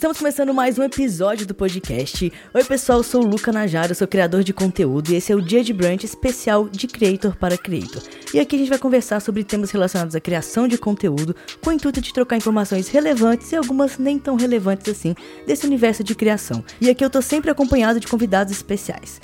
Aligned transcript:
Estamos 0.00 0.16
começando 0.16 0.54
mais 0.54 0.78
um 0.78 0.82
episódio 0.82 1.46
do 1.46 1.54
podcast. 1.54 2.32
Oi, 2.54 2.64
pessoal, 2.64 3.02
sou 3.02 3.22
o 3.22 3.26
Luca 3.26 3.52
Najara, 3.52 3.92
sou 3.92 4.08
criador 4.08 4.42
de 4.42 4.50
conteúdo 4.50 5.10
e 5.10 5.16
esse 5.16 5.30
é 5.30 5.36
o 5.36 5.42
Dia 5.42 5.62
de 5.62 5.74
Brunch 5.74 6.06
especial 6.06 6.70
de 6.70 6.86
Creator 6.86 7.36
para 7.36 7.58
Creator. 7.58 8.02
E 8.32 8.40
aqui 8.40 8.56
a 8.56 8.58
gente 8.60 8.70
vai 8.70 8.78
conversar 8.78 9.20
sobre 9.20 9.44
temas 9.44 9.70
relacionados 9.70 10.16
à 10.16 10.20
criação 10.20 10.66
de 10.66 10.78
conteúdo, 10.78 11.36
com 11.62 11.68
o 11.68 11.72
intuito 11.74 12.00
de 12.00 12.14
trocar 12.14 12.38
informações 12.38 12.88
relevantes 12.88 13.52
e 13.52 13.56
algumas 13.56 13.98
nem 13.98 14.18
tão 14.18 14.36
relevantes 14.36 14.88
assim 14.88 15.14
desse 15.46 15.66
universo 15.66 16.02
de 16.02 16.14
criação. 16.14 16.64
E 16.80 16.88
aqui 16.88 17.04
eu 17.04 17.10
tô 17.10 17.20
sempre 17.20 17.50
acompanhado 17.50 18.00
de 18.00 18.06
convidados 18.06 18.54
especiais. 18.54 19.20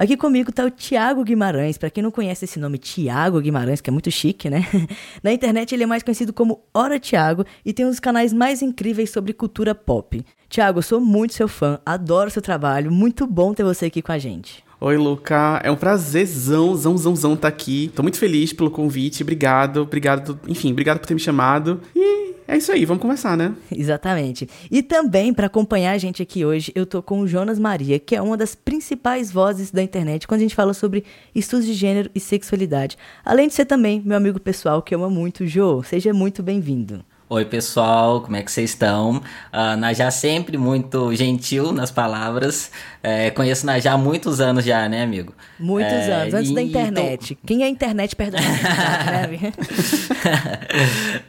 Aqui 0.00 0.16
comigo 0.16 0.50
tá 0.50 0.64
o 0.64 0.70
Tiago 0.70 1.22
Guimarães. 1.22 1.76
Para 1.76 1.90
quem 1.90 2.02
não 2.02 2.10
conhece 2.10 2.46
esse 2.46 2.58
nome, 2.58 2.78
Tiago 2.78 3.38
Guimarães, 3.38 3.82
que 3.82 3.90
é 3.90 3.92
muito 3.92 4.10
chique, 4.10 4.48
né? 4.48 4.66
Na 5.22 5.30
internet 5.30 5.74
ele 5.74 5.82
é 5.82 5.86
mais 5.86 6.02
conhecido 6.02 6.32
como 6.32 6.62
Ora 6.72 6.98
Tiago 6.98 7.44
e 7.66 7.70
tem 7.74 7.84
um 7.84 7.90
dos 7.90 8.00
canais 8.00 8.32
mais 8.32 8.62
incríveis 8.62 9.10
sobre 9.10 9.34
cultura 9.34 9.74
pop. 9.74 10.24
Tiago, 10.48 10.82
sou 10.82 11.02
muito 11.02 11.34
seu 11.34 11.46
fã, 11.46 11.78
adoro 11.84 12.30
seu 12.30 12.40
trabalho, 12.40 12.90
muito 12.90 13.26
bom 13.26 13.52
ter 13.52 13.62
você 13.62 13.84
aqui 13.84 14.00
com 14.00 14.10
a 14.10 14.16
gente. 14.16 14.64
Oi, 14.82 14.96
Luca. 14.96 15.60
É 15.62 15.70
um 15.70 15.76
prazerzão, 15.76 16.74
zão, 16.74 16.96
zão, 16.96 17.14
zão 17.14 17.36
tá 17.36 17.48
aqui. 17.48 17.92
Tô 17.94 18.02
muito 18.02 18.16
feliz 18.16 18.50
pelo 18.50 18.70
convite. 18.70 19.22
Obrigado, 19.22 19.82
obrigado. 19.82 20.40
Enfim, 20.48 20.72
obrigado 20.72 20.98
por 20.98 21.06
ter 21.06 21.12
me 21.12 21.20
chamado. 21.20 21.82
E 21.94 22.32
é 22.48 22.56
isso 22.56 22.72
aí, 22.72 22.86
vamos 22.86 23.02
conversar, 23.02 23.36
né? 23.36 23.54
Exatamente. 23.70 24.48
E 24.70 24.82
também, 24.82 25.34
para 25.34 25.48
acompanhar 25.48 25.92
a 25.92 25.98
gente 25.98 26.22
aqui 26.22 26.46
hoje, 26.46 26.72
eu 26.74 26.86
tô 26.86 27.02
com 27.02 27.20
o 27.20 27.28
Jonas 27.28 27.58
Maria, 27.58 27.98
que 27.98 28.16
é 28.16 28.22
uma 28.22 28.38
das 28.38 28.54
principais 28.54 29.30
vozes 29.30 29.70
da 29.70 29.82
internet 29.82 30.26
quando 30.26 30.40
a 30.40 30.44
gente 30.44 30.54
fala 30.54 30.72
sobre 30.72 31.04
estudos 31.34 31.66
de 31.66 31.74
gênero 31.74 32.10
e 32.14 32.18
sexualidade. 32.18 32.96
Além 33.22 33.48
de 33.48 33.54
ser 33.54 33.66
também 33.66 34.00
meu 34.02 34.16
amigo 34.16 34.40
pessoal, 34.40 34.80
que 34.80 34.94
ama 34.94 35.10
muito, 35.10 35.46
Jô. 35.46 35.82
Seja 35.82 36.14
muito 36.14 36.42
bem-vindo. 36.42 37.04
Oi, 37.32 37.44
pessoal, 37.44 38.22
como 38.22 38.34
é 38.34 38.42
que 38.42 38.50
vocês 38.50 38.70
estão? 38.70 39.18
Uh, 39.52 39.76
Najá 39.78 40.10
sempre 40.10 40.58
muito 40.58 41.14
gentil 41.14 41.70
nas 41.70 41.88
palavras. 41.88 42.72
É, 43.04 43.30
conheço 43.30 43.64
Najá 43.64 43.92
há 43.92 43.96
muitos 43.96 44.40
anos 44.40 44.64
já, 44.64 44.88
né, 44.88 45.04
amigo? 45.04 45.32
Muitos 45.56 45.92
é, 45.92 46.12
anos, 46.12 46.34
antes 46.34 46.50
da 46.52 46.60
internet. 46.60 47.36
Tô... 47.36 47.46
Quem 47.46 47.62
é 47.62 47.66
a 47.66 47.68
internet 47.68 48.16
né, 48.18 49.28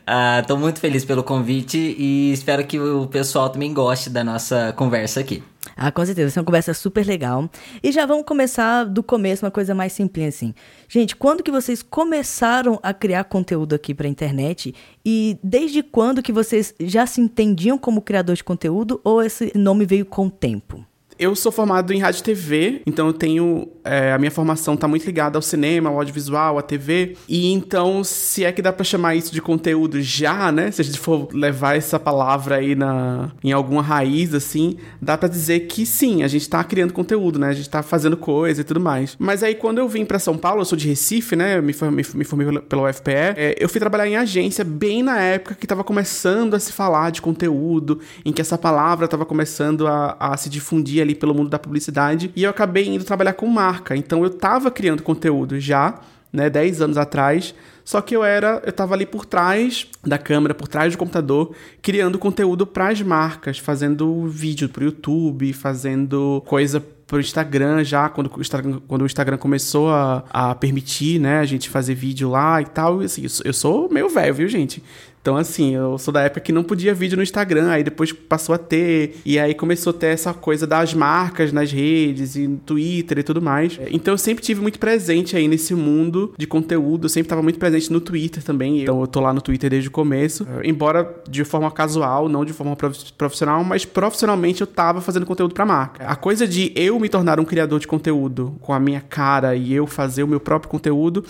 uh, 0.07 0.41
Tô 0.47 0.57
muito 0.57 0.79
feliz 0.79 1.05
pelo 1.05 1.21
convite 1.21 1.77
e 1.77 2.31
espero 2.31 2.65
que 2.65 2.79
o 2.79 3.05
pessoal 3.05 3.51
também 3.51 3.71
goste 3.71 4.09
da 4.09 4.23
nossa 4.23 4.73
conversa 4.75 5.19
aqui. 5.19 5.43
Ah, 5.75 5.91
com 5.91 6.05
certeza, 6.05 6.27
essa 6.27 6.39
é 6.39 6.41
uma 6.41 6.45
conversa 6.45 6.73
super 6.73 7.05
legal. 7.05 7.49
E 7.81 7.91
já 7.91 8.05
vamos 8.05 8.25
começar 8.25 8.83
do 8.83 9.01
começo, 9.01 9.45
uma 9.45 9.51
coisa 9.51 9.73
mais 9.73 9.93
simples 9.93 10.35
assim. 10.35 10.53
Gente, 10.87 11.15
quando 11.15 11.43
que 11.43 11.51
vocês 11.51 11.81
começaram 11.81 12.79
a 12.83 12.93
criar 12.93 13.23
conteúdo 13.23 13.73
aqui 13.73 13.93
para 13.93 14.07
a 14.07 14.09
internet? 14.09 14.73
E 15.05 15.37
desde 15.43 15.81
quando 15.81 16.21
que 16.21 16.31
vocês 16.31 16.73
já 16.79 17.05
se 17.05 17.21
entendiam 17.21 17.77
como 17.77 18.01
criador 18.01 18.35
de 18.35 18.43
conteúdo 18.43 18.99
ou 19.03 19.21
esse 19.21 19.51
nome 19.55 19.85
veio 19.85 20.05
com 20.05 20.27
o 20.27 20.31
tempo? 20.31 20.85
Eu 21.21 21.35
sou 21.35 21.51
formado 21.51 21.93
em 21.93 21.99
rádio 21.99 22.21
e 22.21 22.23
TV, 22.23 22.81
então 22.83 23.05
eu 23.05 23.13
tenho. 23.13 23.67
É, 23.83 24.11
a 24.11 24.17
minha 24.17 24.31
formação 24.31 24.73
está 24.73 24.87
muito 24.87 25.05
ligada 25.05 25.37
ao 25.37 25.41
cinema, 25.41 25.87
ao 25.87 25.97
audiovisual, 25.97 26.57
à 26.57 26.63
TV. 26.63 27.15
E 27.29 27.53
então, 27.53 28.03
se 28.03 28.43
é 28.43 28.51
que 28.51 28.59
dá 28.59 28.73
para 28.73 28.83
chamar 28.83 29.13
isso 29.13 29.31
de 29.31 29.39
conteúdo 29.39 30.01
já, 30.01 30.51
né? 30.51 30.71
Se 30.71 30.81
a 30.81 30.83
gente 30.83 30.97
for 30.97 31.27
levar 31.31 31.77
essa 31.77 31.99
palavra 31.99 32.55
aí 32.55 32.73
na, 32.73 33.29
em 33.43 33.51
alguma 33.51 33.83
raiz, 33.83 34.33
assim, 34.33 34.77
dá 34.99 35.15
para 35.15 35.29
dizer 35.29 35.61
que 35.61 35.85
sim, 35.85 36.23
a 36.23 36.27
gente 36.27 36.49
tá 36.49 36.63
criando 36.63 36.91
conteúdo, 36.91 37.37
né? 37.37 37.49
A 37.49 37.53
gente 37.53 37.69
tá 37.69 37.83
fazendo 37.83 38.17
coisa 38.17 38.61
e 38.61 38.63
tudo 38.63 38.79
mais. 38.79 39.15
Mas 39.19 39.43
aí, 39.43 39.53
quando 39.53 39.77
eu 39.77 39.87
vim 39.87 40.05
para 40.05 40.17
São 40.17 40.35
Paulo, 40.35 40.61
eu 40.61 40.65
sou 40.65 40.77
de 40.77 40.87
Recife, 40.87 41.35
né? 41.35 41.59
Eu 41.59 41.61
me 41.61 41.73
formei, 41.73 42.03
me 42.15 42.23
formei 42.23 42.61
pela 42.61 42.89
UFPE. 42.89 43.11
É, 43.11 43.55
eu 43.59 43.69
fui 43.69 43.79
trabalhar 43.79 44.07
em 44.07 44.15
agência 44.15 44.63
bem 44.63 45.03
na 45.03 45.21
época 45.21 45.53
que 45.53 45.67
tava 45.67 45.83
começando 45.83 46.55
a 46.55 46.59
se 46.59 46.73
falar 46.73 47.11
de 47.11 47.21
conteúdo, 47.21 47.99
em 48.25 48.33
que 48.33 48.41
essa 48.41 48.57
palavra 48.57 49.07
tava 49.07 49.23
começando 49.23 49.85
a, 49.85 50.17
a 50.19 50.35
se 50.35 50.49
difundir 50.49 50.99
ali 50.99 51.10
ali 51.11 51.15
pelo 51.15 51.33
mundo 51.33 51.49
da 51.49 51.59
publicidade 51.59 52.31
e 52.35 52.43
eu 52.43 52.49
acabei 52.49 52.87
indo 52.87 53.03
trabalhar 53.03 53.33
com 53.33 53.45
marca. 53.47 53.95
Então 53.95 54.23
eu 54.23 54.29
estava 54.29 54.71
criando 54.71 55.03
conteúdo 55.03 55.59
já, 55.59 55.99
né, 56.31 56.49
10 56.49 56.81
anos 56.81 56.97
atrás, 56.97 57.53
só 57.83 57.99
que 57.99 58.15
eu 58.15 58.23
era, 58.23 58.61
eu 58.65 58.71
tava 58.71 58.93
ali 58.93 59.05
por 59.05 59.25
trás 59.25 59.87
da 60.05 60.17
câmera, 60.17 60.53
por 60.53 60.67
trás 60.67 60.93
do 60.93 60.97
computador, 60.97 61.53
criando 61.81 62.17
conteúdo 62.17 62.65
para 62.65 62.89
as 62.89 63.01
marcas, 63.01 63.57
fazendo 63.57 64.27
vídeo 64.27 64.69
pro 64.69 64.85
YouTube, 64.85 65.51
fazendo 65.51 66.41
coisa 66.45 66.79
pro 66.79 67.19
Instagram 67.19 67.83
já, 67.83 68.07
quando 68.07 68.31
o 68.33 68.39
Instagram, 68.39 68.79
quando 68.87 69.01
o 69.01 69.05
Instagram 69.05 69.37
começou 69.37 69.89
a, 69.89 70.23
a 70.29 70.55
permitir, 70.55 71.19
né, 71.19 71.39
a 71.39 71.45
gente 71.45 71.69
fazer 71.69 71.93
vídeo 71.93 72.29
lá 72.29 72.61
e 72.61 72.65
tal. 72.65 73.01
Assim, 73.01 73.25
eu 73.43 73.53
sou 73.53 73.89
meio 73.91 74.07
velho, 74.07 74.33
viu, 74.33 74.47
gente? 74.47 74.81
Então, 75.21 75.37
assim, 75.37 75.75
eu 75.75 75.99
sou 75.99 76.11
da 76.11 76.21
época 76.21 76.41
que 76.41 76.51
não 76.51 76.63
podia 76.63 76.95
vídeo 76.95 77.15
no 77.15 77.21
Instagram, 77.21 77.69
aí 77.69 77.83
depois 77.83 78.11
passou 78.11 78.55
a 78.55 78.57
ter, 78.57 79.17
e 79.23 79.37
aí 79.37 79.53
começou 79.53 79.91
a 79.91 79.93
ter 79.93 80.07
essa 80.07 80.33
coisa 80.33 80.65
das 80.65 80.95
marcas 80.95 81.53
nas 81.53 81.71
redes 81.71 82.35
e 82.35 82.47
no 82.47 82.57
Twitter 82.57 83.19
e 83.19 83.23
tudo 83.23 83.39
mais. 83.39 83.79
Então, 83.91 84.15
eu 84.15 84.17
sempre 84.17 84.43
tive 84.43 84.61
muito 84.61 84.79
presente 84.79 85.37
aí 85.37 85.47
nesse 85.47 85.75
mundo 85.75 86.33
de 86.35 86.47
conteúdo, 86.47 87.05
eu 87.05 87.09
sempre 87.09 87.27
estava 87.27 87.43
muito 87.43 87.59
presente 87.59 87.93
no 87.93 88.01
Twitter 88.01 88.43
também, 88.43 88.81
então 88.81 88.99
eu 88.99 89.05
tô 89.05 89.19
lá 89.19 89.31
no 89.31 89.41
Twitter 89.41 89.69
desde 89.69 89.89
o 89.89 89.91
começo, 89.91 90.47
embora 90.63 91.21
de 91.29 91.43
forma 91.43 91.69
casual, 91.69 92.27
não 92.27 92.43
de 92.43 92.51
forma 92.51 92.75
profissional, 93.15 93.63
mas 93.63 93.85
profissionalmente 93.85 94.61
eu 94.61 94.67
tava 94.67 95.01
fazendo 95.01 95.25
conteúdo 95.25 95.53
pra 95.53 95.65
marca. 95.65 96.03
A 96.03 96.15
coisa 96.15 96.47
de 96.47 96.71
eu 96.75 96.99
me 96.99 97.07
tornar 97.07 97.39
um 97.39 97.45
criador 97.45 97.79
de 97.79 97.85
conteúdo 97.85 98.55
com 98.59 98.73
a 98.73 98.79
minha 98.79 99.01
cara 99.01 99.55
e 99.55 99.71
eu 99.71 99.85
fazer 99.85 100.23
o 100.23 100.27
meu 100.27 100.39
próprio 100.39 100.69
conteúdo 100.69 101.23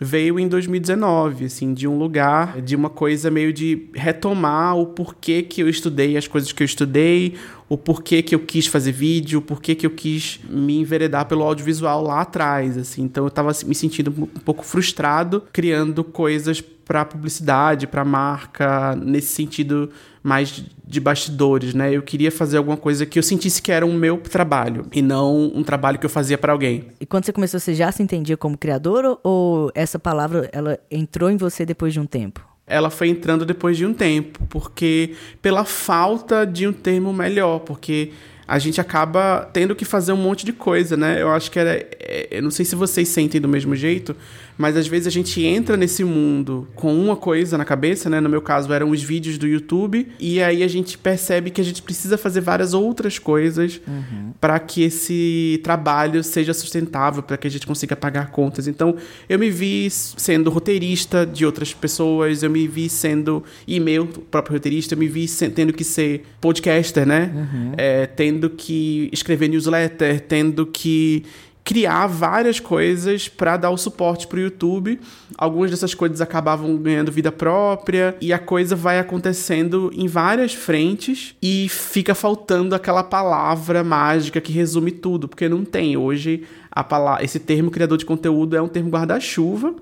veio 0.00 0.38
em 0.38 0.46
2019, 0.46 1.46
assim, 1.46 1.74
de 1.74 1.88
um 1.88 1.98
lugar, 1.98 2.60
de 2.60 2.76
uma 2.76 2.88
coisa 2.88 3.30
meio 3.30 3.52
de 3.52 3.88
retomar 3.94 4.76
o 4.76 4.86
porquê 4.86 5.42
que 5.42 5.60
eu 5.60 5.68
estudei 5.68 6.16
as 6.16 6.28
coisas 6.28 6.52
que 6.52 6.62
eu 6.62 6.64
estudei, 6.64 7.34
o 7.68 7.76
porquê 7.76 8.22
que 8.22 8.34
eu 8.34 8.40
quis 8.40 8.66
fazer 8.66 8.92
vídeo, 8.92 9.40
o 9.40 9.42
porquê 9.42 9.74
que 9.74 9.86
eu 9.86 9.90
quis 9.90 10.40
me 10.48 10.78
enveredar 10.78 11.26
pelo 11.26 11.42
audiovisual 11.42 12.02
lá 12.02 12.22
atrás, 12.22 12.78
assim. 12.78 13.02
Então 13.02 13.24
eu 13.24 13.30
tava 13.30 13.52
me 13.66 13.74
sentindo 13.74 14.10
um 14.10 14.26
pouco 14.26 14.64
frustrado 14.64 15.42
criando 15.52 16.02
coisas 16.02 16.60
para 16.60 17.04
publicidade, 17.04 17.86
para 17.86 18.02
marca, 18.02 18.96
nesse 18.96 19.34
sentido 19.34 19.90
mais 20.22 20.64
de 20.86 21.00
bastidores, 21.00 21.74
né? 21.74 21.94
Eu 21.94 22.00
queria 22.00 22.32
fazer 22.32 22.56
alguma 22.56 22.78
coisa 22.78 23.04
que 23.04 23.18
eu 23.18 23.22
sentisse 23.22 23.60
que 23.60 23.70
era 23.70 23.84
o 23.84 23.90
um 23.90 23.94
meu 23.94 24.16
trabalho 24.18 24.86
e 24.92 25.02
não 25.02 25.52
um 25.54 25.62
trabalho 25.62 25.98
que 25.98 26.06
eu 26.06 26.10
fazia 26.10 26.38
para 26.38 26.52
alguém. 26.52 26.86
E 26.98 27.04
quando 27.04 27.26
você 27.26 27.32
começou, 27.32 27.60
você 27.60 27.74
já 27.74 27.92
se 27.92 28.02
entendia 28.02 28.38
como 28.38 28.56
criador 28.56 29.20
ou 29.22 29.70
essa 29.74 29.98
palavra 29.98 30.48
ela 30.50 30.78
entrou 30.90 31.30
em 31.30 31.36
você 31.36 31.66
depois 31.66 31.92
de 31.92 32.00
um 32.00 32.06
tempo? 32.06 32.46
Ela 32.68 32.90
foi 32.90 33.08
entrando 33.08 33.44
depois 33.44 33.76
de 33.76 33.86
um 33.86 33.94
tempo, 33.94 34.46
porque 34.48 35.14
pela 35.40 35.64
falta 35.64 36.46
de 36.46 36.66
um 36.66 36.72
termo 36.72 37.12
melhor, 37.12 37.60
porque 37.60 38.12
a 38.46 38.58
gente 38.58 38.80
acaba 38.80 39.48
tendo 39.52 39.74
que 39.74 39.84
fazer 39.84 40.12
um 40.12 40.16
monte 40.16 40.46
de 40.46 40.54
coisa, 40.54 40.96
né? 40.96 41.20
Eu 41.20 41.30
acho 41.30 41.50
que 41.50 41.58
era. 41.58 41.72
É, 42.00 42.28
eu 42.30 42.42
não 42.42 42.50
sei 42.50 42.64
se 42.64 42.74
vocês 42.74 43.08
sentem 43.08 43.38
do 43.40 43.48
mesmo 43.48 43.76
jeito, 43.76 44.16
mas 44.58 44.76
às 44.76 44.88
vezes 44.88 45.06
a 45.06 45.10
gente 45.10 45.42
entra 45.44 45.76
nesse 45.76 46.02
mundo 46.02 46.66
com 46.74 46.92
uma 46.92 47.14
coisa 47.14 47.56
na 47.56 47.64
cabeça, 47.64 48.10
né? 48.10 48.20
No 48.20 48.28
meu 48.28 48.42
caso 48.42 48.72
eram 48.72 48.90
os 48.90 49.02
vídeos 49.02 49.38
do 49.38 49.46
YouTube, 49.46 50.08
e 50.18 50.42
aí 50.42 50.64
a 50.64 50.68
gente 50.68 50.98
percebe 50.98 51.50
que 51.50 51.60
a 51.60 51.64
gente 51.64 51.80
precisa 51.80 52.18
fazer 52.18 52.40
várias 52.40 52.74
outras 52.74 53.18
coisas 53.18 53.80
uhum. 53.86 54.32
para 54.40 54.58
que 54.58 54.82
esse 54.82 55.60
trabalho 55.62 56.24
seja 56.24 56.52
sustentável, 56.52 57.22
para 57.22 57.36
que 57.36 57.46
a 57.46 57.50
gente 57.50 57.66
consiga 57.66 57.94
pagar 57.94 58.30
contas. 58.30 58.66
Então, 58.66 58.96
eu 59.28 59.38
me 59.38 59.48
vi 59.48 59.88
sendo 59.90 60.50
roteirista 60.50 61.24
de 61.24 61.46
outras 61.46 61.72
pessoas, 61.72 62.42
eu 62.42 62.50
me 62.50 62.66
vi 62.66 62.88
sendo 62.88 63.44
e-mail 63.66 64.06
próprio 64.30 64.54
roteirista, 64.54 64.94
eu 64.94 64.98
me 64.98 65.06
vi 65.06 65.26
tendo 65.54 65.72
que 65.72 65.84
ser 65.84 66.24
podcaster, 66.40 67.06
né? 67.06 67.30
Uhum. 67.34 67.72
É, 67.76 68.06
tendo 68.06 68.50
que 68.50 69.08
escrever 69.12 69.48
newsletter, 69.48 70.20
tendo 70.20 70.66
que 70.66 71.24
criar 71.68 72.06
várias 72.06 72.58
coisas 72.58 73.28
para 73.28 73.58
dar 73.58 73.68
o 73.68 73.76
suporte 73.76 74.26
para 74.26 74.38
o 74.38 74.40
YouTube. 74.40 74.98
Algumas 75.36 75.70
dessas 75.70 75.92
coisas 75.92 76.22
acabavam 76.22 76.74
ganhando 76.78 77.12
vida 77.12 77.30
própria 77.30 78.16
e 78.22 78.32
a 78.32 78.38
coisa 78.38 78.74
vai 78.74 78.98
acontecendo 78.98 79.90
em 79.94 80.08
várias 80.08 80.54
frentes 80.54 81.36
e 81.42 81.68
fica 81.68 82.14
faltando 82.14 82.74
aquela 82.74 83.04
palavra 83.04 83.84
mágica 83.84 84.40
que 84.40 84.50
resume 84.50 84.90
tudo, 84.90 85.28
porque 85.28 85.46
não 85.46 85.62
tem 85.62 85.94
hoje 85.94 86.44
a 86.72 86.82
palavra, 86.82 87.22
esse 87.22 87.38
termo 87.38 87.70
criador 87.70 87.98
de 87.98 88.06
conteúdo 88.06 88.56
é 88.56 88.62
um 88.62 88.68
termo 88.68 88.88
guarda-chuva. 88.88 89.74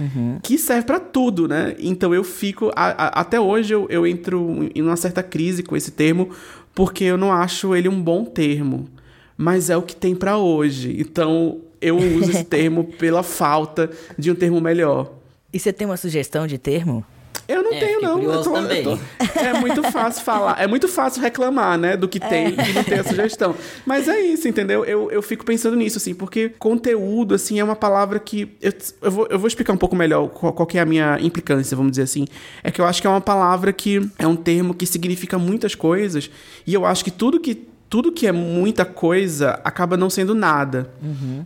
Uhum. 0.00 0.38
Que 0.42 0.56
serve 0.56 0.86
para 0.86 0.98
tudo, 0.98 1.46
né? 1.46 1.76
Então 1.78 2.14
eu 2.14 2.24
fico. 2.24 2.70
A, 2.74 2.86
a, 2.86 3.20
até 3.20 3.38
hoje 3.38 3.74
eu, 3.74 3.86
eu 3.90 4.06
entro 4.06 4.66
em 4.74 4.80
uma 4.80 4.96
certa 4.96 5.22
crise 5.22 5.62
com 5.62 5.76
esse 5.76 5.90
termo, 5.90 6.30
porque 6.74 7.04
eu 7.04 7.18
não 7.18 7.30
acho 7.30 7.76
ele 7.76 7.88
um 7.88 8.00
bom 8.00 8.24
termo 8.24 8.88
mas 9.36 9.70
é 9.70 9.76
o 9.76 9.82
que 9.82 9.94
tem 9.96 10.14
para 10.14 10.36
hoje. 10.38 10.96
Então 10.98 11.60
eu 11.80 11.96
uso 11.96 12.30
esse 12.30 12.44
termo 12.46 12.84
pela 12.84 13.22
falta 13.22 13.90
de 14.18 14.30
um 14.30 14.34
termo 14.34 14.60
melhor. 14.60 15.12
E 15.52 15.58
você 15.58 15.72
tem 15.72 15.86
uma 15.86 15.96
sugestão 15.96 16.46
de 16.46 16.58
termo? 16.58 17.04
Eu 17.46 17.62
não 17.62 17.74
É, 17.74 17.78
tenho, 17.78 18.00
não. 18.00 18.22
Eu 18.22 18.42
tô- 18.42 18.56
eu 18.56 18.62
também. 18.62 18.82
tô- 18.82 18.98
É 19.38 19.60
muito 19.60 19.82
fácil 19.82 20.24
falar. 20.24 20.58
É 20.58 20.66
muito 20.66 20.88
fácil 20.88 21.20
reclamar, 21.20 21.76
né? 21.78 21.94
Do 21.94 22.08
que 22.08 22.18
tem 22.18 22.48
e 22.54 22.72
não 22.72 22.82
ter 22.82 23.00
a 23.00 23.04
sugestão. 23.04 23.54
Mas 23.84 24.08
é 24.08 24.18
isso, 24.18 24.48
entendeu? 24.48 24.82
Eu, 24.84 25.10
eu 25.10 25.20
fico 25.20 25.44
pensando 25.44 25.76
nisso, 25.76 25.98
assim, 25.98 26.14
porque 26.14 26.48
conteúdo, 26.48 27.34
assim, 27.34 27.60
é 27.60 27.64
uma 27.64 27.76
palavra 27.76 28.18
que. 28.18 28.48
Eu, 28.62 28.72
eu, 29.02 29.10
vou, 29.10 29.26
eu 29.30 29.38
vou 29.38 29.46
explicar 29.46 29.74
um 29.74 29.76
pouco 29.76 29.94
melhor 29.94 30.26
qual, 30.28 30.54
qual 30.54 30.66
que 30.66 30.78
é 30.78 30.80
a 30.80 30.86
minha 30.86 31.18
implicância, 31.20 31.76
vamos 31.76 31.92
dizer 31.92 32.04
assim. 32.04 32.24
É 32.62 32.70
que 32.70 32.80
eu 32.80 32.86
acho 32.86 33.02
que 33.02 33.06
é 33.06 33.10
uma 33.10 33.20
palavra 33.20 33.74
que 33.74 34.00
é 34.18 34.26
um 34.26 34.36
termo 34.36 34.72
que 34.72 34.86
significa 34.86 35.38
muitas 35.38 35.74
coisas. 35.74 36.30
E 36.66 36.72
eu 36.72 36.86
acho 36.86 37.04
que 37.04 37.10
tudo 37.10 37.38
que. 37.38 37.68
Tudo 37.94 38.10
que 38.10 38.26
é 38.26 38.32
muita 38.32 38.84
coisa 38.84 39.60
acaba 39.62 39.96
não 39.96 40.10
sendo 40.10 40.34
nada, 40.34 40.90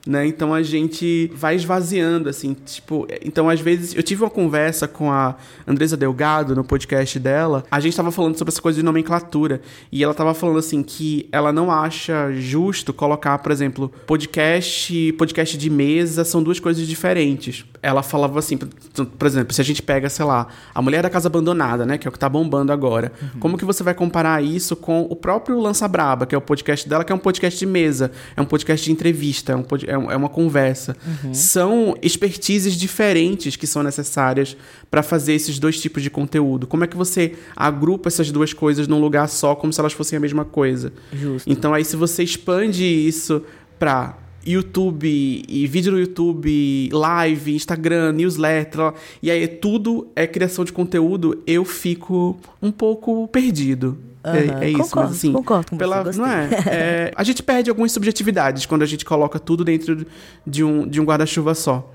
né? 0.07 0.27
Então 0.27 0.55
a 0.55 0.63
gente 0.63 1.31
vai 1.35 1.55
esvaziando, 1.55 2.27
assim, 2.27 2.57
tipo... 2.65 3.07
Então, 3.23 3.51
às 3.51 3.61
vezes, 3.61 3.95
eu 3.95 4.03
tive 4.03 4.23
uma 4.23 4.31
conversa 4.31 4.89
com 4.89 5.13
a 5.13 5.37
Andresa 5.67 5.95
Delgado 5.95 6.57
no 6.57 6.65
podcast 6.65 7.19
dela. 7.19 7.65
A 7.71 7.81
gente 7.81 7.95
tava 7.95 8.11
falando 8.11 8.39
sobre 8.39 8.51
essa 8.51 8.63
coisa 8.63 8.79
de 8.79 8.83
nomenclatura. 8.83 9.61
E 9.93 10.03
ela 10.03 10.15
tava 10.15 10.33
falando, 10.33 10.59
assim, 10.59 10.83
que 10.83 11.29
ela 11.31 11.53
não 11.53 11.71
acha 11.71 12.33
justo 12.33 12.95
colocar, 12.95 13.37
por 13.41 13.53
exemplo, 13.53 13.93
podcast 14.07 14.97
e 14.97 15.13
podcast 15.13 15.59
de 15.59 15.69
mesa 15.69 16.25
são 16.25 16.43
duas 16.43 16.59
coisas 16.59 16.89
diferentes. 16.89 17.67
Ela 17.83 18.03
falava 18.03 18.39
assim, 18.39 18.57
por 18.57 19.27
exemplo, 19.27 19.53
se 19.53 19.61
a 19.61 19.65
gente 19.65 19.83
pega, 19.83 20.09
sei 20.09 20.25
lá, 20.25 20.47
A 20.75 20.81
Mulher 20.81 21.03
da 21.03 21.11
Casa 21.11 21.29
Abandonada, 21.29 21.85
né? 21.85 21.99
Que 21.99 22.09
é 22.09 22.11
o 22.11 22.13
que 22.13 22.19
tá 22.19 22.29
bombando 22.29 22.73
agora. 22.73 23.13
Como 23.39 23.59
que 23.59 23.67
você 23.67 23.83
vai 23.83 23.93
comparar 23.93 24.43
isso 24.43 24.75
com 24.75 25.03
o 25.03 25.15
próprio 25.15 25.61
Lança 25.61 25.87
Braba, 25.87 26.25
que 26.25 26.35
é 26.35 26.38
o 26.39 26.41
podcast 26.41 26.89
dela, 26.89 27.05
que 27.05 27.13
é 27.13 27.15
um 27.15 27.19
podcast 27.19 27.59
de 27.59 27.67
mesa, 27.67 28.11
é 28.37 28.41
um 28.41 28.45
podcast 28.45 28.85
de 28.85 28.91
entrevista, 28.93 29.53
é, 29.53 29.57
um 29.57 29.63
pod- 29.63 29.85
é 29.89 29.93
é 29.93 30.17
uma 30.17 30.29
conversa. 30.29 30.97
São 31.33 31.97
expertises 32.01 32.75
diferentes 32.75 33.57
que 33.57 33.67
são 33.67 33.83
necessárias 33.83 34.57
para 34.91 35.03
fazer 35.03 35.35
esses 35.35 35.59
dois 35.59 35.81
tipos 35.81 36.03
de 36.03 36.11
conteúdo. 36.11 36.67
Como 36.67 36.85
é 36.85 36.87
que 36.87 36.97
você 36.97 37.35
agrupa 37.57 38.09
essas 38.09 38.31
duas 38.31 38.53
coisas 38.53 38.89
num 38.89 39.01
lugar 39.01 39.29
só, 39.29 39.55
como 39.55 39.73
se 39.73 39.81
elas 39.81 39.93
fossem 39.93 40.17
a 40.17 40.21
mesma 40.21 40.45
coisa? 40.45 40.93
Justo. 41.13 41.51
Então 41.51 41.75
aí 41.75 41.85
se 41.85 41.97
você 41.97 42.23
expande 42.23 42.85
isso 42.85 43.43
pra 43.79 44.17
YouTube 44.47 45.45
e 45.49 45.67
vídeo 45.67 45.93
no 45.93 46.01
YouTube, 46.01 46.89
live, 46.93 47.55
Instagram, 47.55 48.13
newsletter, 48.13 48.95
e 49.23 49.31
aí 49.31 49.47
tudo 49.47 50.09
é 50.17 50.27
criação 50.27 50.65
de 50.65 50.73
conteúdo, 50.73 51.43
eu 51.47 51.65
fico 51.65 52.39
um 52.63 52.71
pouco 52.71 53.29
perdido. 53.29 53.99
É, 54.25 54.65
é 54.67 54.71
isso, 54.71 54.79
concordo, 54.83 55.09
mas 55.11 55.19
assim, 55.19 55.33
concordo 55.33 55.67
com 55.71 55.77
você, 55.77 55.79
pela, 55.79 56.03
gostei. 56.03 56.25
não 56.25 56.31
é, 56.31 56.49
É, 56.67 57.13
A 57.17 57.23
gente 57.25 57.43
perde 57.43 57.71
algumas 57.71 57.93
subjetividades 57.93 58.67
quando 58.67 58.83
a 58.83 58.87
gente 58.87 59.05
coloca 59.05 59.39
tudo 59.39 59.65
dentro 59.65 60.07
de 60.47 60.65
um, 60.65 60.87
de 60.87 61.01
um 61.01 61.05
guarda-chuva 61.05 61.55
só. 61.55 61.93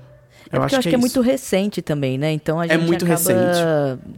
É 0.50 0.58
porque 0.58 0.74
eu 0.74 0.78
acho 0.78 0.80
que 0.82 0.88
é, 0.88 0.90
isso. 0.92 1.00
muito 1.00 1.20
recente 1.20 1.82
também, 1.82 2.16
né? 2.18 2.30
Então 2.32 2.60
a 2.60 2.66
É 2.66 2.68
gente 2.70 2.84
muito 2.86 3.04
acaba 3.04 3.18
recente. 3.18 3.58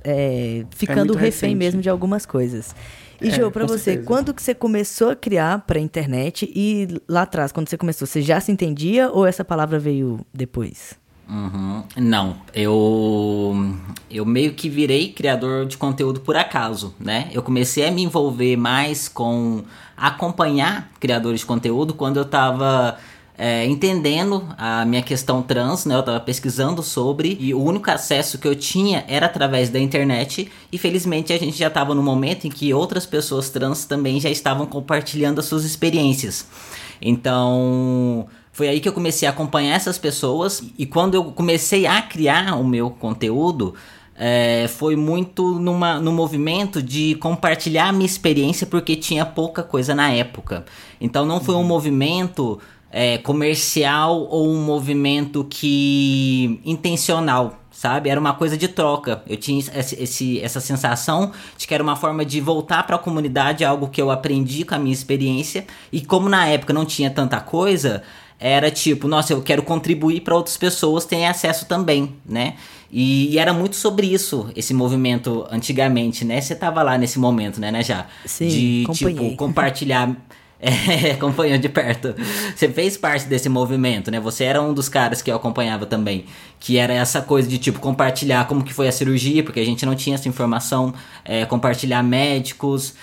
é, 0.05 0.65
ficando 0.71 1.07
muito 1.07 1.13
refém 1.19 1.51
recente. 1.51 1.55
mesmo 1.57 1.81
de 1.83 1.89
algumas 1.89 2.27
coisas. 2.27 2.75
E, 3.21 3.29
É, 3.29 3.31
Jô, 3.31 3.51
pra 3.51 3.65
você, 3.65 3.79
certeza. 3.85 4.07
quando 4.07 4.35
que 4.35 4.43
você 4.43 4.55
começou 4.55 5.11
a 5.11 5.17
criar 5.17 5.61
pra 5.67 5.79
internet 5.81 6.51
e 6.55 6.87
lá 7.09 7.23
atrás, 7.23 7.51
quando 7.53 7.69
você 7.69 7.79
começou, 7.79 8.07
você 8.07 8.21
já 8.21 8.39
se 8.41 8.53
entendia 8.53 9.11
ou 9.11 9.25
essa 9.27 9.45
palavra 9.45 9.79
veio 9.79 10.21
depois? 10.35 10.95
Uhum. 11.29 11.83
Não, 11.97 12.37
eu 12.55 13.75
eu 14.09 14.25
meio 14.25 14.55
que 14.55 14.69
virei 14.69 15.13
criador 15.13 15.67
de 15.67 15.77
conteúdo 15.77 16.21
por 16.21 16.37
acaso, 16.37 16.95
né? 17.01 17.29
Eu 17.33 17.43
comecei 17.43 17.87
a 17.87 17.91
me 17.91 18.03
envolver 18.03 18.57
mais 18.57 19.09
com 19.09 19.65
acompanhar 19.97 20.91
criadores 21.01 21.41
de 21.41 21.47
conteúdo 21.47 21.95
quando 21.95 22.19
eu 22.19 22.25
tava 22.25 22.97
é, 23.37 23.67
entendendo 23.67 24.47
a 24.57 24.85
minha 24.85 25.03
questão 25.03 25.43
trans, 25.43 25.85
né? 25.85 25.97
Eu 25.97 26.03
tava 26.03 26.21
pesquisando 26.21 26.83
sobre 26.83 27.37
e 27.41 27.53
o 27.53 27.61
único 27.61 27.91
acesso 27.91 28.39
que 28.39 28.47
eu 28.47 28.55
tinha 28.55 29.05
era 29.09 29.27
através 29.27 29.69
da 29.69 29.81
internet 29.81 30.51
e 30.71 30.79
felizmente 30.79 31.33
a 31.33 31.39
gente 31.39 31.59
já 31.59 31.69
tava 31.69 31.95
no 31.95 32.03
momento 32.03 32.47
em 32.47 32.51
que 32.51 32.73
outras 32.73 33.05
pessoas 33.05 33.51
trans 33.51 33.85
também 33.85 34.21
já 34.21 34.31
estavam 34.31 34.65
compartilhando 34.65 35.41
as 35.41 35.47
suas 35.47 35.65
experiências. 35.65 36.47
Então, 37.01 38.27
foi 38.57 38.69
aí 38.69 38.81
que 38.81 38.89
eu 38.89 38.93
comecei 38.95 39.29
a 39.29 39.31
acompanhar 39.33 39.75
essas 39.75 39.99
pessoas 39.99 40.63
e 40.79 40.87
quando 40.87 41.15
eu 41.15 41.25
comecei 41.25 41.85
a 41.87 42.01
criar 42.01 42.55
o 42.59 42.65
meu 42.65 42.89
conteúdo, 42.89 43.75
é, 44.19 44.67
foi 44.67 44.97
muito 44.97 45.59
numa, 45.61 46.01
no 46.01 46.11
movimento 46.11 46.83
de 46.83 47.17
compartilhar 47.17 47.89
a 47.89 47.93
minha 47.93 48.07
experiência 48.07 48.67
porque 48.67 48.97
tinha 48.97 49.27
pouca 49.27 49.63
coisa 49.63 49.95
na 49.95 50.11
época. 50.11 50.65
Então 50.99 51.27
não 51.27 51.39
foi 51.39 51.55
um 51.55 51.65
movimento 51.65 52.59
é, 52.91 53.19
comercial 53.19 54.27
ou 54.31 54.49
um 54.49 54.65
movimento 54.65 55.45
que 55.51 56.59
intencional, 56.65 57.59
sabe? 57.71 58.09
Era 58.09 58.19
uma 58.19 58.33
coisa 58.33 58.57
de 58.57 58.69
troca. 58.69 59.23
Eu 59.27 59.37
tinha 59.37 59.59
esse, 59.59 60.03
esse- 60.03 60.41
essa 60.41 60.61
sensação 60.61 61.31
de 61.59 61.67
que 61.67 61.75
era 61.75 61.83
uma 61.83 61.95
forma 61.95 62.25
de 62.25 62.41
voltar 62.41 62.85
para 62.87 62.97
a 62.97 62.99
comunidade, 62.99 63.67
algo 63.67 63.89
que 63.89 64.01
eu 64.01 64.11
aprendi 64.11 64.65
com 64.65 64.75
a 64.75 64.79
minha 64.79 64.95
experiência. 64.95 65.67
E 65.93 66.01
como 66.01 66.27
na 66.27 66.47
época 66.47 66.73
não 66.73 66.87
tinha 66.87 67.11
tanta 67.11 67.39
coisa, 67.39 68.03
era 68.39 68.71
tipo, 68.71 69.09
nossa, 69.09 69.33
eu 69.33 69.43
quero 69.43 69.63
contribuir 69.63 70.21
para 70.21 70.35
outras 70.35 70.57
pessoas 70.57 71.05
terem 71.05 71.27
acesso 71.27 71.67
também, 71.67 72.15
né? 72.25 72.55
E, 72.91 73.33
e 73.35 73.39
era 73.39 73.53
muito 73.53 73.77
sobre 73.77 74.07
isso, 74.07 74.49
esse 74.55 74.73
movimento 74.73 75.47
antigamente, 75.51 76.25
né? 76.25 76.41
Você 76.41 76.55
tava 76.55 76.83
lá 76.83 76.97
nesse 76.97 77.19
momento, 77.19 77.61
né, 77.61 77.73
né, 77.73 77.83
já? 77.83 78.07
Sim, 78.25 78.49
de, 78.49 78.87
tipo, 78.93 79.37
compartilhar. 79.37 80.15
É, 80.59 81.13
acompanhando 81.19 81.61
de 81.61 81.69
perto. 81.69 82.15
Você 82.55 82.69
fez 82.69 82.97
parte 82.97 83.27
desse 83.27 83.49
movimento, 83.49 84.11
né? 84.11 84.19
Você 84.21 84.45
era 84.45 84.61
um 84.61 84.73
dos 84.73 84.89
caras 84.89 85.21
que 85.21 85.31
eu 85.31 85.37
acompanhava 85.37 85.87
também. 85.87 86.25
Que 86.59 86.79
era 86.79 86.95
essa 86.95 87.21
coisa 87.21 87.47
de, 87.47 87.59
tipo, 87.59 87.79
compartilhar 87.79 88.47
como 88.47 88.65
que 88.65 88.73
foi 88.73 88.89
a 88.89 88.93
cirurgia, 88.93 89.43
porque 89.43 89.61
a 89.61 89.65
gente 89.65 89.85
não 89.85 89.95
tinha 89.95 90.15
essa 90.15 90.29
informação. 90.29 90.95
é, 91.25 91.45
compartilhar 91.45 92.03
médicos, 92.03 92.95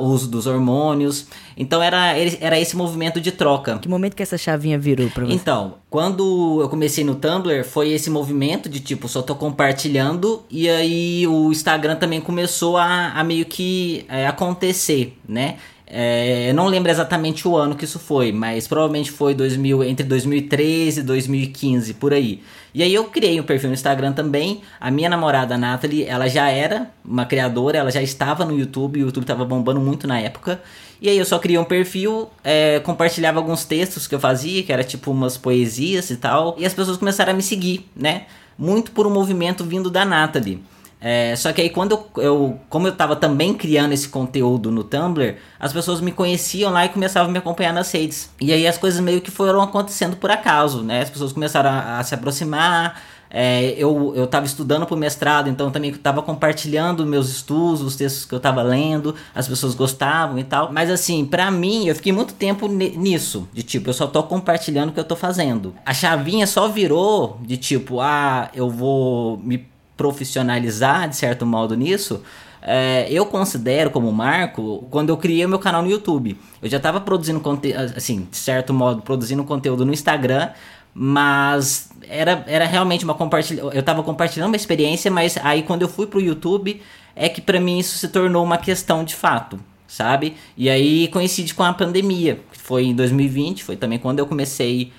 o 0.00 0.06
uso 0.06 0.28
dos 0.28 0.46
hormônios. 0.46 1.26
Então 1.56 1.82
era, 1.82 2.14
era 2.40 2.58
esse 2.58 2.76
movimento 2.76 3.20
de 3.20 3.30
troca. 3.30 3.78
Que 3.78 3.88
momento 3.88 4.16
que 4.16 4.22
essa 4.22 4.36
chavinha 4.36 4.78
virou 4.78 5.08
pra 5.10 5.24
você? 5.24 5.32
Então, 5.32 5.74
quando 5.88 6.60
eu 6.60 6.68
comecei 6.68 7.04
no 7.04 7.14
Tumblr, 7.14 7.64
foi 7.64 7.92
esse 7.92 8.10
movimento 8.10 8.68
de 8.68 8.80
tipo, 8.80 9.06
só 9.08 9.22
tô 9.22 9.34
compartilhando, 9.36 10.42
e 10.50 10.68
aí 10.68 11.26
o 11.26 11.52
Instagram 11.52 11.96
também 11.96 12.20
começou 12.20 12.76
a, 12.76 13.12
a 13.12 13.22
meio 13.22 13.44
que 13.44 14.04
é, 14.08 14.26
acontecer, 14.26 15.16
né? 15.28 15.56
É, 15.86 16.48
eu 16.48 16.54
não 16.54 16.66
lembro 16.66 16.90
exatamente 16.90 17.46
o 17.46 17.56
ano 17.56 17.74
que 17.74 17.84
isso 17.84 17.98
foi, 17.98 18.32
mas 18.32 18.66
provavelmente 18.66 19.10
foi 19.10 19.34
2000, 19.34 19.84
entre 19.84 20.06
2013 20.06 21.00
e 21.00 21.02
2015, 21.02 21.94
por 21.94 22.14
aí. 22.14 22.42
E 22.74 22.82
aí 22.82 22.92
eu 22.92 23.04
criei 23.04 23.38
um 23.38 23.44
perfil 23.44 23.68
no 23.68 23.74
Instagram 23.74 24.12
também. 24.12 24.62
A 24.80 24.90
minha 24.90 25.08
namorada, 25.08 25.54
a 25.54 25.58
Nathalie, 25.58 26.04
ela 26.04 26.26
já 26.26 26.48
era 26.48 26.90
uma 27.04 27.26
criadora, 27.26 27.78
ela 27.78 27.90
já 27.90 28.02
estava 28.02 28.44
no 28.44 28.58
YouTube, 28.58 29.02
o 29.02 29.06
YouTube 29.06 29.26
tava 29.26 29.44
bombando 29.44 29.80
muito 29.80 30.06
na 30.08 30.18
época. 30.18 30.60
E 31.00 31.08
aí 31.08 31.18
eu 31.18 31.24
só 31.24 31.38
criei 31.38 31.58
um 31.58 31.64
perfil, 31.64 32.30
é, 32.42 32.80
compartilhava 32.80 33.38
alguns 33.38 33.64
textos 33.64 34.06
que 34.06 34.14
eu 34.14 34.20
fazia, 34.20 34.62
que 34.62 34.72
era 34.72 34.82
tipo 34.82 35.10
umas 35.10 35.36
poesias 35.36 36.10
e 36.10 36.16
tal. 36.16 36.56
E 36.58 36.64
as 36.64 36.72
pessoas 36.72 36.96
começaram 36.96 37.32
a 37.32 37.36
me 37.36 37.42
seguir, 37.42 37.88
né? 37.94 38.22
Muito 38.58 38.90
por 38.90 39.06
um 39.06 39.10
movimento 39.10 39.64
vindo 39.64 39.90
da 39.90 40.04
Nathalie. 40.04 40.62
É, 41.06 41.36
só 41.36 41.52
que 41.52 41.60
aí 41.60 41.68
quando 41.68 41.92
eu, 42.16 42.22
eu- 42.22 42.58
como 42.70 42.88
eu 42.88 42.92
tava 42.96 43.14
também 43.14 43.52
criando 43.52 43.92
esse 43.92 44.08
conteúdo 44.08 44.70
no 44.70 44.82
Tumblr, 44.82 45.36
as 45.60 45.70
pessoas 45.70 46.00
me 46.00 46.10
conheciam 46.10 46.72
lá 46.72 46.86
e 46.86 46.88
começavam 46.88 47.28
a 47.28 47.32
me 47.32 47.36
acompanhar 47.38 47.74
nas 47.74 47.92
redes. 47.92 48.30
E 48.40 48.50
aí 48.54 48.66
as 48.66 48.78
coisas 48.78 49.00
meio 49.00 49.20
que 49.20 49.30
foram 49.30 49.60
acontecendo 49.60 50.16
por 50.16 50.30
acaso, 50.30 50.82
né? 50.82 51.02
As 51.02 51.10
pessoas 51.10 51.30
começaram 51.30 51.68
a, 51.68 51.98
a 51.98 52.02
se 52.04 52.14
aproximar. 52.14 53.02
É, 53.36 53.74
eu, 53.76 54.12
eu 54.14 54.26
tava 54.28 54.46
estudando 54.46 54.86
pro 54.86 54.96
mestrado, 54.96 55.50
então 55.50 55.68
também 55.70 55.92
tava 55.92 56.22
compartilhando 56.22 57.04
meus 57.04 57.28
estudos, 57.28 57.82
os 57.82 57.96
textos 57.96 58.24
que 58.24 58.32
eu 58.32 58.38
tava 58.38 58.62
lendo, 58.62 59.14
as 59.34 59.48
pessoas 59.48 59.74
gostavam 59.74 60.38
e 60.38 60.44
tal. 60.44 60.72
Mas 60.72 60.88
assim, 60.88 61.24
pra 61.26 61.50
mim, 61.50 61.86
eu 61.88 61.94
fiquei 61.96 62.12
muito 62.12 62.32
tempo 62.34 62.68
ni- 62.68 62.96
nisso, 62.96 63.46
de 63.52 63.62
tipo, 63.64 63.90
eu 63.90 63.94
só 63.94 64.06
tô 64.06 64.22
compartilhando 64.22 64.90
o 64.90 64.92
que 64.92 65.00
eu 65.00 65.04
tô 65.04 65.16
fazendo. 65.16 65.74
A 65.84 65.92
chavinha 65.92 66.46
só 66.46 66.68
virou 66.68 67.38
de 67.42 67.56
tipo, 67.56 68.00
ah, 68.00 68.48
eu 68.54 68.70
vou 68.70 69.36
me 69.38 69.66
profissionalizar 69.96 71.08
de 71.08 71.16
certo 71.16 71.46
modo 71.46 71.74
nisso, 71.74 72.22
é, 72.66 73.06
eu 73.10 73.26
considero 73.26 73.90
como 73.90 74.10
marco 74.10 74.86
quando 74.90 75.10
eu 75.10 75.16
criei 75.18 75.44
o 75.44 75.48
meu 75.48 75.58
canal 75.58 75.82
no 75.82 75.90
YouTube. 75.90 76.38
Eu 76.62 76.68
já 76.70 76.78
estava 76.78 76.98
produzindo 76.98 77.38
conteúdo, 77.40 77.92
assim, 77.94 78.26
de 78.30 78.36
certo 78.36 78.72
modo, 78.72 79.02
produzindo 79.02 79.44
conteúdo 79.44 79.84
no 79.84 79.92
Instagram, 79.92 80.50
mas 80.94 81.90
era, 82.08 82.42
era 82.46 82.64
realmente 82.64 83.04
uma 83.04 83.14
compartilha. 83.14 83.60
Eu 83.60 83.80
estava 83.80 84.02
compartilhando 84.02 84.48
uma 84.48 84.56
experiência, 84.56 85.10
mas 85.10 85.36
aí 85.42 85.62
quando 85.62 85.82
eu 85.82 85.88
fui 85.88 86.06
pro 86.06 86.20
YouTube 86.20 86.80
é 87.14 87.28
que 87.28 87.42
para 87.42 87.60
mim 87.60 87.78
isso 87.78 87.98
se 87.98 88.08
tornou 88.08 88.42
uma 88.42 88.56
questão 88.56 89.04
de 89.04 89.14
fato, 89.14 89.60
sabe? 89.86 90.34
E 90.56 90.70
aí 90.70 91.08
coincide 91.08 91.52
com 91.52 91.62
a 91.62 91.72
pandemia, 91.72 92.40
que 92.50 92.58
foi 92.58 92.84
em 92.86 92.94
2020, 92.94 93.62
foi 93.62 93.76
também 93.76 93.98
quando 93.98 94.20
eu 94.20 94.26
comecei 94.26 94.90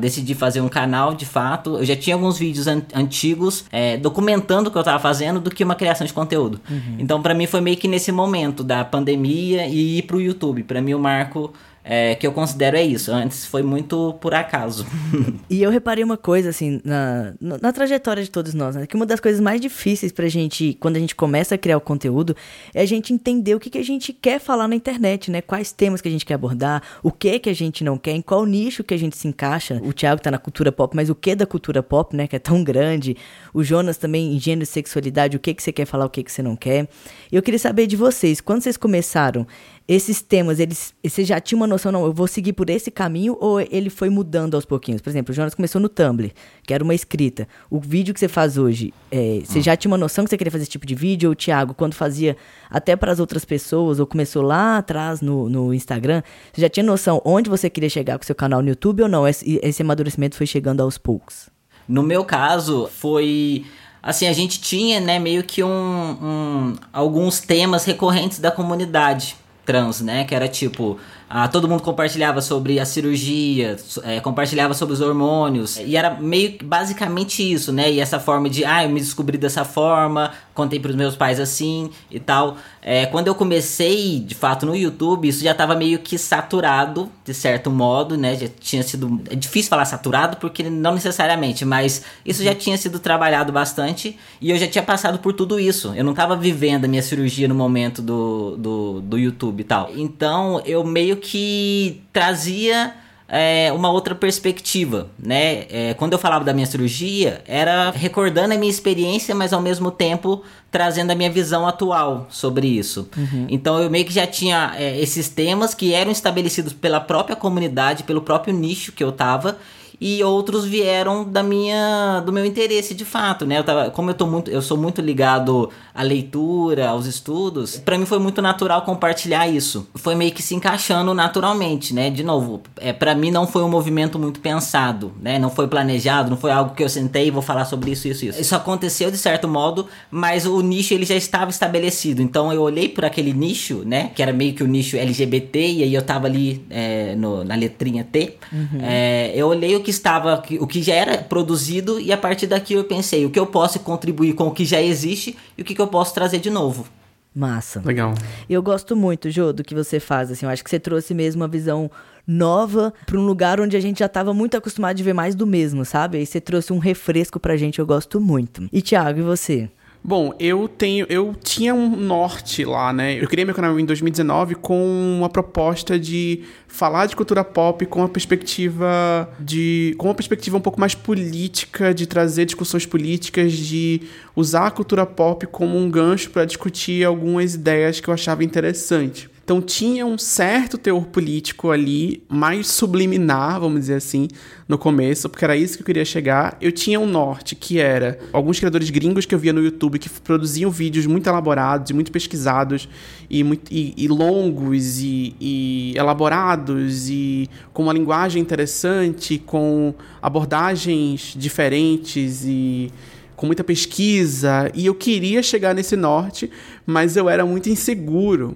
decidir 0.00 0.34
fazer 0.34 0.60
um 0.60 0.68
canal 0.68 1.14
de 1.14 1.24
fato. 1.24 1.76
Eu 1.78 1.84
já 1.84 1.94
tinha 1.96 2.16
alguns 2.16 2.38
vídeos 2.38 2.66
an- 2.66 2.82
antigos 2.94 3.64
é, 3.70 3.96
documentando 3.96 4.68
o 4.68 4.72
que 4.72 4.78
eu 4.78 4.82
tava 4.84 4.98
fazendo 4.98 5.40
do 5.40 5.50
que 5.50 5.62
uma 5.64 5.74
criação 5.74 6.06
de 6.06 6.12
conteúdo. 6.12 6.60
Então, 6.98 7.22
pra 7.22 7.34
mim, 7.34 7.46
foi 7.46 7.60
meio 7.60 7.76
que 7.76 7.86
nesse 7.88 8.10
momento 8.12 8.64
da 8.64 8.84
pandemia 8.84 9.66
e 9.66 9.98
ir 9.98 10.02
pro 10.02 10.20
YouTube. 10.20 10.62
Pra 10.64 10.80
mim, 10.80 10.94
o 10.94 10.98
marco 10.98 11.52
é, 11.90 12.14
que 12.14 12.26
eu 12.26 12.32
considero 12.32 12.76
é 12.76 12.82
isso. 12.82 13.10
Antes 13.10 13.46
foi 13.46 13.62
muito 13.62 14.12
por 14.20 14.34
acaso. 14.34 14.86
e 15.48 15.62
eu 15.62 15.70
reparei 15.70 16.04
uma 16.04 16.18
coisa, 16.18 16.50
assim, 16.50 16.82
na, 16.84 17.32
na 17.40 17.72
trajetória 17.72 18.22
de 18.22 18.30
todos 18.30 18.52
nós, 18.52 18.76
né? 18.76 18.86
Que 18.86 18.94
uma 18.94 19.06
das 19.06 19.18
coisas 19.20 19.40
mais 19.40 19.58
difíceis 19.58 20.12
pra 20.12 20.28
gente, 20.28 20.76
quando 20.80 20.96
a 20.96 21.00
gente 21.00 21.14
começa 21.14 21.54
a 21.54 21.58
criar 21.58 21.78
o 21.78 21.80
conteúdo, 21.80 22.36
é 22.74 22.82
a 22.82 22.86
gente 22.86 23.14
entender 23.14 23.54
o 23.54 23.60
que, 23.60 23.70
que 23.70 23.78
a 23.78 23.82
gente 23.82 24.12
quer 24.12 24.38
falar 24.38 24.68
na 24.68 24.74
internet, 24.74 25.30
né? 25.30 25.40
Quais 25.40 25.72
temas 25.72 26.02
que 26.02 26.08
a 26.08 26.10
gente 26.10 26.26
quer 26.26 26.34
abordar, 26.34 26.82
o 27.02 27.10
que 27.10 27.38
que 27.38 27.48
a 27.48 27.54
gente 27.54 27.82
não 27.82 27.96
quer, 27.96 28.12
em 28.12 28.20
qual 28.20 28.44
nicho 28.44 28.84
que 28.84 28.92
a 28.92 28.98
gente 28.98 29.16
se 29.16 29.26
encaixa. 29.26 29.80
O 29.82 29.94
Thiago 29.94 30.20
tá 30.20 30.30
na 30.30 30.38
cultura 30.38 30.70
pop, 30.70 30.94
mas 30.94 31.08
o 31.08 31.14
que 31.14 31.34
da 31.34 31.46
cultura 31.46 31.82
pop, 31.82 32.14
né? 32.14 32.26
Que 32.26 32.36
é 32.36 32.38
tão 32.38 32.62
grande. 32.62 33.16
O 33.54 33.64
Jonas 33.64 33.96
também 33.96 34.36
em 34.36 34.38
gênero 34.38 34.64
e 34.64 34.66
sexualidade, 34.66 35.38
o 35.38 35.40
que 35.40 35.54
que 35.54 35.62
você 35.62 35.72
quer 35.72 35.86
falar, 35.86 36.04
o 36.04 36.10
que 36.10 36.22
que 36.22 36.30
você 36.30 36.42
não 36.42 36.54
quer. 36.54 36.86
E 37.32 37.36
eu 37.36 37.42
queria 37.42 37.58
saber 37.58 37.86
de 37.86 37.96
vocês, 37.96 38.42
quando 38.42 38.60
vocês 38.60 38.76
começaram 38.76 39.46
esses 39.88 40.20
temas, 40.20 40.60
eles, 40.60 40.92
você 41.02 41.24
já 41.24 41.40
tinha 41.40 41.56
uma 41.56 41.66
noção, 41.66 41.90
não, 41.90 42.04
eu 42.04 42.12
vou 42.12 42.26
seguir 42.26 42.52
por 42.52 42.68
esse 42.68 42.90
caminho, 42.90 43.38
ou 43.40 43.58
ele 43.58 43.88
foi 43.88 44.10
mudando 44.10 44.54
aos 44.54 44.66
pouquinhos? 44.66 45.00
Por 45.00 45.08
exemplo, 45.08 45.32
o 45.32 45.34
Jonas 45.34 45.54
começou 45.54 45.80
no 45.80 45.88
Tumblr, 45.88 46.30
que 46.66 46.74
era 46.74 46.84
uma 46.84 46.94
escrita. 46.94 47.48
O 47.70 47.80
vídeo 47.80 48.12
que 48.12 48.20
você 48.20 48.28
faz 48.28 48.58
hoje, 48.58 48.92
é, 49.10 49.40
você 49.42 49.60
hum. 49.60 49.62
já 49.62 49.74
tinha 49.74 49.90
uma 49.90 49.96
noção 49.96 50.24
que 50.24 50.30
você 50.30 50.36
queria 50.36 50.50
fazer 50.50 50.64
esse 50.64 50.70
tipo 50.70 50.84
de 50.84 50.94
vídeo? 50.94 51.30
Ou 51.30 51.32
o 51.32 51.34
Thiago, 51.34 51.72
quando 51.72 51.94
fazia 51.94 52.36
até 52.68 52.94
para 52.96 53.10
as 53.10 53.18
outras 53.18 53.46
pessoas, 53.46 53.98
ou 53.98 54.06
começou 54.06 54.42
lá 54.42 54.76
atrás 54.76 55.22
no, 55.22 55.48
no 55.48 55.72
Instagram, 55.72 56.22
você 56.52 56.60
já 56.60 56.68
tinha 56.68 56.84
noção 56.84 57.22
onde 57.24 57.48
você 57.48 57.70
queria 57.70 57.88
chegar 57.88 58.18
com 58.18 58.24
o 58.24 58.26
seu 58.26 58.34
canal 58.34 58.60
no 58.60 58.68
YouTube 58.68 59.04
ou 59.04 59.08
não? 59.08 59.26
Esse, 59.26 59.58
esse 59.62 59.80
amadurecimento 59.80 60.36
foi 60.36 60.46
chegando 60.46 60.82
aos 60.82 60.98
poucos? 60.98 61.48
No 61.88 62.02
meu 62.02 62.26
caso, 62.26 62.90
foi 62.92 63.64
assim, 64.02 64.26
a 64.26 64.34
gente 64.34 64.60
tinha, 64.60 65.00
né, 65.00 65.18
meio 65.18 65.42
que 65.42 65.64
um, 65.64 65.70
um, 65.70 66.76
alguns 66.92 67.40
temas 67.40 67.86
recorrentes 67.86 68.38
da 68.38 68.50
comunidade 68.50 69.34
trans, 69.68 70.00
né? 70.00 70.24
Que 70.24 70.34
era 70.34 70.48
tipo, 70.48 70.98
ah, 71.30 71.46
todo 71.46 71.68
mundo 71.68 71.82
compartilhava 71.82 72.40
sobre 72.40 72.80
a 72.80 72.86
cirurgia, 72.86 73.76
é, 74.02 74.18
compartilhava 74.20 74.72
sobre 74.72 74.94
os 74.94 75.00
hormônios, 75.00 75.76
e 75.76 75.96
era 75.96 76.10
meio 76.14 76.56
basicamente 76.64 77.42
isso, 77.42 77.72
né? 77.72 77.90
E 77.90 78.00
essa 78.00 78.18
forma 78.18 78.48
de, 78.48 78.64
ah, 78.64 78.84
eu 78.84 78.88
me 78.88 79.00
descobri 79.00 79.36
dessa 79.36 79.64
forma, 79.64 80.32
contei 80.54 80.80
pros 80.80 80.96
meus 80.96 81.14
pais 81.14 81.38
assim 81.38 81.90
e 82.10 82.18
tal. 82.18 82.56
É, 82.82 83.06
quando 83.06 83.26
eu 83.26 83.34
comecei, 83.34 84.18
de 84.18 84.34
fato, 84.34 84.64
no 84.64 84.74
YouTube, 84.74 85.28
isso 85.28 85.44
já 85.44 85.54
tava 85.54 85.74
meio 85.74 85.98
que 85.98 86.16
saturado, 86.16 87.10
de 87.24 87.34
certo 87.34 87.70
modo, 87.70 88.16
né? 88.16 88.34
Já 88.34 88.48
tinha 88.58 88.82
sido. 88.82 89.20
É 89.30 89.36
difícil 89.36 89.68
falar 89.68 89.84
saturado, 89.84 90.38
porque 90.38 90.62
não 90.70 90.94
necessariamente, 90.94 91.64
mas 91.64 92.02
isso 92.24 92.42
já 92.42 92.54
tinha 92.54 92.78
sido 92.78 92.98
trabalhado 92.98 93.52
bastante 93.52 94.18
e 94.40 94.50
eu 94.50 94.56
já 94.56 94.66
tinha 94.66 94.82
passado 94.82 95.18
por 95.18 95.34
tudo 95.34 95.60
isso. 95.60 95.92
Eu 95.94 96.02
não 96.02 96.14
tava 96.14 96.34
vivendo 96.36 96.86
a 96.86 96.88
minha 96.88 97.02
cirurgia 97.02 97.46
no 97.46 97.54
momento 97.54 98.00
do, 98.00 98.56
do, 98.56 99.00
do 99.02 99.18
YouTube 99.18 99.60
e 99.60 99.64
tal. 99.64 99.90
Então 99.94 100.62
eu 100.64 100.82
meio 100.82 101.17
que 101.18 102.02
trazia 102.12 102.94
é, 103.28 103.70
uma 103.72 103.90
outra 103.90 104.14
perspectiva, 104.14 105.10
né? 105.18 105.66
É, 105.70 105.94
quando 105.94 106.14
eu 106.14 106.18
falava 106.18 106.44
da 106.44 106.54
minha 106.54 106.66
cirurgia, 106.66 107.42
era 107.46 107.90
recordando 107.90 108.54
a 108.54 108.56
minha 108.56 108.70
experiência, 108.70 109.34
mas 109.34 109.52
ao 109.52 109.60
mesmo 109.60 109.90
tempo 109.90 110.42
trazendo 110.70 111.10
a 111.10 111.14
minha 111.14 111.30
visão 111.30 111.66
atual 111.66 112.26
sobre 112.30 112.66
isso. 112.66 113.08
Uhum. 113.16 113.46
Então 113.50 113.78
eu 113.82 113.90
meio 113.90 114.06
que 114.06 114.12
já 114.12 114.26
tinha 114.26 114.74
é, 114.76 114.98
esses 114.98 115.28
temas 115.28 115.74
que 115.74 115.92
eram 115.92 116.10
estabelecidos 116.10 116.72
pela 116.72 117.00
própria 117.00 117.36
comunidade, 117.36 118.04
pelo 118.04 118.22
próprio 118.22 118.54
nicho 118.54 118.92
que 118.92 119.04
eu 119.04 119.12
tava, 119.12 119.58
e 120.00 120.22
outros 120.22 120.64
vieram 120.64 121.24
da 121.24 121.42
minha 121.42 122.20
do 122.24 122.32
meu 122.32 122.44
interesse 122.44 122.94
de 122.94 123.04
fato, 123.04 123.44
né? 123.44 123.58
Eu 123.58 123.64
tava, 123.64 123.90
como 123.90 124.10
eu 124.10 124.14
tô 124.14 124.26
muito, 124.26 124.50
eu 124.50 124.62
sou 124.62 124.76
muito 124.76 125.00
ligado 125.00 125.70
à 125.94 126.02
leitura, 126.02 126.90
aos 126.90 127.06
estudos, 127.06 127.76
para 127.76 127.98
mim 127.98 128.06
foi 128.06 128.18
muito 128.18 128.40
natural 128.40 128.82
compartilhar 128.82 129.48
isso. 129.48 129.88
Foi 129.94 130.14
meio 130.14 130.32
que 130.32 130.42
se 130.42 130.54
encaixando 130.54 131.12
naturalmente, 131.12 131.92
né? 131.92 132.10
De 132.10 132.22
novo, 132.22 132.62
é 132.76 132.92
para 132.92 133.14
mim 133.14 133.30
não 133.30 133.46
foi 133.46 133.62
um 133.62 133.68
movimento 133.68 134.18
muito 134.18 134.40
pensado, 134.40 135.12
né? 135.20 135.38
Não 135.38 135.50
foi 135.50 135.66
planejado, 135.66 136.30
não 136.30 136.36
foi 136.36 136.52
algo 136.52 136.74
que 136.74 136.82
eu 136.82 136.88
sentei 136.88 137.26
e 137.26 137.30
vou 137.30 137.42
falar 137.42 137.64
sobre 137.64 137.90
isso, 137.90 138.06
isso, 138.06 138.24
isso. 138.24 138.40
Isso 138.40 138.54
aconteceu 138.54 139.10
de 139.10 139.18
certo 139.18 139.48
modo, 139.48 139.86
mas 140.10 140.46
o 140.46 140.60
nicho 140.60 140.94
ele 140.94 141.04
já 141.04 141.16
estava 141.16 141.50
estabelecido. 141.50 142.22
Então 142.22 142.52
eu 142.52 142.62
olhei 142.62 142.88
por 142.88 143.04
aquele 143.04 143.32
nicho, 143.32 143.82
né? 143.84 144.10
Que 144.14 144.22
era 144.22 144.32
meio 144.32 144.54
que 144.54 144.62
o 144.62 144.66
nicho 144.66 144.96
LGBT 144.96 145.58
e 145.58 145.82
aí 145.82 145.94
eu 145.94 146.02
tava 146.02 146.26
ali 146.26 146.64
é, 146.70 147.16
no, 147.16 147.42
na 147.42 147.56
letrinha 147.56 148.04
T. 148.04 148.36
Uhum. 148.52 148.80
É, 148.82 149.32
eu 149.34 149.48
olhei 149.48 149.74
o 149.74 149.80
que 149.88 149.90
estava, 149.90 150.42
o 150.60 150.66
que 150.66 150.82
já 150.82 150.94
era 150.94 151.16
produzido 151.16 151.98
e 151.98 152.12
a 152.12 152.16
partir 152.18 152.46
daqui 152.46 152.74
eu 152.74 152.84
pensei 152.84 153.24
o 153.24 153.30
que 153.30 153.38
eu 153.38 153.46
posso 153.46 153.80
contribuir 153.80 154.34
com 154.34 154.46
o 154.46 154.50
que 154.50 154.62
já 154.62 154.82
existe 154.82 155.34
e 155.56 155.62
o 155.62 155.64
que, 155.64 155.74
que 155.74 155.80
eu 155.80 155.86
posso 155.86 156.12
trazer 156.12 156.38
de 156.40 156.50
novo. 156.50 156.86
Massa. 157.34 157.80
Legal. 157.82 158.12
Eu 158.50 158.62
gosto 158.62 158.94
muito, 158.94 159.30
Jô, 159.30 159.50
do 159.50 159.64
que 159.64 159.74
você 159.74 159.98
faz. 159.98 160.30
Assim, 160.30 160.44
eu 160.44 160.50
acho 160.50 160.62
que 160.62 160.68
você 160.68 160.78
trouxe 160.78 161.14
mesmo 161.14 161.40
uma 161.40 161.48
visão 161.48 161.90
nova 162.26 162.92
para 163.06 163.18
um 163.18 163.24
lugar 163.24 163.62
onde 163.62 163.78
a 163.78 163.80
gente 163.80 164.00
já 164.00 164.06
estava 164.06 164.34
muito 164.34 164.58
acostumado 164.58 164.94
de 164.94 165.02
ver 165.02 165.14
mais 165.14 165.34
do 165.34 165.46
mesmo, 165.46 165.86
sabe? 165.86 166.18
Aí 166.18 166.26
você 166.26 166.38
trouxe 166.38 166.70
um 166.70 166.78
refresco 166.78 167.40
pra 167.40 167.56
gente, 167.56 167.78
eu 167.78 167.86
gosto 167.86 168.20
muito. 168.20 168.68
E 168.70 168.82
Thiago, 168.82 169.20
e 169.20 169.22
você? 169.22 169.70
Bom, 170.08 170.32
eu 170.40 170.66
tenho, 170.66 171.04
eu 171.10 171.34
tinha 171.44 171.74
um 171.74 171.94
norte 171.94 172.64
lá, 172.64 172.94
né? 172.94 173.22
Eu 173.22 173.28
criei 173.28 173.44
meu 173.44 173.54
canal 173.54 173.78
em 173.78 173.84
2019 173.84 174.54
com 174.54 174.82
uma 175.18 175.28
proposta 175.28 175.98
de 175.98 176.44
falar 176.66 177.04
de 177.04 177.14
cultura 177.14 177.44
pop 177.44 177.84
com 177.84 177.98
uma 177.98 178.08
perspectiva 178.08 179.28
de, 179.38 179.94
com 179.98 180.06
uma 180.06 180.14
perspectiva 180.14 180.56
um 180.56 180.62
pouco 180.62 180.80
mais 180.80 180.94
política, 180.94 181.92
de 181.92 182.06
trazer 182.06 182.46
discussões 182.46 182.86
políticas, 182.86 183.52
de 183.52 184.00
usar 184.34 184.68
a 184.68 184.70
cultura 184.70 185.04
pop 185.04 185.46
como 185.48 185.76
um 185.76 185.90
gancho 185.90 186.30
para 186.30 186.46
discutir 186.46 187.04
algumas 187.04 187.54
ideias 187.54 188.00
que 188.00 188.08
eu 188.08 188.14
achava 188.14 188.42
interessante. 188.42 189.28
Então 189.48 189.62
tinha 189.62 190.04
um 190.04 190.18
certo 190.18 190.76
teor 190.76 191.06
político 191.06 191.70
ali, 191.70 192.22
mais 192.28 192.66
subliminar, 192.66 193.58
vamos 193.58 193.80
dizer 193.80 193.94
assim, 193.94 194.28
no 194.68 194.76
começo, 194.76 195.26
porque 195.26 195.42
era 195.42 195.56
isso 195.56 195.76
que 195.76 195.80
eu 195.80 195.86
queria 195.86 196.04
chegar. 196.04 196.58
Eu 196.60 196.70
tinha 196.70 197.00
um 197.00 197.06
norte, 197.06 197.54
que 197.54 197.78
era 197.78 198.18
alguns 198.30 198.58
criadores 198.58 198.90
gringos 198.90 199.24
que 199.24 199.34
eu 199.34 199.38
via 199.38 199.54
no 199.54 199.64
YouTube 199.64 199.98
que 199.98 200.10
produziam 200.20 200.70
vídeos 200.70 201.06
muito 201.06 201.26
elaborados 201.26 201.92
muito 201.92 202.12
pesquisados 202.12 202.90
e, 203.30 203.42
muito, 203.42 203.72
e, 203.72 203.94
e 203.96 204.06
longos 204.06 205.00
e, 205.00 205.34
e 205.40 205.94
elaborados 205.96 207.08
e 207.08 207.48
com 207.72 207.84
uma 207.84 207.94
linguagem 207.94 208.42
interessante, 208.42 209.38
com 209.38 209.94
abordagens 210.20 211.34
diferentes 211.34 212.44
e 212.44 212.92
com 213.34 213.46
muita 213.46 213.64
pesquisa, 213.64 214.70
e 214.74 214.84
eu 214.84 214.94
queria 214.94 215.42
chegar 215.42 215.74
nesse 215.74 215.96
norte, 215.96 216.50
mas 216.84 217.16
eu 217.16 217.30
era 217.30 217.46
muito 217.46 217.70
inseguro 217.70 218.54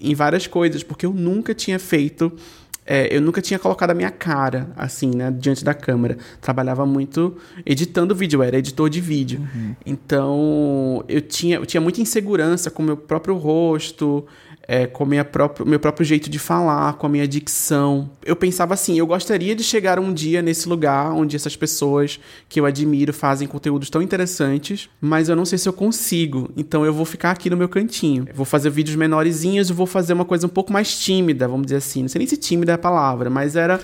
em 0.00 0.14
várias 0.14 0.46
coisas, 0.46 0.82
porque 0.82 1.06
eu 1.06 1.12
nunca 1.12 1.54
tinha 1.54 1.78
feito. 1.78 2.32
É, 2.86 3.14
eu 3.14 3.20
nunca 3.20 3.40
tinha 3.40 3.58
colocado 3.58 3.90
a 3.90 3.94
minha 3.94 4.10
cara, 4.10 4.70
assim, 4.74 5.10
né, 5.14 5.30
diante 5.30 5.62
da 5.62 5.72
câmera. 5.72 6.18
Trabalhava 6.40 6.84
muito 6.84 7.36
editando 7.64 8.14
vídeo, 8.14 8.38
eu 8.38 8.42
era 8.42 8.58
editor 8.58 8.90
de 8.90 9.00
vídeo. 9.00 9.40
Uhum. 9.40 9.76
Então, 9.86 11.04
eu 11.08 11.20
tinha, 11.20 11.56
eu 11.56 11.66
tinha 11.66 11.80
muita 11.80 12.00
insegurança 12.00 12.70
com 12.70 12.82
o 12.82 12.86
meu 12.86 12.96
próprio 12.96 13.36
rosto, 13.36 14.26
é, 14.70 14.86
com 14.86 15.02
o 15.02 15.24
próprio, 15.24 15.66
meu 15.66 15.80
próprio 15.80 16.06
jeito 16.06 16.30
de 16.30 16.38
falar, 16.38 16.92
com 16.92 17.04
a 17.04 17.10
minha 17.10 17.26
dicção. 17.26 18.08
Eu 18.24 18.36
pensava 18.36 18.72
assim, 18.72 18.96
eu 18.96 19.04
gostaria 19.04 19.52
de 19.52 19.64
chegar 19.64 19.98
um 19.98 20.14
dia 20.14 20.40
nesse 20.40 20.68
lugar 20.68 21.10
onde 21.10 21.34
essas 21.34 21.56
pessoas 21.56 22.20
que 22.48 22.60
eu 22.60 22.64
admiro 22.64 23.12
fazem 23.12 23.48
conteúdos 23.48 23.90
tão 23.90 24.00
interessantes, 24.00 24.88
mas 25.00 25.28
eu 25.28 25.34
não 25.34 25.44
sei 25.44 25.58
se 25.58 25.68
eu 25.68 25.72
consigo. 25.72 26.52
Então 26.56 26.86
eu 26.86 26.94
vou 26.94 27.04
ficar 27.04 27.32
aqui 27.32 27.50
no 27.50 27.56
meu 27.56 27.68
cantinho. 27.68 28.26
Eu 28.28 28.34
vou 28.36 28.46
fazer 28.46 28.70
vídeos 28.70 28.94
menorzinhos 28.94 29.70
e 29.70 29.72
vou 29.72 29.86
fazer 29.86 30.12
uma 30.12 30.24
coisa 30.24 30.46
um 30.46 30.48
pouco 30.48 30.72
mais 30.72 30.96
tímida, 30.96 31.48
vamos 31.48 31.66
dizer 31.66 31.78
assim. 31.78 32.02
Não 32.02 32.08
sei 32.08 32.20
nem 32.20 32.28
se 32.28 32.36
tímida 32.36 32.70
é 32.70 32.74
a 32.76 32.78
palavra, 32.78 33.28
mas 33.28 33.56
era 33.56 33.80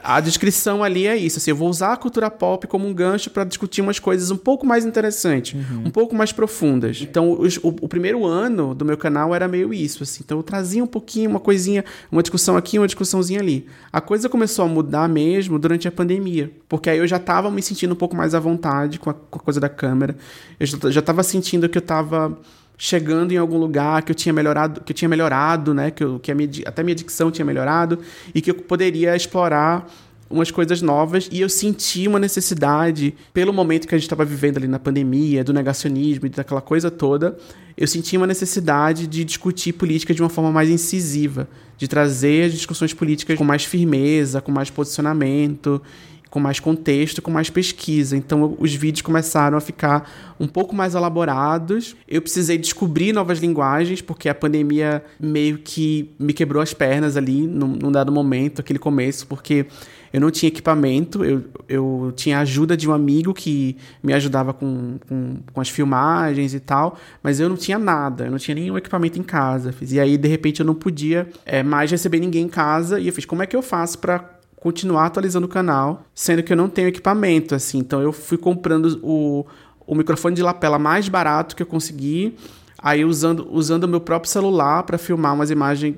a 0.00 0.20
descrição 0.20 0.84
ali 0.84 1.08
é 1.08 1.16
isso. 1.16 1.38
Assim, 1.38 1.50
eu 1.50 1.56
vou 1.56 1.68
usar 1.68 1.94
a 1.94 1.96
cultura 1.96 2.30
pop 2.30 2.68
como 2.68 2.86
um 2.86 2.94
gancho 2.94 3.30
para 3.30 3.42
discutir 3.42 3.80
umas 3.80 3.98
coisas 3.98 4.30
um 4.30 4.36
pouco 4.36 4.64
mais 4.64 4.86
interessantes, 4.86 5.54
uhum. 5.54 5.86
um 5.86 5.90
pouco 5.90 6.14
mais 6.14 6.30
profundas. 6.30 7.00
Então 7.02 7.32
os, 7.32 7.56
o, 7.56 7.74
o 7.80 7.88
primeiro 7.88 8.24
ano 8.24 8.76
do 8.76 8.84
meu 8.84 8.96
canal 8.96 9.34
era 9.34 9.48
meio 9.48 9.74
isso, 9.74 10.04
assim. 10.04 10.19
Então 10.22 10.38
eu 10.38 10.42
trazia 10.42 10.82
um 10.82 10.86
pouquinho, 10.86 11.30
uma 11.30 11.40
coisinha, 11.40 11.84
uma 12.10 12.22
discussão 12.22 12.56
aqui, 12.56 12.78
uma 12.78 12.86
discussãozinha 12.86 13.40
ali. 13.40 13.66
A 13.92 14.00
coisa 14.00 14.28
começou 14.28 14.64
a 14.64 14.68
mudar 14.68 15.08
mesmo 15.08 15.58
durante 15.58 15.88
a 15.88 15.92
pandemia, 15.92 16.50
porque 16.68 16.90
aí 16.90 16.98
eu 16.98 17.06
já 17.06 17.16
estava 17.16 17.50
me 17.50 17.62
sentindo 17.62 17.92
um 17.92 17.96
pouco 17.96 18.16
mais 18.16 18.34
à 18.34 18.40
vontade 18.40 18.98
com 18.98 19.10
a, 19.10 19.14
com 19.14 19.38
a 19.38 19.42
coisa 19.42 19.60
da 19.60 19.68
câmera. 19.68 20.16
Eu 20.58 20.66
já 20.66 21.00
estava 21.00 21.22
sentindo 21.22 21.68
que 21.68 21.78
eu 21.78 21.80
estava 21.80 22.38
chegando 22.76 23.32
em 23.32 23.36
algum 23.36 23.58
lugar 23.58 24.02
que 24.02 24.10
eu 24.10 24.14
tinha 24.14 24.32
melhorado, 24.32 24.80
que 24.80 24.92
eu 24.92 24.96
tinha 24.96 25.08
melhorado, 25.08 25.74
né, 25.74 25.90
que, 25.90 26.02
eu, 26.02 26.18
que 26.18 26.32
minha, 26.32 26.48
até 26.64 26.82
minha 26.82 26.94
dicção 26.94 27.30
tinha 27.30 27.44
melhorado 27.44 27.98
e 28.34 28.40
que 28.40 28.50
eu 28.50 28.54
poderia 28.54 29.14
explorar 29.14 29.86
umas 30.30 30.50
coisas 30.50 30.80
novas 30.80 31.28
e 31.32 31.40
eu 31.40 31.48
senti 31.48 32.06
uma 32.06 32.20
necessidade, 32.20 33.14
pelo 33.34 33.52
momento 33.52 33.88
que 33.88 33.94
a 33.94 33.98
gente 33.98 34.06
estava 34.06 34.24
vivendo 34.24 34.58
ali 34.58 34.68
na 34.68 34.78
pandemia, 34.78 35.42
do 35.42 35.52
negacionismo 35.52 36.26
e 36.26 36.28
daquela 36.30 36.60
coisa 36.60 36.90
toda, 36.90 37.36
eu 37.76 37.86
senti 37.86 38.16
uma 38.16 38.26
necessidade 38.26 39.08
de 39.08 39.24
discutir 39.24 39.72
política 39.72 40.14
de 40.14 40.22
uma 40.22 40.28
forma 40.28 40.52
mais 40.52 40.70
incisiva, 40.70 41.48
de 41.76 41.88
trazer 41.88 42.44
as 42.44 42.52
discussões 42.52 42.94
políticas 42.94 43.36
com 43.36 43.44
mais 43.44 43.64
firmeza, 43.64 44.40
com 44.40 44.52
mais 44.52 44.70
posicionamento, 44.70 45.82
com 46.30 46.38
mais 46.38 46.60
contexto, 46.60 47.20
com 47.20 47.30
mais 47.30 47.50
pesquisa. 47.50 48.16
Então 48.16 48.56
os 48.58 48.72
vídeos 48.72 49.02
começaram 49.02 49.58
a 49.58 49.60
ficar 49.60 50.08
um 50.38 50.46
pouco 50.46 50.74
mais 50.74 50.94
elaborados. 50.94 51.96
Eu 52.08 52.22
precisei 52.22 52.56
descobrir 52.56 53.12
novas 53.12 53.40
linguagens, 53.40 54.00
porque 54.00 54.28
a 54.28 54.34
pandemia 54.34 55.04
meio 55.18 55.58
que 55.58 56.10
me 56.18 56.32
quebrou 56.32 56.62
as 56.62 56.72
pernas 56.72 57.16
ali 57.16 57.46
num, 57.46 57.68
num 57.68 57.92
dado 57.92 58.12
momento, 58.12 58.60
aquele 58.60 58.78
começo, 58.78 59.26
porque 59.26 59.66
eu 60.12 60.20
não 60.20 60.30
tinha 60.30 60.48
equipamento, 60.48 61.24
eu, 61.24 61.44
eu 61.68 62.12
tinha 62.16 62.38
a 62.38 62.40
ajuda 62.40 62.76
de 62.76 62.88
um 62.88 62.92
amigo 62.92 63.32
que 63.32 63.76
me 64.02 64.12
ajudava 64.12 64.52
com, 64.52 64.98
com, 65.08 65.36
com, 65.52 65.60
as 65.60 65.68
filmagens 65.68 66.52
e 66.52 66.60
tal, 66.60 66.98
mas 67.22 67.38
eu 67.38 67.48
não 67.48 67.56
tinha 67.56 67.78
nada, 67.78 68.24
eu 68.24 68.30
não 68.30 68.38
tinha 68.38 68.54
nenhum 68.54 68.76
equipamento 68.76 69.18
em 69.18 69.22
casa. 69.22 69.72
E 69.88 70.00
aí, 70.00 70.16
de 70.16 70.28
repente, 70.28 70.60
eu 70.60 70.66
não 70.66 70.74
podia 70.74 71.28
é, 71.46 71.62
mais 71.62 71.90
receber 71.90 72.18
ninguém 72.18 72.46
em 72.46 72.48
casa, 72.48 72.98
e 72.98 73.06
eu 73.06 73.12
fiz, 73.12 73.24
como 73.24 73.42
é 73.42 73.46
que 73.46 73.54
eu 73.54 73.62
faço 73.62 73.98
para 73.98 74.39
continuar 74.60 75.06
atualizando 75.06 75.46
o 75.46 75.48
canal, 75.48 76.04
sendo 76.14 76.42
que 76.42 76.52
eu 76.52 76.56
não 76.56 76.68
tenho 76.68 76.88
equipamento, 76.88 77.54
assim. 77.54 77.78
Então 77.78 78.00
eu 78.00 78.12
fui 78.12 78.36
comprando 78.36 79.00
o, 79.02 79.46
o 79.86 79.94
microfone 79.94 80.36
de 80.36 80.42
lapela 80.42 80.78
mais 80.78 81.08
barato 81.08 81.56
que 81.56 81.62
eu 81.62 81.66
consegui, 81.66 82.36
aí 82.78 83.04
usando 83.04 83.48
usando 83.50 83.84
o 83.84 83.88
meu 83.88 84.00
próprio 84.00 84.30
celular 84.30 84.82
para 84.82 84.98
filmar 84.98 85.34
umas 85.34 85.50
imagens 85.50 85.96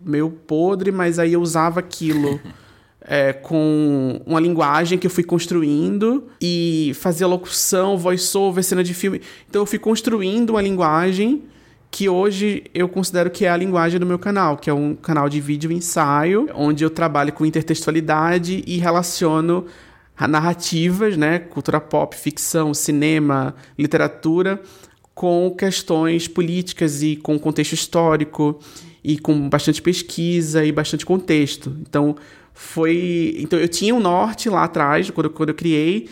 meio 0.00 0.30
podre, 0.30 0.90
mas 0.90 1.18
aí 1.18 1.32
eu 1.34 1.40
usava 1.40 1.78
aquilo 1.78 2.40
é, 3.00 3.32
com 3.32 4.20
uma 4.26 4.40
linguagem 4.40 4.98
que 4.98 5.06
eu 5.06 5.10
fui 5.10 5.22
construindo 5.22 6.26
e 6.40 6.92
fazia 6.96 7.26
locução, 7.26 7.96
voice-over, 7.96 8.64
cena 8.64 8.82
de 8.82 8.92
filme. 8.92 9.20
Então 9.48 9.62
eu 9.62 9.66
fui 9.66 9.78
construindo 9.78 10.50
uma 10.50 10.62
linguagem 10.62 11.44
que 11.90 12.08
hoje 12.08 12.64
eu 12.72 12.88
considero 12.88 13.30
que 13.30 13.44
é 13.44 13.50
a 13.50 13.56
linguagem 13.56 13.98
do 13.98 14.06
meu 14.06 14.18
canal, 14.18 14.56
que 14.56 14.70
é 14.70 14.74
um 14.74 14.94
canal 14.94 15.28
de 15.28 15.40
vídeo 15.40 15.72
ensaio, 15.72 16.48
onde 16.54 16.84
eu 16.84 16.90
trabalho 16.90 17.32
com 17.32 17.44
intertextualidade 17.44 18.62
e 18.66 18.78
relaciono 18.78 19.66
narrativas, 20.28 21.16
né, 21.16 21.38
cultura 21.38 21.80
pop, 21.80 22.14
ficção, 22.14 22.74
cinema, 22.74 23.54
literatura, 23.78 24.60
com 25.14 25.50
questões 25.56 26.28
políticas 26.28 27.02
e 27.02 27.16
com 27.16 27.38
contexto 27.38 27.72
histórico 27.72 28.58
e 29.02 29.18
com 29.18 29.48
bastante 29.48 29.80
pesquisa 29.80 30.64
e 30.64 30.70
bastante 30.70 31.06
contexto. 31.06 31.74
Então, 31.80 32.16
foi, 32.52 33.36
então 33.38 33.58
eu 33.58 33.68
tinha 33.68 33.94
um 33.94 34.00
norte 34.00 34.48
lá 34.48 34.64
atrás, 34.64 35.10
quando, 35.10 35.30
quando 35.30 35.48
eu 35.48 35.54
criei, 35.54 36.08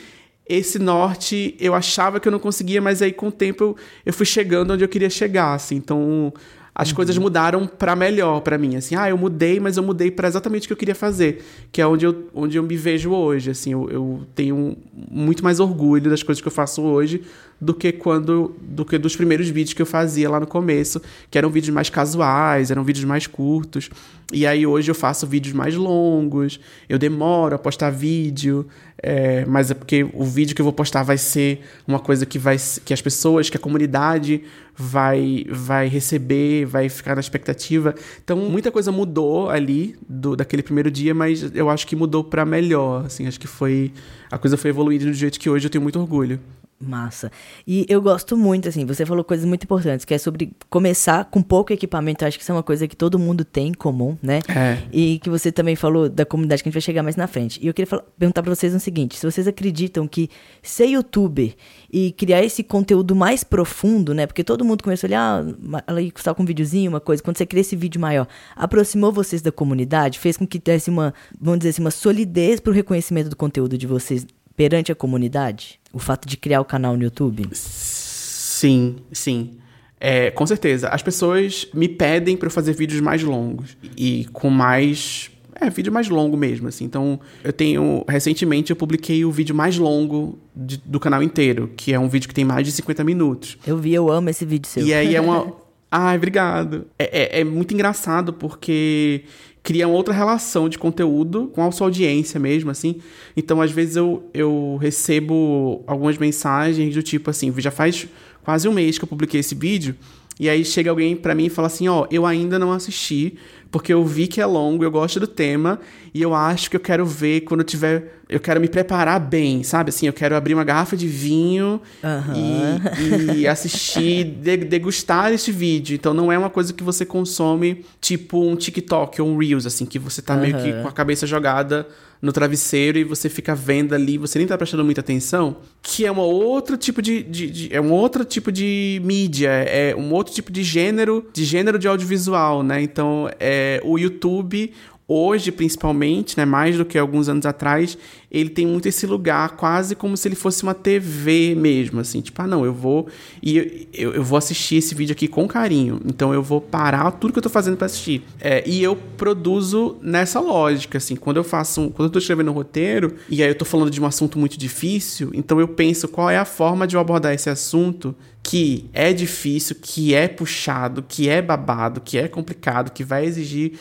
esse 0.48 0.78
norte 0.78 1.54
eu 1.60 1.74
achava 1.74 2.18
que 2.18 2.26
eu 2.26 2.32
não 2.32 2.38
conseguia, 2.38 2.80
mas 2.80 3.02
aí 3.02 3.12
com 3.12 3.28
o 3.28 3.32
tempo 3.32 3.64
eu, 3.64 3.76
eu 4.06 4.12
fui 4.12 4.26
chegando 4.26 4.72
onde 4.72 4.84
eu 4.84 4.88
queria 4.88 5.10
chegar, 5.10 5.54
assim. 5.54 5.76
Então 5.76 6.32
as 6.78 6.90
uhum. 6.90 6.94
coisas 6.94 7.18
mudaram 7.18 7.66
para 7.66 7.96
melhor 7.96 8.40
para 8.40 8.56
mim, 8.56 8.76
assim. 8.76 8.94
Ah, 8.94 9.10
eu 9.10 9.18
mudei, 9.18 9.58
mas 9.58 9.76
eu 9.76 9.82
mudei 9.82 10.12
para 10.12 10.28
exatamente 10.28 10.64
o 10.64 10.68
que 10.68 10.72
eu 10.72 10.76
queria 10.76 10.94
fazer, 10.94 11.44
que 11.72 11.82
é 11.82 11.86
onde 11.86 12.06
eu, 12.06 12.28
onde 12.32 12.56
eu 12.56 12.62
me 12.62 12.76
vejo 12.76 13.10
hoje, 13.10 13.50
assim. 13.50 13.72
Eu, 13.72 13.90
eu 13.90 14.22
tenho 14.32 14.76
muito 15.10 15.42
mais 15.42 15.58
orgulho 15.58 16.08
das 16.08 16.22
coisas 16.22 16.40
que 16.40 16.46
eu 16.46 16.52
faço 16.52 16.82
hoje 16.82 17.22
do 17.60 17.74
que 17.74 17.90
quando 17.90 18.54
do 18.60 18.84
que 18.84 18.96
dos 18.96 19.16
primeiros 19.16 19.48
vídeos 19.48 19.74
que 19.74 19.82
eu 19.82 19.86
fazia 19.86 20.30
lá 20.30 20.38
no 20.38 20.46
começo, 20.46 21.02
que 21.28 21.36
eram 21.36 21.50
vídeos 21.50 21.74
mais 21.74 21.90
casuais, 21.90 22.70
eram 22.70 22.84
vídeos 22.84 23.04
mais 23.04 23.26
curtos. 23.26 23.90
E 24.32 24.46
aí 24.46 24.66
hoje 24.66 24.90
eu 24.90 24.94
faço 24.94 25.26
vídeos 25.26 25.54
mais 25.54 25.74
longos, 25.74 26.60
eu 26.88 26.98
demoro 26.98 27.56
a 27.56 27.58
postar 27.58 27.90
vídeo, 27.90 28.66
é, 29.02 29.44
mas 29.46 29.70
é 29.70 29.74
porque 29.74 30.06
o 30.12 30.22
vídeo 30.22 30.54
que 30.54 30.60
eu 30.60 30.64
vou 30.64 30.72
postar 30.72 31.02
vai 31.02 31.18
ser 31.18 31.62
uma 31.86 31.98
coisa 31.98 32.24
que 32.24 32.38
vai 32.38 32.56
que 32.84 32.92
as 32.92 33.02
pessoas, 33.02 33.50
que 33.50 33.56
a 33.56 33.60
comunidade 33.60 34.42
vai 34.78 35.44
vai 35.50 35.88
receber, 35.88 36.64
vai 36.64 36.88
ficar 36.88 37.16
na 37.16 37.20
expectativa. 37.20 37.94
Então 38.22 38.36
muita 38.36 38.70
coisa 38.70 38.92
mudou 38.92 39.50
ali 39.50 39.96
do 40.08 40.36
daquele 40.36 40.62
primeiro 40.62 40.90
dia, 40.90 41.12
mas 41.12 41.54
eu 41.54 41.68
acho 41.68 41.86
que 41.86 41.96
mudou 41.96 42.22
para 42.22 42.44
melhor, 42.44 43.06
assim, 43.06 43.26
acho 43.26 43.40
que 43.40 43.48
foi 43.48 43.92
a 44.30 44.38
coisa 44.38 44.56
foi 44.56 44.70
evoluindo 44.70 45.06
do 45.06 45.12
jeito 45.12 45.40
que 45.40 45.50
hoje 45.50 45.66
eu 45.66 45.70
tenho 45.70 45.82
muito 45.82 45.98
orgulho. 45.98 46.38
Massa. 46.80 47.32
E 47.66 47.84
eu 47.88 48.00
gosto 48.00 48.36
muito, 48.36 48.68
assim, 48.68 48.86
você 48.86 49.04
falou 49.04 49.24
coisas 49.24 49.44
muito 49.44 49.64
importantes, 49.64 50.04
que 50.04 50.14
é 50.14 50.18
sobre 50.18 50.52
começar 50.70 51.24
com 51.24 51.42
pouco 51.42 51.72
equipamento. 51.72 52.22
Eu 52.22 52.28
acho 52.28 52.38
que 52.38 52.42
isso 52.42 52.52
é 52.52 52.54
uma 52.54 52.62
coisa 52.62 52.86
que 52.86 52.94
todo 52.94 53.18
mundo 53.18 53.44
tem 53.44 53.68
em 53.68 53.74
comum, 53.74 54.16
né? 54.22 54.40
É. 54.48 54.78
E 54.92 55.18
que 55.18 55.28
você 55.28 55.50
também 55.50 55.74
falou 55.74 56.08
da 56.08 56.24
comunidade 56.24 56.62
que 56.62 56.68
a 56.68 56.70
gente 56.70 56.76
vai 56.76 56.82
chegar 56.82 57.02
mais 57.02 57.16
na 57.16 57.26
frente. 57.26 57.58
E 57.60 57.66
eu 57.66 57.74
queria 57.74 57.86
falar, 57.86 58.04
perguntar 58.16 58.44
pra 58.44 58.54
vocês 58.54 58.72
o 58.72 58.78
seguinte: 58.78 59.16
se 59.16 59.26
vocês 59.26 59.48
acreditam 59.48 60.06
que 60.06 60.30
ser 60.62 60.86
youtuber 60.86 61.54
e 61.90 62.12
criar 62.12 62.44
esse 62.44 62.62
conteúdo 62.62 63.16
mais 63.16 63.42
profundo, 63.42 64.14
né? 64.14 64.26
Porque 64.26 64.44
todo 64.44 64.64
mundo 64.64 64.84
começou 64.84 65.08
ali, 65.08 65.14
ah, 65.14 65.44
ela 65.84 66.00
ia 66.00 66.12
com 66.12 66.42
um 66.42 66.46
videozinho, 66.46 66.90
uma 66.90 67.00
coisa. 67.00 67.22
Quando 67.22 67.38
você 67.38 67.46
cria 67.46 67.62
esse 67.62 67.74
vídeo 67.74 68.00
maior, 68.00 68.28
aproximou 68.54 69.10
vocês 69.10 69.42
da 69.42 69.50
comunidade, 69.50 70.18
fez 70.18 70.36
com 70.36 70.46
que 70.46 70.60
tivesse 70.60 70.90
uma, 70.90 71.12
vamos 71.40 71.58
dizer 71.58 71.70
assim, 71.70 71.82
uma 71.82 71.90
solidez 71.90 72.60
pro 72.60 72.72
reconhecimento 72.72 73.28
do 73.28 73.36
conteúdo 73.36 73.76
de 73.76 73.86
vocês 73.86 74.24
perante 74.58 74.90
a 74.90 74.94
comunidade? 74.96 75.78
O 75.92 76.00
fato 76.00 76.28
de 76.28 76.36
criar 76.36 76.60
o 76.60 76.64
canal 76.64 76.96
no 76.96 77.04
YouTube? 77.04 77.48
Sim, 77.52 78.96
sim. 79.12 79.52
É, 80.00 80.32
com 80.32 80.44
certeza. 80.44 80.88
As 80.88 81.00
pessoas 81.00 81.68
me 81.72 81.88
pedem 81.88 82.36
para 82.36 82.48
eu 82.48 82.50
fazer 82.50 82.72
vídeos 82.72 83.00
mais 83.00 83.22
longos 83.22 83.76
e 83.96 84.26
com 84.32 84.50
mais 84.50 85.30
é, 85.54 85.70
vídeo 85.70 85.92
mais 85.92 86.08
longo 86.08 86.36
mesmo, 86.36 86.66
assim. 86.66 86.84
Então, 86.84 87.20
eu 87.44 87.52
tenho. 87.52 88.04
Recentemente 88.08 88.70
eu 88.70 88.76
publiquei 88.76 89.24
o 89.24 89.30
vídeo 89.30 89.54
mais 89.54 89.78
longo 89.78 90.36
de, 90.54 90.76
do 90.78 90.98
canal 90.98 91.22
inteiro, 91.22 91.70
que 91.76 91.92
é 91.92 91.98
um 91.98 92.08
vídeo 92.08 92.28
que 92.28 92.34
tem 92.34 92.44
mais 92.44 92.66
de 92.66 92.72
50 92.72 93.04
minutos. 93.04 93.58
Eu 93.64 93.76
vi, 93.76 93.94
eu 93.94 94.10
amo 94.10 94.28
esse 94.28 94.44
vídeo 94.44 94.68
seu. 94.68 94.84
E 94.84 94.92
aí 94.92 95.14
é 95.14 95.20
uma. 95.20 95.52
Ai, 95.90 96.16
obrigado. 96.16 96.86
É, 96.98 97.38
é, 97.38 97.40
é 97.40 97.44
muito 97.44 97.72
engraçado 97.72 98.32
porque 98.32 99.22
cria 99.68 99.86
uma 99.86 99.94
outra 99.94 100.14
relação 100.14 100.66
de 100.66 100.78
conteúdo 100.78 101.48
com 101.48 101.62
a 101.62 101.70
sua 101.70 101.88
audiência 101.88 102.40
mesmo, 102.40 102.70
assim. 102.70 103.02
Então, 103.36 103.60
às 103.60 103.70
vezes, 103.70 103.96
eu, 103.96 104.26
eu 104.32 104.78
recebo 104.80 105.84
algumas 105.86 106.16
mensagens 106.16 106.94
do 106.94 107.02
tipo 107.02 107.28
assim, 107.28 107.52
já 107.58 107.70
faz 107.70 108.08
quase 108.42 108.66
um 108.66 108.72
mês 108.72 108.96
que 108.96 109.04
eu 109.04 109.08
publiquei 109.08 109.40
esse 109.40 109.54
vídeo, 109.54 109.94
e 110.40 110.48
aí 110.48 110.64
chega 110.64 110.88
alguém 110.88 111.14
para 111.14 111.34
mim 111.34 111.44
e 111.44 111.50
fala 111.50 111.66
assim, 111.66 111.86
ó, 111.86 112.04
oh, 112.04 112.06
eu 112.10 112.24
ainda 112.24 112.58
não 112.58 112.72
assisti, 112.72 113.34
porque 113.70 113.92
eu 113.92 114.04
vi 114.04 114.26
que 114.26 114.40
é 114.40 114.46
longo, 114.46 114.82
eu 114.82 114.90
gosto 114.90 115.20
do 115.20 115.26
tema, 115.26 115.78
e 116.14 116.22
eu 116.22 116.34
acho 116.34 116.70
que 116.70 116.76
eu 116.76 116.80
quero 116.80 117.04
ver 117.04 117.42
quando 117.42 117.60
eu 117.60 117.66
tiver. 117.66 118.18
Eu 118.28 118.40
quero 118.40 118.60
me 118.60 118.68
preparar 118.68 119.18
bem, 119.18 119.62
sabe? 119.62 119.88
Assim, 119.88 120.06
eu 120.06 120.12
quero 120.12 120.36
abrir 120.36 120.52
uma 120.52 120.64
garrafa 120.64 120.94
de 120.94 121.08
vinho 121.08 121.80
uhum. 122.02 123.32
e, 123.34 123.40
e, 123.40 123.48
assistir, 123.48 124.24
degustar 124.24 125.32
este 125.32 125.50
vídeo. 125.50 125.94
Então 125.94 126.12
não 126.12 126.30
é 126.30 126.38
uma 126.38 126.50
coisa 126.50 126.72
que 126.74 126.82
você 126.82 127.06
consome 127.06 127.86
tipo 128.00 128.42
um 128.42 128.54
TikTok 128.54 129.22
ou 129.22 129.28
um 129.28 129.38
Reels, 129.38 129.64
assim, 129.64 129.86
que 129.86 129.98
você 129.98 130.20
tá 130.20 130.34
uhum. 130.34 130.40
meio 130.40 130.56
que 130.58 130.72
com 130.82 130.88
a 130.88 130.92
cabeça 130.92 131.26
jogada 131.26 131.86
no 132.20 132.32
travesseiro 132.32 132.98
e 132.98 133.04
você 133.04 133.28
fica 133.28 133.54
vendo 133.54 133.94
ali, 133.94 134.18
você 134.18 134.38
nem 134.38 134.46
tá 134.46 134.58
prestando 134.58 134.84
muita 134.84 135.00
atenção, 135.00 135.58
que 135.82 136.04
é 136.04 136.12
um 136.12 136.18
outro 136.18 136.76
tipo 136.76 137.00
de, 137.00 137.22
de, 137.22 137.50
de, 137.50 137.74
é 137.74 137.80
um 137.80 137.92
outro 137.92 138.24
tipo 138.24 138.50
de 138.50 139.00
mídia, 139.04 139.50
é 139.50 139.94
um 139.94 140.12
outro 140.12 140.34
tipo 140.34 140.50
de 140.50 140.62
gênero, 140.62 141.26
de 141.32 141.44
gênero 141.44 141.78
de 141.78 141.86
audiovisual, 141.86 142.62
né? 142.62 142.82
Então, 142.82 143.30
é 143.38 143.80
o 143.84 143.98
YouTube 143.98 144.72
hoje, 145.08 145.50
principalmente, 145.50 146.36
né, 146.36 146.44
mais 146.44 146.76
do 146.76 146.84
que 146.84 146.98
alguns 146.98 147.30
anos 147.30 147.46
atrás, 147.46 147.96
ele 148.30 148.50
tem 148.50 148.66
muito 148.66 148.86
esse 148.86 149.06
lugar, 149.06 149.56
quase 149.56 149.96
como 149.96 150.14
se 150.18 150.28
ele 150.28 150.34
fosse 150.34 150.62
uma 150.62 150.74
TV 150.74 151.54
mesmo, 151.56 151.98
assim, 151.98 152.20
tipo, 152.20 152.42
ah, 152.42 152.46
não, 152.46 152.62
eu 152.62 152.74
vou 152.74 153.08
e 153.42 153.88
eu, 153.94 154.12
eu 154.12 154.22
vou 154.22 154.36
assistir 154.36 154.76
esse 154.76 154.94
vídeo 154.94 155.12
aqui 155.12 155.26
com 155.26 155.48
carinho, 155.48 155.98
então 156.04 156.34
eu 156.34 156.42
vou 156.42 156.60
parar 156.60 157.10
tudo 157.12 157.32
que 157.32 157.38
eu 157.38 157.42
tô 157.42 157.48
fazendo 157.48 157.78
para 157.78 157.86
assistir. 157.86 158.22
É, 158.38 158.62
e 158.68 158.82
eu 158.82 158.94
produzo 159.16 159.96
nessa 160.02 160.40
lógica, 160.40 160.98
assim, 160.98 161.16
quando 161.16 161.38
eu 161.38 161.44
faço, 161.44 161.80
um, 161.80 161.88
quando 161.88 162.08
eu 162.08 162.12
tô 162.12 162.18
escrevendo 162.18 162.50
um 162.50 162.54
roteiro, 162.54 163.14
e 163.30 163.42
aí 163.42 163.48
eu 163.48 163.54
tô 163.54 163.64
falando 163.64 163.90
de 163.90 164.00
um 164.02 164.04
assunto 164.04 164.38
muito 164.38 164.58
difícil, 164.58 165.30
então 165.32 165.58
eu 165.58 165.68
penso 165.68 166.06
qual 166.06 166.28
é 166.28 166.36
a 166.36 166.44
forma 166.44 166.86
de 166.86 166.96
eu 166.96 167.00
abordar 167.00 167.32
esse 167.32 167.48
assunto 167.48 168.14
que 168.42 168.88
é 168.92 169.12
difícil, 169.12 169.76
que 169.80 170.14
é 170.14 170.28
puxado, 170.28 171.04
que 171.06 171.28
é 171.28 171.42
babado, 171.42 172.00
que 172.00 172.16
é 172.16 172.28
complicado, 172.28 172.90
que 172.92 173.04
vai 173.04 173.24
exigir 173.24 173.72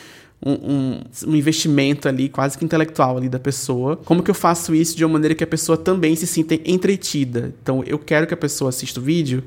um, 0.44 0.52
um, 0.52 1.02
um, 1.28 1.36
investimento 1.36 2.08
ali, 2.08 2.30
quase 2.30 2.58
que 2.58 2.64
intelectual 2.64 3.18
ali 3.18 3.28
da 3.28 3.40
pessoa. 3.40 3.98
Como 3.98 4.22
que 4.22 4.30
eu 4.30 4.36
faço 4.36 4.74
isso 4.76 4.96
de 4.96 5.04
uma 5.04 5.14
maneira 5.14 5.34
que 5.34 5.44
a 5.44 5.48
pessoa 5.48 5.78
também 5.78 6.16
se 6.16 6.28
sinta 6.28 6.56
entretida? 6.56 7.54
Então, 7.62 7.84
eu 7.86 7.98
quero 7.98 8.28
que 8.28 8.34
a 8.34 8.38
pessoa 8.38 8.70
assista 8.70 9.00
o 9.00 9.04
vídeo 9.04 9.44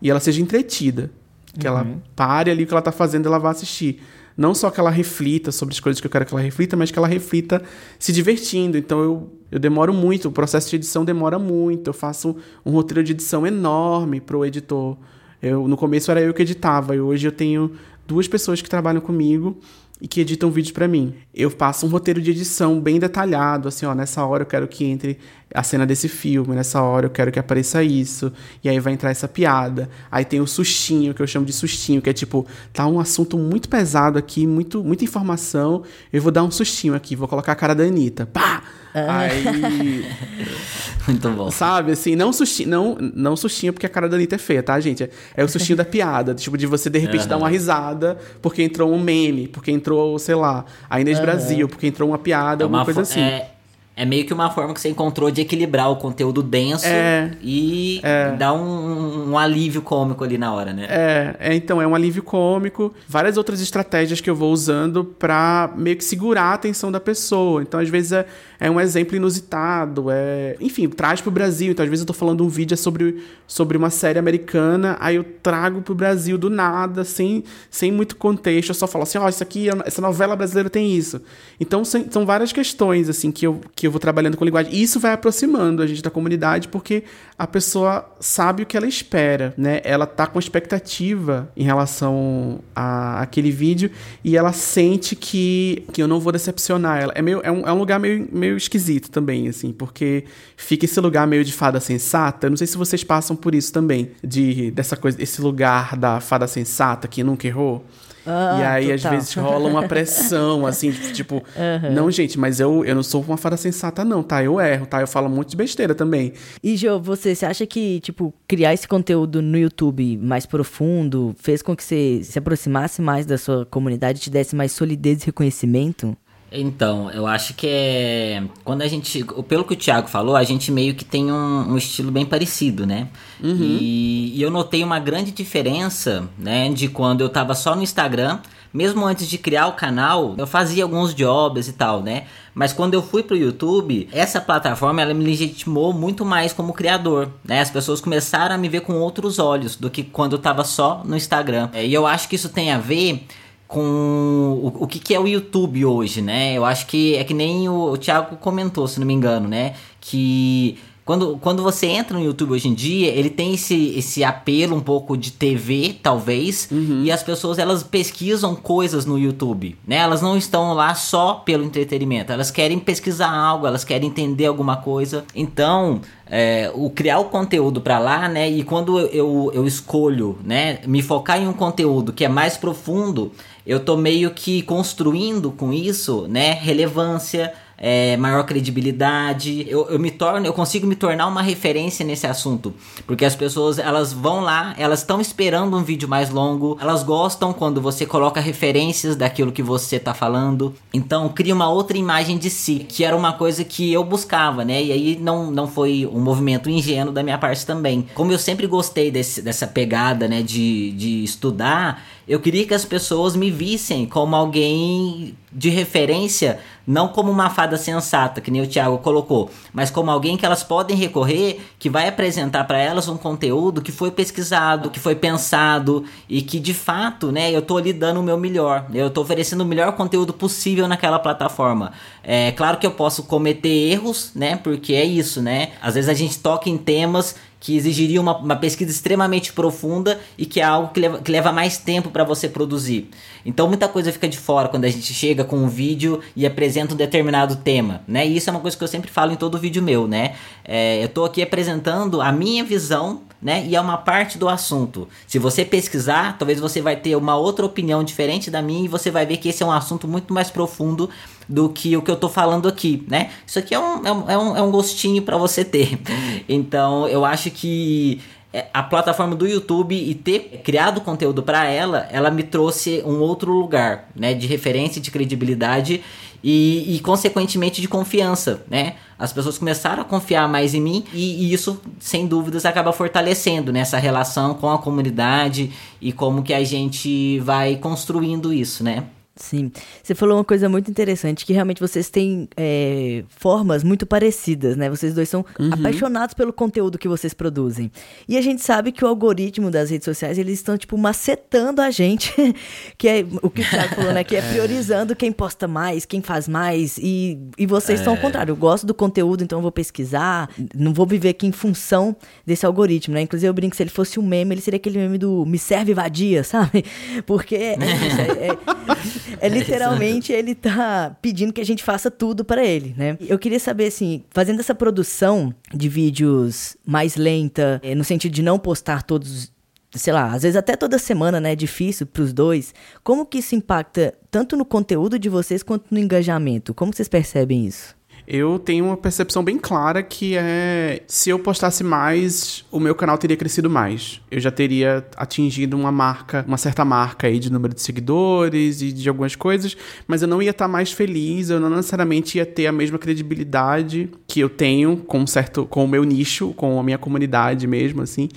e 0.00 0.10
ela 0.10 0.20
seja 0.20 0.40
entretida. 0.40 1.10
Que 1.58 1.68
uhum. 1.68 1.74
ela 1.74 1.86
pare 2.16 2.50
ali 2.50 2.64
o 2.64 2.66
que 2.66 2.72
ela 2.72 2.80
está 2.80 2.92
fazendo 2.92 3.26
e 3.26 3.28
ela 3.28 3.38
vá 3.38 3.50
assistir. 3.50 4.00
Não 4.36 4.54
só 4.54 4.70
que 4.70 4.80
ela 4.80 4.90
reflita 4.90 5.52
sobre 5.52 5.74
as 5.74 5.80
coisas 5.80 6.00
que 6.00 6.06
eu 6.06 6.10
quero 6.10 6.24
que 6.24 6.32
ela 6.32 6.42
reflita, 6.42 6.76
mas 6.76 6.90
que 6.90 6.98
ela 6.98 7.06
reflita 7.06 7.62
se 7.98 8.12
divertindo. 8.12 8.76
Então, 8.78 9.00
eu, 9.00 9.32
eu 9.50 9.58
demoro 9.58 9.92
muito, 9.92 10.28
o 10.28 10.32
processo 10.32 10.70
de 10.70 10.76
edição 10.76 11.04
demora 11.04 11.38
muito. 11.38 11.88
Eu 11.90 11.94
faço 11.94 12.30
um, 12.30 12.70
um 12.70 12.72
roteiro 12.72 13.04
de 13.04 13.12
edição 13.12 13.46
enorme 13.46 14.20
para 14.20 14.36
o 14.36 14.44
editor. 14.44 14.96
Eu, 15.40 15.68
no 15.68 15.76
começo 15.76 16.10
era 16.10 16.20
eu 16.20 16.32
que 16.32 16.42
editava, 16.42 16.96
e 16.96 17.00
hoje 17.00 17.26
eu 17.26 17.32
tenho 17.32 17.72
duas 18.06 18.26
pessoas 18.26 18.62
que 18.62 18.70
trabalham 18.70 19.00
comigo 19.00 19.58
e 20.02 20.08
que 20.08 20.20
editam 20.20 20.50
vídeos 20.50 20.72
para 20.72 20.88
mim. 20.88 21.14
Eu 21.32 21.48
faço 21.48 21.86
um 21.86 21.88
roteiro 21.88 22.20
de 22.20 22.32
edição 22.32 22.80
bem 22.80 22.98
detalhado, 22.98 23.68
assim, 23.68 23.86
ó, 23.86 23.94
nessa 23.94 24.26
hora 24.26 24.42
eu 24.42 24.46
quero 24.46 24.66
que 24.66 24.84
entre 24.84 25.16
a 25.54 25.62
cena 25.62 25.86
desse 25.86 26.08
filme, 26.08 26.54
nessa 26.54 26.82
hora 26.82 27.06
eu 27.06 27.10
quero 27.10 27.30
que 27.30 27.38
apareça 27.38 27.82
isso, 27.82 28.32
e 28.62 28.68
aí 28.68 28.78
vai 28.80 28.92
entrar 28.92 29.10
essa 29.10 29.28
piada. 29.28 29.88
Aí 30.10 30.24
tem 30.24 30.40
o 30.40 30.46
sustinho, 30.46 31.14
que 31.14 31.22
eu 31.22 31.26
chamo 31.26 31.46
de 31.46 31.52
sustinho, 31.52 32.00
que 32.00 32.10
é 32.10 32.12
tipo, 32.12 32.46
tá 32.72 32.86
um 32.86 32.98
assunto 32.98 33.38
muito 33.38 33.68
pesado 33.68 34.18
aqui, 34.18 34.46
muito, 34.46 34.82
muita 34.82 35.04
informação, 35.04 35.82
eu 36.12 36.20
vou 36.22 36.32
dar 36.32 36.42
um 36.42 36.50
sustinho 36.50 36.94
aqui, 36.94 37.16
vou 37.16 37.28
colocar 37.28 37.52
a 37.52 37.56
cara 37.56 37.74
da 37.74 37.84
Anitta. 37.84 38.26
Pá! 38.26 38.62
Ah. 38.94 39.20
Aí. 39.20 40.04
Muito 41.06 41.28
bom. 41.30 41.50
Sabe, 41.50 41.92
assim, 41.92 42.14
não 42.14 42.32
sustinho, 42.32 42.68
não, 42.68 42.96
não 43.14 43.36
sustinho 43.36 43.72
porque 43.72 43.86
a 43.86 43.88
cara 43.88 44.08
da 44.08 44.16
Anitta 44.16 44.36
é 44.36 44.38
feia, 44.38 44.62
tá, 44.62 44.78
gente? 44.78 45.08
É 45.34 45.42
o 45.42 45.48
sustinho 45.48 45.76
da 45.76 45.84
piada. 45.84 46.34
Tipo, 46.34 46.56
de 46.56 46.66
você 46.66 46.88
de 46.88 46.98
repente 46.98 47.22
uhum. 47.22 47.28
dar 47.28 47.36
uma 47.38 47.48
risada 47.48 48.18
porque 48.40 48.62
entrou 48.62 48.92
um 48.92 49.00
meme, 49.00 49.48
porque 49.48 49.70
entrou, 49.70 50.18
sei 50.18 50.34
lá, 50.34 50.64
a 50.88 51.00
Inês 51.00 51.18
uhum. 51.18 51.24
Brasil, 51.24 51.68
porque 51.68 51.86
entrou 51.86 52.08
uma 52.10 52.18
piada, 52.18 52.62
é 52.62 52.64
alguma 52.64 52.84
coisa 52.84 53.00
assim. 53.00 53.20
É, 53.20 53.50
é 53.94 54.06
meio 54.06 54.24
que 54.24 54.32
uma 54.32 54.50
forma 54.50 54.72
que 54.72 54.80
você 54.80 54.88
encontrou 54.88 55.30
de 55.30 55.42
equilibrar 55.42 55.90
o 55.90 55.96
conteúdo 55.96 56.42
denso 56.42 56.86
é, 56.86 57.32
e 57.42 58.00
é. 58.02 58.30
dar 58.36 58.54
um, 58.54 59.32
um, 59.32 59.38
alívio 59.38 59.82
cômico 59.82 60.24
ali 60.24 60.38
na 60.38 60.50
hora, 60.52 60.72
né? 60.72 60.86
É, 60.88 61.36
é, 61.38 61.54
então, 61.54 61.80
é 61.80 61.86
um 61.86 61.94
alívio 61.94 62.22
cômico. 62.22 62.94
Várias 63.06 63.36
outras 63.36 63.60
estratégias 63.60 64.18
que 64.18 64.30
eu 64.30 64.34
vou 64.34 64.50
usando 64.50 65.04
pra 65.04 65.70
meio 65.76 65.96
que 65.96 66.04
segurar 66.04 66.44
a 66.44 66.54
atenção 66.54 66.90
da 66.90 66.98
pessoa. 66.98 67.60
Então, 67.60 67.78
às 67.78 67.88
vezes, 67.90 68.12
é, 68.12 68.26
é 68.58 68.70
um 68.70 68.80
exemplo 68.80 69.14
inusitado. 69.14 70.06
É, 70.10 70.56
enfim, 70.58 70.88
traz 70.88 71.20
pro 71.20 71.30
Brasil. 71.30 71.70
Então, 71.70 71.82
às 71.82 71.90
vezes, 71.90 72.02
eu 72.02 72.06
tô 72.06 72.14
falando 72.14 72.42
um 72.42 72.48
vídeo 72.48 72.78
sobre, 72.78 73.22
sobre 73.46 73.76
uma 73.76 73.90
série 73.90 74.18
americana, 74.18 74.96
aí 75.00 75.16
eu 75.16 75.24
trago 75.42 75.82
pro 75.82 75.94
Brasil 75.94 76.38
do 76.38 76.48
nada, 76.48 77.04
sem, 77.04 77.44
sem 77.70 77.92
muito 77.92 78.16
contexto. 78.16 78.70
Eu 78.70 78.74
só 78.74 78.86
falo 78.86 79.02
assim: 79.02 79.18
ó, 79.18 79.26
oh, 79.26 79.28
isso 79.28 79.42
aqui, 79.42 79.68
essa 79.84 80.00
novela 80.00 80.34
brasileira 80.34 80.70
tem 80.70 80.96
isso. 80.96 81.20
Então, 81.60 81.84
são 81.84 82.24
várias 82.24 82.52
questões, 82.54 83.10
assim, 83.10 83.30
que 83.30 83.46
eu. 83.46 83.60
Que 83.82 83.86
eu 83.88 83.90
vou 83.90 83.98
trabalhando 83.98 84.36
com 84.36 84.44
linguagem. 84.44 84.72
E 84.72 84.80
isso 84.80 85.00
vai 85.00 85.12
aproximando 85.12 85.82
a 85.82 85.86
gente 85.88 86.04
da 86.04 86.08
comunidade, 86.08 86.68
porque 86.68 87.02
a 87.36 87.48
pessoa 87.48 88.08
sabe 88.20 88.62
o 88.62 88.66
que 88.66 88.76
ela 88.76 88.86
espera, 88.86 89.52
né? 89.56 89.80
Ela 89.82 90.06
tá 90.06 90.24
com 90.24 90.38
expectativa 90.38 91.50
em 91.56 91.64
relação 91.64 92.60
a 92.76 93.20
aquele 93.20 93.50
vídeo 93.50 93.90
e 94.22 94.36
ela 94.36 94.52
sente 94.52 95.16
que, 95.16 95.84
que 95.92 96.00
eu 96.00 96.06
não 96.06 96.20
vou 96.20 96.32
decepcionar 96.32 97.02
ela. 97.02 97.12
É, 97.16 97.20
meio, 97.20 97.40
é, 97.42 97.50
um, 97.50 97.66
é 97.66 97.72
um 97.72 97.78
lugar 97.78 97.98
meio, 97.98 98.28
meio 98.30 98.56
esquisito 98.56 99.10
também, 99.10 99.48
assim, 99.48 99.72
porque 99.72 100.26
fica 100.56 100.84
esse 100.84 101.00
lugar 101.00 101.26
meio 101.26 101.44
de 101.44 101.52
fada 101.52 101.80
sensata. 101.80 102.46
Eu 102.46 102.50
não 102.50 102.56
sei 102.56 102.68
se 102.68 102.76
vocês 102.76 103.02
passam 103.02 103.34
por 103.34 103.52
isso 103.52 103.72
também, 103.72 104.12
de 104.22 104.70
dessa 104.70 104.96
coisa, 104.96 105.20
esse 105.20 105.42
lugar 105.42 105.96
da 105.96 106.20
fada 106.20 106.46
sensata 106.46 107.08
que 107.08 107.24
nunca 107.24 107.48
errou. 107.48 107.84
Ah, 108.26 108.58
e 108.58 108.64
aí, 108.64 108.96
total. 108.96 109.12
às 109.12 109.18
vezes, 109.18 109.34
rola 109.34 109.68
uma 109.68 109.88
pressão, 109.88 110.66
assim, 110.66 110.90
tipo, 111.12 111.36
uhum. 111.36 111.92
não, 111.92 112.10
gente, 112.10 112.38
mas 112.38 112.60
eu, 112.60 112.84
eu 112.84 112.94
não 112.94 113.02
sou 113.02 113.22
uma 113.22 113.36
fada 113.36 113.56
sensata, 113.56 114.04
não, 114.04 114.22
tá? 114.22 114.42
Eu 114.42 114.60
erro, 114.60 114.86
tá? 114.86 115.00
Eu 115.00 115.08
falo 115.08 115.28
muito 115.28 115.50
de 115.50 115.56
besteira 115.56 115.94
também. 115.94 116.32
E, 116.62 116.76
Jo, 116.76 117.00
você, 117.00 117.34
você 117.34 117.46
acha 117.46 117.66
que, 117.66 118.00
tipo, 118.00 118.32
criar 118.46 118.72
esse 118.72 118.86
conteúdo 118.86 119.42
no 119.42 119.58
YouTube 119.58 120.16
mais 120.18 120.46
profundo 120.46 121.34
fez 121.38 121.62
com 121.62 121.74
que 121.76 121.82
você 121.82 122.20
se 122.22 122.38
aproximasse 122.38 123.02
mais 123.02 123.26
da 123.26 123.36
sua 123.36 123.66
comunidade, 123.66 124.20
te 124.20 124.30
desse 124.30 124.54
mais 124.54 124.72
solidez 124.72 125.22
e 125.22 125.26
reconhecimento? 125.26 126.16
Então, 126.52 127.10
eu 127.10 127.26
acho 127.26 127.54
que 127.54 127.66
é. 127.68 128.42
Quando 128.64 128.82
a 128.82 128.88
gente. 128.88 129.24
Pelo 129.48 129.64
que 129.64 129.74
o 129.74 129.76
Thiago 129.76 130.08
falou, 130.08 130.36
a 130.36 130.44
gente 130.44 130.70
meio 130.70 130.94
que 130.94 131.04
tem 131.04 131.32
um, 131.32 131.72
um 131.72 131.76
estilo 131.76 132.10
bem 132.10 132.26
parecido, 132.26 132.86
né? 132.86 133.08
Uhum. 133.42 133.56
E, 133.60 134.36
e, 134.36 134.42
eu 134.42 134.50
notei 134.50 134.84
uma 134.84 134.98
grande 134.98 135.30
diferença, 135.30 136.28
né? 136.38 136.68
De 136.70 136.88
quando 136.88 137.22
eu 137.22 137.28
tava 137.28 137.54
só 137.54 137.74
no 137.74 137.82
Instagram. 137.82 138.38
Mesmo 138.72 139.04
antes 139.04 139.28
de 139.28 139.36
criar 139.36 139.66
o 139.66 139.74
canal, 139.74 140.34
eu 140.38 140.46
fazia 140.46 140.82
alguns 140.82 141.14
jobs 141.14 141.68
e 141.68 141.74
tal, 141.74 142.02
né? 142.02 142.24
Mas 142.54 142.72
quando 142.72 142.94
eu 142.94 143.02
fui 143.02 143.22
pro 143.22 143.36
YouTube, 143.36 144.08
essa 144.10 144.40
plataforma 144.40 145.02
ela 145.02 145.12
me 145.12 145.22
legitimou 145.22 145.92
muito 145.92 146.24
mais 146.24 146.54
como 146.54 146.72
criador, 146.72 147.28
né? 147.44 147.60
As 147.60 147.70
pessoas 147.70 148.00
começaram 148.00 148.54
a 148.54 148.58
me 148.58 148.70
ver 148.70 148.80
com 148.80 148.94
outros 148.94 149.38
olhos 149.38 149.76
do 149.76 149.90
que 149.90 150.02
quando 150.02 150.36
eu 150.36 150.38
tava 150.38 150.64
só 150.64 151.02
no 151.04 151.14
Instagram. 151.14 151.68
E 151.74 151.92
eu 151.92 152.06
acho 152.06 152.26
que 152.30 152.36
isso 152.36 152.48
tem 152.48 152.72
a 152.72 152.78
ver 152.78 153.26
com 153.72 154.60
o, 154.62 154.84
o 154.84 154.86
que, 154.86 154.98
que, 154.98 155.14
é 155.14 155.18
o 155.18 155.26
YouTube 155.26 155.82
hoje, 155.86 156.20
né? 156.20 156.52
Eu 156.52 156.62
acho 156.62 156.86
que 156.86 157.16
é 157.16 157.24
que 157.24 157.32
nem 157.32 157.70
o, 157.70 157.92
o 157.92 157.96
Thiago 157.96 158.36
comentou, 158.36 158.86
se 158.86 159.00
não 159.00 159.06
me 159.06 159.14
engano, 159.14 159.48
né? 159.48 159.72
Que 159.98 160.76
quando, 161.06 161.38
quando 161.38 161.62
você 161.62 161.86
entra 161.86 162.16
no 162.16 162.22
YouTube 162.22 162.52
hoje 162.52 162.68
em 162.68 162.74
dia, 162.74 163.08
ele 163.08 163.30
tem 163.30 163.54
esse, 163.54 163.94
esse 163.96 164.22
apelo 164.22 164.76
um 164.76 164.80
pouco 164.80 165.16
de 165.16 165.32
TV, 165.32 165.96
talvez, 166.00 166.68
uhum. 166.70 167.02
e 167.02 167.10
as 167.10 167.22
pessoas 167.22 167.58
elas 167.58 167.82
pesquisam 167.82 168.54
coisas 168.54 169.04
no 169.04 169.18
YouTube, 169.18 169.76
né? 169.86 169.96
Elas 169.96 170.20
não 170.20 170.36
estão 170.36 170.74
lá 170.74 170.94
só 170.94 171.34
pelo 171.34 171.64
entretenimento, 171.64 172.30
elas 172.30 172.50
querem 172.50 172.78
pesquisar 172.78 173.30
algo, 173.30 173.66
elas 173.66 173.84
querem 173.84 174.10
entender 174.10 174.46
alguma 174.46 174.76
coisa. 174.76 175.24
Então, 175.34 176.02
é, 176.26 176.70
o 176.74 176.88
criar 176.88 177.18
o 177.18 177.24
conteúdo 177.24 177.80
para 177.80 177.98
lá, 177.98 178.28
né? 178.28 178.48
E 178.48 178.62
quando 178.62 179.00
eu, 179.00 179.50
eu 179.52 179.66
escolho, 179.66 180.38
né, 180.44 180.78
me 180.86 181.02
focar 181.02 181.40
em 181.40 181.48
um 181.48 181.52
conteúdo 181.52 182.12
que 182.12 182.24
é 182.24 182.28
mais 182.28 182.56
profundo, 182.56 183.32
eu 183.66 183.80
tô 183.80 183.96
meio 183.96 184.30
que 184.30 184.62
construindo 184.62 185.50
com 185.50 185.72
isso, 185.72 186.26
né, 186.28 186.52
relevância, 186.52 187.52
é, 187.82 188.16
maior 188.16 188.44
credibilidade. 188.44 189.66
Eu, 189.68 189.88
eu 189.90 189.98
me 189.98 190.12
torno, 190.12 190.46
eu 190.46 190.52
consigo 190.52 190.86
me 190.86 190.94
tornar 190.94 191.26
uma 191.26 191.42
referência 191.42 192.06
nesse 192.06 192.28
assunto, 192.28 192.72
porque 193.06 193.24
as 193.24 193.34
pessoas 193.34 193.76
elas 193.78 194.12
vão 194.12 194.40
lá, 194.40 194.72
elas 194.78 195.00
estão 195.00 195.20
esperando 195.20 195.76
um 195.76 195.82
vídeo 195.82 196.08
mais 196.08 196.30
longo, 196.30 196.78
elas 196.80 197.02
gostam 197.02 197.52
quando 197.52 197.80
você 197.80 198.06
coloca 198.06 198.40
referências 198.40 199.16
daquilo 199.16 199.50
que 199.50 199.62
você 199.62 199.98
tá 199.98 200.14
falando. 200.14 200.72
Então 200.94 201.28
cria 201.28 201.52
uma 201.52 201.68
outra 201.68 201.98
imagem 201.98 202.38
de 202.38 202.48
si, 202.48 202.86
que 202.88 203.02
era 203.02 203.16
uma 203.16 203.32
coisa 203.32 203.64
que 203.64 203.92
eu 203.92 204.04
buscava, 204.04 204.64
né? 204.64 204.80
E 204.80 204.92
aí 204.92 205.18
não, 205.20 205.50
não 205.50 205.66
foi 205.66 206.08
um 206.10 206.20
movimento 206.20 206.70
ingênuo 206.70 207.12
da 207.12 207.22
minha 207.24 207.38
parte 207.38 207.66
também. 207.66 208.06
Como 208.14 208.30
eu 208.30 208.38
sempre 208.38 208.68
gostei 208.68 209.10
desse, 209.10 209.42
dessa 209.42 209.66
pegada, 209.66 210.28
né, 210.28 210.40
de, 210.40 210.92
de 210.92 211.24
estudar, 211.24 212.00
eu 212.26 212.40
queria 212.40 212.66
que 212.66 212.74
as 212.74 212.84
pessoas 212.84 213.34
me 213.34 213.50
vissem 213.50 214.06
como 214.06 214.36
alguém 214.36 215.36
de 215.52 215.68
referência, 215.68 216.60
não 216.86 217.08
como 217.08 217.30
uma 217.30 217.50
fada 217.50 217.76
sensata, 217.76 218.40
que 218.40 218.50
nem 218.50 218.62
o 218.62 218.66
Thiago 218.66 218.98
colocou, 218.98 219.50
mas 219.72 219.90
como 219.90 220.10
alguém 220.10 220.36
que 220.36 220.46
elas 220.46 220.62
podem 220.62 220.96
recorrer, 220.96 221.60
que 221.78 221.90
vai 221.90 222.08
apresentar 222.08 222.64
para 222.64 222.78
elas 222.78 223.06
um 223.08 223.18
conteúdo 223.18 223.82
que 223.82 223.92
foi 223.92 224.10
pesquisado, 224.10 224.88
que 224.88 224.98
foi 224.98 225.14
pensado 225.14 226.04
e 226.28 226.40
que 226.40 226.58
de 226.58 226.72
fato, 226.72 227.30
né, 227.30 227.50
eu 227.50 227.60
tô 227.60 227.76
ali 227.76 227.92
dando 227.92 228.20
o 228.20 228.22
meu 228.22 228.38
melhor. 228.38 228.86
Eu 228.94 229.10
tô 229.10 229.20
oferecendo 229.20 229.60
o 229.60 229.66
melhor 229.66 229.92
conteúdo 229.92 230.32
possível 230.32 230.88
naquela 230.88 231.18
plataforma. 231.18 231.92
É 232.24 232.52
claro 232.52 232.78
que 232.78 232.86
eu 232.86 232.92
posso 232.92 233.24
cometer 233.24 233.68
erros, 233.68 234.32
né, 234.34 234.56
porque 234.56 234.94
é 234.94 235.04
isso, 235.04 235.42
né? 235.42 235.72
Às 235.82 235.94
vezes 235.94 236.08
a 236.08 236.14
gente 236.14 236.38
toca 236.38 236.70
em 236.70 236.78
temas 236.78 237.36
que 237.62 237.76
exigiria 237.76 238.20
uma, 238.20 238.36
uma, 238.36 238.56
pesquisa 238.56 238.90
extremamente 238.90 239.52
profunda 239.52 240.18
e 240.36 240.44
que 240.44 240.60
é 240.60 240.64
algo 240.64 240.92
que 240.92 240.98
leva, 240.98 241.20
que 241.20 241.30
leva 241.30 241.52
mais 241.52 241.78
tempo 241.78 242.10
para 242.10 242.24
você 242.24 242.48
produzir. 242.48 243.08
Então 243.46 243.68
muita 243.68 243.86
coisa 243.86 244.10
fica 244.10 244.28
de 244.28 244.36
fora 244.36 244.68
quando 244.68 244.84
a 244.84 244.88
gente 244.88 245.14
chega 245.14 245.44
com 245.44 245.58
um 245.58 245.68
vídeo 245.68 246.18
e 246.34 246.44
apresenta 246.44 246.92
um 246.92 246.96
determinado 246.96 247.54
tema, 247.54 248.02
né? 248.08 248.26
E 248.26 248.36
isso 248.36 248.50
é 248.50 248.52
uma 248.52 248.58
coisa 248.58 248.76
que 248.76 248.82
eu 248.82 248.88
sempre 248.88 249.08
falo 249.12 249.30
em 249.30 249.36
todo 249.36 249.56
vídeo 249.58 249.80
meu, 249.80 250.08
né? 250.08 250.34
É, 250.64 251.00
eu 251.00 251.06
estou 251.06 251.24
aqui 251.24 251.40
apresentando 251.40 252.20
a 252.20 252.32
minha 252.32 252.64
visão 252.64 253.20
né? 253.42 253.66
E 253.66 253.74
é 253.74 253.80
uma 253.80 253.96
parte 253.96 254.38
do 254.38 254.48
assunto. 254.48 255.08
Se 255.26 255.38
você 255.38 255.64
pesquisar, 255.64 256.38
talvez 256.38 256.60
você 256.60 256.80
vai 256.80 256.94
ter 256.94 257.16
uma 257.16 257.36
outra 257.36 257.66
opinião 257.66 258.04
diferente 258.04 258.50
da 258.50 258.62
minha 258.62 258.84
e 258.84 258.88
você 258.88 259.10
vai 259.10 259.26
ver 259.26 259.38
que 259.38 259.48
esse 259.48 259.62
é 259.62 259.66
um 259.66 259.72
assunto 259.72 260.06
muito 260.06 260.32
mais 260.32 260.50
profundo 260.50 261.10
do 261.48 261.68
que 261.68 261.96
o 261.96 262.02
que 262.02 262.10
eu 262.10 262.16
tô 262.16 262.28
falando 262.28 262.68
aqui, 262.68 263.04
né? 263.08 263.30
Isso 263.44 263.58
aqui 263.58 263.74
é 263.74 263.80
um, 263.80 264.06
é 264.06 264.12
um, 264.12 264.30
é 264.30 264.38
um 264.38 264.68
é 264.68 264.70
gostinho 264.70 265.22
para 265.22 265.36
você 265.36 265.64
ter. 265.64 265.98
Então, 266.48 267.08
eu 267.08 267.24
acho 267.24 267.50
que 267.50 268.20
é, 268.52 268.66
a 268.72 268.82
plataforma 268.82 269.34
do 269.34 269.46
YouTube 269.46 269.94
e 269.94 270.14
ter 270.14 270.60
criado 270.62 271.00
conteúdo 271.00 271.42
para 271.42 271.64
ela, 271.66 272.06
ela 272.10 272.30
me 272.30 272.42
trouxe 272.42 273.02
um 273.06 273.20
outro 273.20 273.52
lugar, 273.52 274.08
né, 274.14 274.34
de 274.34 274.46
referência, 274.46 275.00
de 275.00 275.10
credibilidade 275.10 276.02
e, 276.42 276.96
e, 276.96 277.00
consequentemente 277.00 277.80
de 277.80 277.88
confiança, 277.88 278.64
né? 278.68 278.96
As 279.18 279.32
pessoas 279.32 279.58
começaram 279.58 280.02
a 280.02 280.04
confiar 280.04 280.48
mais 280.48 280.74
em 280.74 280.80
mim 280.80 281.04
e, 281.12 281.44
e 281.44 281.52
isso, 281.52 281.80
sem 282.00 282.26
dúvidas, 282.26 282.64
acaba 282.64 282.92
fortalecendo 282.92 283.72
nessa 283.72 283.96
né, 283.96 284.02
relação 284.02 284.54
com 284.54 284.68
a 284.68 284.78
comunidade 284.78 285.72
e 286.00 286.12
como 286.12 286.42
que 286.42 286.52
a 286.52 286.64
gente 286.64 287.38
vai 287.40 287.76
construindo 287.76 288.52
isso, 288.52 288.82
né? 288.82 289.04
Sim. 289.42 289.72
Você 290.00 290.14
falou 290.14 290.38
uma 290.38 290.44
coisa 290.44 290.68
muito 290.68 290.88
interessante, 290.88 291.44
que 291.44 291.52
realmente 291.52 291.80
vocês 291.80 292.08
têm 292.08 292.48
é, 292.56 293.24
formas 293.28 293.82
muito 293.82 294.06
parecidas, 294.06 294.76
né? 294.76 294.88
Vocês 294.88 295.14
dois 295.14 295.28
são 295.28 295.44
uhum. 295.58 295.70
apaixonados 295.72 296.32
pelo 296.32 296.52
conteúdo 296.52 296.96
que 296.96 297.08
vocês 297.08 297.34
produzem. 297.34 297.90
E 298.28 298.38
a 298.38 298.40
gente 298.40 298.62
sabe 298.62 298.92
que 298.92 299.04
o 299.04 299.08
algoritmo 299.08 299.68
das 299.68 299.90
redes 299.90 300.04
sociais, 300.04 300.38
eles 300.38 300.54
estão, 300.54 300.78
tipo, 300.78 300.96
macetando 300.96 301.82
a 301.82 301.90
gente, 301.90 302.32
que 302.96 303.08
é 303.08 303.26
o 303.42 303.50
que 303.50 303.62
o 303.62 303.68
Thiago 303.68 303.96
falou, 303.96 304.12
né? 304.12 304.22
Que 304.22 304.36
é, 304.36 304.38
é 304.40 304.42
priorizando 304.42 305.16
quem 305.16 305.32
posta 305.32 305.66
mais, 305.66 306.06
quem 306.06 306.22
faz 306.22 306.46
mais. 306.46 306.96
E, 306.98 307.36
e 307.58 307.66
vocês 307.66 308.00
é. 308.00 308.04
são 308.04 308.12
ao 308.12 308.20
contrário. 308.20 308.52
Eu 308.52 308.56
gosto 308.56 308.86
do 308.86 308.94
conteúdo, 308.94 309.42
então 309.42 309.58
eu 309.58 309.62
vou 309.62 309.72
pesquisar. 309.72 310.48
Não 310.72 310.94
vou 310.94 311.04
viver 311.04 311.30
aqui 311.30 311.48
em 311.48 311.52
função 311.52 312.14
desse 312.46 312.64
algoritmo, 312.64 313.14
né? 313.14 313.22
Inclusive, 313.22 313.48
eu 313.48 313.54
brinco 313.54 313.74
se 313.74 313.82
ele 313.82 313.90
fosse 313.90 314.20
um 314.20 314.22
meme, 314.22 314.54
ele 314.54 314.60
seria 314.60 314.76
aquele 314.76 314.98
meme 314.98 315.18
do 315.18 315.44
me 315.44 315.58
serve 315.58 315.92
vadia, 315.92 316.44
sabe? 316.46 316.84
Porque 317.26 317.56
é, 317.56 317.74
isso, 317.74 318.20
é, 318.20 318.91
é 319.40 319.48
literalmente 319.48 320.32
ele 320.32 320.54
tá 320.54 321.16
pedindo 321.20 321.52
que 321.52 321.60
a 321.60 321.64
gente 321.64 321.82
faça 321.82 322.10
tudo 322.10 322.44
para 322.44 322.64
ele, 322.64 322.94
né? 322.96 323.16
Eu 323.20 323.38
queria 323.38 323.60
saber, 323.60 323.86
assim, 323.86 324.24
fazendo 324.30 324.60
essa 324.60 324.74
produção 324.74 325.54
de 325.72 325.88
vídeos 325.88 326.76
mais 326.86 327.16
lenta, 327.16 327.80
eh, 327.82 327.94
no 327.94 328.04
sentido 328.04 328.32
de 328.32 328.42
não 328.42 328.58
postar 328.58 329.02
todos 329.02 329.52
sei 329.94 330.12
lá, 330.12 330.32
às 330.32 330.42
vezes 330.42 330.56
até 330.56 330.74
toda 330.76 330.98
semana, 330.98 331.38
né? 331.40 331.52
É 331.52 331.56
difícil 331.56 332.06
pros 332.06 332.32
dois. 332.32 332.74
Como 333.04 333.26
que 333.26 333.38
isso 333.38 333.54
impacta 333.54 334.14
tanto 334.30 334.56
no 334.56 334.64
conteúdo 334.64 335.18
de 335.18 335.28
vocês 335.28 335.62
quanto 335.62 335.86
no 335.90 335.98
engajamento? 335.98 336.72
Como 336.72 336.94
vocês 336.94 337.08
percebem 337.08 337.66
isso? 337.66 337.94
Eu 338.26 338.58
tenho 338.58 338.86
uma 338.86 338.96
percepção 338.96 339.42
bem 339.42 339.58
clara 339.58 340.02
que 340.02 340.36
é 340.36 341.02
se 341.06 341.30
eu 341.30 341.38
postasse 341.38 341.82
mais, 341.82 342.64
o 342.70 342.78
meu 342.78 342.94
canal 342.94 343.18
teria 343.18 343.36
crescido 343.36 343.68
mais. 343.68 344.20
Eu 344.30 344.40
já 344.40 344.50
teria 344.50 345.06
atingido 345.16 345.76
uma 345.76 345.92
marca, 345.92 346.44
uma 346.46 346.56
certa 346.56 346.84
marca 346.84 347.26
aí 347.26 347.38
de 347.38 347.50
número 347.50 347.74
de 347.74 347.82
seguidores 347.82 348.82
e 348.82 348.92
de 348.92 349.08
algumas 349.08 349.34
coisas, 349.34 349.76
mas 350.06 350.22
eu 350.22 350.28
não 350.28 350.40
ia 350.40 350.50
estar 350.50 350.68
mais 350.68 350.92
feliz, 350.92 351.50
eu 351.50 351.60
não 351.60 351.70
necessariamente 351.70 352.38
ia 352.38 352.46
ter 352.46 352.66
a 352.66 352.72
mesma 352.72 352.98
credibilidade 352.98 354.10
que 354.26 354.40
eu 354.40 354.48
tenho 354.48 354.96
com 354.96 355.26
certo 355.26 355.66
com 355.66 355.84
o 355.84 355.88
meu 355.88 356.04
nicho, 356.04 356.52
com 356.54 356.78
a 356.78 356.82
minha 356.82 356.98
comunidade 356.98 357.66
mesmo 357.66 358.02
assim 358.02 358.28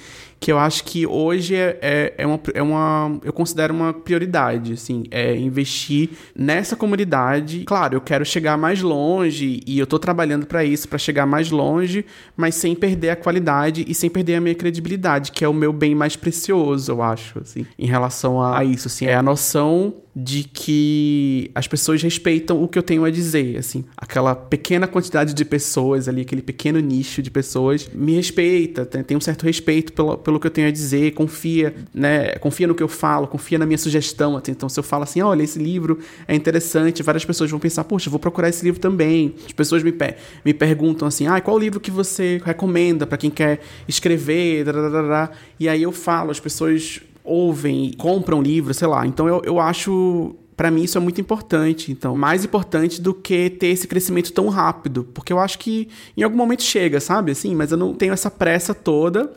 que 0.45 0.51
eu 0.51 0.59
acho 0.59 0.83
que 0.83 1.07
hoje 1.07 1.55
é, 1.55 1.79
é, 1.81 2.13
é, 2.19 2.27
uma, 2.27 2.39
é 2.53 2.61
uma. 2.61 3.19
Eu 3.23 3.33
considero 3.33 3.73
uma 3.73 3.91
prioridade, 3.91 4.73
assim, 4.73 5.05
é 5.09 5.35
investir 5.35 6.11
nessa 6.37 6.75
comunidade. 6.75 7.63
Claro, 7.63 7.95
eu 7.95 8.01
quero 8.01 8.23
chegar 8.23 8.55
mais 8.55 8.79
longe 8.79 9.61
e 9.65 9.79
eu 9.79 9.87
tô 9.87 9.97
trabalhando 9.97 10.45
para 10.45 10.63
isso, 10.63 10.87
para 10.87 10.99
chegar 10.99 11.25
mais 11.25 11.49
longe, 11.49 12.05
mas 12.37 12.53
sem 12.53 12.75
perder 12.75 13.09
a 13.09 13.15
qualidade 13.15 13.85
e 13.87 13.95
sem 13.95 14.07
perder 14.07 14.35
a 14.35 14.41
minha 14.41 14.53
credibilidade, 14.53 15.31
que 15.31 15.43
é 15.43 15.47
o 15.47 15.53
meu 15.53 15.73
bem 15.73 15.95
mais 15.95 16.15
precioso, 16.15 16.91
eu 16.91 17.01
acho, 17.01 17.39
assim, 17.39 17.65
em 17.79 17.87
relação 17.87 18.39
a, 18.39 18.63
isso, 18.63 18.87
assim, 18.87 19.07
é 19.07 19.15
a 19.15 19.23
noção 19.23 19.95
de 20.15 20.45
que 20.45 21.51
as 21.53 21.67
pessoas 21.67 22.01
respeitam 22.01 22.63
o 22.63 22.69
que 22.69 22.79
eu 22.79 22.83
tenho 22.83 23.03
a 23.03 23.11
dizer, 23.11 23.57
assim, 23.57 23.83
aquela 23.97 24.33
pequena 24.33 24.87
quantidade 24.87 25.33
de 25.33 25.43
pessoas 25.43 26.07
ali, 26.07 26.21
aquele 26.21 26.41
pequeno 26.41 26.79
nicho 26.79 27.21
de 27.21 27.29
pessoas 27.29 27.89
me 27.93 28.15
respeita, 28.15 28.85
tem 28.85 29.17
um 29.17 29.19
certo 29.19 29.43
respeito 29.43 29.91
pelo, 29.91 30.17
pelo 30.17 30.34
que 30.39 30.47
eu 30.47 30.51
tenho 30.51 30.67
a 30.67 30.71
dizer, 30.71 31.11
confia, 31.11 31.75
né, 31.93 32.35
confia 32.39 32.67
no 32.67 32.75
que 32.75 32.83
eu 32.83 32.87
falo, 32.87 33.27
confia 33.27 33.57
na 33.57 33.65
minha 33.65 33.77
sugestão, 33.77 34.41
então 34.47 34.69
se 34.69 34.79
eu 34.79 34.83
falo 34.83 35.03
assim, 35.03 35.21
olha, 35.21 35.43
esse 35.43 35.59
livro 35.59 35.99
é 36.27 36.35
interessante, 36.35 37.03
várias 37.03 37.25
pessoas 37.25 37.49
vão 37.49 37.59
pensar, 37.59 37.83
poxa, 37.83 38.09
vou 38.09 38.19
procurar 38.19 38.49
esse 38.49 38.63
livro 38.63 38.79
também. 38.79 39.35
As 39.45 39.53
pessoas 39.53 39.83
me, 39.83 39.91
pe 39.91 40.15
me 40.43 40.53
perguntam 40.53 41.07
assim, 41.07 41.27
ah, 41.27 41.39
qual 41.41 41.57
livro 41.57 41.79
que 41.79 41.91
você 41.91 42.41
recomenda 42.43 43.05
para 43.05 43.17
quem 43.17 43.29
quer 43.29 43.59
escrever, 43.87 44.65
e 45.59 45.69
aí 45.69 45.83
eu 45.83 45.91
falo, 45.91 46.31
as 46.31 46.39
pessoas 46.39 47.01
ouvem, 47.23 47.91
compram 47.97 48.41
livros, 48.41 48.77
sei 48.77 48.87
lá. 48.87 49.05
Então 49.05 49.27
eu, 49.27 49.41
eu 49.43 49.59
acho 49.59 50.35
para 50.55 50.71
mim 50.71 50.83
isso 50.83 50.97
é 50.97 51.01
muito 51.01 51.19
importante. 51.19 51.91
Então, 51.91 52.15
mais 52.15 52.45
importante 52.45 53.01
do 53.01 53.13
que 53.13 53.49
ter 53.49 53.67
esse 53.67 53.87
crescimento 53.87 54.31
tão 54.31 54.49
rápido, 54.49 55.03
porque 55.13 55.33
eu 55.33 55.39
acho 55.39 55.59
que 55.59 55.89
em 56.15 56.23
algum 56.23 56.37
momento 56.37 56.63
chega, 56.63 56.99
sabe? 56.99 57.31
Assim, 57.31 57.53
mas 57.53 57.71
eu 57.71 57.77
não 57.77 57.93
tenho 57.93 58.13
essa 58.13 58.31
pressa 58.31 58.73
toda, 58.73 59.31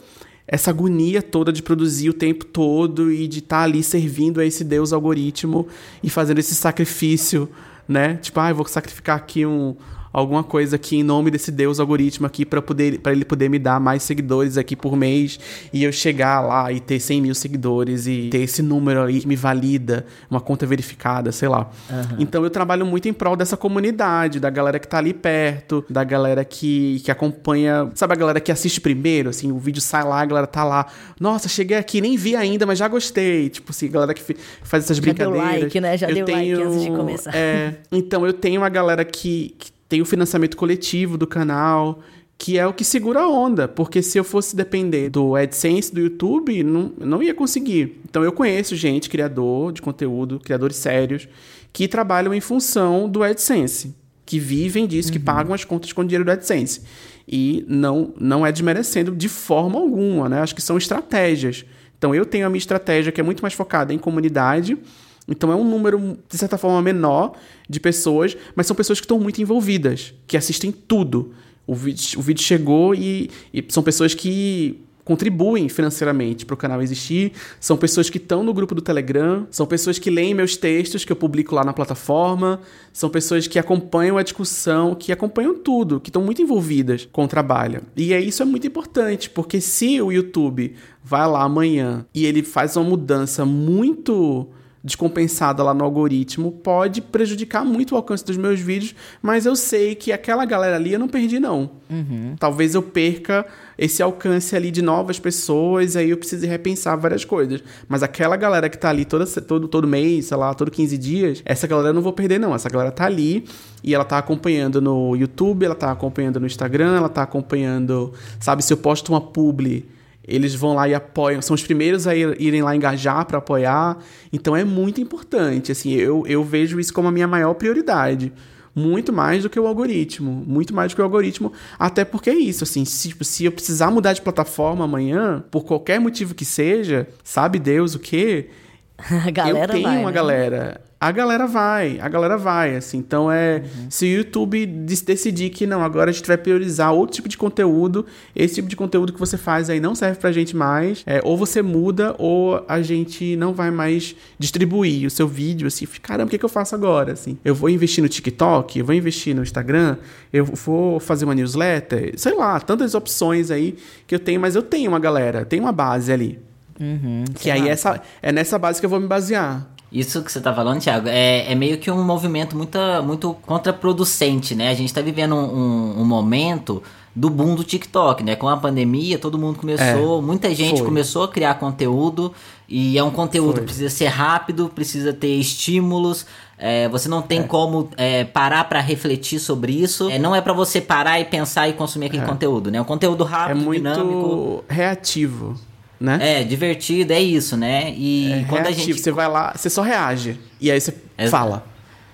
essa 0.49 0.71
agonia 0.71 1.21
toda 1.21 1.53
de 1.53 1.63
produzir 1.63 2.09
o 2.09 2.15
tempo 2.15 2.47
todo 2.47 3.13
e 3.13 3.29
de 3.29 3.41
estar 3.41 3.59
tá 3.59 3.63
ali 3.65 3.83
servindo 3.83 4.41
a 4.41 4.47
esse 4.47 4.65
Deus 4.65 4.95
algoritmo 4.95 5.69
e 6.03 6.09
fazendo 6.09 6.39
esse 6.39 6.55
sacrifício, 6.55 7.51
né? 7.87 8.17
Tipo, 8.17 8.41
ah, 8.41 8.49
eu 8.49 8.55
vou 8.55 8.67
sacrificar 8.67 9.19
aqui 9.19 9.45
um 9.45 9.77
alguma 10.19 10.43
coisa 10.43 10.77
aqui 10.77 10.97
em 10.97 11.03
nome 11.03 11.31
desse 11.31 11.51
Deus 11.51 11.81
algoritmo 11.81 12.27
aqui 12.27 12.45
para 12.45 12.61
poder 12.61 12.99
para 12.99 13.13
ele 13.13 13.25
poder 13.25 13.49
me 13.49 13.59
dar 13.59 13.81
mais 13.81 14.03
seguidores 14.03 14.59
aqui 14.59 14.75
por 14.75 14.97
mês 14.97 15.39
e 15.73 15.85
eu 15.85 15.93
chegar 15.93 16.41
lá 16.41 16.73
e 16.73 16.81
ter 16.81 17.01
100 17.01 17.21
mil 17.21 17.35
seguidores 17.35 18.07
e 18.07 18.29
ter 18.31 18.39
esse 18.39 18.63
número 18.63 19.03
aí 19.03 19.21
que 19.21 19.29
me 19.29 19.37
valida, 19.37 20.07
uma 20.31 20.41
conta 20.41 20.67
verificada, 20.67 21.33
sei 21.33 21.49
lá. 21.49 21.71
Uhum. 21.91 22.17
Então 22.19 22.45
eu 22.45 22.51
trabalho 22.51 22.85
muito 22.85 23.09
em 23.09 23.13
prol 23.13 23.37
dessa 23.37 23.57
comunidade, 23.57 24.41
da 24.41 24.51
galera 24.51 24.79
que 24.79 24.89
tá 24.89 24.99
ali 24.99 25.15
perto, 25.15 25.85
da 25.89 26.05
galera 26.05 26.45
que, 26.45 27.01
que 27.05 27.11
acompanha, 27.11 27.91
sabe 27.95 28.13
a 28.15 28.17
galera 28.17 28.41
que 28.41 28.51
assiste 28.51 28.81
primeiro, 28.81 29.31
assim, 29.31 29.53
o 29.53 29.59
vídeo 29.59 29.81
sai 29.81 30.05
lá, 30.05 30.21
a 30.21 30.27
galera 30.27 30.47
tá 30.47 30.65
lá, 30.65 30.87
nossa, 31.21 31.49
cheguei 31.49 31.77
aqui, 31.77 32.01
nem 32.01 32.17
vi 32.17 32.37
ainda, 32.37 32.67
mas 32.67 32.79
já 32.79 32.89
gostei, 32.89 33.49
tipo 33.49 33.71
assim, 33.71 33.91
galera 33.91 34.15
que 34.15 34.37
faz 34.63 34.85
essas 34.85 34.97
já 34.97 35.01
brincadeiras. 35.01 35.51
Deu 35.51 35.61
like, 35.63 35.81
né? 35.81 35.97
Já 35.97 36.09
eu 36.09 36.15
deu 36.15 36.25
tenho, 36.25 36.59
like 36.59 36.69
antes 36.69 36.83
de 36.83 36.91
começar. 36.91 37.35
É, 37.35 37.75
então 37.93 38.27
eu 38.27 38.33
tenho 38.33 38.61
uma 38.61 38.69
galera 38.69 39.05
que, 39.05 39.55
que 39.59 39.78
tem 39.89 40.03
o 40.03 40.05
financiamento 40.05 40.57
coletivo 40.57 41.17
do 41.17 41.27
canal, 41.27 42.01
que 42.37 42.57
é 42.57 42.65
o 42.65 42.73
que 42.73 42.85
segura 42.85 43.21
a 43.21 43.29
onda, 43.29 43.67
porque 43.67 44.01
se 44.01 44.17
eu 44.17 44.23
fosse 44.23 44.55
depender 44.55 45.11
do 45.11 45.35
AdSense 45.35 45.93
do 45.93 46.01
YouTube, 46.01 46.63
não, 46.63 46.93
não 46.97 47.23
ia 47.23 47.35
conseguir. 47.35 48.01
Então 48.09 48.23
eu 48.23 48.31
conheço 48.31 48.77
gente, 48.77 49.11
criador 49.11 49.73
de 49.73 49.83
conteúdo, 49.83 50.39
criadores 50.39 50.77
sérios, 50.77 51.27
que 51.73 51.89
trabalham 51.89 52.33
em 52.33 52.41
função 52.41 53.09
do 53.09 53.25
AdSense, 53.25 53.95
que 54.25 54.39
vivem 54.39 54.87
disso, 54.87 55.09
uhum. 55.09 55.13
que 55.15 55.19
pagam 55.19 55.53
as 55.53 55.65
contas 55.65 55.93
com 55.93 56.05
dinheiro 56.05 56.25
do 56.25 56.31
AdSense. 56.31 56.83
E 57.27 57.65
não, 57.67 58.15
não 58.21 58.47
é 58.47 58.53
desmerecendo 58.53 59.11
de 59.11 59.29
forma 59.29 59.79
alguma, 59.79 60.29
né? 60.29 60.41
Acho 60.41 60.55
que 60.55 60.63
são 60.63 60.79
estratégias. 60.79 61.65
Então 61.99 62.15
eu 62.15 62.25
tenho 62.25 62.47
a 62.47 62.49
minha 62.49 62.59
estratégia 62.59 63.11
que 63.11 63.21
é 63.21 63.25
muito 63.25 63.43
mais 63.43 63.55
focada 63.55 63.93
em 63.93 63.99
comunidade, 63.99 64.79
então 65.29 65.53
é 65.53 65.55
um 65.55 65.65
número, 65.69 66.19
de 66.29 66.39
certa 66.39 66.57
forma, 66.57 66.81
menor 66.81 67.33
de 67.69 67.79
pessoas, 67.79 68.37
mas 68.57 68.67
são 68.67 68.75
pessoas 68.75 68.99
que 68.99 69.05
estão 69.05 69.21
muito 69.21 69.41
envolvidas, 69.43 70.15
que 70.27 70.37
assistem 70.37 70.73
tudo. 70.73 71.33
O 71.67 71.75
vídeo, 71.75 72.19
o 72.19 72.23
vídeo 72.23 72.43
chegou 72.43 72.95
e, 72.95 73.31
e 73.53 73.65
são 73.69 73.83
pessoas 73.83 74.15
que 74.15 74.81
contribuem 75.09 75.71
financeiramente 75.71 76.45
para 76.45 76.53
o 76.53 76.57
canal 76.57 76.83
existir, 76.83 77.33
são 77.59 77.79
pessoas 77.79 78.11
que 78.11 78.19
estão 78.19 78.43
no 78.43 78.53
grupo 78.53 78.75
do 78.75 78.83
Telegram, 78.83 79.47
são 79.51 79.65
pessoas 79.65 79.99
que 79.99 80.11
leem 80.11 80.35
meus 80.35 80.55
textos 80.55 81.03
que 81.03 81.11
eu 81.11 81.17
publico 81.17 81.55
lá 81.55 81.65
na 81.65 81.73
plataforma, 81.73 82.61
são 82.93 83.09
pessoas 83.09 83.47
que 83.47 83.59
acompanham 83.59 84.19
a 84.19 84.23
discussão, 84.23 84.95
que 84.95 85.11
acompanham 85.11 85.55
tudo, 85.55 85.99
que 85.99 86.11
estão 86.11 86.21
muito 86.21 86.43
envolvidas 86.43 87.09
com 87.11 87.25
o 87.25 87.29
trabalho. 87.29 87.85
E 87.97 88.13
é, 88.13 88.21
isso 88.21 88.43
é 88.43 88.45
muito 88.45 88.67
importante, 88.67 89.31
porque 89.31 89.63
se 89.63 89.99
o 90.03 90.13
YouTube 90.13 90.75
vai 91.03 91.27
lá 91.27 91.43
amanhã 91.43 92.05
e 92.15 92.27
ele 92.27 92.43
faz 92.43 92.77
uma 92.77 92.85
mudança 92.85 93.47
muito 93.47 94.47
descompensada 94.89 95.63
lá 95.63 95.73
no 95.73 95.85
algoritmo 95.85 96.51
pode 96.51 97.01
prejudicar 97.01 97.65
muito 97.65 97.93
o 97.93 97.97
alcance 97.97 98.25
dos 98.25 98.37
meus 98.37 98.59
vídeos, 98.59 98.95
mas 99.23 99.47
eu 99.47 99.55
sei 99.55 99.95
que 99.95 100.11
aquela 100.11 100.45
galera 100.45 100.77
ali 100.77 100.95
eu 100.95 100.99
não 100.99 101.09
perdi, 101.09 101.39
não. 101.39 101.71
Uhum. 101.89 102.35
Talvez 102.39 102.75
eu 102.75 102.83
perca 102.83 103.47
esse 103.79 104.03
alcance 104.03 104.57
ali 104.57 104.71
de 104.71 104.83
novas 104.83 105.21
pessoas, 105.21 105.95
aí 105.95 106.11
eu 106.11 106.17
precise 106.17 106.47
repensar 106.47 106.97
várias 106.97 107.25
coisas. 107.25 107.63
Mas 107.87 108.03
aquela 108.03 108.37
galera 108.37 108.69
que 108.69 108.77
tá 108.77 108.89
ali 108.89 109.05
toda, 109.05 109.27
todo, 109.27 109.69
todo 109.69 109.87
mês, 109.87 110.27
sei 110.27 110.37
lá, 110.37 110.53
todo 110.55 110.71
15 110.71 110.99
dias, 110.99 111.43
essa 111.45 111.67
galera 111.67 111.91
eu 111.91 111.95
não 111.95 112.03
vou 112.03 112.13
perder, 112.13 112.41
não. 112.41 112.55
Essa 112.55 112.69
galera 112.69 112.91
tá 112.91 113.05
ali 113.05 113.45
e 113.85 113.95
ela 113.95 114.05
tá 114.05 114.19
acompanhando 114.19 114.81
no 114.81 115.15
YouTube, 115.15 115.65
ela 115.65 115.75
tá 115.75 115.93
acompanhando 115.93 116.41
no 116.41 116.47
Instagram, 116.47 116.97
ela 116.97 117.09
tá 117.09 117.23
acompanhando, 117.23 118.13
sabe, 118.41 118.65
se 118.65 118.73
eu 118.73 118.77
posto 118.77 119.13
uma 119.13 119.21
publi 119.21 119.98
eles 120.29 120.55
vão 120.55 120.75
lá 120.75 120.89
e 120.89 120.95
apoiam, 120.95 121.41
são 121.41 121.55
os 121.55 121.63
primeiros 121.63 122.07
a 122.07 122.15
ir, 122.15 122.41
irem 122.41 122.63
lá 122.63 122.77
engajar 122.77 123.25
para 123.25 123.39
apoiar. 123.39 123.99
Então 124.33 124.55
é 124.55 124.65
muito 124.65 125.01
importante, 125.01 125.73
assim, 125.73 125.93
eu, 125.95 126.25
eu 126.27 126.45
vejo 126.45 126.79
isso 126.79 126.93
como 126.93 127.09
a 127.09 127.13
minha 127.13 127.27
maior 127.27 127.55
prioridade. 127.55 128.33
Muito 128.75 129.13
mais 129.13 129.43
do 129.43 129.51
que 129.51 129.59
o 129.59 129.67
algoritmo. 129.67 130.31
Muito 130.47 130.73
mais 130.73 130.93
do 130.93 130.95
que 130.95 131.01
o 131.01 131.05
algoritmo. 131.05 131.53
Até 131.77 132.05
porque 132.05 132.31
é 132.31 132.35
isso, 132.35 132.63
assim, 132.63 132.85
se, 132.85 133.09
tipo, 133.09 133.25
se 133.25 133.45
eu 133.45 133.51
precisar 133.51 133.91
mudar 133.91 134.13
de 134.13 134.23
plataforma 134.23 134.85
amanhã, 134.85 135.43
por 135.51 135.65
qualquer 135.65 135.99
motivo 135.99 136.35
que 136.35 136.45
seja, 136.45 137.09
sabe 137.25 137.59
Deus 137.59 137.97
o 137.97 137.99
quê? 137.99 138.51
A 139.27 139.31
galera 139.31 139.73
eu 139.73 139.77
tenho 139.77 139.89
vai, 139.89 139.99
uma 139.99 140.11
né? 140.11 140.15
galera 140.15 140.88
a 141.01 141.13
galera 141.13 141.47
vai, 141.47 142.01
a 142.01 142.09
galera 142.09 142.37
vai, 142.37 142.75
assim. 142.75 142.99
Então 142.99 143.31
é, 143.31 143.63
uhum. 143.63 143.87
se 143.89 144.05
o 144.07 144.09
YouTube 144.09 144.67
decidir 144.67 145.51
que 145.51 145.65
não, 145.65 145.83
agora 145.83 146.11
a 146.11 146.13
gente 146.13 146.27
vai 146.27 146.37
priorizar 146.37 146.93
outro 146.93 147.15
tipo 147.15 147.29
de 147.29 147.39
conteúdo, 147.39 148.05
esse 148.35 148.57
tipo 148.57 148.69
de 148.69 148.75
conteúdo 148.75 149.13
que 149.13 149.19
você 149.19 149.39
faz 149.39 149.71
aí 149.71 149.79
não 149.79 149.95
serve 149.95 150.19
pra 150.19 150.33
gente 150.33 150.57
mais, 150.57 151.05
é, 151.07 151.21
ou 151.23 151.37
você 151.37 151.63
muda, 151.63 152.17
ou 152.19 152.65
a 152.67 152.83
gente 152.83 153.37
não 153.37 153.55
vai 153.55 153.71
mais 153.71 154.17
distribuir 154.39 155.07
o 155.07 155.11
seu 155.11 155.29
vídeo, 155.29 155.69
assim, 155.69 155.87
caramba, 156.03 156.27
o 156.27 156.31
que, 156.31 156.39
que 156.39 156.45
eu 156.45 156.49
faço 156.49 156.75
agora, 156.75 157.13
assim? 157.13 157.39
Eu 157.45 157.55
vou 157.55 157.71
investir 157.71 158.03
no 158.03 158.09
TikTok, 158.09 158.81
eu 158.81 158.85
vou 158.85 158.95
investir 158.95 159.37
no 159.37 159.43
Instagram, 159.43 159.97
eu 160.33 160.45
vou 160.45 160.99
fazer 160.99 161.25
uma 161.25 161.35
newsletter, 161.35 162.15
sei 162.17 162.35
lá, 162.35 162.59
tantas 162.59 162.95
opções 162.95 163.53
aí 163.53 163.77
que 164.07 164.15
eu 164.17 164.19
tenho, 164.19 164.41
mas 164.41 164.57
eu 164.57 164.63
tenho 164.63 164.91
uma 164.91 164.99
galera, 164.99 165.45
tem 165.45 165.61
uma 165.61 165.73
base 165.73 166.13
ali. 166.13 166.41
Uhum, 166.81 167.25
que 167.35 167.51
aí 167.51 167.69
essa, 167.69 168.01
é 168.23 168.33
nessa 168.33 168.59
base 168.59 168.81
que 168.81 168.87
eu 168.87 168.91
vou 168.91 169.01
me 169.01 169.07
basear. 169.07 169.78
Isso 169.91 170.23
que 170.23 170.31
você 170.31 170.41
tá 170.41 170.53
falando, 170.53 170.81
Thiago, 170.81 171.09
é, 171.09 171.51
é 171.51 171.55
meio 171.55 171.79
que 171.79 171.91
um 171.91 172.05
movimento 172.05 172.55
muito, 172.55 172.79
muito 173.05 173.35
contraproducente, 173.47 174.55
né? 174.55 174.69
A 174.69 174.75
gente 174.75 174.93
tá 174.93 175.01
vivendo 175.01 175.35
um, 175.35 175.39
um, 175.39 176.01
um 176.03 176.05
momento 176.05 176.83
do 177.17 177.31
boom 177.31 177.55
do 177.55 177.65
TikTok, 177.65 178.23
né? 178.23 178.37
Com 178.37 178.49
a 178.49 178.57
pandemia, 178.57 179.19
todo 179.19 179.39
mundo 179.39 179.59
começou, 179.59 180.19
é, 180.19 180.23
muita 180.23 180.55
gente 180.55 180.79
foi. 180.79 180.87
começou 180.87 181.25
a 181.25 181.29
criar 181.29 181.55
conteúdo 181.55 182.35
e 182.69 182.99
é 182.99 183.03
um 183.03 183.11
conteúdo 183.11 183.61
que 183.61 183.67
precisa 183.67 183.89
ser 183.89 184.09
rápido, 184.09 184.71
precisa 184.73 185.11
ter 185.11 185.35
estímulos. 185.37 186.27
É, 186.59 186.87
você 186.89 187.09
não 187.09 187.23
tem 187.23 187.41
é. 187.41 187.43
como 187.45 187.89
é, 187.97 188.25
parar 188.25 188.65
para 188.65 188.81
refletir 188.81 189.41
sobre 189.41 189.73
isso. 189.73 190.11
É, 190.11 190.19
não 190.19 190.35
é 190.37 190.43
para 190.43 190.53
você 190.53 190.83
parar 190.83 191.19
e 191.19 191.25
pensar 191.25 191.67
e 191.67 191.73
consumir 191.73 192.07
aquele 192.07 192.27
conteúdo, 192.27 192.71
né? 192.71 192.77
É 192.77 192.83
um 192.83 192.85
conteúdo 192.85 193.25
rápido, 193.25 193.63
é 193.63 193.65
muito 193.65 193.79
dinâmico, 193.79 194.65
reativo 194.69 195.57
né? 196.01 196.41
É, 196.41 196.45
divertido, 196.45 197.13
é 197.13 197.21
isso, 197.21 197.57
né? 197.57 197.93
E 197.97 198.33
é, 198.33 198.45
quando 198.49 198.65
reativo, 198.65 198.83
a 198.83 198.87
gente. 198.87 199.01
Você 199.01 199.13
vai 199.13 199.29
lá, 199.29 199.53
você 199.57 199.69
só 199.69 199.83
reage. 199.83 200.39
E 200.61 200.71
aí 200.71 200.81
você 200.81 200.95
É, 201.17 201.29
fala. 201.29 201.65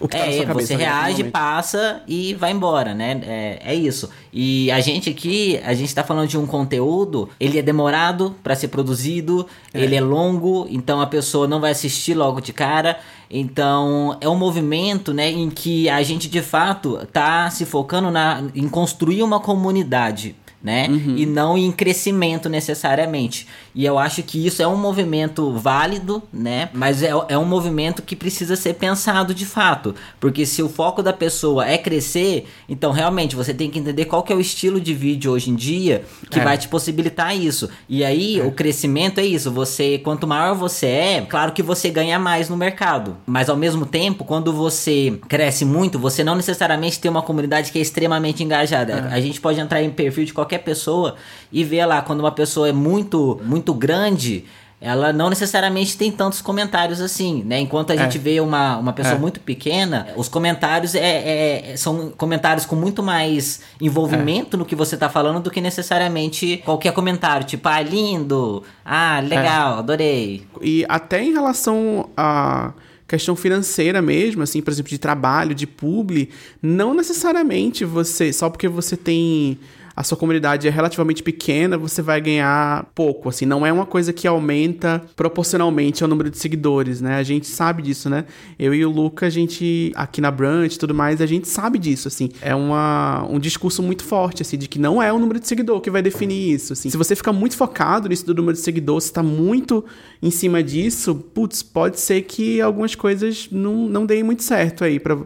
O 0.01 0.09
que 0.09 0.17
tá 0.17 0.25
na 0.25 0.33
é, 0.33 0.37
sua 0.37 0.47
cabeça, 0.47 0.67
você 0.67 0.77
reage, 0.77 1.25
passa 1.25 2.03
e 2.07 2.35
vai 2.35 2.51
embora, 2.51 2.93
né? 2.95 3.21
É, 3.27 3.59
é 3.65 3.75
isso. 3.75 4.11
E 4.33 4.71
a 4.71 4.81
gente 4.81 5.09
aqui, 5.09 5.59
a 5.65 5.73
gente 5.73 5.95
tá 5.95 6.03
falando 6.03 6.29
de 6.29 6.37
um 6.37 6.47
conteúdo, 6.47 7.31
ele 7.39 7.59
é 7.59 7.63
demorado 7.63 8.35
para 8.43 8.55
ser 8.55 8.69
produzido, 8.69 9.47
ele 9.73 9.95
é 9.95 10.01
longo, 10.01 10.67
então 10.69 11.01
a 11.01 11.07
pessoa 11.07 11.47
não 11.47 11.61
vai 11.61 11.71
assistir 11.71 12.13
logo 12.15 12.41
de 12.41 12.53
cara. 12.53 12.99
Então, 13.31 14.19
é 14.21 14.29
um 14.29 14.37
movimento, 14.37 15.15
né, 15.15 15.31
em 15.31 15.49
que 15.49 15.89
a 15.89 16.03
gente 16.03 16.29
de 16.29 16.43
fato 16.43 17.07
tá 17.13 17.49
se 17.49 17.65
focando 17.65 18.11
na, 18.11 18.43
em 18.55 18.69
construir 18.69 19.23
uma 19.23 19.41
comunidade. 19.41 20.37
Né? 20.65 20.87
E 21.15 21.27
não 21.27 21.59
em 21.59 21.71
crescimento 21.71 22.49
necessariamente. 22.49 23.47
E 23.75 23.85
eu 23.85 23.99
acho 23.99 24.23
que 24.23 24.47
isso 24.47 24.63
é 24.63 24.67
um 24.67 24.77
movimento 24.79 25.53
válido, 25.53 26.23
né? 26.33 26.71
Mas 26.73 27.03
é, 27.03 27.11
é 27.29 27.37
um 27.37 27.45
movimento 27.45 28.01
que 28.01 28.17
precisa 28.17 28.57
ser 28.57 28.73
pensado 28.75 29.35
de 29.35 29.45
fato. 29.45 29.95
Porque 30.19 30.47
se 30.47 30.63
o 30.63 30.69
foco 30.71 31.03
da 31.03 31.13
pessoa 31.13 31.67
é 31.69 31.77
crescer, 31.77 32.47
então 32.67 32.93
realmente 32.93 33.37
você 33.37 33.53
tem 33.53 33.69
que 33.69 33.79
entender 33.79 34.07
qual 34.07 34.23
que 34.23 34.33
é 34.33 34.37
o 34.37 34.41
estilo 34.41 34.81
de 34.81 34.95
vídeo 34.95 35.33
hoje 35.33 35.51
em 35.51 35.55
dia 35.55 36.03
que 36.31 36.41
É. 36.41 36.45
vai 36.45 36.57
te 36.57 36.67
possibilitar 36.67 37.37
isso. 37.37 37.69
E 37.87 38.03
aí, 38.03 38.41
o 38.41 38.51
crescimento 38.51 39.19
é 39.19 39.25
isso. 39.27 39.51
Você, 39.51 39.99
quanto 39.99 40.27
maior 40.27 40.55
você 40.55 40.87
é, 40.87 41.21
claro 41.29 41.53
que 41.53 41.63
você 41.63 41.91
ganha 41.91 42.19
mais 42.19 42.49
no 42.49 42.57
mercado. 42.57 43.19
Mas 43.27 43.51
ao 43.51 43.57
mesmo 43.57 43.85
tempo, 43.85 44.25
quando 44.25 44.51
você 44.51 45.19
cresce 45.29 45.65
muito, 45.67 45.99
você 45.99 46.25
não 46.25 46.35
necessariamente 46.35 46.99
tem 46.99 47.11
uma 47.11 47.21
comunidade 47.23 47.71
que 47.71 47.79
é 47.79 47.83
extremamente 47.83 48.43
engajada. 48.43 49.09
A 49.11 49.21
gente 49.21 49.41
pode 49.43 49.61
entrar 49.61 49.83
em 49.83 49.91
perfil 49.91 50.25
de 50.25 50.33
qualquer 50.33 50.54
pessoa 50.59 51.17
e 51.53 51.63
ver 51.65 51.85
lá 51.87 52.03
quando 52.03 52.21
uma 52.21 52.33
pessoa 52.33 52.69
é 52.69 52.73
muito, 52.73 53.41
muito 53.45 53.73
grande. 53.75 54.45
Ela 54.81 55.15
não 55.15 55.31
necessariamente 55.31 55.97
tem 55.97 56.13
tantos 56.13 56.43
comentários 56.43 57.01
assim, 57.01 57.43
né? 57.47 57.59
Enquanto 57.59 57.93
a 57.93 57.97
gente 57.97 58.19
vê 58.19 58.39
uma, 58.41 58.77
uma 58.77 58.93
pessoa 58.93 59.15
É. 59.15 59.19
muito 59.19 59.41
pequena, 59.41 60.09
os 60.15 60.29
comentários 60.29 60.95
é, 60.95 61.71
é- 61.73 61.77
são 61.77 62.11
comentários 62.11 62.67
com 62.67 62.77
muito 62.77 63.03
mais 63.03 63.63
envolvimento 63.81 64.59
no 64.59 64.65
que 64.67 64.75
você 64.77 64.95
tá 64.95 65.09
falando 65.09 65.41
do 65.41 65.51
que 65.51 65.59
necessariamente 65.63 66.59
qualquer 66.67 66.93
comentário, 66.93 67.47
tipo, 67.47 67.67
ah, 67.67 67.81
lindo, 67.81 68.63
ah, 68.85 69.21
legal, 69.21 69.79
adorei. 69.79 70.47
E 70.61 70.85
até 70.87 71.23
em 71.23 71.33
relação 71.33 72.11
à 72.15 72.75
questão 73.09 73.35
financeira 73.37 74.03
mesmo, 74.03 74.43
assim, 74.43 74.61
por 74.61 74.71
exemplo, 74.71 74.91
de 74.91 74.99
trabalho, 74.99 75.55
de 75.55 75.67
publi, 75.67 76.29
não 76.61 76.93
necessariamente 76.93 77.87
você, 77.87 78.35
só 78.35 78.51
porque 78.51 78.69
você 78.69 78.99
tem 78.99 79.59
a 79.97 80.03
sua 80.03 80.17
comunidade 80.17 80.67
é 80.67 80.71
relativamente 80.71 81.23
pequena, 81.23 81.79
você 81.79 82.03
vai 82.03 82.21
ganhar 82.21 82.87
pouco, 82.95 83.29
assim, 83.29 83.47
não 83.47 83.65
é 83.65 83.73
uma 83.73 83.87
coisa 83.87 84.13
que 84.13 84.27
aumenta 84.27 85.03
proporcionalmente 85.15 86.03
ao 86.03 86.09
número 86.09 86.31
de 86.31 86.39
seguidores, 86.39 87.01
né? 87.01 87.17
A 87.17 87.23
gente 87.23 87.47
sabe 87.47 87.83
disso, 87.83 88.11
né? 88.11 88.25
Eu 88.59 88.75
e 88.75 88.85
o 88.85 88.91
Luca, 88.91 89.27
a 89.27 89.31
gente 89.31 89.93
aqui 89.95 90.21
na 90.21 90.31
Brunch 90.31 90.77
e 90.77 90.79
tudo 90.79 90.95
mais, 90.95 91.21
a 91.21 91.27
gente 91.27 91.47
sabe 91.49 91.79
disso, 91.79 92.09
assim. 92.09 92.31
É 92.43 92.55
uma, 92.55 93.25
um 93.31 93.39
discurso 93.39 93.83
muito 93.83 94.03
forte, 94.05 94.43
assim, 94.43 94.59
de 94.59 94.69
que 94.69 94.79
não 94.79 95.03
é 95.03 95.13
o 95.13 95.19
número 95.19 95.39
de 95.39 95.47
seguidor 95.47 95.81
que 95.81 95.91
vai 95.91 96.03
definir 96.03 96.53
isso, 96.55 96.73
assim. 96.73 96.91
Se 96.91 96.97
você 96.97 97.15
fica 97.15 97.33
muito 97.33 97.57
focado 97.57 98.09
nisso 98.09 98.27
do 98.27 98.35
número 98.35 98.55
de 98.57 98.63
seguidor, 98.63 99.01
você 99.01 99.13
tá 99.13 99.23
muito 99.23 99.85
em 100.23 100.31
cima 100.31 100.63
disso, 100.63 101.15
putz, 101.15 101.63
pode 101.63 102.01
ser 102.01 102.23
que 102.23 102.61
algumas 102.61 102.95
coisas 102.95 103.49
não, 103.51 103.89
não 103.89 104.05
deem 104.07 104.23
muito 104.23 104.43
certo 104.43 104.83
aí 104.85 104.99
pra, 104.99 105.17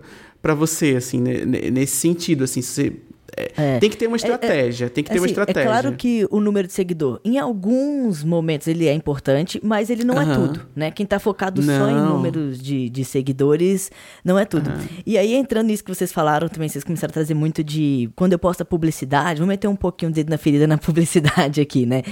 pra 0.43 0.55
você, 0.55 0.97
assim, 0.97 1.21
ne- 1.21 1.45
ne- 1.45 1.71
nesse 1.71 1.97
sentido, 1.97 2.45
assim, 2.45 2.61
você... 2.63 2.93
é, 3.38 3.53
É. 3.57 3.79
Tem 3.79 3.88
que 3.90 3.96
ter 3.96 4.07
uma 4.07 4.16
estratégia, 4.16 4.88
tem 4.90 5.05
que 5.05 5.11
ter 5.11 5.18
uma 5.18 5.24
Assim, 5.27 5.33
estratégia. 5.33 5.61
É 5.61 5.64
claro 5.64 5.92
que 5.96 6.27
o 6.31 6.40
número 6.40 6.66
de 6.66 6.72
seguidor, 6.72 7.20
em 7.24 7.38
alguns 7.38 8.24
momentos, 8.24 8.66
ele 8.66 8.87
é 8.87 8.92
importante, 8.92 9.61
mas 9.62 9.90
ele 9.90 10.05
não 10.05 10.20
é 10.20 10.24
Aham. 10.24 10.46
tudo, 10.48 10.66
né? 10.74 10.90
Quem 10.90 11.07
tá 11.07 11.18
focado 11.18 11.62
só 11.62 11.88
em 11.88 11.94
Não. 11.94 12.16
números 12.16 12.61
de, 12.61 12.88
de 12.88 13.05
seguidores, 13.05 13.90
não 14.24 14.38
é 14.38 14.44
tudo. 14.44 14.70
E 15.07 15.16
aí, 15.18 15.35
entrando 15.35 15.66
nisso 15.68 15.85
que 15.85 15.94
vocês 15.94 16.12
falaram 16.12 16.48
também, 16.48 16.68
vocês 16.68 16.85
começaram 16.85 17.11
a 17.11 17.14
trazer 17.14 17.35
muito 17.35 17.62
de... 17.62 18.11
Quando 18.16 18.33
eu 18.33 18.38
posto 18.38 18.62
a 18.62 18.64
publicidade, 18.64 19.38
vou 19.40 19.46
meter 19.48 19.68
um 19.68 19.77
pouquinho 19.77 20.11
o 20.11 20.14
dedo 20.14 20.31
na 20.31 20.38
ferida 20.38 20.66
na 20.66 20.77
publicidade 20.79 21.61
aqui, 21.61 21.87
né? 21.87 22.03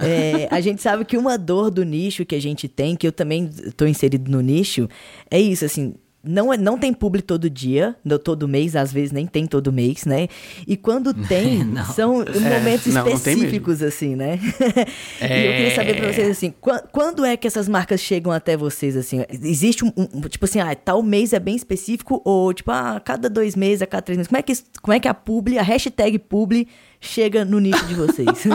É, 0.00 0.48
a 0.50 0.60
gente 0.60 0.80
sabe 0.80 1.04
que 1.04 1.16
uma 1.16 1.36
dor 1.36 1.70
do 1.70 1.84
nicho 1.84 2.24
que 2.24 2.34
a 2.34 2.40
gente 2.40 2.68
tem, 2.68 2.96
que 2.96 3.06
eu 3.06 3.12
também 3.12 3.48
tô 3.76 3.86
inserido 3.86 4.30
no 4.30 4.40
nicho, 4.40 4.88
é 5.30 5.40
isso, 5.40 5.64
assim... 5.64 5.94
Não, 6.22 6.52
é, 6.52 6.58
não 6.58 6.76
tem 6.76 6.92
publi 6.92 7.22
todo 7.22 7.48
dia, 7.48 7.96
não 8.04 8.18
todo 8.18 8.46
mês, 8.46 8.76
às 8.76 8.92
vezes 8.92 9.10
nem 9.10 9.26
tem 9.26 9.46
todo 9.46 9.72
mês, 9.72 10.04
né? 10.04 10.28
E 10.66 10.76
quando 10.76 11.14
tem, 11.26 11.64
Não. 11.64 11.82
são 11.86 12.16
momentos 12.18 12.92
não, 12.92 13.06
não 13.06 13.12
específicos, 13.14 13.82
assim, 13.82 14.14
né? 14.14 14.38
E 15.20 15.46
eu 15.46 15.52
queria 15.52 15.74
saber 15.74 15.96
pra 15.96 16.12
vocês, 16.12 16.28
assim, 16.30 16.52
qua- 16.60 16.80
quando 16.92 17.24
é 17.24 17.36
que 17.38 17.46
essas 17.46 17.66
marcas 17.68 18.00
chegam 18.00 18.30
até 18.30 18.54
vocês, 18.54 18.96
assim? 18.98 19.24
Existe 19.30 19.82
um, 19.82 19.90
um- 19.96 20.20
tipo 20.28 20.44
assim, 20.44 20.60
ah, 20.60 20.74
tal 20.74 21.02
mês 21.02 21.32
é 21.32 21.38
bem 21.40 21.56
específico, 21.56 22.20
ou 22.22 22.52
tipo, 22.52 22.70
ah, 22.70 22.96
a 22.96 23.00
cada 23.00 23.30
dois 23.30 23.56
meses, 23.56 23.80
a 23.80 23.86
cada 23.86 24.02
três 24.02 24.18
meses, 24.18 24.28
como 24.28 24.38
é 24.38 24.42
que, 24.42 24.52
como 24.82 24.92
é 24.92 25.00
que 25.00 25.08
a 25.08 25.14
publi, 25.14 25.58
a 25.58 25.62
hashtag 25.62 26.18
publi 26.18 26.68
chega 27.00 27.46
no 27.46 27.58
nicho 27.58 27.86
de 27.86 27.94
vocês? 27.94 28.26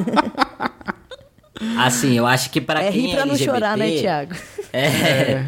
Assim, 1.78 2.18
eu 2.18 2.26
acho 2.28 2.50
que 2.50 2.60
pra 2.60 2.84
é 2.84 2.92
quem 2.92 3.02
rir 3.04 3.12
é 3.12 3.16
pra 3.16 3.26
não 3.26 3.34
LGBT, 3.34 3.52
chorar, 3.52 3.78
né, 3.78 3.92
Thiago? 3.92 4.36
É. 4.78 5.46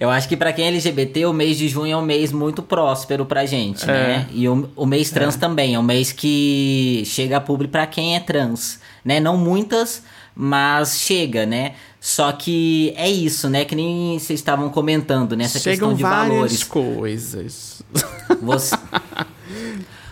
Eu 0.00 0.10
acho 0.10 0.28
que 0.28 0.36
pra 0.36 0.52
quem 0.52 0.64
é 0.64 0.68
LGBT, 0.68 1.26
o 1.26 1.32
mês 1.32 1.56
de 1.56 1.68
junho 1.68 1.92
é 1.92 1.96
um 1.96 2.02
mês 2.02 2.32
muito 2.32 2.62
próspero 2.62 3.24
pra 3.24 3.46
gente, 3.46 3.86
né? 3.86 4.26
E 4.32 4.48
o, 4.48 4.68
o 4.74 4.84
mês 4.84 5.10
trans 5.10 5.36
também, 5.36 5.74
é 5.74 5.78
um 5.78 5.82
mês 5.82 6.10
que 6.10 7.02
chega 7.06 7.36
a 7.36 7.40
publi 7.40 7.68
pra 7.68 7.86
quem 7.86 8.16
é 8.16 8.20
trans, 8.20 8.80
né? 9.04 9.20
Não 9.20 9.36
muitas, 9.36 10.02
mas 10.34 10.98
chega, 10.98 11.46
né? 11.46 11.74
Só 12.00 12.30
que 12.32 12.92
é 12.96 13.08
isso, 13.08 13.48
né? 13.48 13.64
Que 13.64 13.74
nem 13.74 14.18
vocês 14.18 14.38
estavam 14.40 14.68
comentando, 14.70 15.36
nessa 15.36 15.58
Chegam 15.58 15.90
questão 15.90 15.94
de 15.94 16.02
várias 16.02 16.28
valores. 16.28 16.64
coisas. 16.64 17.82
Você, 18.42 18.76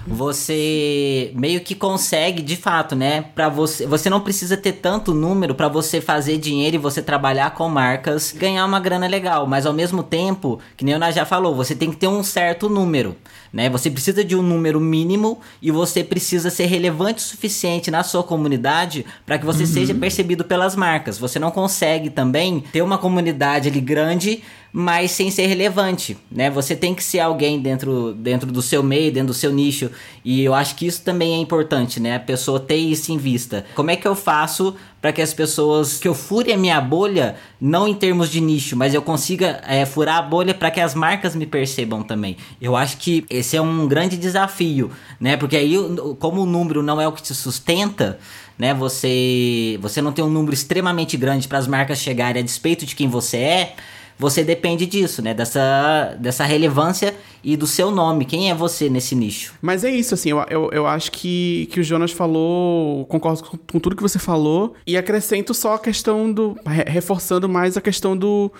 você 0.06 1.32
meio 1.34 1.60
que 1.60 1.74
consegue, 1.74 2.42
de 2.42 2.56
fato, 2.56 2.94
né? 2.94 3.22
Para 3.34 3.48
você, 3.48 3.86
você 3.86 4.08
não 4.08 4.20
precisa 4.20 4.56
ter 4.56 4.72
tanto 4.72 5.12
número 5.12 5.54
para 5.54 5.68
você 5.68 6.00
fazer 6.00 6.38
dinheiro 6.38 6.76
e 6.76 6.78
você 6.78 7.02
trabalhar 7.02 7.50
com 7.50 7.68
marcas, 7.68 8.32
ganhar 8.32 8.64
uma 8.64 8.80
grana 8.80 9.06
legal, 9.06 9.46
mas 9.46 9.66
ao 9.66 9.72
mesmo 9.72 10.02
tempo, 10.02 10.60
que 10.76 10.84
nem 10.84 10.94
o 10.94 10.96
Ana 10.96 11.10
já 11.10 11.24
falou, 11.24 11.54
você 11.54 11.74
tem 11.74 11.90
que 11.90 11.96
ter 11.96 12.08
um 12.08 12.22
certo 12.22 12.68
número, 12.68 13.16
né? 13.52 13.68
Você 13.70 13.90
precisa 13.90 14.24
de 14.24 14.36
um 14.36 14.42
número 14.42 14.80
mínimo 14.80 15.40
e 15.60 15.70
você 15.70 16.02
precisa 16.02 16.50
ser 16.50 16.66
relevante 16.66 17.18
o 17.18 17.26
suficiente 17.26 17.90
na 17.90 18.02
sua 18.02 18.22
comunidade 18.22 19.04
para 19.24 19.38
que 19.38 19.44
você 19.44 19.66
seja 19.66 19.94
percebido 19.94 20.44
pelas 20.44 20.76
marcas. 20.76 21.18
Você 21.18 21.38
não 21.38 21.50
consegue 21.50 22.10
também 22.10 22.60
ter 22.72 22.82
uma 22.82 22.98
comunidade 22.98 23.68
ali 23.68 23.80
grande 23.80 24.42
mas 24.78 25.12
sem 25.12 25.30
ser 25.30 25.46
relevante, 25.46 26.18
né? 26.30 26.50
Você 26.50 26.76
tem 26.76 26.94
que 26.94 27.02
ser 27.02 27.20
alguém 27.20 27.58
dentro, 27.58 28.12
dentro 28.12 28.52
do 28.52 28.60
seu 28.60 28.82
meio, 28.82 29.10
dentro 29.10 29.28
do 29.28 29.34
seu 29.34 29.50
nicho, 29.50 29.90
e 30.22 30.44
eu 30.44 30.52
acho 30.52 30.76
que 30.76 30.86
isso 30.86 31.00
também 31.02 31.32
é 31.32 31.38
importante, 31.38 31.98
né? 31.98 32.16
A 32.16 32.20
pessoa 32.20 32.60
ter 32.60 32.76
isso 32.76 33.10
em 33.10 33.16
vista. 33.16 33.64
Como 33.74 33.90
é 33.90 33.96
que 33.96 34.06
eu 34.06 34.14
faço 34.14 34.76
para 35.00 35.12
que 35.12 35.22
as 35.22 35.32
pessoas, 35.32 35.98
que 35.98 36.08
eu 36.08 36.14
fure 36.14 36.52
a 36.52 36.56
minha 36.56 36.80
bolha, 36.80 37.36
não 37.60 37.86
em 37.86 37.94
termos 37.94 38.28
de 38.28 38.40
nicho, 38.40 38.76
mas 38.76 38.94
eu 38.94 39.02
consiga 39.02 39.60
é, 39.66 39.84
furar 39.84 40.16
a 40.16 40.22
bolha 40.22 40.54
para 40.54 40.70
que 40.70 40.80
as 40.80 40.94
marcas 40.94 41.36
me 41.36 41.46
percebam 41.46 42.02
também. 42.02 42.36
Eu 42.60 42.74
acho 42.74 42.96
que 42.96 43.24
esse 43.30 43.56
é 43.56 43.60
um 43.60 43.86
grande 43.86 44.16
desafio, 44.16 44.90
né? 45.20 45.36
Porque 45.36 45.56
aí, 45.56 45.76
como 46.18 46.42
o 46.42 46.46
número 46.46 46.82
não 46.82 47.00
é 47.00 47.06
o 47.06 47.12
que 47.12 47.22
te 47.22 47.34
sustenta, 47.34 48.18
né? 48.58 48.74
Você, 48.74 49.78
você 49.80 50.00
não 50.00 50.12
tem 50.12 50.24
um 50.24 50.30
número 50.30 50.54
extremamente 50.54 51.16
grande 51.16 51.46
para 51.46 51.58
as 51.58 51.68
marcas 51.68 51.98
chegarem 51.98 52.42
a 52.42 52.44
despeito 52.44 52.86
de 52.86 52.96
quem 52.96 53.08
você 53.08 53.36
é 53.36 53.76
você 54.18 54.42
depende 54.42 54.86
disso, 54.86 55.20
né? 55.22 55.34
Dessa, 55.34 56.16
dessa 56.18 56.44
relevância 56.44 57.14
e 57.44 57.56
do 57.56 57.66
seu 57.66 57.90
nome. 57.90 58.24
Quem 58.24 58.50
é 58.50 58.54
você 58.54 58.88
nesse 58.88 59.14
nicho? 59.14 59.54
Mas 59.60 59.84
é 59.84 59.90
isso, 59.90 60.14
assim, 60.14 60.30
eu, 60.30 60.44
eu, 60.50 60.70
eu 60.72 60.86
acho 60.86 61.12
que, 61.12 61.68
que 61.70 61.80
o 61.80 61.84
Jonas 61.84 62.12
falou, 62.12 63.04
concordo 63.06 63.42
com, 63.44 63.56
com 63.58 63.78
tudo 63.78 63.94
que 63.96 64.02
você 64.02 64.18
falou, 64.18 64.74
e 64.86 64.96
acrescento 64.96 65.52
só 65.54 65.74
a 65.74 65.78
questão 65.78 66.32
do. 66.32 66.56
re- 66.66 66.84
reforçando 66.86 67.48
mais 67.48 67.76
a 67.76 67.80
questão 67.80 68.16
do. 68.16 68.50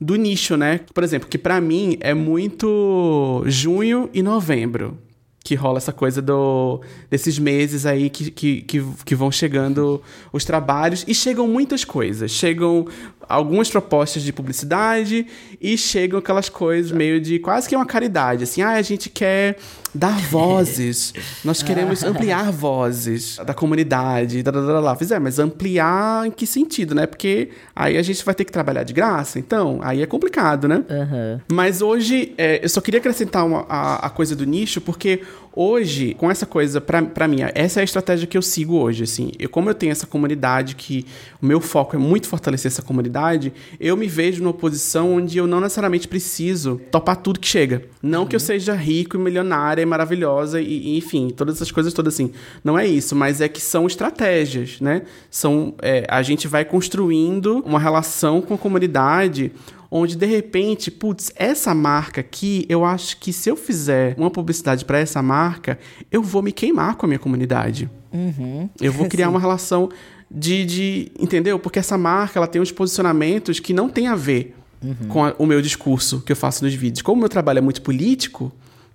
Do 0.00 0.16
nicho, 0.16 0.56
né? 0.56 0.80
Por 0.92 1.04
exemplo, 1.04 1.28
que 1.28 1.38
pra 1.38 1.60
mim 1.60 1.96
é 2.00 2.12
muito 2.12 3.44
junho 3.46 4.10
e 4.12 4.20
novembro 4.20 4.98
que 5.44 5.54
rola 5.54 5.78
essa 5.78 5.92
coisa 5.92 6.22
do, 6.22 6.80
desses 7.10 7.38
meses 7.38 7.84
aí 7.84 8.08
que, 8.08 8.30
que, 8.30 8.62
que, 8.62 8.84
que 9.04 9.14
vão 9.14 9.30
chegando 9.30 10.00
os 10.32 10.44
trabalhos. 10.44 11.04
E 11.08 11.14
chegam 11.14 11.48
muitas 11.48 11.84
coisas. 11.84 12.30
Chegam 12.30 12.86
algumas 13.28 13.68
propostas 13.70 14.22
de 14.22 14.32
publicidade 14.32 15.26
e 15.62 15.78
chegam 15.78 16.18
aquelas 16.18 16.48
coisas 16.48 16.90
meio 16.90 17.20
de 17.20 17.38
quase 17.38 17.68
que 17.68 17.76
uma 17.76 17.86
caridade. 17.86 18.42
Assim, 18.42 18.62
ah, 18.62 18.72
a 18.72 18.82
gente 18.82 19.08
quer 19.08 19.56
dar 19.94 20.18
vozes. 20.22 21.14
Nós 21.44 21.62
queremos 21.62 22.02
ampliar 22.04 22.50
vozes 22.50 23.36
da 23.46 23.54
comunidade. 23.54 24.42
Da, 24.42 24.50
da, 24.50 24.80
lá. 24.80 24.96
Fiz, 24.96 25.12
é, 25.12 25.20
mas 25.20 25.38
ampliar 25.38 26.26
em 26.26 26.32
que 26.32 26.46
sentido, 26.46 26.96
né? 26.96 27.06
Porque 27.06 27.50
aí 27.76 27.96
a 27.96 28.02
gente 28.02 28.24
vai 28.24 28.34
ter 28.34 28.44
que 28.44 28.50
trabalhar 28.50 28.82
de 28.82 28.92
graça. 28.92 29.38
Então, 29.38 29.78
aí 29.82 30.02
é 30.02 30.06
complicado, 30.06 30.66
né? 30.66 30.84
Aham. 30.90 31.40
Mas 31.52 31.80
hoje, 31.80 32.34
é, 32.36 32.64
eu 32.64 32.68
só 32.68 32.80
queria 32.80 32.98
acrescentar 32.98 33.46
uma, 33.46 33.64
a, 33.68 34.06
a 34.06 34.10
coisa 34.10 34.34
do 34.34 34.44
nicho, 34.44 34.80
porque 34.80 35.22
hoje, 35.54 36.14
com 36.14 36.30
essa 36.30 36.46
coisa, 36.46 36.80
pra, 36.80 37.02
pra 37.02 37.28
mim, 37.28 37.38
essa 37.54 37.80
é 37.80 37.82
a 37.82 37.84
estratégia 37.84 38.26
que 38.26 38.36
eu 38.36 38.42
sigo 38.42 38.76
hoje, 38.76 39.04
assim. 39.04 39.32
Eu, 39.38 39.48
como 39.48 39.68
eu 39.70 39.74
tenho 39.74 39.92
essa 39.92 40.06
comunidade, 40.06 40.74
que 40.74 41.06
o 41.40 41.46
meu 41.46 41.60
foco 41.60 41.96
é 41.96 41.98
muito 41.98 42.28
fortalecer 42.28 42.70
essa 42.70 42.82
comunidade, 42.82 43.52
eu 43.78 43.96
me 43.96 44.06
vejo 44.06 44.42
numa 44.42 44.54
posição 44.54 45.14
onde 45.14 45.38
eu 45.38 45.46
não 45.46 45.60
necessariamente 45.60 46.08
preciso 46.08 46.80
topar 46.90 47.16
tudo 47.16 47.40
que 47.40 47.48
chega. 47.48 47.84
Não 48.02 48.22
uhum. 48.22 48.26
que 48.26 48.36
eu 48.36 48.40
seja 48.40 48.74
rico 48.74 49.16
e 49.16 49.20
milionária 49.20 49.82
e 49.82 49.86
maravilhosa 49.86 50.60
e, 50.60 50.64
e, 50.64 50.98
enfim, 50.98 51.30
todas 51.30 51.56
essas 51.56 51.70
coisas 51.70 51.92
todas 51.92 52.14
assim. 52.14 52.32
Não 52.64 52.78
é 52.78 52.86
isso, 52.86 53.14
mas 53.14 53.40
é 53.40 53.48
que 53.48 53.60
são 53.60 53.86
estratégias, 53.86 54.80
né? 54.80 55.02
São, 55.30 55.74
é, 55.82 56.06
a 56.08 56.22
gente 56.22 56.48
vai 56.48 56.64
construindo 56.64 57.62
uma 57.66 57.78
relação 57.78 58.40
com 58.40 58.54
a 58.54 58.58
comunidade 58.58 59.52
onde 59.94 60.16
de 60.16 60.24
repente, 60.24 60.90
putz, 60.90 61.30
essa 61.36 61.74
marca 61.74 62.22
aqui, 62.22 62.64
eu 62.66 62.82
acho 62.82 63.18
que 63.18 63.30
se 63.30 63.50
eu 63.50 63.54
fizer 63.54 64.14
uma 64.16 64.30
publicidade 64.30 64.86
para 64.86 64.98
essa 64.98 65.20
marca, 65.20 65.78
eu 66.10 66.22
vou 66.22 66.40
me 66.40 66.50
queimar 66.50 66.96
com 66.96 67.04
a 67.04 67.08
minha 67.08 67.18
comunidade. 67.18 67.90
Uhum. 68.10 68.70
Eu 68.80 68.90
vou 68.90 69.06
criar 69.06 69.28
uma 69.30 69.38
relação 69.38 69.90
de, 70.30 70.64
de, 70.64 71.12
entendeu? 71.20 71.58
Porque 71.58 71.78
essa 71.78 71.98
marca 71.98 72.38
ela 72.38 72.46
tem 72.46 72.62
uns 72.62 72.72
posicionamentos 72.72 73.60
que 73.60 73.74
não 73.74 73.90
tem 73.90 74.06
a 74.06 74.16
ver 74.16 74.56
uhum. 74.82 75.08
com 75.08 75.24
a, 75.26 75.34
o 75.38 75.44
meu 75.44 75.60
discurso 75.60 76.22
que 76.22 76.32
eu 76.32 76.36
faço 76.36 76.64
nos 76.64 76.72
vídeos. 76.72 77.02
Como 77.02 77.18
o 77.18 77.20
meu 77.20 77.28
trabalho 77.28 77.58
é 77.58 77.62
muito 77.62 77.82
político, 77.82 78.50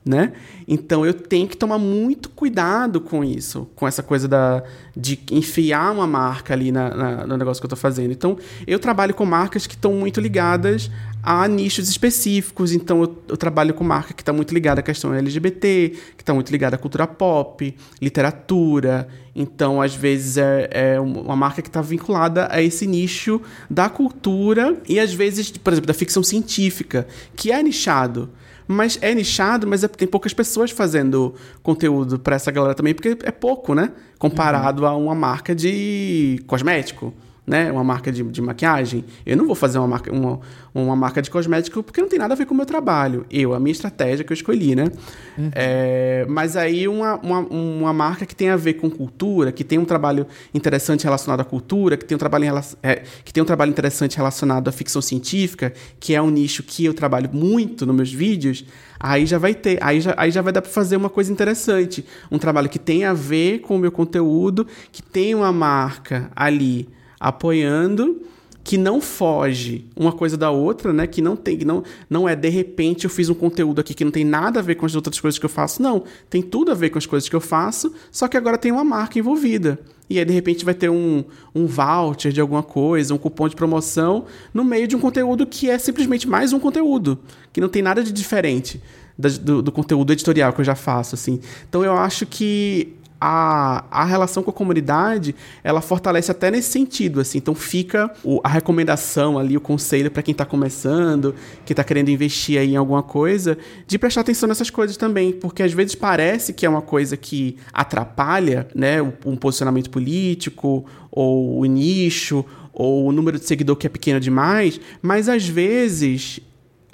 né? 0.07 0.33
Então 0.67 1.05
eu 1.05 1.13
tenho 1.13 1.47
que 1.47 1.55
tomar 1.55 1.77
muito 1.77 2.29
cuidado 2.29 2.99
com 2.99 3.23
isso, 3.23 3.67
com 3.75 3.87
essa 3.87 4.03
coisa 4.03 4.27
da, 4.27 4.63
de 4.95 5.19
enfiar 5.31 5.93
uma 5.93 6.07
marca 6.07 6.53
ali 6.53 6.71
na, 6.71 6.89
na, 6.93 7.27
no 7.27 7.37
negócio 7.37 7.61
que 7.61 7.65
eu 7.65 7.69
estou 7.69 7.77
fazendo. 7.77 8.11
Então 8.11 8.37
eu 8.65 8.79
trabalho 8.79 9.13
com 9.13 9.25
marcas 9.25 9.67
que 9.67 9.75
estão 9.75 9.93
muito 9.93 10.19
ligadas 10.19 10.89
a 11.23 11.47
nichos 11.47 11.89
específicos. 11.89 12.73
Então 12.73 13.01
eu, 13.01 13.23
eu 13.29 13.37
trabalho 13.37 13.73
com 13.73 13.83
marca 13.83 14.13
que 14.13 14.21
está 14.21 14.33
muito 14.33 14.53
ligada 14.53 14.79
à 14.79 14.83
questão 14.83 15.13
LGBT, 15.13 15.93
que 16.15 16.23
está 16.23 16.33
muito 16.33 16.51
ligada 16.51 16.75
à 16.75 16.79
cultura 16.79 17.05
pop, 17.05 17.75
literatura. 18.01 19.07
Então 19.35 19.81
às 19.81 19.93
vezes 19.93 20.37
é, 20.37 20.69
é 20.71 20.99
uma 20.99 21.35
marca 21.35 21.61
que 21.61 21.69
está 21.69 21.81
vinculada 21.81 22.47
a 22.51 22.61
esse 22.61 22.87
nicho 22.87 23.41
da 23.69 23.89
cultura 23.89 24.77
e 24.87 24.99
às 24.99 25.13
vezes, 25.13 25.51
por 25.51 25.73
exemplo, 25.73 25.87
da 25.87 25.93
ficção 25.93 26.23
científica, 26.23 27.07
que 27.35 27.51
é 27.51 27.61
nichado. 27.61 28.29
Mas 28.67 28.99
é 29.01 29.13
nichado, 29.15 29.65
mas 29.65 29.83
é, 29.83 29.87
tem 29.87 30.07
poucas 30.07 30.33
pessoas 30.33 30.71
fazendo 30.71 31.33
conteúdo 31.63 32.19
para 32.19 32.35
essa 32.35 32.51
galera 32.51 32.75
também, 32.75 32.93
porque 32.93 33.17
é 33.23 33.31
pouco, 33.31 33.73
né? 33.73 33.91
Comparado 34.19 34.83
uhum. 34.83 34.87
a 34.87 34.95
uma 34.95 35.15
marca 35.15 35.55
de 35.55 36.43
cosmético 36.47 37.13
né, 37.47 37.71
uma 37.71 37.83
marca 37.83 38.11
de, 38.11 38.21
de 38.23 38.41
maquiagem. 38.41 39.05
Eu 39.25 39.37
não 39.37 39.45
vou 39.45 39.55
fazer 39.55 39.77
uma 39.77 39.87
marca, 39.87 40.11
uma, 40.11 40.39
uma 40.75 40.95
marca 40.97 41.21
de 41.21 41.31
cosmético 41.31 41.81
porque 41.81 42.01
não 42.01 42.09
tem 42.09 42.19
nada 42.19 42.33
a 42.33 42.37
ver 42.37 42.45
com 42.45 42.53
o 42.53 42.57
meu 42.57 42.65
trabalho. 42.65 43.25
Eu, 43.31 43.53
a 43.53 43.59
minha 43.59 43.71
estratégia 43.71 44.25
que 44.25 44.33
eu 44.33 44.35
escolhi, 44.35 44.75
né? 44.75 44.91
Uhum. 45.37 45.49
É, 45.55 46.25
mas 46.27 46.57
aí 46.57 46.89
uma, 46.89 47.15
uma, 47.15 47.39
uma, 47.39 47.93
marca 47.93 48.25
que 48.25 48.35
tem 48.35 48.49
a 48.49 48.57
ver 48.57 48.73
com 48.73 48.89
cultura, 48.89 49.53
que 49.53 49.63
tem 49.63 49.79
um 49.79 49.85
trabalho 49.85 50.27
interessante 50.53 51.05
relacionado 51.05 51.39
à 51.39 51.45
cultura, 51.45 51.95
que 51.95 52.03
tem 52.03 52.15
um 52.15 52.19
trabalho, 52.19 52.45
é, 52.83 53.03
que 53.23 53.31
tem 53.31 53.41
um 53.41 53.45
trabalho 53.45 53.69
interessante 53.69 54.17
relacionado 54.17 54.67
à 54.67 54.71
ficção 54.73 55.01
científica, 55.01 55.71
que 56.01 56.13
é 56.13 56.21
um 56.21 56.29
nicho 56.29 56.63
que 56.63 56.83
eu 56.83 56.93
trabalho 56.93 57.29
muito 57.31 57.85
nos 57.85 57.95
meus 57.95 58.11
vídeos, 58.11 58.65
aí 58.99 59.25
já 59.25 59.37
vai 59.37 59.55
ter, 59.55 59.81
aí 59.81 60.01
já, 60.01 60.13
aí 60.17 60.31
já 60.31 60.41
vai 60.41 60.51
dar 60.51 60.61
para 60.61 60.71
fazer 60.71 60.97
uma 60.97 61.09
coisa 61.09 61.31
interessante. 61.31 62.03
Um 62.29 62.37
trabalho 62.37 62.67
que 62.67 62.79
tem 62.79 63.05
a 63.05 63.13
ver 63.13 63.59
com 63.59 63.77
o 63.77 63.79
meu 63.79 63.91
conteúdo, 63.91 64.67
que 64.91 65.01
tem 65.01 65.33
uma 65.33 65.53
marca 65.53 66.29
ali 66.35 66.89
apoiando, 67.19 68.21
que 68.63 68.77
não 68.77 68.99
foge 68.99 69.85
uma 69.95 70.11
coisa 70.11 70.35
da 70.35 70.51
outra, 70.51 70.91
né? 70.91 71.07
Que 71.07 71.21
não 71.21 71.37
tem, 71.37 71.59
não, 71.59 71.83
não 72.09 72.27
é 72.27 72.35
de 72.35 72.49
repente 72.49 73.05
eu 73.05 73.09
fiz 73.09 73.29
um 73.29 73.33
conteúdo 73.33 73.79
aqui 73.79 73.93
que 73.93 74.03
não 74.03 74.11
tem 74.11 74.25
nada 74.25 74.59
a 74.59 74.61
ver 74.61 74.75
com 74.75 74.85
as 74.85 74.93
outras 74.93 75.19
coisas 75.21 75.39
que 75.39 75.45
eu 75.45 75.49
faço. 75.49 75.81
Não, 75.81 76.03
tem 76.29 76.41
tudo 76.41 76.69
a 76.69 76.75
ver 76.75 76.89
com 76.89 76.97
as 76.97 77.05
coisas 77.05 77.29
que 77.29 77.35
eu 77.35 77.39
faço, 77.39 77.93
só 78.11 78.27
que 78.27 78.35
agora 78.35 78.57
tem 78.57 78.71
uma 78.71 78.83
marca 78.83 79.17
envolvida. 79.17 79.79
E 80.09 80.19
aí, 80.19 80.25
de 80.25 80.33
repente, 80.33 80.65
vai 80.65 80.73
ter 80.73 80.89
um, 80.89 81.23
um 81.55 81.65
voucher 81.65 82.31
de 82.31 82.41
alguma 82.41 82.61
coisa, 82.61 83.13
um 83.13 83.17
cupom 83.17 83.47
de 83.47 83.55
promoção, 83.55 84.25
no 84.53 84.65
meio 84.65 84.85
de 84.85 84.97
um 84.97 84.99
conteúdo 84.99 85.45
que 85.45 85.69
é 85.69 85.77
simplesmente 85.77 86.27
mais 86.27 86.51
um 86.51 86.59
conteúdo, 86.59 87.19
que 87.53 87.61
não 87.61 87.69
tem 87.69 87.81
nada 87.81 88.03
de 88.03 88.11
diferente 88.11 88.81
do, 89.17 89.61
do, 89.61 89.71
conteúdo 89.71 90.13
editorial 90.13 90.53
que 90.53 90.61
eu 90.61 90.65
já 90.65 90.75
faço, 90.75 91.15
assim. 91.15 91.39
Então, 91.67 91.83
eu 91.83 91.93
acho 91.93 92.25
que 92.25 92.93
a, 93.19 93.85
a 93.89 94.03
relação 94.05 94.43
com 94.43 94.51
a 94.51 94.53
comunidade 94.53 95.35
ela 95.63 95.81
fortalece 95.81 96.31
até 96.31 96.51
nesse 96.51 96.69
sentido 96.69 97.19
assim 97.19 97.39
então 97.39 97.55
fica 97.55 98.11
o, 98.23 98.39
a 98.43 98.49
recomendação 98.49 99.37
ali 99.37 99.57
o 99.57 99.61
conselho 99.61 100.11
para 100.11 100.21
quem 100.21 100.31
está 100.31 100.45
começando 100.45 101.33
que 101.65 101.73
está 101.73 101.83
querendo 101.83 102.09
investir 102.09 102.59
aí 102.59 102.73
em 102.73 102.75
alguma 102.75 103.01
coisa 103.01 103.57
de 103.85 103.97
prestar 103.97 104.21
atenção 104.21 104.47
nessas 104.47 104.69
coisas 104.69 104.97
também 104.97 105.33
porque 105.33 105.63
às 105.63 105.73
vezes 105.73 105.95
parece 105.95 106.53
que 106.53 106.65
é 106.65 106.69
uma 106.69 106.81
coisa 106.81 107.17
que 107.17 107.57
atrapalha 107.73 108.67
né 108.75 109.01
um 109.01 109.35
posicionamento 109.35 109.89
político 109.89 110.85
ou 111.11 111.59
o 111.59 111.65
nicho 111.65 112.45
ou 112.71 113.07
o 113.07 113.11
número 113.11 113.39
de 113.39 113.45
seguidor 113.45 113.75
que 113.75 113.87
é 113.87 113.89
pequeno 113.89 114.19
demais 114.19 114.79
mas 115.01 115.27
às 115.27 115.47
vezes 115.47 116.39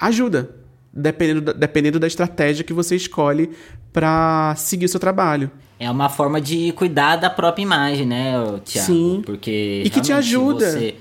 ajuda 0.00 0.64
dependendo 0.94 1.40
da, 1.40 1.52
dependendo 1.52 1.98
da 1.98 2.06
estratégia 2.06 2.64
que 2.64 2.72
você 2.72 2.94
escolhe 2.94 3.50
para 3.92 4.54
seguir 4.56 4.86
o 4.86 4.88
seu 4.88 5.00
trabalho. 5.00 5.50
É 5.84 5.90
uma 5.90 6.08
forma 6.08 6.40
de 6.40 6.72
cuidar 6.72 7.16
da 7.16 7.28
própria 7.28 7.62
imagem, 7.62 8.06
né, 8.06 8.32
Tiago? 8.64 8.86
Sim. 8.86 9.22
Porque 9.24 9.82
e 9.84 9.90
que 9.90 10.00
te 10.00 10.12
ajuda. 10.12 10.70
Você 10.70 10.94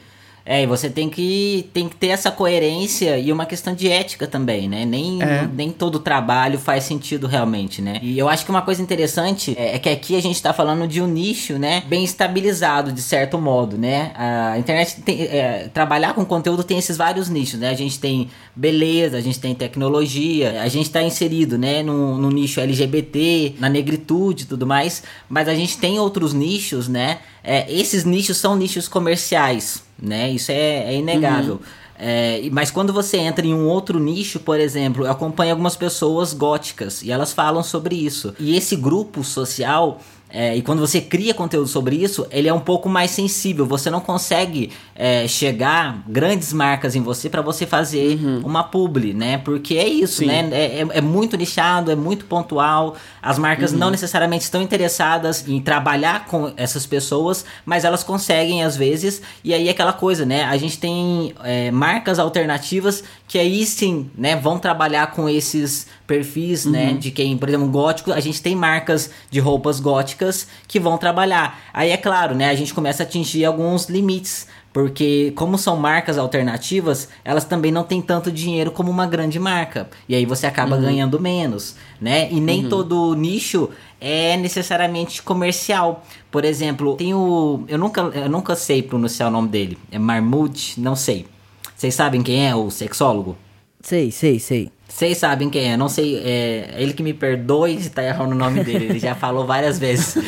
é, 0.45 0.63
e 0.63 0.67
você 0.67 0.89
tem 0.89 1.09
que, 1.09 1.69
tem 1.73 1.87
que 1.87 1.95
ter 1.95 2.07
essa 2.07 2.29
coerência 2.29 3.17
e 3.17 3.31
uma 3.31 3.45
questão 3.45 3.73
de 3.73 3.89
ética 3.89 4.27
também, 4.27 4.67
né? 4.67 4.83
Nem, 4.83 5.23
é. 5.23 5.47
nem 5.53 5.71
todo 5.71 5.99
trabalho 5.99 6.59
faz 6.59 6.83
sentido 6.83 7.27
realmente, 7.27 7.81
né? 7.81 7.97
E 8.01 8.19
eu 8.19 8.27
acho 8.27 8.43
que 8.43 8.51
uma 8.51 8.61
coisa 8.61 8.81
interessante 8.81 9.55
é, 9.57 9.75
é 9.75 9.79
que 9.79 9.87
aqui 9.87 10.17
a 10.17 10.21
gente 10.21 10.41
tá 10.41 10.51
falando 10.51 10.85
de 10.85 11.01
um 11.01 11.07
nicho, 11.07 11.57
né? 11.57 11.83
Bem 11.87 12.03
estabilizado, 12.03 12.91
de 12.91 13.01
certo 13.01 13.39
modo, 13.39 13.77
né? 13.77 14.11
A 14.15 14.59
internet 14.59 15.01
tem, 15.01 15.21
é, 15.21 15.69
trabalhar 15.73 16.13
com 16.13 16.25
conteúdo 16.25 16.61
tem 16.61 16.77
esses 16.77 16.97
vários 16.97 17.29
nichos, 17.29 17.57
né? 17.57 17.69
A 17.69 17.75
gente 17.75 17.97
tem 17.97 18.29
beleza, 18.53 19.17
a 19.17 19.21
gente 19.21 19.39
tem 19.39 19.55
tecnologia, 19.55 20.61
a 20.61 20.67
gente 20.67 20.91
tá 20.91 21.01
inserido, 21.01 21.57
né? 21.57 21.81
No, 21.81 22.17
no 22.17 22.29
nicho 22.29 22.59
LGBT, 22.59 23.55
na 23.59 23.69
negritude 23.69 24.43
e 24.43 24.45
tudo 24.45 24.67
mais, 24.67 25.03
mas 25.29 25.47
a 25.47 25.55
gente 25.55 25.77
tem 25.77 25.97
outros 25.99 26.33
nichos, 26.33 26.89
né? 26.89 27.19
É, 27.43 27.71
esses 27.71 28.05
nichos 28.05 28.37
são 28.37 28.55
nichos 28.55 28.87
comerciais, 28.87 29.83
né? 30.01 30.31
Isso 30.31 30.51
é, 30.51 30.93
é 30.93 30.95
inegável. 30.95 31.55
Uhum. 31.55 31.83
É, 31.99 32.41
mas 32.51 32.71
quando 32.71 32.91
você 32.91 33.17
entra 33.17 33.45
em 33.45 33.53
um 33.53 33.67
outro 33.67 33.99
nicho, 33.99 34.39
por 34.39 34.59
exemplo, 34.59 35.05
eu 35.05 35.11
acompanho 35.11 35.51
algumas 35.51 35.75
pessoas 35.75 36.33
góticas 36.33 37.01
e 37.01 37.11
elas 37.11 37.31
falam 37.33 37.61
sobre 37.61 37.95
isso. 37.95 38.33
E 38.39 38.55
esse 38.57 38.75
grupo 38.75 39.23
social 39.23 39.99
é, 40.35 40.57
e 40.57 40.63
quando 40.63 40.79
você 40.79 40.99
cria 40.99 41.31
conteúdo 41.31 41.67
sobre 41.67 41.95
isso, 41.95 42.25
ele 42.31 42.47
é 42.47 42.53
um 42.53 42.59
pouco 42.59 42.89
mais 42.89 43.11
sensível. 43.11 43.67
Você 43.67 43.91
não 43.91 43.99
consegue 43.99 44.71
é, 44.95 45.27
chegar 45.27 46.03
grandes 46.07 46.51
marcas 46.51 46.95
em 46.95 47.01
você 47.03 47.29
para 47.29 47.43
você 47.43 47.67
fazer 47.67 48.19
uhum. 48.19 48.41
uma 48.43 48.63
publi, 48.63 49.13
né? 49.13 49.37
Porque 49.37 49.75
é 49.75 49.87
isso, 49.87 50.17
Sim. 50.17 50.25
né? 50.25 50.49
É, 50.51 50.81
é, 50.81 50.87
é, 50.89 51.01
muito 51.01 51.37
nichado, 51.37 51.91
é 51.91 51.95
muito 51.95 52.25
pontual. 52.25 52.95
As 53.21 53.37
marcas 53.37 53.73
uhum. 53.73 53.77
não 53.77 53.91
necessariamente 53.91 54.43
estão 54.43 54.59
interessadas 54.59 55.47
em 55.47 55.61
trabalhar 55.61 56.25
com 56.25 56.51
essas 56.57 56.87
pessoas, 56.87 57.45
mas 57.63 57.85
elas 57.85 58.03
conseguem 58.03 58.63
às 58.63 58.75
vezes. 58.75 59.21
E 59.43 59.53
aí 59.53 59.69
aquela 59.69 59.93
coisa, 59.93 60.25
né? 60.25 60.45
A 60.45 60.57
gente 60.57 60.79
tem 60.79 61.35
é, 61.43 61.69
marcas 61.69 62.17
alternativas 62.17 63.03
que 63.27 63.37
aí 63.37 63.63
sim, 63.67 64.09
né? 64.17 64.35
Vão 64.35 64.57
trabalhar 64.57 65.11
com 65.11 65.29
esses 65.29 65.85
perfis, 66.13 66.65
né, 66.65 66.85
uhum. 66.85 66.93
né? 66.93 66.99
De 66.99 67.09
quem, 67.09 67.35
por 67.35 67.49
exemplo, 67.49 67.67
gótico, 67.67 68.11
a 68.13 68.19
gente 68.19 68.39
tem 68.39 68.55
marcas 68.55 69.09
de 69.31 69.39
roupas 69.39 69.79
góticas 69.79 70.47
que 70.67 70.79
vão 70.79 70.95
trabalhar. 70.95 71.59
Aí 71.73 71.89
é 71.89 71.97
claro, 71.97 72.35
né? 72.35 72.49
A 72.49 72.55
gente 72.55 72.71
começa 72.71 73.01
a 73.01 73.05
atingir 73.05 73.45
alguns 73.45 73.89
limites. 73.89 74.47
Porque, 74.71 75.31
como 75.35 75.55
são 75.55 75.77
marcas 75.77 76.17
alternativas, 76.17 77.07
elas 77.23 77.45
também 77.45 77.71
não 77.71 77.83
têm 77.83 78.01
tanto 78.01 78.31
dinheiro 78.31 78.71
como 78.71 78.89
uma 78.89 79.05
grande 79.05 79.39
marca. 79.39 79.87
E 80.09 80.15
aí 80.15 80.25
você 80.25 80.47
acaba 80.47 80.75
uhum. 80.75 80.81
ganhando 80.81 81.19
menos, 81.19 81.75
né? 82.01 82.27
E 82.31 82.41
nem 82.41 82.63
uhum. 82.63 82.69
todo 82.69 83.13
nicho 83.13 83.69
é 84.01 84.35
necessariamente 84.35 85.21
comercial. 85.21 86.03
Por 86.31 86.43
exemplo, 86.43 86.95
tem 86.95 87.13
o. 87.13 87.63
Eu 87.67 87.77
nunca, 87.77 88.01
eu 88.01 88.29
nunca 88.29 88.55
sei 88.55 88.81
pronunciar 88.81 89.29
o 89.29 89.31
nome 89.31 89.47
dele. 89.47 89.77
É 89.91 89.99
Marmute? 89.99 90.79
Não 90.79 90.95
sei. 90.95 91.27
Vocês 91.75 91.93
sabem 91.93 92.23
quem 92.23 92.47
é 92.47 92.55
o 92.55 92.71
sexólogo? 92.71 93.37
Sei, 93.79 94.11
sei, 94.11 94.39
sei. 94.39 94.71
Vocês 94.93 95.17
sabem 95.17 95.49
quem 95.49 95.71
é, 95.71 95.75
não 95.75 95.89
sei, 95.89 96.21
é 96.23 96.75
ele 96.77 96.93
que 96.93 97.01
me 97.01 97.15
perdoe 97.15 97.81
se 97.81 97.89
tá 97.89 98.03
errando 98.03 98.35
o 98.35 98.37
nome 98.37 98.63
dele, 98.63 98.85
ele 98.85 98.99
já 98.99 99.15
falou 99.15 99.45
várias 99.45 99.79
vezes. 99.79 100.15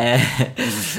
É, 0.00 0.20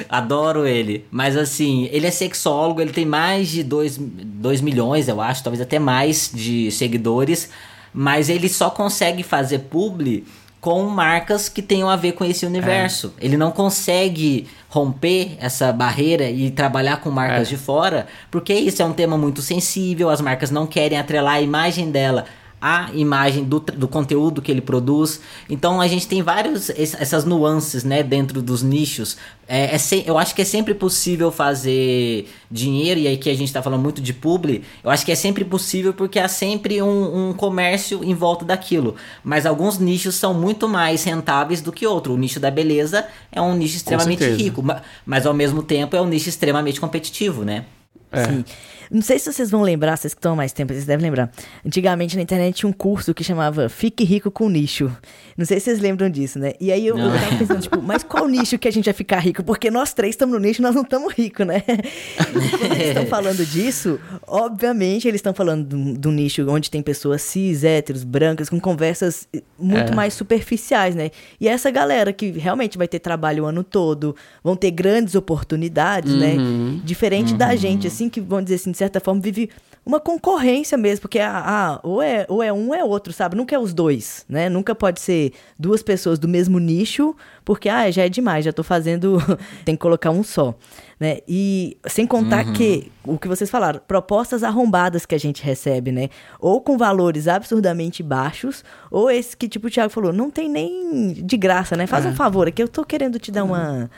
adoro 0.10 0.68
ele. 0.68 1.06
Mas 1.10 1.38
assim, 1.38 1.88
ele 1.90 2.06
é 2.06 2.12
sexólogo, 2.12 2.82
ele 2.82 2.92
tem 2.92 3.06
mais 3.06 3.48
de 3.48 3.64
2 3.64 4.60
milhões, 4.60 5.08
eu 5.08 5.22
acho, 5.22 5.42
talvez 5.42 5.62
até 5.62 5.80
mais 5.80 6.30
de 6.34 6.70
seguidores, 6.70 7.50
mas 7.94 8.28
ele 8.28 8.50
só 8.50 8.70
consegue 8.70 9.24
fazer 9.24 9.60
publi 9.60 10.26
com 10.60 10.84
marcas 10.84 11.48
que 11.48 11.62
tenham 11.62 11.90
a 11.90 11.96
ver 11.96 12.12
com 12.12 12.26
esse 12.26 12.46
universo. 12.46 13.14
É. 13.22 13.26
Ele 13.26 13.38
não 13.38 13.52
consegue 13.52 14.50
romper 14.68 15.38
essa 15.40 15.72
barreira 15.72 16.30
e 16.30 16.52
trabalhar 16.52 16.98
com 16.98 17.10
marcas 17.10 17.48
é. 17.48 17.52
de 17.52 17.56
fora, 17.58 18.06
porque 18.30 18.54
isso 18.54 18.82
é 18.82 18.86
um 18.86 18.92
tema 18.92 19.18
muito 19.18 19.42
sensível, 19.42 20.10
as 20.10 20.20
marcas 20.20 20.52
não 20.52 20.68
querem 20.68 20.98
atrelar 20.98 21.36
a 21.36 21.42
imagem 21.42 21.90
dela 21.90 22.26
a 22.62 22.90
imagem 22.94 23.44
do, 23.44 23.60
do 23.60 23.88
conteúdo 23.88 24.42
que 24.42 24.52
ele 24.52 24.62
produz. 24.62 25.22
Então 25.50 25.80
a 25.80 25.88
gente 25.88 26.08
tem 26.08 26.22
várias 26.22 26.70
essas 26.70 27.24
nuances, 27.24 27.84
né, 27.84 28.04
dentro 28.04 28.42
dos 28.42 28.62
nichos. 28.62 29.18
É, 29.48 29.76
é 29.76 29.78
se, 29.78 30.04
eu 30.06 30.18
acho 30.18 30.36
que 30.36 30.42
é 30.42 30.46
sempre 30.46 30.74
possível 30.74 31.32
fazer 31.32 32.30
dinheiro, 32.52 33.00
e 33.00 33.08
aí 33.08 33.18
que 33.18 33.30
a 33.30 33.34
gente 33.34 33.48
está 33.48 33.62
falando 33.62 33.82
muito 33.82 34.02
de 34.02 34.14
publi, 34.14 34.64
eu 34.84 34.90
acho 34.90 35.06
que 35.06 35.12
é 35.12 35.16
sempre 35.16 35.44
possível 35.46 35.94
porque 35.94 36.20
há 36.20 36.28
sempre 36.28 36.82
um, 36.82 37.30
um, 37.30 37.34
comércio 37.34 38.04
em 38.04 38.14
volta 38.14 38.44
daquilo. 38.44 38.96
Mas 39.24 39.46
alguns 39.46 39.80
nichos 39.80 40.16
são 40.16 40.34
muito 40.34 40.68
mais 40.68 41.04
rentáveis 41.04 41.62
do 41.62 41.72
que 41.72 41.88
outro. 41.88 42.14
O 42.14 42.18
nicho 42.18 42.40
da 42.40 42.52
beleza 42.52 43.08
é 43.32 43.42
um 43.42 43.56
nicho 43.56 43.78
extremamente 43.78 44.24
rico, 44.24 44.64
mas 45.06 45.26
ao 45.26 45.34
mesmo 45.34 45.64
tempo 45.64 45.96
é 45.96 46.02
um 46.02 46.08
nicho 46.08 46.30
extremamente 46.30 46.80
competitivo, 46.80 47.44
né? 47.44 47.66
É. 48.12 48.26
Sim. 48.26 48.46
Não 48.92 49.02
sei 49.02 49.20
se 49.20 49.32
vocês 49.32 49.52
vão 49.52 49.62
lembrar, 49.62 49.98
vocês 49.98 50.14
que 50.14 50.20
estão 50.20 50.34
há 50.34 50.36
mais 50.36 50.52
tempo, 50.52 50.74
vocês 50.74 50.86
devem 50.86 51.04
lembrar. 51.04 51.32
Antigamente 51.66 52.16
na 52.16 52.22
internet 52.22 52.56
tinha 52.56 52.70
um 52.70 52.74
curso 52.74 53.14
que 53.14 53.24
chamava 53.24 53.70
Fique 53.70 54.04
Rico 54.04 54.32
com 54.32 54.50
Nicho. 54.50 54.92
Não 55.38 55.46
sei 55.46 55.60
se 55.60 55.66
vocês 55.66 55.80
lembram 55.80 56.10
disso, 56.10 56.38
né? 56.38 56.54
E 56.60 56.72
aí 56.72 56.86
eu, 56.86 56.98
eu 56.98 57.12
tava 57.12 57.38
pensando, 57.38 57.62
tipo, 57.62 57.82
mas 57.82 58.04
qual 58.04 58.28
nicho 58.28 58.58
que 58.58 58.68
a 58.68 58.72
gente 58.72 58.86
vai 58.86 58.94
ficar 58.94 59.20
rico? 59.20 59.44
Porque 59.44 59.72
nós 59.72 59.94
três 59.94 60.14
estamos 60.14 60.36
no 60.36 60.40
nicho 60.46 60.62
nós 60.62 60.76
não 60.76 60.82
estamos 60.82 61.14
ricos, 61.14 61.46
né? 61.46 61.62
Quando 61.62 62.74
eles 62.74 62.88
estão 62.88 63.06
falando 63.06 63.46
disso, 63.46 64.00
obviamente 64.28 65.08
eles 65.08 65.20
estão 65.20 65.34
falando 65.34 65.96
do, 65.98 66.12
nicho 66.12 66.46
onde 66.50 66.70
tem 66.70 66.82
pessoas 66.82 67.22
cis, 67.22 67.64
héteros, 67.64 68.04
brancas, 68.04 68.50
com 68.50 68.60
conversas 68.60 69.28
muito 69.58 69.94
é. 69.94 69.96
mais 69.96 70.14
superficiais, 70.14 70.96
né? 70.96 71.12
E 71.40 71.48
essa 71.48 71.72
galera 71.72 72.12
que 72.12 72.32
realmente 72.32 72.78
vai 72.78 72.88
ter 72.88 73.00
trabalho 73.00 73.44
o 73.44 73.48
ano 73.48 73.64
todo, 73.64 74.16
vão 74.44 74.56
ter 74.56 74.72
grandes 74.72 75.16
oportunidades, 75.16 76.14
né? 76.14 76.34
uhum. 76.34 76.74
né? 76.74 76.82
Diferente 76.84 77.32
uhum. 77.32 77.38
da 77.38 77.56
gente, 77.56 77.88
assim, 77.88 78.10
que 78.10 78.20
vamos 78.20 78.46
dizer 78.46 78.56
assim, 78.56 78.74
certa 78.80 79.00
forma, 79.00 79.22
vive 79.22 79.50
uma 79.86 80.00
concorrência 80.00 80.78
mesmo, 80.78 81.02
porque 81.02 81.20
ah, 81.20 81.44
ah, 81.46 81.80
ou, 81.84 82.02
é, 82.02 82.26
ou 82.30 82.44
é 82.44 82.54
um 82.54 82.68
ou 82.68 82.76
é 82.76 82.84
outro, 82.84 83.12
sabe? 83.12 83.36
Nunca 83.36 83.56
é 83.56 83.60
os 83.60 83.74
dois, 83.74 84.26
né? 84.30 84.50
Nunca 84.50 84.76
pode 84.76 85.00
ser 85.00 85.34
duas 85.58 85.82
pessoas 85.82 86.20
do 86.20 86.28
mesmo 86.28 86.60
nicho, 86.60 87.16
porque 87.44 87.70
ah, 87.70 87.90
já 87.90 88.06
é 88.06 88.10
demais, 88.10 88.46
já 88.46 88.54
tô 88.54 88.62
fazendo, 88.62 89.18
tem 89.66 89.76
que 89.76 89.82
colocar 89.82 90.12
um 90.12 90.24
só, 90.24 90.54
né? 91.00 91.20
E 91.28 91.78
sem 91.88 92.06
contar 92.06 92.46
uhum. 92.46 92.54
que 92.54 92.92
o 93.04 93.18
que 93.18 93.28
vocês 93.28 93.50
falaram, 93.50 93.82
propostas 93.88 94.44
arrombadas 94.44 95.06
que 95.06 95.16
a 95.16 95.20
gente 95.20 95.42
recebe, 95.42 95.92
né? 95.92 96.10
Ou 96.40 96.62
com 96.62 96.78
valores 96.78 97.28
absurdamente 97.28 98.04
baixos, 98.04 98.64
ou 98.92 99.10
esse 99.10 99.36
que 99.36 99.48
tipo 99.48 99.68
o 99.68 99.72
Thiago 99.72 99.92
falou, 99.92 100.14
não 100.14 100.30
tem 100.30 100.48
nem 100.48 101.14
de 101.14 101.38
graça, 101.38 101.76
né? 101.76 101.88
Faz 101.88 102.06
é. 102.06 102.10
um 102.10 102.16
favor 102.16 102.48
aqui, 102.48 102.62
eu 102.62 102.68
tô 102.68 102.84
querendo 102.84 103.18
te 103.18 103.32
dar 103.32 103.44
uma 103.44 103.90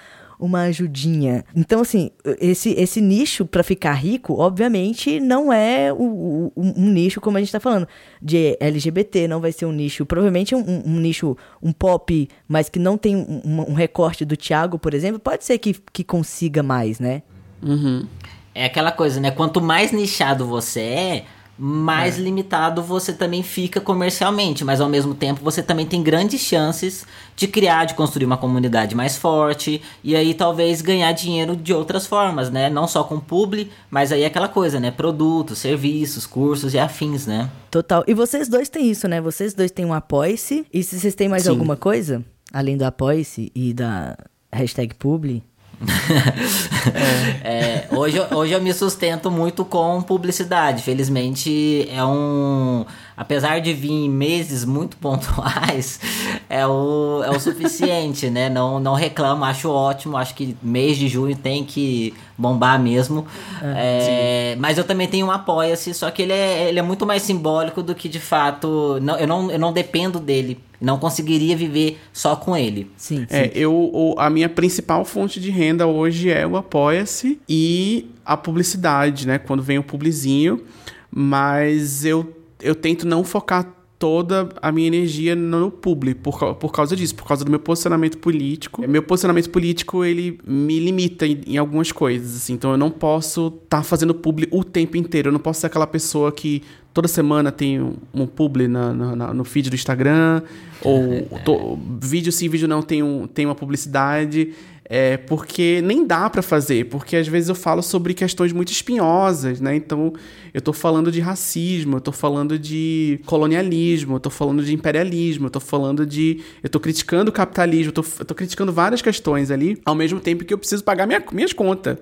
uma 0.42 0.64
ajudinha. 0.64 1.46
Então, 1.56 1.82
assim, 1.82 2.10
esse, 2.40 2.72
esse 2.72 3.00
nicho 3.00 3.46
para 3.46 3.62
ficar 3.62 3.94
rico, 3.94 4.34
obviamente, 4.40 5.20
não 5.20 5.54
é 5.54 5.94
o, 5.94 6.52
o, 6.56 6.74
um 6.76 6.90
nicho, 6.90 7.22
como 7.22 7.38
a 7.38 7.40
gente 7.40 7.52
tá 7.52 7.60
falando, 7.60 7.88
de 8.20 8.58
LGBT, 8.60 9.28
não 9.28 9.40
vai 9.40 9.52
ser 9.52 9.68
um 9.68 9.72
nicho, 9.72 10.04
provavelmente 10.04 10.56
um, 10.56 10.84
um 10.86 11.00
nicho, 11.00 11.38
um 11.62 11.72
pop, 11.72 12.28
mas 12.48 12.68
que 12.68 12.80
não 12.80 12.98
tem 12.98 13.16
um, 13.16 13.42
um, 13.70 13.74
recorte 13.74 14.26
do 14.26 14.36
Thiago, 14.36 14.80
por 14.80 14.96
exemplo, 14.96 15.20
pode 15.20 15.46
ser 15.46 15.60
que, 15.60 15.76
que 15.94 16.04
consiga 16.04 16.64
mais, 16.64 17.00
né? 17.00 17.22
Uhum. 17.62 18.08
É 18.56 18.66
aquela 18.66 18.92
coisa, 18.92 19.20
né? 19.20 19.30
Quanto 19.30 19.62
mais 19.62 19.92
nichado 19.92 20.46
você 20.48 20.82
é, 20.82 21.26
mais 21.64 22.18
é. 22.18 22.22
limitado 22.24 22.82
você 22.82 23.14
também 23.14 23.44
fica 23.44 23.80
comercialmente, 23.80 24.66
mas 24.66 24.82
ao 24.82 24.90
mesmo 24.90 25.14
tempo 25.14 25.44
você 25.44 25.62
também 25.62 25.86
tem 25.86 26.02
grandes 26.02 26.42
chances 26.42 27.06
de 27.36 27.48
criar, 27.48 27.86
de 27.86 27.94
construir 27.94 28.26
uma 28.26 28.36
comunidade 28.36 28.96
mais 28.96 29.16
forte 29.16 29.80
e 30.04 30.16
aí 30.16 30.34
talvez 30.34 30.82
ganhar 30.82 31.12
dinheiro 31.12 31.56
de 31.56 31.72
outras 31.72 32.08
formas, 32.08 32.50
né? 32.50 32.68
Não 32.68 32.88
só 32.88 33.04
com 33.04 33.20
publi, 33.20 33.72
mas 33.92 34.12
aí 34.12 34.24
é 34.24 34.26
aquela 34.26 34.48
coisa, 34.48 34.80
né? 34.80 34.90
Produtos, 34.90 35.60
serviços, 35.60 36.26
cursos 36.26 36.74
e 36.74 36.80
afins, 36.80 37.28
né? 37.28 37.48
Total. 37.70 38.04
E 38.08 38.16
vocês 38.16 38.50
dois 38.50 38.68
têm 38.68 38.90
isso, 38.90 39.08
né? 39.08 39.22
Vocês 39.22 39.54
dois 39.54 39.70
têm 39.70 39.86
um 39.86 39.94
apoia-se. 39.94 40.66
E 40.74 40.82
se 40.82 41.00
vocês 41.00 41.14
têm 41.14 41.30
mais 41.30 41.44
Sim. 41.44 41.50
alguma 41.50 41.78
coisa, 41.78 42.26
além 42.52 42.76
do 42.76 42.86
apoia-se 42.86 43.52
e 43.54 43.72
da 43.72 44.18
hashtag 44.52 44.96
publi? 44.96 45.44
é, 47.44 47.88
hoje, 47.92 48.20
hoje 48.34 48.54
eu 48.54 48.62
me 48.62 48.74
sustento 48.74 49.32
muito 49.32 49.66
com 49.66 50.02
publicidade. 50.02 50.84
Felizmente 50.84 51.88
é 51.92 52.04
um. 52.04 52.86
Apesar 53.18 53.60
de 53.60 53.74
vir 53.74 53.92
em 53.92 54.10
meses 54.10 54.66
muito 54.66 54.98
pontuais, 54.98 56.00
é 56.50 56.66
o, 56.66 57.22
é 57.24 57.30
o 57.30 57.40
suficiente, 57.40 58.30
né? 58.30 58.50
Não, 58.50 58.80
não 58.80 58.94
reclamo, 58.94 59.44
acho 59.44 59.70
ótimo. 59.70 60.18
Acho 60.18 60.34
que 60.34 60.56
mês 60.62 60.98
de 60.98 61.08
junho 61.08 61.36
tem 61.36 61.64
que 61.64 62.14
bombar 62.38 62.80
mesmo. 62.80 63.26
É, 63.62 64.54
é, 64.54 64.56
mas 64.58 64.78
eu 64.78 64.84
também 64.84 65.08
tenho 65.08 65.28
um 65.28 65.32
apoia-se, 65.32 65.94
só 65.94 66.10
que 66.10 66.22
ele 66.22 66.34
é, 66.34 66.70
ele 66.70 66.80
é 66.80 66.84
muito 66.84 67.06
mais 67.06 67.22
simbólico 67.22 67.82
do 67.84 67.94
que 67.94 68.08
de 68.08 68.20
fato. 68.20 69.00
Não, 69.02 69.18
eu, 69.18 69.28
não, 69.28 69.52
eu 69.52 69.60
não 69.60 69.74
dependo 69.74 70.20
dele 70.20 70.60
não 70.82 70.98
conseguiria 70.98 71.56
viver 71.56 72.00
só 72.12 72.36
com 72.36 72.58
ele. 72.58 72.90
Sim. 72.98 73.26
É, 73.30 73.44
sim. 73.44 73.52
eu, 73.54 74.16
a 74.18 74.30
minha 74.30 74.50
principal 74.50 75.06
fonte 75.06 75.40
de 75.40 75.52
renda 75.52 75.86
hoje 75.86 76.32
é 76.32 76.46
o 76.46 76.58
Apoia-se 76.58 77.40
e 77.48 78.10
a 78.26 78.36
publicidade, 78.36 79.28
né? 79.28 79.38
Quando 79.38 79.62
vem 79.62 79.78
o 79.78 79.84
publizinho. 79.84 80.64
Mas 81.10 82.04
eu, 82.04 82.36
eu 82.62 82.74
tento 82.74 83.06
não 83.06 83.24
focar 83.24 83.68
toda 84.02 84.50
a 84.60 84.72
minha 84.72 84.88
energia 84.88 85.36
no 85.36 85.70
publi 85.70 86.16
por, 86.16 86.56
por 86.56 86.72
causa 86.72 86.96
disso, 86.96 87.14
por 87.14 87.28
causa 87.28 87.46
do 87.46 87.52
meu 87.52 87.60
posicionamento 87.60 88.18
político. 88.18 88.82
Meu 88.90 89.04
posicionamento 89.04 89.52
político, 89.52 90.04
ele 90.04 90.40
me 90.44 90.80
limita 90.80 91.28
em, 91.28 91.40
em 91.46 91.58
algumas 91.60 91.92
coisas, 91.92 92.36
assim, 92.36 92.54
então 92.54 92.72
eu 92.72 92.78
não 92.78 92.90
posso 92.90 93.50
estar 93.50 93.78
tá 93.78 93.84
fazendo 93.84 94.16
publi 94.16 94.48
o 94.50 94.64
tempo 94.64 94.98
inteiro, 94.98 95.28
eu 95.28 95.32
não 95.32 95.40
posso 95.40 95.62
ser 95.62 95.68
aquela 95.68 95.86
pessoa 95.86 96.32
que 96.32 96.64
toda 96.92 97.08
semana 97.08 97.52
tem 97.52 97.80
um, 97.80 97.94
um 98.12 98.26
publi 98.26 98.68
na, 98.68 98.92
na, 98.92 99.34
no 99.36 99.44
feed 99.44 99.70
do 99.70 99.76
Instagram, 99.76 100.42
ou 100.82 101.22
to, 101.46 101.78
vídeo 102.02 102.32
sim, 102.32 102.50
vídeo 102.50 102.68
não 102.68 102.82
tem, 102.82 103.04
um, 103.04 103.28
tem 103.28 103.46
uma 103.46 103.56
publicidade. 103.56 104.52
É, 104.94 105.16
porque 105.16 105.82
nem 105.82 106.06
dá 106.06 106.30
para 106.30 106.42
fazer, 106.42 106.88
porque 106.88 107.16
às 107.16 107.26
vezes 107.26 107.48
eu 107.48 107.56
falo 107.56 107.82
sobre 107.82 108.14
questões 108.14 108.52
muito 108.52 108.74
espinhosas, 108.74 109.62
né? 109.62 109.74
Então, 109.74 110.12
eu 110.54 110.62
tô 110.62 110.74
falando 110.74 111.12
de 111.12 111.20
racismo, 111.20 111.98
eu 111.98 112.02
tô 112.02 112.12
falando 112.12 112.60
de 112.60 113.20
colonialismo, 113.26 114.16
eu 114.16 114.20
tô 114.20 114.30
falando 114.30 114.64
de 114.64 114.74
imperialismo, 114.74 115.48
eu 115.48 115.50
tô 115.50 115.60
falando 115.60 116.06
de. 116.06 116.42
Eu 116.62 116.70
tô 116.70 116.80
criticando 116.80 117.30
o 117.30 117.34
capitalismo, 117.34 117.90
eu 117.90 117.94
tô, 117.94 118.06
eu 118.20 118.26
tô 118.26 118.36
criticando 118.36 118.72
várias 118.72 119.02
questões 119.02 119.52
ali, 119.52 119.78
ao 119.86 119.96
mesmo 119.96 120.20
tempo 120.20 120.44
que 120.44 120.54
eu 120.54 120.58
preciso 120.58 120.84
pagar 120.84 121.08
minha, 121.08 121.24
minhas 121.32 121.54
contas. 121.54 121.98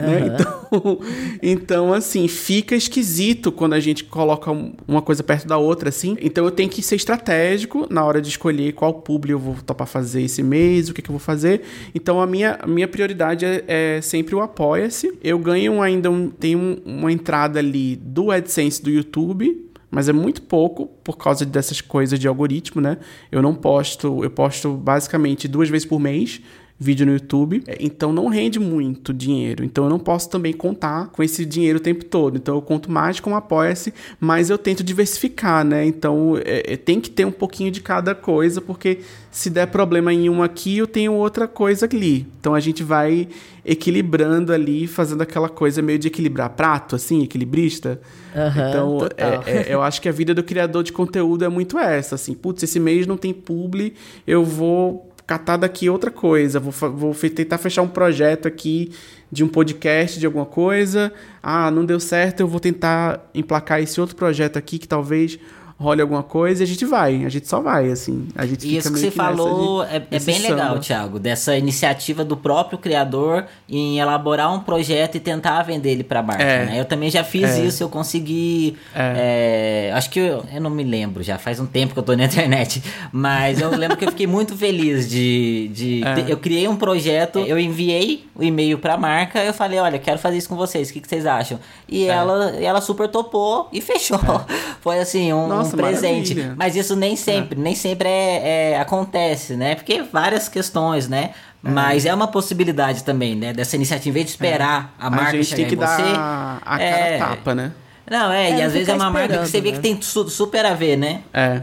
Uhum. 0.00 0.06
Né? 0.06 0.26
Então, 0.26 0.98
então, 1.42 1.92
assim, 1.92 2.26
fica 2.28 2.74
esquisito 2.74 3.52
quando 3.52 3.74
a 3.74 3.80
gente 3.80 4.04
coloca 4.04 4.50
uma 4.86 5.02
coisa 5.02 5.22
perto 5.22 5.46
da 5.46 5.58
outra, 5.58 5.88
assim. 5.88 6.16
Então, 6.20 6.44
eu 6.44 6.50
tenho 6.50 6.68
que 6.68 6.82
ser 6.82 6.96
estratégico 6.96 7.86
na 7.90 8.04
hora 8.04 8.20
de 8.20 8.28
escolher 8.28 8.72
qual 8.72 8.94
público 8.94 9.32
eu 9.32 9.38
vou 9.38 9.56
topar 9.64 9.86
fazer 9.86 10.22
esse 10.22 10.42
mês, 10.42 10.88
o 10.88 10.94
que, 10.94 11.02
que 11.02 11.10
eu 11.10 11.12
vou 11.12 11.20
fazer. 11.20 11.62
Então, 11.94 12.20
a 12.20 12.26
minha, 12.26 12.58
a 12.60 12.66
minha 12.66 12.88
prioridade 12.88 13.44
é, 13.44 13.64
é 13.66 14.00
sempre 14.00 14.34
o 14.34 14.40
apoia-se. 14.40 15.12
Eu 15.22 15.38
ganho 15.38 15.80
ainda 15.80 16.10
um, 16.10 16.28
tem 16.28 16.56
um, 16.56 16.78
uma 16.84 17.12
entrada 17.12 17.58
ali 17.58 17.91
do 17.96 18.30
AdSense 18.30 18.82
do 18.82 18.90
YouTube, 18.90 19.70
mas 19.90 20.08
é 20.08 20.12
muito 20.12 20.42
pouco 20.42 20.86
por 21.04 21.18
causa 21.18 21.44
dessas 21.44 21.80
coisas 21.80 22.18
de 22.18 22.26
algoritmo, 22.26 22.80
né? 22.80 22.96
Eu 23.30 23.42
não 23.42 23.54
posto, 23.54 24.24
eu 24.24 24.30
posto 24.30 24.72
basicamente 24.72 25.46
duas 25.46 25.68
vezes 25.68 25.86
por 25.86 26.00
mês 26.00 26.40
vídeo 26.78 27.06
no 27.06 27.12
YouTube, 27.12 27.62
é, 27.66 27.76
então 27.80 28.12
não 28.12 28.26
rende 28.26 28.58
muito 28.58 29.12
dinheiro. 29.14 29.64
Então 29.64 29.84
eu 29.84 29.90
não 29.90 29.98
posso 29.98 30.28
também 30.28 30.52
contar 30.52 31.08
com 31.08 31.22
esse 31.22 31.44
dinheiro 31.44 31.78
o 31.78 31.82
tempo 31.82 32.04
todo. 32.04 32.36
Então 32.36 32.54
eu 32.54 32.62
conto 32.62 32.90
mais 32.90 33.20
com 33.20 33.36
apoia-se, 33.36 33.94
mas 34.18 34.50
eu 34.50 34.58
tento 34.58 34.82
diversificar, 34.82 35.64
né? 35.64 35.84
Então 35.84 36.36
é, 36.44 36.72
é, 36.72 36.76
tem 36.76 37.00
que 37.00 37.10
ter 37.10 37.24
um 37.24 37.30
pouquinho 37.30 37.70
de 37.70 37.80
cada 37.80 38.14
coisa, 38.14 38.60
porque 38.60 38.98
se 39.30 39.48
der 39.48 39.66
problema 39.66 40.12
em 40.12 40.28
uma 40.28 40.46
aqui, 40.46 40.78
eu 40.78 40.86
tenho 40.86 41.12
outra 41.12 41.46
coisa 41.46 41.86
ali. 41.86 42.26
Então 42.40 42.54
a 42.54 42.60
gente 42.60 42.82
vai 42.82 43.28
equilibrando 43.64 44.52
ali, 44.52 44.88
fazendo 44.88 45.22
aquela 45.22 45.48
coisa 45.48 45.80
meio 45.80 45.98
de 45.98 46.08
equilibrar 46.08 46.50
prato, 46.50 46.96
assim, 46.96 47.22
equilibrista. 47.22 48.00
Uhum, 48.34 48.68
então, 48.68 48.98
é, 49.16 49.68
é, 49.70 49.74
eu 49.74 49.82
acho 49.82 50.00
que 50.00 50.08
a 50.08 50.12
vida 50.12 50.34
do 50.34 50.42
criador 50.42 50.82
de 50.82 50.92
conteúdo 50.92 51.44
é 51.44 51.48
muito 51.48 51.78
essa, 51.78 52.16
assim, 52.16 52.34
putz, 52.34 52.62
esse 52.62 52.80
mês 52.80 53.06
não 53.06 53.16
tem 53.16 53.32
publi, 53.32 53.94
eu 54.26 54.44
vou 54.44 55.11
catar 55.32 55.56
daqui 55.56 55.88
outra 55.88 56.10
coisa, 56.10 56.60
vou, 56.60 56.72
vou 56.90 57.14
tentar 57.14 57.56
fechar 57.56 57.80
um 57.80 57.88
projeto 57.88 58.46
aqui 58.46 58.92
de 59.30 59.42
um 59.42 59.48
podcast, 59.48 60.20
de 60.20 60.26
alguma 60.26 60.44
coisa. 60.44 61.10
Ah, 61.42 61.70
não 61.70 61.86
deu 61.86 61.98
certo, 61.98 62.40
eu 62.40 62.46
vou 62.46 62.60
tentar 62.60 63.30
emplacar 63.34 63.80
esse 63.80 63.98
outro 63.98 64.14
projeto 64.14 64.58
aqui 64.58 64.78
que 64.78 64.86
talvez 64.86 65.38
role 65.82 66.00
alguma 66.00 66.22
coisa 66.22 66.62
e 66.62 66.64
a 66.64 66.66
gente 66.66 66.84
vai, 66.84 67.24
a 67.24 67.28
gente 67.28 67.48
só 67.48 67.60
vai, 67.60 67.90
assim. 67.90 68.28
A 68.36 68.46
gente 68.46 68.66
e 68.66 68.76
isso 68.76 68.92
que 68.92 69.00
você 69.00 69.10
que 69.10 69.16
falou 69.16 69.84
de, 69.84 69.92
é, 69.92 69.96
é 69.96 70.20
bem 70.20 70.36
samba. 70.36 70.48
legal, 70.48 70.78
Thiago, 70.78 71.18
dessa 71.18 71.56
iniciativa 71.56 72.24
do 72.24 72.36
próprio 72.36 72.78
criador 72.78 73.46
em 73.68 73.98
elaborar 73.98 74.52
um 74.54 74.60
projeto 74.60 75.16
e 75.16 75.20
tentar 75.20 75.62
vender 75.62 75.90
ele 75.90 76.04
pra 76.04 76.22
marca, 76.22 76.42
é, 76.42 76.66
né? 76.66 76.80
Eu 76.80 76.84
também 76.84 77.10
já 77.10 77.24
fiz 77.24 77.50
é, 77.50 77.64
isso, 77.64 77.82
eu 77.82 77.88
consegui. 77.88 78.76
É. 78.94 79.88
é. 79.90 79.92
acho 79.94 80.08
que 80.10 80.20
eu, 80.20 80.44
eu, 80.52 80.60
não 80.60 80.70
me 80.70 80.84
lembro, 80.84 81.22
já 81.22 81.38
faz 81.38 81.58
um 81.58 81.66
tempo 81.66 81.92
que 81.92 81.98
eu 81.98 82.04
tô 82.04 82.14
na 82.14 82.24
internet, 82.26 82.82
mas 83.12 83.60
eu 83.60 83.70
lembro 83.70 83.96
que 83.96 84.04
eu 84.04 84.10
fiquei 84.10 84.26
muito 84.26 84.56
feliz 84.56 85.10
de. 85.10 85.68
de 85.74 86.02
é. 86.04 86.32
eu 86.32 86.36
criei 86.36 86.68
um 86.68 86.76
projeto, 86.76 87.40
eu 87.40 87.58
enviei 87.58 88.24
o 88.34 88.42
e-mail 88.42 88.78
pra 88.78 88.96
marca, 88.96 89.42
eu 89.42 89.52
falei, 89.52 89.78
olha, 89.78 89.98
quero 89.98 90.18
fazer 90.18 90.38
isso 90.38 90.48
com 90.48 90.56
vocês, 90.56 90.90
o 90.90 90.92
que, 90.92 91.00
que 91.00 91.08
vocês 91.08 91.26
acham? 91.26 91.58
E 91.88 92.06
ela, 92.06 92.50
ela 92.56 92.80
super 92.80 93.08
topou 93.08 93.68
e 93.72 93.80
fechou. 93.80 94.18
Foi 94.80 94.98
assim, 94.98 95.32
um, 95.32 95.46
Nossa, 95.46 95.71
um 95.74 95.78
presente. 95.78 96.34
maravilha. 96.34 96.54
Mas 96.58 96.76
isso 96.76 96.94
nem 96.96 97.16
sempre, 97.16 97.58
nem 97.58 97.74
sempre 97.74 98.08
é, 98.08 98.72
é- 98.72 98.80
acontece, 98.80 99.54
né? 99.56 99.74
Porque 99.74 100.02
várias 100.02 100.48
questões, 100.48 101.08
né? 101.08 101.30
Mas 101.62 102.04
é 102.06 102.12
uma 102.12 102.26
possibilidade 102.26 103.04
também, 103.04 103.36
né? 103.36 103.52
Dessa 103.52 103.76
iniciativa, 103.76 104.08
em 104.08 104.12
vez 104.12 104.26
de 104.26 104.32
esperar 104.32 104.94
a 104.98 105.08
marca 105.08 105.28
a 105.28 105.32
gente 105.32 105.44
chegar 105.46 105.56
tem 105.56 105.66
que 105.68 105.74
em 105.74 105.78
você. 105.78 106.02
dar 106.02 106.58
a 106.64 106.78
cara 106.78 106.82
é- 106.82 107.18
tapa, 107.18 107.54
né? 107.54 107.72
Não, 108.10 108.32
é, 108.32 108.50
É, 108.50 108.58
e 108.58 108.62
às 108.62 108.72
vezes 108.72 108.88
é 108.88 108.94
uma 108.94 109.10
marca 109.10 109.38
que 109.38 109.46
você 109.46 109.60
vê 109.60 109.68
esperando, 109.68 109.82
que 109.82 109.88
né? 109.90 109.94
tem 109.94 110.02
su- 110.02 110.28
super 110.28 110.66
a 110.66 110.74
ver, 110.74 110.96
né? 110.96 111.22
É. 111.32 111.62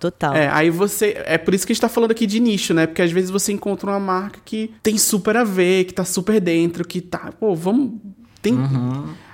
Total. 0.00 0.34
É, 0.34 0.48
aí 0.52 0.70
você. 0.70 1.22
É 1.26 1.38
por 1.38 1.54
isso 1.54 1.66
que 1.66 1.72
a 1.72 1.74
gente 1.74 1.80
tá 1.80 1.88
falando 1.88 2.10
aqui 2.12 2.26
de 2.26 2.38
nicho, 2.40 2.72
né? 2.74 2.86
Porque 2.86 3.00
às 3.02 3.10
vezes 3.12 3.30
você 3.30 3.52
encontra 3.52 3.90
uma 3.90 3.98
marca 4.00 4.38
que 4.44 4.72
tem 4.82 4.96
super 4.98 5.36
a 5.36 5.44
ver, 5.44 5.84
que 5.84 5.94
tá 5.94 6.04
super 6.04 6.40
dentro, 6.40 6.86
que 6.86 7.00
tá. 7.00 7.30
Pô, 7.38 7.54
vamos. 7.54 7.92
Tem. 8.42 8.54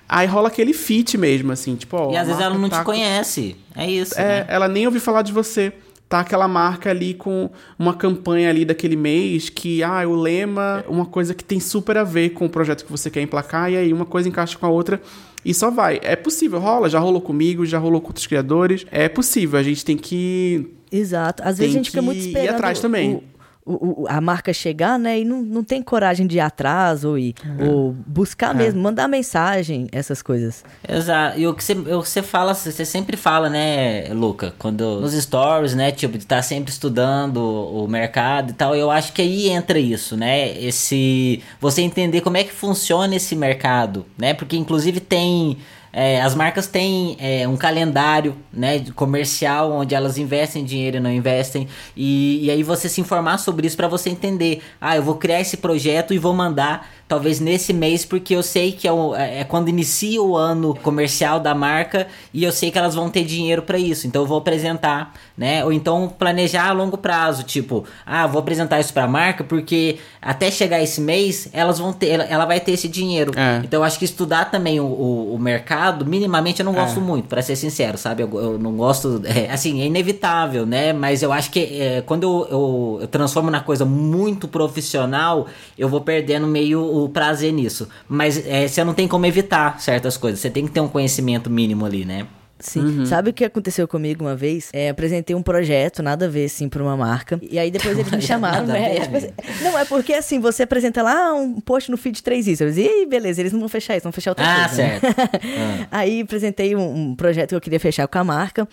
Aí 0.09 0.27
rola 0.27 0.49
aquele 0.49 0.73
fit 0.73 1.17
mesmo, 1.17 1.51
assim, 1.53 1.75
tipo, 1.77 1.97
ó. 1.97 2.13
E 2.13 2.17
às 2.17 2.27
vezes 2.27 2.41
ela 2.43 2.57
não 2.59 2.69
tá 2.69 2.79
te 2.81 2.85
com- 2.85 2.93
conhece. 2.93 3.57
É 3.75 3.91
isso. 3.91 4.15
É, 4.19 4.41
né? 4.41 4.47
ela 4.49 4.69
nem 4.69 4.87
ouviu 4.87 5.01
falar 5.01 5.23
de 5.23 5.33
você. 5.33 5.73
Tá 6.07 6.21
aquela 6.21 6.47
marca 6.47 6.91
ali 6.91 7.15
com 7.15 7.51
uma 7.79 7.95
campanha 7.95 8.51
ali 8.51 8.65
daquele 8.65 8.95
mês 8.95 9.49
que, 9.49 9.83
ah, 9.83 10.07
o 10.07 10.15
lema, 10.15 10.85
uma 10.87 11.07
coisa 11.07 11.35
que 11.35 11.43
tem 11.43 11.59
super 11.59 11.97
a 11.97 12.05
ver 12.05 12.31
com 12.31 12.45
o 12.45 12.49
projeto 12.49 12.85
que 12.85 12.91
você 12.93 13.11
quer 13.11 13.23
emplacar, 13.23 13.73
e 13.73 13.77
aí 13.77 13.93
uma 13.93 14.05
coisa 14.05 14.29
encaixa 14.29 14.57
com 14.59 14.67
a 14.67 14.69
outra 14.69 15.01
e 15.45 15.53
só 15.55 15.71
vai. 15.71 15.99
É 16.03 16.15
possível, 16.15 16.61
rola, 16.61 16.89
já 16.91 16.99
rolou 16.99 17.21
comigo, 17.23 17.65
já 17.65 17.79
rolou 17.79 18.01
com 18.03 18.09
outros 18.09 18.27
criadores. 18.27 18.87
É 18.93 19.09
possível, 19.09 19.59
a 19.59 19.63
gente 19.63 19.85
tem 19.85 19.97
que. 19.97 20.71
Exato. 20.93 21.43
Às 21.43 21.59
vezes 21.59 21.75
a 21.75 21.79
gente 21.79 21.91
fica 21.91 22.03
muito 22.03 22.19
ir 22.21 22.27
esperando 22.29 22.55
atrás 22.55 22.79
também. 22.81 23.15
o- 23.15 23.23
o- 23.67 24.03
o- 24.03 24.07
a 24.09 24.21
marca 24.21 24.53
chegar, 24.53 24.99
né? 24.99 25.21
E 25.21 25.25
não, 25.25 25.41
não 25.43 25.65
tem 25.65 25.83
coragem 25.83 26.27
de 26.27 26.37
ir 26.37 26.41
atrás 26.41 27.05
ou, 27.05 27.17
ir, 27.19 27.35
ou 27.59 27.93
buscar 28.07 28.55
mesmo, 28.55 28.81
mandar 28.83 29.09
mensagem, 29.09 29.87
essas 29.91 30.21
coisas. 30.23 30.65
Exato. 30.89 31.39
E 31.39 31.47
o 31.47 31.55
que 31.55 31.65
você, 31.65 31.73
o 31.73 32.03
que 32.03 32.09
você 32.09 32.23
fala, 32.23 32.55
você 32.55 32.85
sempre 32.85 33.17
fala, 33.17 33.49
né, 33.49 34.09
Luca? 34.13 34.55
Quando 34.59 35.01
nos 35.01 35.13
stories, 35.15 35.75
né, 35.75 35.91
tipo, 35.91 36.19
de 36.19 36.25
estar 36.25 36.43
sempre 36.43 36.71
estudando 36.71 37.39
o 37.39 37.87
mercado 37.89 38.51
e 38.51 38.53
tal, 38.55 38.75
eu 38.77 38.91
acho 38.91 39.13
que 39.13 39.23
aí 39.23 39.49
entra 39.49 39.79
isso, 39.79 40.17
né? 40.17 40.51
Esse 40.63 41.43
você 41.61 41.81
entender 41.83 42.21
como 42.21 42.37
é 42.37 42.45
que 42.45 42.53
funciona 42.53 43.15
esse 43.17 43.35
mercado, 43.35 44.05
né? 44.19 44.35
Porque 44.35 44.57
inclusive 44.57 45.01
tem 45.01 45.57
é, 45.97 46.21
as 46.21 46.35
marcas 46.35 46.67
têm 46.67 47.17
é, 47.21 47.47
um 47.47 47.57
calendário 47.57 48.35
né, 48.53 48.85
comercial 48.97 49.71
onde 49.71 49.95
elas 49.95 50.19
investem 50.19 50.65
dinheiro 50.65 50.97
e 50.97 51.01
não 51.01 51.11
investem. 51.11 51.69
E, 51.97 52.45
e 52.45 52.51
aí 52.51 52.65
você 52.65 52.89
se 52.89 53.01
informar 53.01 53.39
sobre 53.39 53.69
isso 53.69 53.77
para 53.77 53.87
você 53.87 54.11
entender. 54.11 54.61
Ah, 54.81 54.97
eu 54.97 55.03
vou 55.05 55.15
criar 55.15 55.41
esse 55.41 55.57
projeto 55.57 56.13
e 56.13 56.19
vou 56.19 56.35
mandar 56.35 56.91
talvez 57.15 57.39
nesse 57.39 57.73
mês, 57.73 58.05
porque 58.05 58.35
eu 58.35 58.43
sei 58.43 58.73
que 58.73 58.89
é, 58.89 58.93
o- 58.93 59.15
é 59.15 59.45
quando 59.45 59.69
inicia 59.69 60.21
o 60.21 60.37
ano 60.37 60.75
comercial 60.75 61.39
da 61.39 61.55
marca 61.55 62.09
e 62.33 62.43
eu 62.43 62.51
sei 62.51 62.73
que 62.73 62.77
elas 62.79 62.93
vão 62.95 63.09
ter 63.09 63.25
dinheiro 63.25 63.63
para 63.63 63.79
isso. 63.79 64.07
Então 64.09 64.23
eu 64.23 64.27
vou 64.27 64.39
apresentar, 64.39 65.13
né? 65.39 65.65
Ou 65.65 65.73
então 65.73 66.09
planejar 66.19 66.69
a 66.69 66.73
longo 66.73 66.99
prazo, 66.99 67.45
tipo, 67.45 67.85
ah, 68.05 68.27
vou 68.27 68.41
apresentar 68.41 68.81
isso 68.81 68.93
para 68.93 69.05
a 69.05 69.09
marca 69.09 69.45
porque 69.45 69.99
até 70.21 70.51
chegar 70.51 70.83
esse 70.83 71.01
mês 71.01 71.49
elas 71.53 71.79
vão 71.79 71.93
ter, 71.93 72.19
ela, 72.29 72.45
vai 72.45 72.59
ter 72.59 72.73
esse 72.73 72.89
dinheiro. 72.89 73.31
É. 73.39 73.61
Então 73.63 73.81
eu 73.81 73.85
acho 73.85 73.97
que 73.99 74.05
estudar 74.05 74.51
também 74.51 74.81
o, 74.81 74.85
o, 74.87 75.35
o 75.35 75.39
mercado, 75.39 76.05
minimamente 76.05 76.61
eu 76.61 76.65
não 76.67 76.73
gosto 76.75 77.01
muito, 77.01 77.29
para 77.29 77.41
ser 77.43 77.55
sincero, 77.55 77.97
sabe? 77.97 78.25
Eu, 78.25 78.31
eu 78.41 78.59
não 78.59 78.73
gosto, 78.77 79.23
é, 79.25 79.53
assim, 79.53 79.81
é 79.81 79.87
inevitável, 79.87 80.67
né? 80.67 80.93
Mas 80.93 81.23
eu 81.23 81.33
acho 81.33 81.51
que 81.53 81.61
é, 81.81 82.03
quando 82.05 82.25
eu, 82.25 82.49
eu, 82.51 82.99
eu 83.03 83.07
transformo 83.07 83.51
na 83.53 83.61
coisa 83.61 83.85
muito 83.85 84.49
profissional, 84.49 85.47
eu 85.79 85.89
vou 85.89 86.01
perdendo 86.01 86.47
meio 86.47 86.83
o 86.83 87.04
prazer 87.09 87.53
nisso. 87.53 87.89
Mas 88.09 88.45
é, 88.47 88.67
você 88.67 88.83
não 88.85 88.95
tem 88.95 89.09
como 89.09 89.27
evitar 89.27 89.81
certas 89.81 90.17
coisas, 90.17 90.41
você 90.41 90.51
tem 90.51 90.67
que 90.67 90.73
ter 90.73 90.81
um 90.81 90.89
conhecimento 90.89 91.51
mínimo 91.51 91.85
ali, 91.85 92.05
né? 92.05 92.27
Sim. 92.67 93.05
Sabe 93.07 93.31
o 93.31 93.33
que 93.33 93.45
aconteceu 93.45 93.87
comigo 93.87 94.25
uma 94.25 94.35
vez? 94.37 94.71
É, 94.73 94.89
apresentei 94.89 95.35
um 95.37 95.43
projeto, 95.43 96.03
nada 96.03 96.27
a 96.27 96.29
ver, 96.29 96.47
assim, 96.47 96.69
pra 96.69 96.83
uma 96.83 96.97
marca. 96.97 97.39
E 97.43 97.59
aí 97.59 97.71
depois 97.71 97.97
eles 97.99 98.11
me 98.11 98.21
chamaram, 98.23 98.67
né? 98.67 99.01
Tipo 99.01 99.17
assim, 99.17 99.29
não, 99.63 99.79
é 99.79 99.85
porque 99.85 100.13
assim, 100.15 100.41
você 100.41 100.63
apresenta 100.63 101.03
lá 101.03 101.33
um 101.35 101.61
post 101.61 101.91
no 101.91 101.97
feed 101.97 102.23
3 102.23 102.49
isso. 102.49 102.63
Eu 102.65 102.69
disse, 102.71 102.83
Ih, 102.83 103.07
beleza, 103.07 103.41
eles 103.41 103.53
não 103.53 103.61
vão 103.61 103.69
fechar 103.69 103.97
isso, 103.97 104.05
vão 104.05 104.13
fechar 104.13 104.31
outra 104.33 104.45
Ah, 104.47 104.69
coisa. 104.69 104.83
né?" 104.83 105.01
certo. 105.01 105.15
Ah. 105.57 105.87
Aí 105.91 106.21
apresentei 106.23 106.75
um, 106.75 107.11
um 107.11 107.15
projeto 107.17 107.51
que 107.51 107.55
eu 107.55 107.61
queria 107.61 107.79
fechar 107.81 108.07
com 108.09 108.19
a 108.19 108.25
marca. 108.25 108.67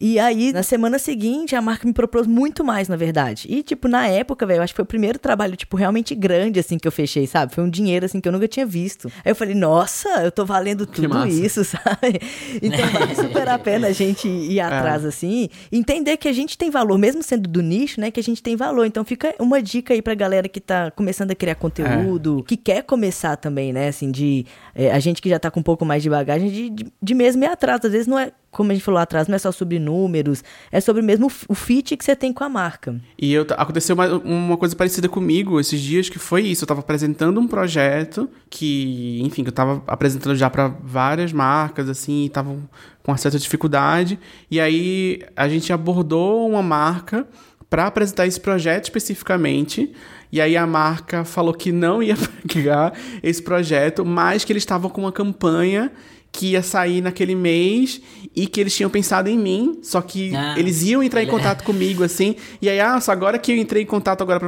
E 0.00 0.18
aí, 0.18 0.52
na 0.52 0.62
semana 0.62 0.98
seguinte, 0.98 1.56
a 1.56 1.60
marca 1.62 1.84
me 1.86 1.92
propôs 1.92 2.26
muito 2.26 2.62
mais, 2.62 2.86
na 2.88 2.94
verdade. 2.96 3.46
E, 3.50 3.62
tipo, 3.64 3.88
na 3.88 4.06
época, 4.06 4.46
velho, 4.46 4.58
eu 4.58 4.62
acho 4.62 4.72
que 4.72 4.76
foi 4.76 4.84
o 4.84 4.86
primeiro 4.86 5.18
trabalho, 5.18 5.56
tipo, 5.56 5.76
realmente 5.76 6.14
grande, 6.14 6.60
assim, 6.60 6.78
que 6.78 6.86
eu 6.86 6.92
fechei, 6.92 7.26
sabe? 7.26 7.52
Foi 7.52 7.64
um 7.64 7.68
dinheiro, 7.70 8.06
assim, 8.06 8.20
que 8.20 8.28
eu 8.28 8.32
nunca 8.32 8.46
tinha 8.46 8.64
visto. 8.64 9.10
Aí 9.24 9.32
eu 9.32 9.34
falei, 9.34 9.54
nossa, 9.54 10.08
eu 10.22 10.30
tô 10.30 10.44
valendo 10.44 10.86
tudo 10.86 11.08
massa. 11.08 11.28
isso, 11.28 11.64
sabe? 11.66 12.20
Então 12.62 12.86
vale 12.92 13.14
super 13.16 13.37
a 13.46 13.58
pena 13.58 13.88
a 13.88 13.92
gente 13.92 14.28
ir 14.28 14.60
atrás, 14.60 15.04
assim, 15.04 15.48
e 15.70 15.78
entender 15.78 16.16
que 16.16 16.28
a 16.28 16.32
gente 16.32 16.56
tem 16.56 16.70
valor, 16.70 16.98
mesmo 16.98 17.22
sendo 17.22 17.48
do 17.48 17.62
nicho, 17.62 18.00
né? 18.00 18.10
Que 18.10 18.20
a 18.20 18.22
gente 18.22 18.42
tem 18.42 18.56
valor. 18.56 18.86
Então 18.86 19.04
fica 19.04 19.34
uma 19.38 19.62
dica 19.62 19.94
aí 19.94 20.02
pra 20.02 20.14
galera 20.14 20.48
que 20.48 20.60
tá 20.60 20.90
começando 20.90 21.30
a 21.30 21.34
criar 21.34 21.54
conteúdo, 21.54 22.44
que 22.46 22.56
quer 22.56 22.82
começar 22.82 23.36
também, 23.36 23.72
né? 23.72 23.88
Assim, 23.88 24.10
de. 24.10 24.46
é, 24.74 24.90
a 24.90 24.98
gente 24.98 25.22
que 25.22 25.28
já 25.28 25.38
tá 25.38 25.50
com 25.50 25.60
um 25.60 25.62
pouco 25.62 25.84
mais 25.84 26.02
de 26.02 26.10
bagagem, 26.10 26.50
de, 26.50 26.70
de, 26.70 26.92
de 27.02 27.14
mesmo 27.14 27.42
ir 27.44 27.46
atrás. 27.46 27.80
Às 27.84 27.92
vezes 27.92 28.06
não 28.06 28.18
é, 28.18 28.32
como 28.50 28.70
a 28.70 28.74
gente 28.74 28.82
falou 28.82 28.96
lá 28.96 29.02
atrás, 29.02 29.28
não 29.28 29.34
é 29.34 29.38
só 29.38 29.52
sobre 29.52 29.78
números, 29.78 30.42
é 30.72 30.80
sobre 30.80 31.02
mesmo 31.02 31.30
o 31.48 31.54
fit 31.54 31.96
que 31.96 32.04
você 32.04 32.16
tem 32.16 32.32
com 32.32 32.42
a 32.44 32.48
marca. 32.48 32.98
E 33.18 33.32
eu, 33.32 33.46
aconteceu 33.50 33.94
uma, 33.94 34.08
uma 34.18 34.56
coisa 34.56 34.74
parecida 34.74 35.08
comigo 35.08 35.60
esses 35.60 35.80
dias, 35.80 36.08
que 36.08 36.18
foi 36.18 36.42
isso. 36.42 36.64
Eu 36.64 36.68
tava 36.68 36.80
apresentando 36.80 37.40
um 37.40 37.46
projeto 37.46 38.28
que, 38.48 39.20
enfim, 39.22 39.42
eu 39.44 39.52
tava 39.52 39.82
apresentando 39.86 40.34
já 40.34 40.48
pra 40.48 40.68
várias 40.68 41.32
marcas, 41.32 41.88
assim, 41.88 42.22
e 42.22 42.26
estavam 42.26 42.68
com 43.02 43.12
uma 43.12 43.18
certa 43.18 43.38
dificuldade. 43.38 44.18
E 44.50 44.58
aí 44.58 45.20
a 45.36 45.48
gente 45.48 45.72
abordou 45.72 46.48
uma 46.48 46.62
marca 46.62 47.26
pra 47.68 47.86
apresentar 47.86 48.26
esse 48.26 48.40
projeto 48.40 48.84
especificamente. 48.84 49.92
E 50.32 50.40
aí 50.40 50.56
a 50.56 50.66
marca 50.66 51.24
falou 51.24 51.54
que 51.54 51.72
não 51.72 52.02
ia 52.02 52.16
pegar 52.46 52.92
esse 53.22 53.42
projeto, 53.42 54.04
mas 54.04 54.44
que 54.44 54.52
eles 54.52 54.62
estavam 54.62 54.90
com 54.90 55.02
uma 55.02 55.12
campanha 55.12 55.92
que 56.30 56.48
ia 56.52 56.62
sair 56.62 57.00
naquele 57.00 57.34
mês 57.34 58.00
e 58.36 58.46
que 58.46 58.60
eles 58.60 58.76
tinham 58.76 58.90
pensado 58.90 59.28
em 59.28 59.36
mim, 59.36 59.78
só 59.82 60.00
que 60.00 60.34
Ah, 60.36 60.54
eles 60.58 60.82
iam 60.82 61.02
entrar 61.02 61.22
em 61.22 61.26
contato 61.26 61.64
comigo, 61.64 62.04
assim, 62.04 62.36
e 62.62 62.68
aí, 62.68 62.78
ah, 62.78 63.00
só 63.00 63.10
agora 63.12 63.38
que 63.38 63.50
eu 63.50 63.56
entrei 63.56 63.82
em 63.82 63.86
contato 63.86 64.20
agora 64.22 64.38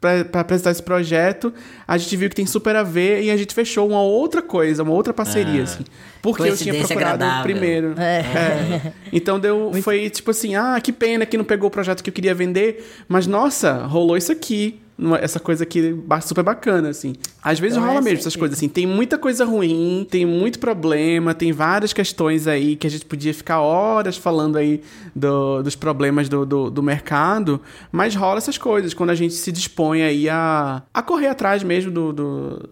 pra 0.00 0.40
apresentar 0.40 0.70
esse 0.72 0.82
projeto, 0.82 1.52
a 1.86 1.96
gente 1.98 2.16
viu 2.16 2.28
que 2.28 2.34
tem 2.34 2.46
super 2.46 2.74
a 2.74 2.82
ver 2.82 3.22
e 3.22 3.30
a 3.30 3.36
gente 3.36 3.54
fechou 3.54 3.86
uma 3.88 4.02
outra 4.02 4.40
coisa, 4.42 4.82
uma 4.82 4.92
outra 4.92 5.12
parceria, 5.12 5.60
Ah, 5.60 5.64
assim. 5.64 5.84
Porque 6.22 6.42
eu 6.42 6.56
tinha 6.56 6.74
procurado 6.74 7.22
agradável. 7.22 7.42
primeiro. 7.44 7.94
É. 8.00 8.92
Então 9.12 9.38
deu, 9.38 9.70
foi 9.82 10.10
tipo 10.10 10.30
assim, 10.32 10.56
ah, 10.56 10.80
que 10.82 10.92
pena 10.92 11.24
que 11.26 11.36
não 11.36 11.44
pegou 11.44 11.68
o 11.68 11.70
projeto 11.70 12.02
que 12.02 12.10
eu 12.10 12.14
queria 12.14 12.34
vender, 12.34 12.84
mas 13.06 13.26
nossa, 13.26 13.84
rolou 13.86 14.16
isso 14.16 14.32
aqui. 14.32 14.80
Essa 15.20 15.38
coisa 15.38 15.62
aqui 15.62 15.92
ba- 15.92 16.20
super 16.20 16.42
bacana, 16.42 16.88
assim. 16.88 17.14
Às 17.40 17.60
vezes 17.60 17.76
Então, 17.76 17.86
rola 17.86 18.00
é 18.00 18.02
mesmo 18.02 18.08
sempre 18.16 18.20
essas 18.20 18.34
coisas, 18.36 18.58
assim. 18.58 18.68
Tem 18.68 18.84
muita 18.84 19.16
coisa 19.16 19.44
ruim, 19.44 20.04
tem 20.10 20.26
muito 20.26 20.58
problema, 20.58 21.32
tem 21.34 21.52
várias 21.52 21.92
questões 21.92 22.48
aí 22.48 22.74
que 22.74 22.84
a 22.86 22.90
gente 22.90 23.04
podia 23.06 23.32
ficar 23.32 23.60
horas 23.60 24.16
falando 24.16 24.56
aí 24.58 24.82
do- 25.14 25.62
dos 25.62 25.76
problemas 25.76 26.28
do, 26.28 26.44
do, 26.44 26.68
do 26.68 26.82
mercado, 26.82 27.60
mas 27.92 28.16
rola 28.16 28.38
essas 28.38 28.58
coisas 28.58 28.92
quando 28.92 29.10
a 29.10 29.14
gente 29.14 29.34
se 29.34 29.52
dispõe 29.52 30.02
aí 30.02 30.28
a, 30.28 30.82
a 30.92 31.00
correr 31.02 31.28
atrás 31.28 31.62
mesmo 31.62 31.92
do, 31.92 32.12
do, 32.12 32.68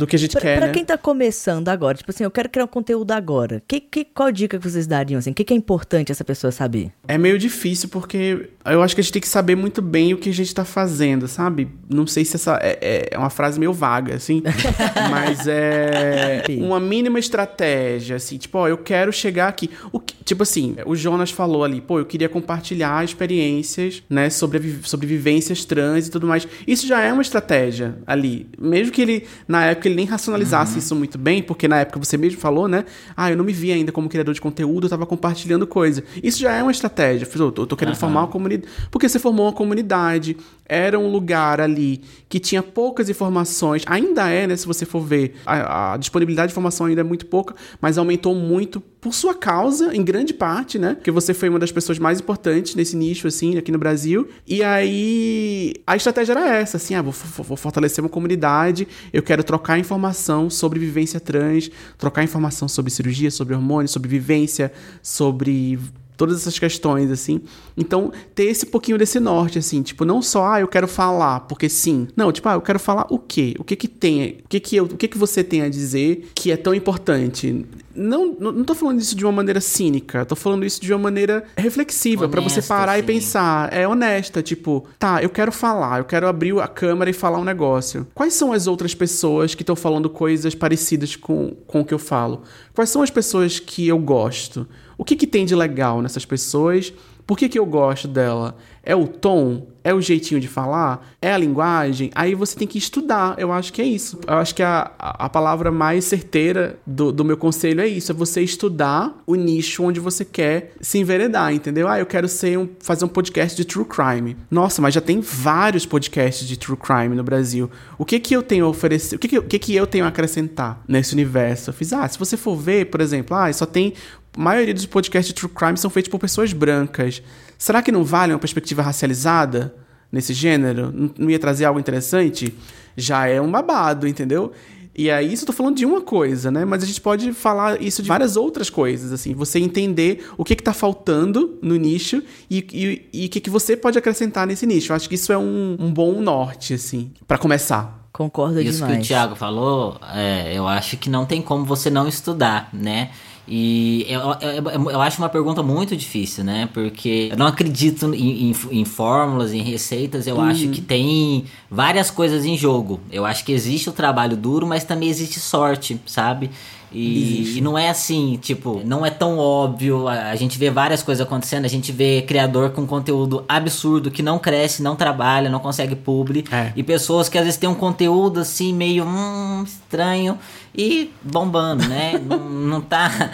do 0.00 0.06
que 0.06 0.16
a 0.16 0.18
gente 0.18 0.32
Pra, 0.32 0.40
quer, 0.40 0.56
pra 0.58 0.66
né? 0.68 0.72
quem 0.72 0.84
tá 0.84 0.96
começando 0.98 1.68
agora, 1.68 1.96
tipo 1.96 2.10
assim, 2.10 2.24
eu 2.24 2.30
quero 2.30 2.48
criar 2.48 2.64
um 2.64 2.68
conteúdo 2.68 3.12
agora. 3.12 3.62
Que, 3.68 3.78
que, 3.80 4.04
qual 4.04 4.32
dica 4.32 4.58
que 4.58 4.68
vocês 4.68 4.86
dariam, 4.86 5.18
assim? 5.18 5.30
O 5.30 5.34
que, 5.34 5.44
que 5.44 5.52
é 5.52 5.56
importante 5.56 6.10
essa 6.10 6.24
pessoa 6.24 6.50
saber? 6.50 6.90
É 7.06 7.16
meio 7.18 7.38
difícil 7.38 7.88
porque 7.88 8.48
eu 8.64 8.82
acho 8.82 8.94
que 8.94 9.00
a 9.00 9.04
gente 9.04 9.12
tem 9.12 9.22
que 9.22 9.28
saber 9.28 9.54
muito 9.56 9.80
bem 9.82 10.12
o 10.14 10.18
que 10.18 10.30
a 10.30 10.32
gente 10.32 10.54
tá 10.54 10.64
fazendo, 10.64 11.28
sabe? 11.28 11.68
Não 11.88 12.06
sei 12.06 12.24
se 12.24 12.36
essa 12.36 12.58
é, 12.62 13.10
é 13.12 13.18
uma 13.18 13.30
frase 13.30 13.58
meio 13.60 13.72
vaga, 13.72 14.14
assim, 14.14 14.42
mas 15.10 15.46
é 15.46 16.42
uma 16.60 16.80
mínima 16.80 17.18
estratégia, 17.18 18.16
assim, 18.16 18.38
tipo, 18.38 18.58
ó, 18.58 18.68
eu 18.68 18.78
quero 18.78 19.12
chegar 19.12 19.48
aqui. 19.48 19.70
O 19.92 20.00
que- 20.00 20.14
tipo 20.24 20.42
assim, 20.42 20.76
o 20.86 20.94
Jonas 20.96 21.30
falou 21.30 21.64
ali, 21.64 21.80
pô, 21.80 21.98
eu 21.98 22.06
queria 22.06 22.28
compartilhar 22.28 23.04
experiências, 23.04 24.02
né, 24.08 24.30
sobre, 24.30 24.78
sobre 24.82 25.06
vivências 25.06 25.64
trans 25.64 26.06
e 26.06 26.10
tudo 26.10 26.26
mais. 26.26 26.46
Isso 26.66 26.86
já 26.86 27.00
é 27.00 27.12
uma 27.12 27.22
estratégia 27.22 27.96
ali. 28.06 28.46
Mesmo 28.58 28.92
que 28.92 29.02
ele, 29.02 29.26
na 29.48 29.66
época, 29.66 29.88
ele 29.90 29.96
nem 29.96 30.06
racionalizasse 30.06 30.78
isso 30.78 30.94
muito 30.94 31.18
bem, 31.18 31.42
porque 31.42 31.68
na 31.68 31.80
época 31.80 31.98
você 31.98 32.16
mesmo 32.16 32.40
falou, 32.40 32.68
né? 32.68 32.84
Ah, 33.16 33.30
eu 33.30 33.36
não 33.36 33.44
me 33.44 33.52
vi 33.52 33.72
ainda 33.72 33.92
como 33.92 34.08
criador 34.08 34.34
de 34.34 34.40
conteúdo, 34.40 34.86
eu 34.86 34.90
tava 34.90 35.06
compartilhando 35.06 35.66
coisa. 35.66 36.02
Isso 36.22 36.40
já 36.40 36.52
é 36.52 36.62
uma 36.62 36.72
estratégia. 36.72 37.28
Eu 37.32 37.52
tô, 37.52 37.62
eu 37.62 37.66
tô 37.66 37.76
querendo 37.76 37.96
formar 37.96 38.20
uma 38.20 38.28
comunidade. 38.28 38.72
Porque 38.90 39.08
você 39.08 39.18
formou 39.18 39.46
uma 39.46 39.52
comunidade, 39.52 40.36
era 40.66 40.98
um 40.98 41.10
lugar 41.10 41.60
ali 41.60 42.02
que 42.28 42.38
tinha 42.38 42.62
poucas 42.62 43.08
informações, 43.08 43.82
ainda 43.86 44.28
é, 44.28 44.46
né? 44.46 44.56
Se 44.56 44.66
você 44.66 44.86
for 44.86 45.00
ver, 45.00 45.36
a, 45.44 45.94
a 45.94 45.96
disponibilidade 45.96 46.48
de 46.48 46.52
informação 46.52 46.86
ainda 46.86 47.00
é 47.00 47.04
muito 47.04 47.26
pouca, 47.26 47.54
mas 47.80 47.98
aumentou 47.98 48.34
muito 48.34 48.82
por 49.00 49.14
sua 49.14 49.34
causa, 49.34 49.96
em 49.96 50.04
grande 50.04 50.34
parte, 50.34 50.78
né? 50.78 50.94
Porque 50.94 51.10
você 51.10 51.32
foi 51.32 51.48
uma 51.48 51.58
das 51.58 51.72
pessoas 51.72 51.98
mais 51.98 52.20
importantes 52.20 52.74
nesse 52.74 52.94
nicho, 52.96 53.26
assim, 53.26 53.56
aqui 53.56 53.72
no 53.72 53.78
Brasil. 53.78 54.28
E 54.46 54.62
aí, 54.62 55.72
a 55.86 55.96
estratégia 55.96 56.32
era 56.32 56.56
essa, 56.56 56.76
assim, 56.76 56.94
ah, 56.94 57.00
vou, 57.02 57.12
vou- 57.12 57.56
fortalecer 57.56 58.04
uma 58.04 58.10
comunidade, 58.10 58.86
eu 59.12 59.22
quero 59.22 59.42
trocar 59.42 59.78
informação 59.78 60.50
sobre 60.50 60.78
vivência 60.78 61.18
trans, 61.18 61.70
trocar 61.96 62.22
informação 62.24 62.68
sobre 62.68 62.90
cirurgia, 62.90 63.30
sobre 63.30 63.54
hormônios, 63.54 63.90
sobre 63.90 64.08
vivência, 64.08 64.70
sobre 65.02 65.78
todas 66.20 66.36
essas 66.36 66.58
questões, 66.58 67.10
assim. 67.10 67.40
Então, 67.74 68.12
ter 68.34 68.44
esse 68.44 68.66
pouquinho 68.66 68.98
desse 68.98 69.18
norte, 69.18 69.58
assim, 69.58 69.80
tipo, 69.80 70.04
não 70.04 70.20
só, 70.20 70.52
ah, 70.52 70.60
eu 70.60 70.68
quero 70.68 70.86
falar, 70.86 71.40
porque 71.40 71.66
sim. 71.66 72.08
Não, 72.14 72.30
tipo, 72.30 72.46
ah, 72.46 72.52
eu 72.52 72.60
quero 72.60 72.78
falar 72.78 73.06
o 73.08 73.18
quê? 73.18 73.54
O 73.58 73.64
que 73.64 73.74
que 73.74 73.88
tem? 73.88 74.40
O 74.44 74.48
que 74.50 74.60
que, 74.60 74.76
eu, 74.76 74.84
o 74.84 74.96
que 74.98 75.08
que 75.08 75.16
você 75.16 75.42
tem 75.42 75.62
a 75.62 75.70
dizer 75.70 76.30
que 76.34 76.52
é 76.52 76.58
tão 76.58 76.74
importante? 76.74 77.64
Não, 77.94 78.36
não, 78.38 78.52
não 78.52 78.64
tô 78.64 78.74
falando 78.74 79.00
isso 79.00 79.16
de 79.16 79.24
uma 79.24 79.32
maneira 79.32 79.62
cínica, 79.62 80.26
tô 80.26 80.36
falando 80.36 80.66
isso 80.66 80.78
de 80.78 80.92
uma 80.92 80.98
maneira 80.98 81.42
reflexiva, 81.56 82.28
para 82.28 82.42
você 82.42 82.60
parar 82.60 82.96
sim. 82.96 83.00
e 83.00 83.02
pensar. 83.02 83.72
É 83.72 83.88
honesta, 83.88 84.42
tipo, 84.42 84.86
tá, 84.98 85.22
eu 85.22 85.30
quero 85.30 85.50
falar, 85.50 86.00
eu 86.00 86.04
quero 86.04 86.28
abrir 86.28 86.58
a 86.60 86.68
câmera 86.68 87.08
e 87.08 87.14
falar 87.14 87.38
um 87.38 87.44
negócio. 87.44 88.06
Quais 88.14 88.34
são 88.34 88.52
as 88.52 88.66
outras 88.66 88.94
pessoas 88.94 89.54
que 89.54 89.62
estão 89.62 89.74
falando 89.74 90.10
coisas 90.10 90.54
parecidas 90.54 91.16
com, 91.16 91.56
com 91.66 91.80
o 91.80 91.84
que 91.84 91.94
eu 91.94 91.98
falo? 91.98 92.42
Quais 92.74 92.90
são 92.90 93.00
as 93.00 93.10
pessoas 93.10 93.58
que 93.58 93.88
eu 93.88 93.98
gosto? 93.98 94.68
O 95.00 95.04
que, 95.04 95.16
que 95.16 95.26
tem 95.26 95.46
de 95.46 95.54
legal 95.54 96.02
nessas 96.02 96.26
pessoas? 96.26 96.92
Por 97.26 97.38
que, 97.38 97.48
que 97.48 97.58
eu 97.58 97.64
gosto 97.64 98.06
dela? 98.06 98.54
É 98.82 98.94
o 98.94 99.06
tom? 99.06 99.68
É 99.82 99.94
o 99.94 100.00
jeitinho 100.00 100.40
de 100.40 100.48
falar? 100.48 101.08
É 101.22 101.32
a 101.32 101.38
linguagem? 101.38 102.10
Aí 102.14 102.34
você 102.34 102.58
tem 102.58 102.68
que 102.68 102.76
estudar. 102.76 103.34
Eu 103.38 103.50
acho 103.50 103.72
que 103.72 103.80
é 103.80 103.84
isso. 103.84 104.18
Eu 104.26 104.34
acho 104.34 104.54
que 104.54 104.62
a, 104.62 104.90
a 104.98 105.28
palavra 105.28 105.70
mais 105.70 106.04
certeira 106.04 106.78
do, 106.84 107.12
do 107.12 107.24
meu 107.24 107.36
conselho 107.36 107.80
é 107.80 107.86
isso: 107.86 108.12
é 108.12 108.14
você 108.14 108.42
estudar 108.42 109.22
o 109.26 109.36
nicho 109.36 109.84
onde 109.84 110.00
você 110.00 110.24
quer 110.24 110.72
se 110.80 110.98
enveredar, 110.98 111.54
entendeu? 111.54 111.88
Ah, 111.88 111.98
eu 111.98 112.04
quero 112.04 112.28
ser 112.28 112.58
um, 112.58 112.68
fazer 112.80 113.04
um 113.04 113.08
podcast 113.08 113.56
de 113.56 113.64
true 113.64 113.86
crime. 113.86 114.36
Nossa, 114.50 114.82
mas 114.82 114.92
já 114.92 115.00
tem 115.00 115.20
vários 115.20 115.86
podcasts 115.86 116.46
de 116.46 116.58
true 116.58 116.76
crime 116.76 117.14
no 117.14 117.22
Brasil. 117.24 117.70
O 117.96 118.04
que 118.04 118.20
que 118.20 118.34
eu 118.34 118.42
tenho 118.42 118.66
a 118.66 118.68
oferecer? 118.68 119.16
O 119.16 119.18
que 119.18 119.28
que, 119.28 119.38
o 119.38 119.44
que, 119.44 119.58
que 119.58 119.74
eu 119.74 119.86
tenho 119.86 120.04
a 120.04 120.08
acrescentar 120.08 120.82
nesse 120.86 121.14
universo? 121.14 121.70
Eu 121.70 121.74
fiz, 121.74 121.92
ah, 121.92 122.06
se 122.06 122.18
você 122.18 122.36
for 122.36 122.56
ver, 122.56 122.86
por 122.86 123.00
exemplo, 123.00 123.36
ah, 123.36 123.50
só 123.52 123.64
tem 123.64 123.94
a 124.36 124.40
maioria 124.40 124.74
dos 124.74 124.86
podcasts 124.86 125.32
de 125.32 125.34
true 125.34 125.50
crime 125.52 125.76
são 125.76 125.90
feitos 125.90 126.10
por 126.10 126.18
pessoas 126.18 126.52
brancas. 126.52 127.22
Será 127.58 127.82
que 127.82 127.92
não 127.92 128.04
vale 128.04 128.32
uma 128.32 128.38
perspectiva 128.38 128.82
racializada 128.82 129.74
nesse 130.10 130.32
gênero? 130.32 131.12
Não 131.18 131.28
ia 131.28 131.38
trazer 131.38 131.64
algo 131.64 131.80
interessante? 131.80 132.54
Já 132.96 133.26
é 133.26 133.40
um 133.40 133.50
babado, 133.50 134.06
entendeu? 134.06 134.52
E 134.94 135.10
aí, 135.10 135.32
isso 135.32 135.44
eu 135.44 135.46
tô 135.46 135.52
falando 135.52 135.76
de 135.76 135.86
uma 135.86 136.00
coisa, 136.00 136.50
né? 136.50 136.64
Mas 136.64 136.82
a 136.82 136.86
gente 136.86 137.00
pode 137.00 137.32
falar 137.32 137.80
isso 137.80 138.02
de 138.02 138.08
várias 138.08 138.36
outras 138.36 138.68
coisas, 138.68 139.12
assim. 139.12 139.32
Você 139.34 139.58
entender 139.58 140.26
o 140.36 140.44
que 140.44 140.56
que 140.56 140.62
tá 140.62 140.72
faltando 140.72 141.58
no 141.62 141.76
nicho 141.76 142.22
e, 142.50 142.66
e, 142.72 143.08
e 143.22 143.26
o 143.26 143.28
que 143.30 143.40
que 143.40 143.48
você 143.48 143.76
pode 143.76 143.96
acrescentar 143.96 144.46
nesse 144.46 144.66
nicho. 144.66 144.92
Eu 144.92 144.96
acho 144.96 145.08
que 145.08 145.14
isso 145.14 145.32
é 145.32 145.38
um, 145.38 145.76
um 145.78 145.92
bom 145.92 146.20
norte, 146.20 146.74
assim, 146.74 147.12
para 147.26 147.38
começar. 147.38 148.08
Concordo 148.12 148.60
isso 148.60 148.78
demais. 148.78 148.92
Isso 148.92 149.00
que 149.00 149.04
o 149.04 149.06
Thiago 149.06 149.36
falou, 149.36 149.98
é, 150.12 150.52
eu 150.52 150.66
acho 150.66 150.96
que 150.96 151.08
não 151.08 151.24
tem 151.24 151.40
como 151.40 151.64
você 151.64 151.88
não 151.88 152.08
estudar, 152.08 152.68
né? 152.72 153.10
E 153.52 154.06
eu, 154.08 154.20
eu, 154.40 154.90
eu, 154.92 155.00
acho 155.00 155.20
uma 155.20 155.28
pergunta 155.28 155.60
muito 155.60 155.96
difícil, 155.96 156.44
né? 156.44 156.68
Porque 156.72 157.28
eu 157.32 157.36
não 157.36 157.46
acredito 157.48 158.14
em, 158.14 158.50
em, 158.50 158.56
em 158.70 158.84
fórmulas, 158.84 159.52
em 159.52 159.60
receitas. 159.60 160.28
Eu 160.28 160.36
uhum. 160.36 160.42
acho 160.42 160.68
que 160.68 160.80
tem 160.80 161.44
várias 161.68 162.12
coisas 162.12 162.44
em 162.44 162.56
jogo. 162.56 163.00
Eu 163.10 163.26
acho 163.26 163.44
que 163.44 163.50
existe 163.50 163.88
o 163.88 163.92
trabalho 163.92 164.36
duro, 164.36 164.68
mas 164.68 164.84
também 164.84 165.08
existe 165.08 165.40
sorte, 165.40 166.00
sabe? 166.06 166.48
E, 166.92 167.58
e, 167.58 167.60
não 167.60 167.78
é 167.78 167.88
assim, 167.88 168.36
tipo, 168.42 168.82
não 168.84 169.06
é 169.06 169.10
tão 169.10 169.38
óbvio. 169.38 170.08
A, 170.08 170.30
a, 170.30 170.36
gente 170.36 170.58
vê 170.58 170.70
várias 170.70 171.02
coisas 171.02 171.24
acontecendo. 171.24 171.64
A 171.64 171.68
gente 171.68 171.92
vê 171.92 172.22
criador 172.22 172.70
com 172.70 172.86
conteúdo 172.86 173.44
absurdo 173.48 174.10
que 174.10 174.22
não 174.22 174.38
cresce, 174.38 174.82
não 174.82 174.96
trabalha, 174.96 175.48
não 175.48 175.60
consegue 175.60 175.94
publi. 175.94 176.44
É. 176.50 176.72
E 176.74 176.82
pessoas 176.82 177.28
que 177.28 177.38
às 177.38 177.44
vezes 177.44 177.58
têm 177.58 177.68
um 177.68 177.74
conteúdo 177.74 178.40
assim 178.40 178.72
meio 178.72 179.04
hum, 179.04 179.62
estranho 179.64 180.36
e 180.74 181.12
bombando, 181.22 181.86
né? 181.86 182.18
não, 182.26 182.38
não 182.38 182.80
tá. 182.80 183.30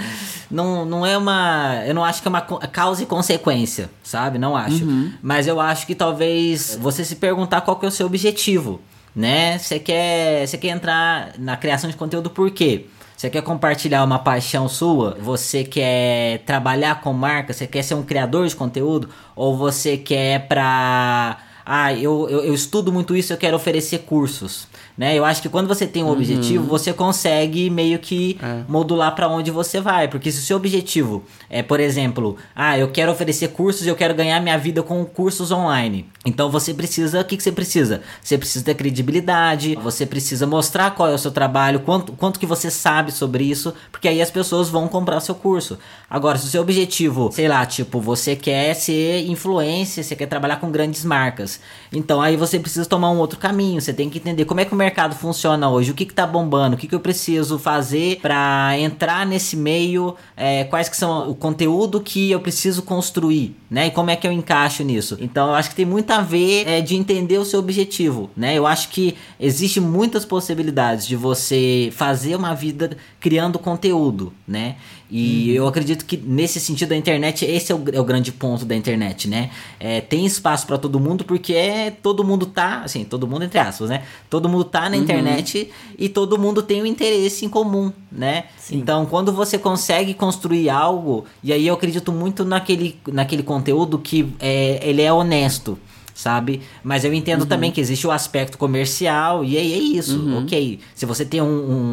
Não, 0.50 0.84
não 0.84 1.06
é 1.06 1.16
uma. 1.16 1.82
Eu 1.86 1.94
não 1.94 2.04
acho 2.04 2.20
que 2.20 2.28
é 2.28 2.30
uma 2.30 2.42
causa 2.42 3.02
e 3.02 3.06
consequência, 3.06 3.90
sabe? 4.02 4.38
Não 4.38 4.54
acho. 4.54 4.84
Uhum. 4.84 5.12
Mas 5.22 5.46
eu 5.46 5.60
acho 5.60 5.86
que 5.86 5.94
talvez 5.94 6.78
você 6.80 7.04
se 7.04 7.16
perguntar 7.16 7.62
qual 7.62 7.78
que 7.78 7.86
é 7.86 7.88
o 7.88 7.92
seu 7.92 8.06
objetivo, 8.06 8.80
né? 9.14 9.58
Você 9.58 9.78
quer, 9.78 10.46
você 10.46 10.58
quer 10.58 10.68
entrar 10.68 11.32
na 11.38 11.56
criação 11.56 11.88
de 11.88 11.96
conteúdo 11.96 12.28
por 12.30 12.50
quê? 12.50 12.86
Você 13.16 13.30
quer 13.30 13.42
compartilhar 13.42 14.04
uma 14.04 14.18
paixão 14.18 14.68
sua? 14.68 15.16
Você 15.18 15.64
quer 15.64 16.40
trabalhar 16.44 17.00
com 17.00 17.14
marca? 17.14 17.52
Você 17.54 17.66
quer 17.66 17.82
ser 17.82 17.94
um 17.94 18.02
criador 18.02 18.46
de 18.46 18.54
conteúdo? 18.54 19.08
Ou 19.34 19.56
você 19.56 19.96
quer 19.96 20.46
pra. 20.46 21.38
Ah, 21.64 21.94
eu, 21.94 22.28
eu, 22.28 22.44
eu 22.44 22.54
estudo 22.54 22.92
muito 22.92 23.16
isso, 23.16 23.32
eu 23.32 23.36
quero 23.38 23.56
oferecer 23.56 24.00
cursos 24.00 24.68
né? 24.96 25.14
Eu 25.16 25.24
acho 25.24 25.42
que 25.42 25.48
quando 25.48 25.68
você 25.68 25.86
tem 25.86 26.02
um 26.02 26.06
uhum. 26.06 26.12
objetivo, 26.12 26.66
você 26.66 26.92
consegue 26.92 27.68
meio 27.70 27.98
que 27.98 28.38
é. 28.42 28.62
modular 28.68 29.14
para 29.14 29.28
onde 29.28 29.50
você 29.50 29.80
vai, 29.80 30.08
porque 30.08 30.30
se 30.32 30.38
o 30.38 30.42
seu 30.42 30.56
objetivo 30.56 31.24
é, 31.48 31.62
por 31.62 31.80
exemplo, 31.80 32.36
ah, 32.54 32.78
eu 32.78 32.88
quero 32.88 33.12
oferecer 33.12 33.48
cursos 33.48 33.86
e 33.86 33.88
eu 33.88 33.96
quero 33.96 34.14
ganhar 34.14 34.40
minha 34.40 34.58
vida 34.58 34.82
com 34.82 35.04
cursos 35.04 35.50
online. 35.50 36.06
Então 36.24 36.50
você 36.50 36.74
precisa, 36.74 37.20
o 37.20 37.24
que, 37.24 37.36
que 37.36 37.42
você 37.42 37.52
precisa? 37.52 38.02
Você 38.22 38.36
precisa 38.36 38.64
ter 38.64 38.74
credibilidade, 38.74 39.76
você 39.76 40.04
precisa 40.04 40.46
mostrar 40.46 40.90
qual 40.90 41.08
é 41.08 41.14
o 41.14 41.18
seu 41.18 41.30
trabalho, 41.30 41.80
quanto, 41.80 42.12
quanto 42.12 42.40
que 42.40 42.46
você 42.46 42.70
sabe 42.70 43.12
sobre 43.12 43.44
isso, 43.44 43.72
porque 43.92 44.08
aí 44.08 44.20
as 44.20 44.30
pessoas 44.30 44.68
vão 44.68 44.88
comprar 44.88 45.18
o 45.18 45.20
seu 45.20 45.34
curso. 45.34 45.78
Agora, 46.10 46.38
se 46.38 46.46
o 46.46 46.48
seu 46.48 46.62
objetivo, 46.62 47.30
sei 47.32 47.48
lá, 47.48 47.64
tipo, 47.64 48.00
você 48.00 48.34
quer 48.34 48.74
ser 48.74 49.26
influência, 49.26 50.02
você 50.02 50.16
quer 50.16 50.26
trabalhar 50.26 50.56
com 50.56 50.70
grandes 50.70 51.04
marcas, 51.04 51.60
então 51.92 52.20
aí 52.20 52.36
você 52.36 52.58
precisa 52.58 52.86
tomar 52.86 53.10
um 53.10 53.18
outro 53.18 53.38
caminho, 53.38 53.80
você 53.80 53.92
tem 53.92 54.10
que 54.10 54.18
entender 54.18 54.44
como 54.44 54.60
é 54.60 54.64
que 54.64 54.72
o 54.72 54.76
mercado 54.86 55.16
funciona 55.16 55.68
hoje, 55.68 55.90
o 55.90 55.94
que, 55.94 56.06
que 56.06 56.14
tá 56.14 56.24
bombando, 56.24 56.76
o 56.76 56.78
que, 56.78 56.86
que 56.86 56.94
eu 56.94 57.00
preciso 57.00 57.58
fazer 57.58 58.20
para 58.20 58.78
entrar 58.78 59.26
nesse 59.26 59.56
meio, 59.56 60.14
é, 60.36 60.62
quais 60.64 60.88
que 60.88 60.96
são 60.96 61.34
conteúdo 61.34 62.00
que 62.00 62.30
eu 62.30 62.38
preciso 62.38 62.82
construir, 62.82 63.56
né? 63.68 63.88
E 63.88 63.90
como 63.90 64.10
é 64.10 64.16
que 64.16 64.26
eu 64.26 64.30
encaixo 64.30 64.84
nisso? 64.84 65.18
Então 65.20 65.48
eu 65.48 65.54
acho 65.54 65.70
que 65.70 65.76
tem 65.76 65.84
muito 65.84 66.10
a 66.12 66.20
ver 66.20 66.68
é, 66.68 66.80
de 66.80 66.94
entender 66.94 67.38
o 67.38 67.44
seu 67.44 67.58
objetivo, 67.58 68.30
né? 68.36 68.54
Eu 68.56 68.66
acho 68.66 68.88
que 68.90 69.16
existe 69.40 69.80
muitas 69.80 70.24
possibilidades 70.24 71.04
de 71.04 71.16
você 71.16 71.90
fazer 71.92 72.36
uma 72.36 72.54
vida 72.54 72.96
criando 73.18 73.58
conteúdo, 73.58 74.32
né? 74.46 74.76
E 75.10 75.50
uhum. 75.50 75.56
eu 75.56 75.66
acredito 75.68 76.04
que 76.04 76.16
nesse 76.16 76.58
sentido 76.58 76.92
a 76.92 76.96
internet, 76.96 77.44
esse 77.44 77.70
é 77.70 77.74
o, 77.74 77.84
é 77.92 78.00
o 78.00 78.04
grande 78.04 78.32
ponto 78.32 78.64
da 78.64 78.74
internet, 78.74 79.28
né? 79.28 79.50
É, 79.78 80.00
tem 80.00 80.26
espaço 80.26 80.66
para 80.66 80.76
todo 80.78 80.98
mundo 80.98 81.24
porque 81.24 81.54
é, 81.54 81.90
todo 81.90 82.24
mundo 82.24 82.46
tá, 82.46 82.82
assim, 82.82 83.04
todo 83.04 83.26
mundo 83.26 83.44
entre 83.44 83.58
aspas, 83.58 83.88
né? 83.88 84.02
Todo 84.28 84.48
mundo 84.48 84.64
tá 84.64 84.88
na 84.88 84.96
uhum. 84.96 85.02
internet 85.02 85.70
e 85.98 86.08
todo 86.08 86.38
mundo 86.38 86.62
tem 86.62 86.82
um 86.82 86.86
interesse 86.86 87.44
em 87.44 87.48
comum, 87.48 87.92
né? 88.10 88.44
Sim. 88.58 88.78
Então, 88.78 89.06
quando 89.06 89.32
você 89.32 89.58
consegue 89.58 90.12
construir 90.12 90.68
algo, 90.68 91.24
e 91.42 91.52
aí 91.52 91.66
eu 91.66 91.74
acredito 91.74 92.10
muito 92.10 92.44
naquele, 92.44 92.98
naquele 93.06 93.42
conteúdo 93.42 93.98
que 93.98 94.32
é, 94.40 94.80
ele 94.82 95.02
é 95.02 95.12
honesto 95.12 95.78
sabe? 96.16 96.62
Mas 96.82 97.04
eu 97.04 97.12
entendo 97.12 97.42
uhum. 97.42 97.46
também 97.46 97.70
que 97.70 97.78
existe 97.78 98.06
o 98.06 98.10
aspecto 98.10 98.56
comercial 98.56 99.44
e 99.44 99.58
aí 99.58 99.74
é 99.74 99.76
isso, 99.76 100.18
uhum. 100.18 100.42
ok. 100.42 100.80
Se 100.94 101.04
você 101.04 101.26
tem 101.26 101.42
um, 101.42 101.46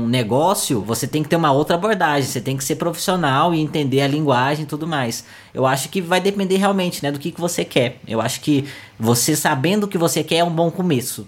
um, 0.03 0.07
negócio, 0.07 0.81
você 0.81 1.05
tem 1.05 1.21
que 1.21 1.27
ter 1.27 1.35
uma 1.35 1.51
outra 1.51 1.75
abordagem, 1.75 2.29
você 2.29 2.39
tem 2.39 2.55
que 2.55 2.63
ser 2.63 2.77
profissional 2.77 3.53
e 3.53 3.59
entender 3.59 3.99
a 3.99 4.07
linguagem 4.07 4.63
e 4.63 4.65
tudo 4.65 4.87
mais. 4.87 5.25
Eu 5.53 5.65
acho 5.65 5.89
que 5.89 5.99
vai 5.99 6.21
depender 6.21 6.55
realmente, 6.55 7.03
né, 7.03 7.11
do 7.11 7.19
que, 7.19 7.31
que 7.31 7.41
você 7.41 7.65
quer. 7.65 7.99
Eu 8.07 8.21
acho 8.21 8.39
que 8.39 8.63
você 8.97 9.35
sabendo 9.35 9.83
o 9.83 9.87
que 9.89 9.97
você 9.97 10.23
quer 10.23 10.37
é 10.37 10.43
um 10.43 10.49
bom 10.49 10.71
começo. 10.71 11.27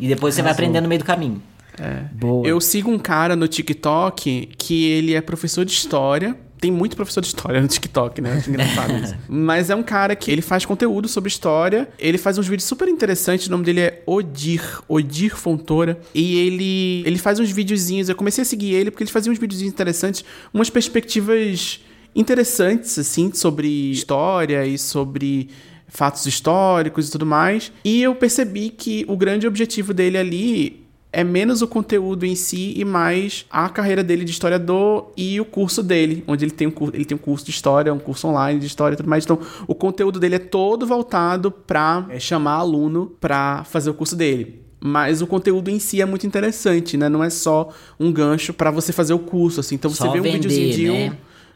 E 0.00 0.08
depois 0.08 0.34
você 0.34 0.42
vai 0.42 0.50
aprender 0.50 0.80
no 0.80 0.88
meio 0.88 0.98
do 0.98 1.04
caminho. 1.04 1.40
É. 1.78 2.02
Eu 2.44 2.60
sigo 2.60 2.90
um 2.90 2.98
cara 2.98 3.36
no 3.36 3.46
TikTok 3.46 4.50
que 4.58 4.84
ele 4.86 5.14
é 5.14 5.20
professor 5.20 5.64
de 5.64 5.72
história 5.72 6.36
tem 6.62 6.70
muito 6.70 6.94
professor 6.94 7.20
de 7.20 7.26
história 7.26 7.60
no 7.60 7.66
TikTok, 7.66 8.20
né? 8.20 8.34
Acho 8.34 8.48
engraçado 8.48 8.94
isso. 8.94 9.16
Mas 9.28 9.68
é 9.68 9.74
um 9.74 9.82
cara 9.82 10.14
que 10.14 10.30
ele 10.30 10.40
faz 10.40 10.64
conteúdo 10.64 11.08
sobre 11.08 11.28
história. 11.28 11.88
Ele 11.98 12.16
faz 12.16 12.38
uns 12.38 12.46
vídeos 12.46 12.68
super 12.68 12.86
interessantes. 12.86 13.48
O 13.48 13.50
nome 13.50 13.64
dele 13.64 13.80
é 13.80 14.02
Odir, 14.06 14.62
Odir 14.86 15.36
Fontoura. 15.36 16.00
E 16.14 16.38
ele, 16.38 17.02
ele 17.04 17.18
faz 17.18 17.40
uns 17.40 17.50
videozinhos. 17.50 18.08
Eu 18.08 18.14
comecei 18.14 18.42
a 18.42 18.44
seguir 18.44 18.74
ele 18.74 18.92
porque 18.92 19.02
ele 19.02 19.10
fazia 19.10 19.32
uns 19.32 19.40
videozinhos 19.40 19.72
interessantes, 19.72 20.24
umas 20.54 20.70
perspectivas 20.70 21.80
interessantes, 22.14 22.96
assim, 22.96 23.32
sobre 23.34 23.66
história 23.90 24.64
e 24.64 24.78
sobre 24.78 25.50
fatos 25.88 26.24
históricos 26.26 27.08
e 27.08 27.10
tudo 27.10 27.26
mais. 27.26 27.72
E 27.84 28.04
eu 28.04 28.14
percebi 28.14 28.70
que 28.70 29.04
o 29.08 29.16
grande 29.16 29.48
objetivo 29.48 29.92
dele 29.92 30.16
ali 30.16 30.81
é 31.12 31.22
menos 31.22 31.60
o 31.60 31.68
conteúdo 31.68 32.24
em 32.24 32.34
si 32.34 32.72
e 32.74 32.84
mais 32.84 33.44
a 33.50 33.68
carreira 33.68 34.02
dele 34.02 34.24
de 34.24 34.30
historiador 34.30 35.12
e 35.14 35.38
o 35.38 35.44
curso 35.44 35.82
dele, 35.82 36.24
onde 36.26 36.44
ele 36.44 36.52
tem 36.52 36.66
um, 36.66 36.72
ele 36.92 37.04
tem 37.04 37.14
um 37.14 37.20
curso 37.20 37.44
de 37.44 37.50
história, 37.50 37.92
um 37.92 37.98
curso 37.98 38.26
online 38.28 38.58
de 38.58 38.66
história 38.66 38.94
e 38.94 38.96
tudo 38.96 39.10
mais. 39.10 39.24
Então, 39.24 39.38
o 39.66 39.74
conteúdo 39.74 40.18
dele 40.18 40.36
é 40.36 40.38
todo 40.38 40.86
voltado 40.86 41.50
para 41.50 42.06
é, 42.08 42.18
chamar 42.18 42.54
aluno 42.54 43.14
para 43.20 43.62
fazer 43.64 43.90
o 43.90 43.94
curso 43.94 44.16
dele. 44.16 44.62
Mas 44.80 45.22
o 45.22 45.26
conteúdo 45.26 45.70
em 45.70 45.78
si 45.78 46.00
é 46.00 46.06
muito 46.06 46.26
interessante, 46.26 46.96
né? 46.96 47.08
Não 47.08 47.22
é 47.22 47.30
só 47.30 47.68
um 48.00 48.10
gancho 48.10 48.52
para 48.52 48.70
você 48.70 48.92
fazer 48.92 49.12
o 49.12 49.18
curso, 49.18 49.60
assim. 49.60 49.76
Então, 49.76 49.90
só 49.90 50.06
você 50.06 50.20
vê 50.20 50.28
um 50.28 50.32
videozinho 50.32 50.72
de 50.74 50.90
um... 50.90 51.12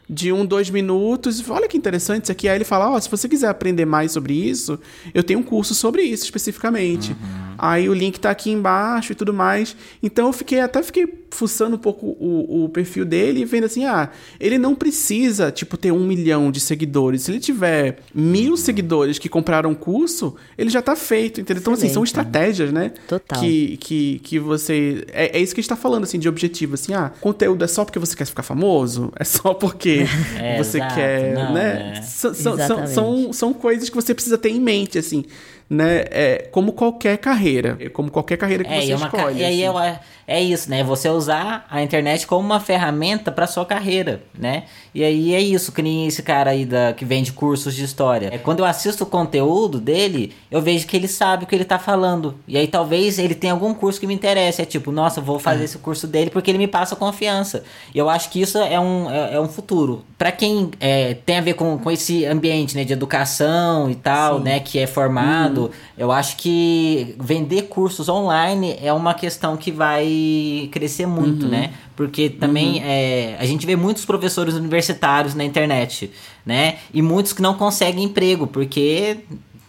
Né? 0.09 0.15
de 0.17 0.31
um, 0.31 0.45
dois 0.45 0.69
minutos. 0.69 1.43
Olha 1.49 1.67
que 1.67 1.77
interessante 1.77 2.23
isso 2.23 2.31
aqui. 2.31 2.47
Aí 2.47 2.57
ele 2.57 2.63
fala: 2.63 2.89
Ó, 2.91 2.95
oh, 2.95 3.01
se 3.01 3.09
você 3.09 3.27
quiser 3.27 3.49
aprender 3.49 3.85
mais 3.85 4.11
sobre 4.11 4.33
isso, 4.33 4.79
eu 5.13 5.23
tenho 5.23 5.39
um 5.39 5.43
curso 5.43 5.75
sobre 5.75 6.03
isso 6.03 6.23
especificamente. 6.23 7.11
Uhum. 7.11 7.55
Aí 7.57 7.89
o 7.89 7.93
link 7.93 8.19
tá 8.19 8.29
aqui 8.29 8.51
embaixo 8.51 9.11
e 9.11 9.15
tudo 9.15 9.33
mais. 9.33 9.75
Então 10.01 10.27
eu 10.27 10.33
fiquei 10.33 10.59
até 10.59 10.81
fiquei 10.81 11.25
fuçando 11.29 11.75
um 11.75 11.79
pouco 11.79 12.05
o, 12.19 12.65
o 12.65 12.69
perfil 12.69 13.03
dele 13.03 13.41
e 13.41 13.45
vendo 13.45 13.65
assim: 13.65 13.85
ah, 13.85 14.09
ele 14.39 14.57
não 14.57 14.75
precisa, 14.75 15.51
tipo, 15.51 15.75
ter 15.75 15.91
um 15.91 16.05
milhão 16.05 16.51
de 16.51 16.59
seguidores. 16.59 17.23
Se 17.23 17.31
ele 17.31 17.39
tiver 17.39 17.99
mil 18.13 18.51
uhum. 18.51 18.57
seguidores 18.57 19.19
que 19.19 19.27
compraram 19.27 19.71
o 19.71 19.75
curso, 19.75 20.35
ele 20.57 20.69
já 20.69 20.81
tá 20.81 20.95
feito, 20.95 21.41
entendeu? 21.41 21.61
Então, 21.61 21.73
assim, 21.73 21.89
são 21.89 22.03
estratégias, 22.03 22.71
né? 22.71 22.93
Total. 23.07 23.39
Que, 23.39 23.77
que, 23.77 24.19
que 24.19 24.39
você. 24.39 25.05
É, 25.11 25.37
é 25.37 25.41
isso 25.41 25.53
que 25.53 25.59
a 25.59 25.63
gente 25.63 25.69
tá 25.69 25.75
falando, 25.75 26.03
assim, 26.03 26.19
de 26.19 26.29
objetivo. 26.29 26.75
Assim, 26.75 26.93
ah, 26.93 27.11
conteúdo 27.19 27.63
é 27.63 27.67
só 27.67 27.83
porque 27.83 27.99
você 27.99 28.15
quer 28.15 28.25
ficar 28.25 28.43
famoso? 28.43 29.11
É 29.17 29.23
só 29.23 29.53
porque 29.53 29.96
é, 30.39 30.57
você 30.57 30.77
exato. 30.77 30.95
quer, 30.95 31.33
não, 31.33 31.53
né? 31.53 31.93
É. 31.97 32.01
São, 32.01 32.33
são, 32.33 32.87
são, 32.87 33.33
são 33.33 33.53
coisas 33.53 33.89
que 33.89 33.95
você 33.95 34.13
precisa 34.13 34.37
ter 34.37 34.49
em 34.49 34.59
mente, 34.59 34.97
assim 34.97 35.25
né? 35.69 36.05
É 36.09 36.47
como 36.51 36.71
qualquer 36.71 37.17
carreira, 37.17 37.77
é 37.79 37.89
como 37.89 38.09
qualquer 38.09 38.37
carreira 38.37 38.63
que 38.63 38.73
é, 38.73 38.81
você 38.81 38.91
é 38.93 38.95
escolhe. 38.95 39.39
E 39.39 39.43
aí 39.43 39.65
assim. 39.65 39.79
é, 39.79 39.99
é 40.27 40.41
isso, 40.41 40.69
né? 40.69 40.83
Você 40.83 41.09
usar 41.09 41.65
a 41.69 41.81
internet 41.81 42.25
como 42.25 42.45
uma 42.45 42.59
ferramenta 42.59 43.31
para 43.31 43.45
sua 43.47 43.65
carreira, 43.65 44.21
né? 44.37 44.63
E 44.95 45.03
aí 45.03 45.35
é 45.35 45.41
isso, 45.41 45.71
que 45.71 45.81
nem 45.81 46.07
esse 46.07 46.23
cara 46.23 46.51
aí 46.51 46.65
da, 46.65 46.93
que 46.93 47.03
vende 47.03 47.33
cursos 47.33 47.75
de 47.75 47.83
história. 47.83 48.29
É, 48.31 48.37
quando 48.37 48.59
eu 48.59 48.65
assisto 48.65 49.03
o 49.03 49.07
conteúdo 49.07 49.79
dele, 49.79 50.33
eu 50.49 50.61
vejo 50.61 50.87
que 50.87 50.95
ele 50.95 51.07
sabe 51.07 51.43
o 51.43 51.47
que 51.47 51.53
ele 51.53 51.65
tá 51.65 51.77
falando. 51.77 52.35
E 52.47 52.57
aí 52.57 52.67
talvez 52.67 53.19
ele 53.19 53.35
tenha 53.35 53.51
algum 53.51 53.73
curso 53.73 53.99
que 53.99 54.07
me 54.07 54.13
interesse. 54.13 54.61
É 54.61 54.65
tipo, 54.65 54.91
nossa, 54.91 55.19
vou 55.19 55.37
fazer 55.37 55.61
é. 55.61 55.65
esse 55.65 55.77
curso 55.79 56.07
dele 56.07 56.29
porque 56.29 56.49
ele 56.49 56.57
me 56.57 56.67
passa 56.67 56.95
confiança. 56.95 57.63
E 57.93 57.97
eu 57.97 58.09
acho 58.09 58.29
que 58.29 58.41
isso 58.41 58.57
é 58.57 58.79
um, 58.79 59.11
é, 59.11 59.35
é 59.35 59.39
um 59.39 59.49
futuro. 59.49 60.05
para 60.17 60.31
quem 60.31 60.71
é, 60.79 61.13
tem 61.13 61.37
a 61.37 61.41
ver 61.41 61.53
com, 61.55 61.77
com 61.77 61.91
esse 61.91 62.25
ambiente, 62.25 62.75
né? 62.75 62.85
De 62.85 62.93
educação 62.93 63.91
e 63.91 63.95
tal, 63.95 64.37
Sim. 64.37 64.43
né? 64.45 64.59
Que 64.61 64.79
é 64.79 64.87
formado 64.87 65.56
mercado, 65.63 65.81
eu 65.97 66.11
acho 66.11 66.37
que 66.37 67.15
vender 67.19 67.63
cursos 67.63 68.07
online 68.09 68.77
é 68.81 68.91
uma 68.93 69.13
questão 69.13 69.57
que 69.57 69.71
vai 69.71 70.69
crescer 70.71 71.05
muito, 71.05 71.45
uhum. 71.45 71.51
né? 71.51 71.73
Porque 71.95 72.29
também 72.29 72.77
uhum. 72.77 72.85
é, 72.85 73.37
a 73.39 73.45
gente 73.45 73.65
vê 73.65 73.75
muitos 73.75 74.05
professores 74.05 74.55
universitários 74.55 75.33
na 75.35 75.43
internet, 75.43 76.11
né? 76.45 76.77
E 76.93 77.01
muitos 77.01 77.33
que 77.33 77.41
não 77.41 77.55
conseguem 77.55 78.03
emprego, 78.03 78.47
porque 78.47 79.19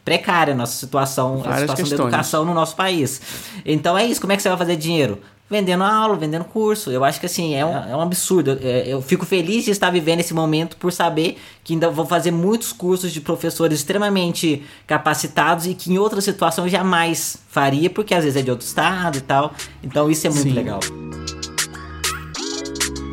precária 0.04 0.54
a 0.54 0.56
nossa 0.56 0.72
situação, 0.72 1.38
Várias 1.38 1.48
a 1.48 1.58
situação 1.60 1.76
questões. 1.76 1.98
da 1.98 2.04
educação 2.04 2.44
no 2.44 2.54
nosso 2.54 2.74
país. 2.74 3.20
Então 3.64 3.96
é 3.96 4.06
isso, 4.06 4.20
como 4.20 4.32
é 4.32 4.36
que 4.36 4.42
você 4.42 4.48
vai 4.48 4.56
fazer 4.56 4.76
dinheiro? 4.76 5.18
Vendendo 5.48 5.82
aula, 5.82 6.16
vendendo 6.16 6.44
curso. 6.44 6.90
Eu 6.90 7.04
acho 7.04 7.18
que 7.18 7.26
assim, 7.26 7.54
é 7.54 7.64
um, 7.64 7.76
é 7.76 7.96
um 7.96 8.00
absurdo. 8.00 8.52
Eu, 8.52 8.58
é, 8.62 8.88
eu, 8.88 9.02
fico 9.02 9.24
feliz 9.24 9.64
de 9.64 9.70
estar 9.70 9.90
vivendo 9.90 10.20
esse 10.20 10.34
momento 10.34 10.76
por 10.76 10.92
saber 10.92 11.38
que 11.64 11.72
ainda 11.72 11.90
vou 11.90 12.06
fazer 12.06 12.30
muitos 12.30 12.72
cursos 12.72 13.12
de 13.12 13.20
professores 13.20 13.78
extremamente 13.78 14.62
capacitados 14.86 15.66
e 15.66 15.74
que 15.74 15.92
em 15.92 15.98
outra 15.98 16.20
situação 16.20 16.64
eu 16.64 16.70
jamais 16.70 17.38
faria, 17.48 17.88
porque 17.88 18.14
às 18.14 18.24
vezes 18.24 18.40
é 18.40 18.42
de 18.42 18.50
outro 18.50 18.66
estado 18.66 19.18
e 19.18 19.22
tal. 19.22 19.52
Então 19.82 20.10
isso 20.10 20.26
é 20.26 20.30
muito 20.30 20.48
Sim. 20.48 20.54
legal. 20.54 20.80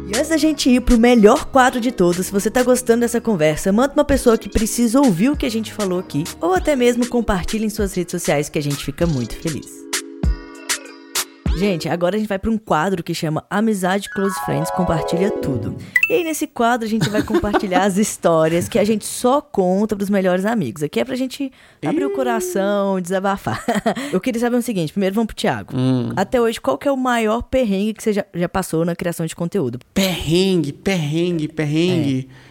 E 0.07 0.15
antes 0.15 0.29
da 0.29 0.37
gente 0.37 0.69
ir 0.69 0.81
pro 0.81 0.99
melhor 0.99 1.45
quadro 1.45 1.81
de 1.81 1.91
todos, 1.91 2.27
se 2.27 2.31
você 2.31 2.51
tá 2.51 2.61
gostando 2.61 3.01
dessa 3.01 3.19
conversa, 3.19 3.71
manda 3.71 3.93
uma 3.93 4.05
pessoa 4.05 4.37
que 4.37 4.47
precisa 4.47 4.99
ouvir 4.99 5.31
o 5.31 5.35
que 5.35 5.47
a 5.47 5.51
gente 5.51 5.73
falou 5.73 5.97
aqui, 5.97 6.23
ou 6.39 6.53
até 6.53 6.75
mesmo 6.75 7.07
compartilhe 7.07 7.65
em 7.65 7.69
suas 7.71 7.93
redes 7.95 8.11
sociais 8.11 8.47
que 8.47 8.59
a 8.59 8.63
gente 8.63 8.85
fica 8.85 9.07
muito 9.07 9.35
feliz. 9.35 9.84
Gente, 11.55 11.87
agora 11.87 12.17
a 12.17 12.19
gente 12.19 12.27
vai 12.27 12.37
para 12.37 12.51
um 12.51 12.57
quadro 12.57 13.01
que 13.01 13.13
chama 13.13 13.45
Amizade 13.49 14.09
Close 14.09 14.35
Friends 14.43 14.69
Compartilha 14.71 15.31
Tudo. 15.31 15.77
E 16.09 16.13
aí 16.13 16.23
nesse 16.23 16.47
quadro 16.47 16.85
a 16.85 16.89
gente 16.89 17.09
vai 17.09 17.23
compartilhar 17.23 17.83
as 17.83 17.95
histórias 17.97 18.67
que 18.67 18.77
a 18.77 18.83
gente 18.83 19.05
só 19.05 19.39
conta 19.39 19.95
pros 19.95 20.09
melhores 20.09 20.43
amigos. 20.43 20.83
Aqui 20.83 20.99
é 20.99 21.05
pra 21.05 21.15
gente 21.15 21.49
abrir 21.85 22.05
o 22.05 22.09
coração, 22.09 22.99
desabafar. 22.99 23.63
Eu 24.11 24.19
queria 24.19 24.41
saber 24.41 24.57
o 24.57 24.61
seguinte, 24.61 24.91
primeiro 24.91 25.15
vamos 25.15 25.27
pro 25.27 25.35
Thiago. 25.35 25.73
Hum. 25.73 26.11
Até 26.17 26.41
hoje, 26.41 26.59
qual 26.59 26.77
que 26.77 26.89
é 26.89 26.91
o 26.91 26.97
maior 26.97 27.41
perrengue 27.41 27.93
que 27.93 28.03
você 28.03 28.11
já, 28.11 28.25
já 28.33 28.49
passou 28.49 28.83
na 28.83 28.93
criação 28.93 29.25
de 29.25 29.33
conteúdo? 29.33 29.79
Perrengue, 29.93 30.73
perrengue, 30.73 31.47
perrengue. 31.47 32.29
É. 32.29 32.44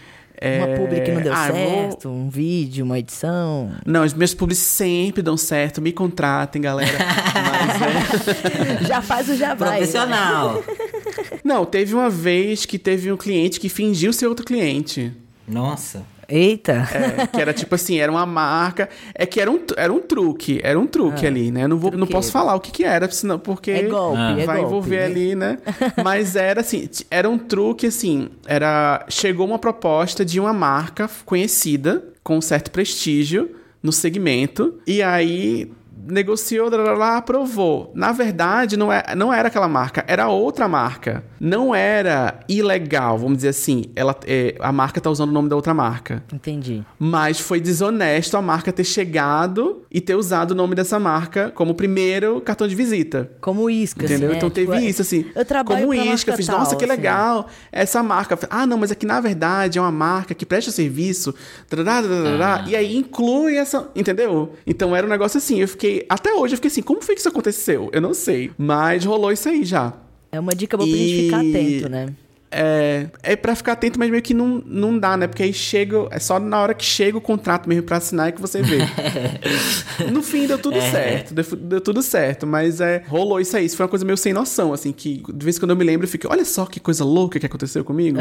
É... 0.44 0.58
Uma 0.58 0.76
publi 0.76 1.00
que 1.00 1.10
não 1.10 1.22
deu 1.22 1.32
ah, 1.32 1.50
certo, 1.50 2.10
vou... 2.10 2.18
um 2.18 2.28
vídeo, 2.28 2.84
uma 2.84 2.98
edição. 2.98 3.72
Não, 3.86 4.04
os 4.04 4.12
meus 4.12 4.34
publis 4.34 4.58
sempre 4.58 5.22
dão 5.22 5.38
certo. 5.38 5.80
Me 5.80 5.90
contratem, 5.90 6.60
galera. 6.60 6.98
Mas, 7.34 8.82
é... 8.82 8.84
Já 8.84 9.00
faz 9.00 9.30
o 9.30 9.36
jabá. 9.36 9.68
Profissional. 9.68 10.56
Né? 10.56 11.38
Não, 11.42 11.64
teve 11.64 11.94
uma 11.94 12.10
vez 12.10 12.66
que 12.66 12.78
teve 12.78 13.10
um 13.10 13.16
cliente 13.16 13.58
que 13.58 13.70
fingiu 13.70 14.12
ser 14.12 14.26
outro 14.26 14.44
cliente. 14.44 15.10
Nossa. 15.48 16.02
Eita! 16.28 16.88
É, 16.92 17.26
que 17.26 17.40
era 17.40 17.52
tipo 17.52 17.74
assim, 17.74 17.98
era 17.98 18.10
uma 18.10 18.26
marca. 18.26 18.88
É 19.14 19.26
que 19.26 19.40
era 19.40 19.50
um, 19.50 19.60
era 19.76 19.92
um 19.92 20.00
truque, 20.00 20.60
era 20.62 20.78
um 20.78 20.86
truque 20.86 21.24
ah, 21.26 21.28
ali, 21.28 21.50
né? 21.50 21.66
Não, 21.66 21.78
vou, 21.78 21.92
não 21.92 22.06
posso 22.06 22.30
falar 22.32 22.54
o 22.54 22.60
que, 22.60 22.70
que 22.70 22.84
era, 22.84 23.10
senão, 23.10 23.38
porque 23.38 23.70
é 23.70 23.82
golpe, 23.82 24.18
ah. 24.18 24.46
vai 24.46 24.60
é 24.60 24.62
envolver 24.62 25.06
golpe, 25.06 25.20
ali, 25.20 25.34
né? 25.34 25.58
Mas 26.02 26.36
era 26.36 26.60
assim, 26.60 26.88
era 27.10 27.28
um 27.28 27.38
truque 27.38 27.86
assim, 27.86 28.28
era. 28.46 29.04
Chegou 29.08 29.46
uma 29.46 29.58
proposta 29.58 30.24
de 30.24 30.40
uma 30.40 30.52
marca 30.52 31.08
conhecida, 31.24 32.04
com 32.22 32.38
um 32.38 32.40
certo 32.40 32.70
prestígio 32.70 33.50
no 33.82 33.92
segmento, 33.92 34.78
e 34.86 35.02
aí 35.02 35.70
negociou, 36.06 36.68
lá, 36.70 37.16
aprovou. 37.16 37.90
Na 37.94 38.12
verdade, 38.12 38.76
não, 38.76 38.92
é, 38.92 39.14
não 39.16 39.32
era 39.32 39.48
aquela 39.48 39.68
marca, 39.68 40.04
era 40.06 40.28
outra 40.28 40.68
marca. 40.68 41.24
Não 41.40 41.74
era 41.74 42.40
ilegal, 42.48 43.18
vamos 43.18 43.38
dizer 43.38 43.48
assim. 43.48 43.84
Ela, 43.94 44.16
é, 44.26 44.54
a 44.60 44.72
marca 44.72 45.00
tá 45.00 45.10
usando 45.10 45.30
o 45.30 45.32
nome 45.32 45.48
da 45.48 45.56
outra 45.56 45.74
marca. 45.74 46.22
Entendi. 46.32 46.84
Mas 46.98 47.40
foi 47.40 47.60
desonesto 47.60 48.36
a 48.36 48.42
marca 48.42 48.72
ter 48.72 48.84
chegado 48.84 49.82
e 49.90 50.00
ter 50.00 50.14
usado 50.14 50.52
o 50.52 50.54
nome 50.54 50.74
dessa 50.74 50.98
marca 50.98 51.50
como 51.54 51.74
primeiro 51.74 52.40
cartão 52.40 52.66
de 52.66 52.74
visita. 52.74 53.30
Como 53.40 53.68
isca, 53.70 54.04
Entendeu? 54.04 54.30
Assim, 54.30 54.36
então 54.36 54.48
né? 54.48 54.54
teve 54.54 54.72
tipo, 54.72 54.84
isso, 54.84 55.02
assim. 55.02 55.26
Eu 55.34 55.44
trabalho 55.44 55.80
como 55.82 55.94
isca. 55.94 56.36
Fiz, 56.36 56.46
tal, 56.46 56.58
nossa, 56.58 56.76
que 56.76 56.84
assim. 56.84 56.92
legal. 56.92 57.46
Essa 57.70 58.02
marca. 58.02 58.38
Ah, 58.50 58.66
não, 58.66 58.78
mas 58.78 58.90
aqui 58.90 59.06
na 59.06 59.20
verdade 59.20 59.78
é 59.78 59.80
uma 59.80 59.92
marca 59.92 60.34
que 60.34 60.46
presta 60.46 60.70
serviço. 60.70 61.34
Ah. 62.42 62.64
E 62.66 62.74
aí 62.74 62.96
inclui 62.96 63.56
essa. 63.56 63.88
Entendeu? 63.94 64.54
Então 64.66 64.94
era 64.94 65.06
um 65.06 65.10
negócio 65.10 65.38
assim. 65.38 65.60
Eu 65.60 65.68
fiquei 65.68 65.93
até 66.08 66.32
hoje 66.32 66.54
eu 66.54 66.56
fiquei 66.56 66.70
assim, 66.70 66.82
como 66.82 67.02
foi 67.02 67.14
que 67.14 67.20
isso 67.20 67.28
aconteceu? 67.28 67.90
Eu 67.92 68.00
não 68.00 68.14
sei. 68.14 68.50
Mas 68.56 69.04
rolou 69.04 69.30
isso 69.32 69.48
aí 69.48 69.64
já. 69.64 69.92
É 70.32 70.40
uma 70.40 70.54
dica 70.54 70.76
boa 70.76 70.88
e... 70.88 70.90
pra 70.90 70.98
gente 70.98 71.22
ficar 71.24 71.40
atento, 71.40 71.88
né? 71.88 72.14
É, 72.56 73.06
é 73.20 73.34
pra 73.34 73.56
ficar 73.56 73.72
atento, 73.72 73.98
mas 73.98 74.08
meio 74.08 74.22
que 74.22 74.32
não, 74.32 74.62
não 74.64 74.96
dá, 74.96 75.16
né? 75.16 75.26
Porque 75.26 75.42
aí 75.42 75.52
chega. 75.52 76.06
É 76.12 76.20
só 76.20 76.38
na 76.38 76.62
hora 76.62 76.72
que 76.72 76.84
chega 76.84 77.18
o 77.18 77.20
contrato 77.20 77.68
mesmo 77.68 77.82
pra 77.82 77.96
assinar 77.96 78.28
é 78.28 78.32
que 78.32 78.40
você 78.40 78.62
vê. 78.62 78.78
no 80.12 80.22
fim 80.22 80.46
deu 80.46 80.56
tudo 80.56 80.76
é. 80.76 80.90
certo. 80.90 81.34
Deu, 81.34 81.44
deu, 81.56 81.80
tudo 81.80 82.00
certo. 82.00 82.46
Mas 82.46 82.80
é, 82.80 83.02
rolou 83.08 83.40
isso 83.40 83.56
aí. 83.56 83.64
Isso 83.64 83.76
foi 83.76 83.84
uma 83.84 83.90
coisa 83.90 84.04
meio 84.04 84.16
sem 84.16 84.32
noção, 84.32 84.72
assim, 84.72 84.92
que 84.92 85.20
de 85.34 85.44
vez 85.44 85.56
em 85.56 85.60
quando 85.60 85.70
eu 85.70 85.76
me 85.76 85.84
lembro, 85.84 86.06
eu 86.06 86.10
fico, 86.10 86.28
olha 86.30 86.44
só 86.44 86.64
que 86.64 86.78
coisa 86.78 87.04
louca 87.04 87.40
que 87.40 87.46
aconteceu 87.46 87.84
comigo. 87.84 88.18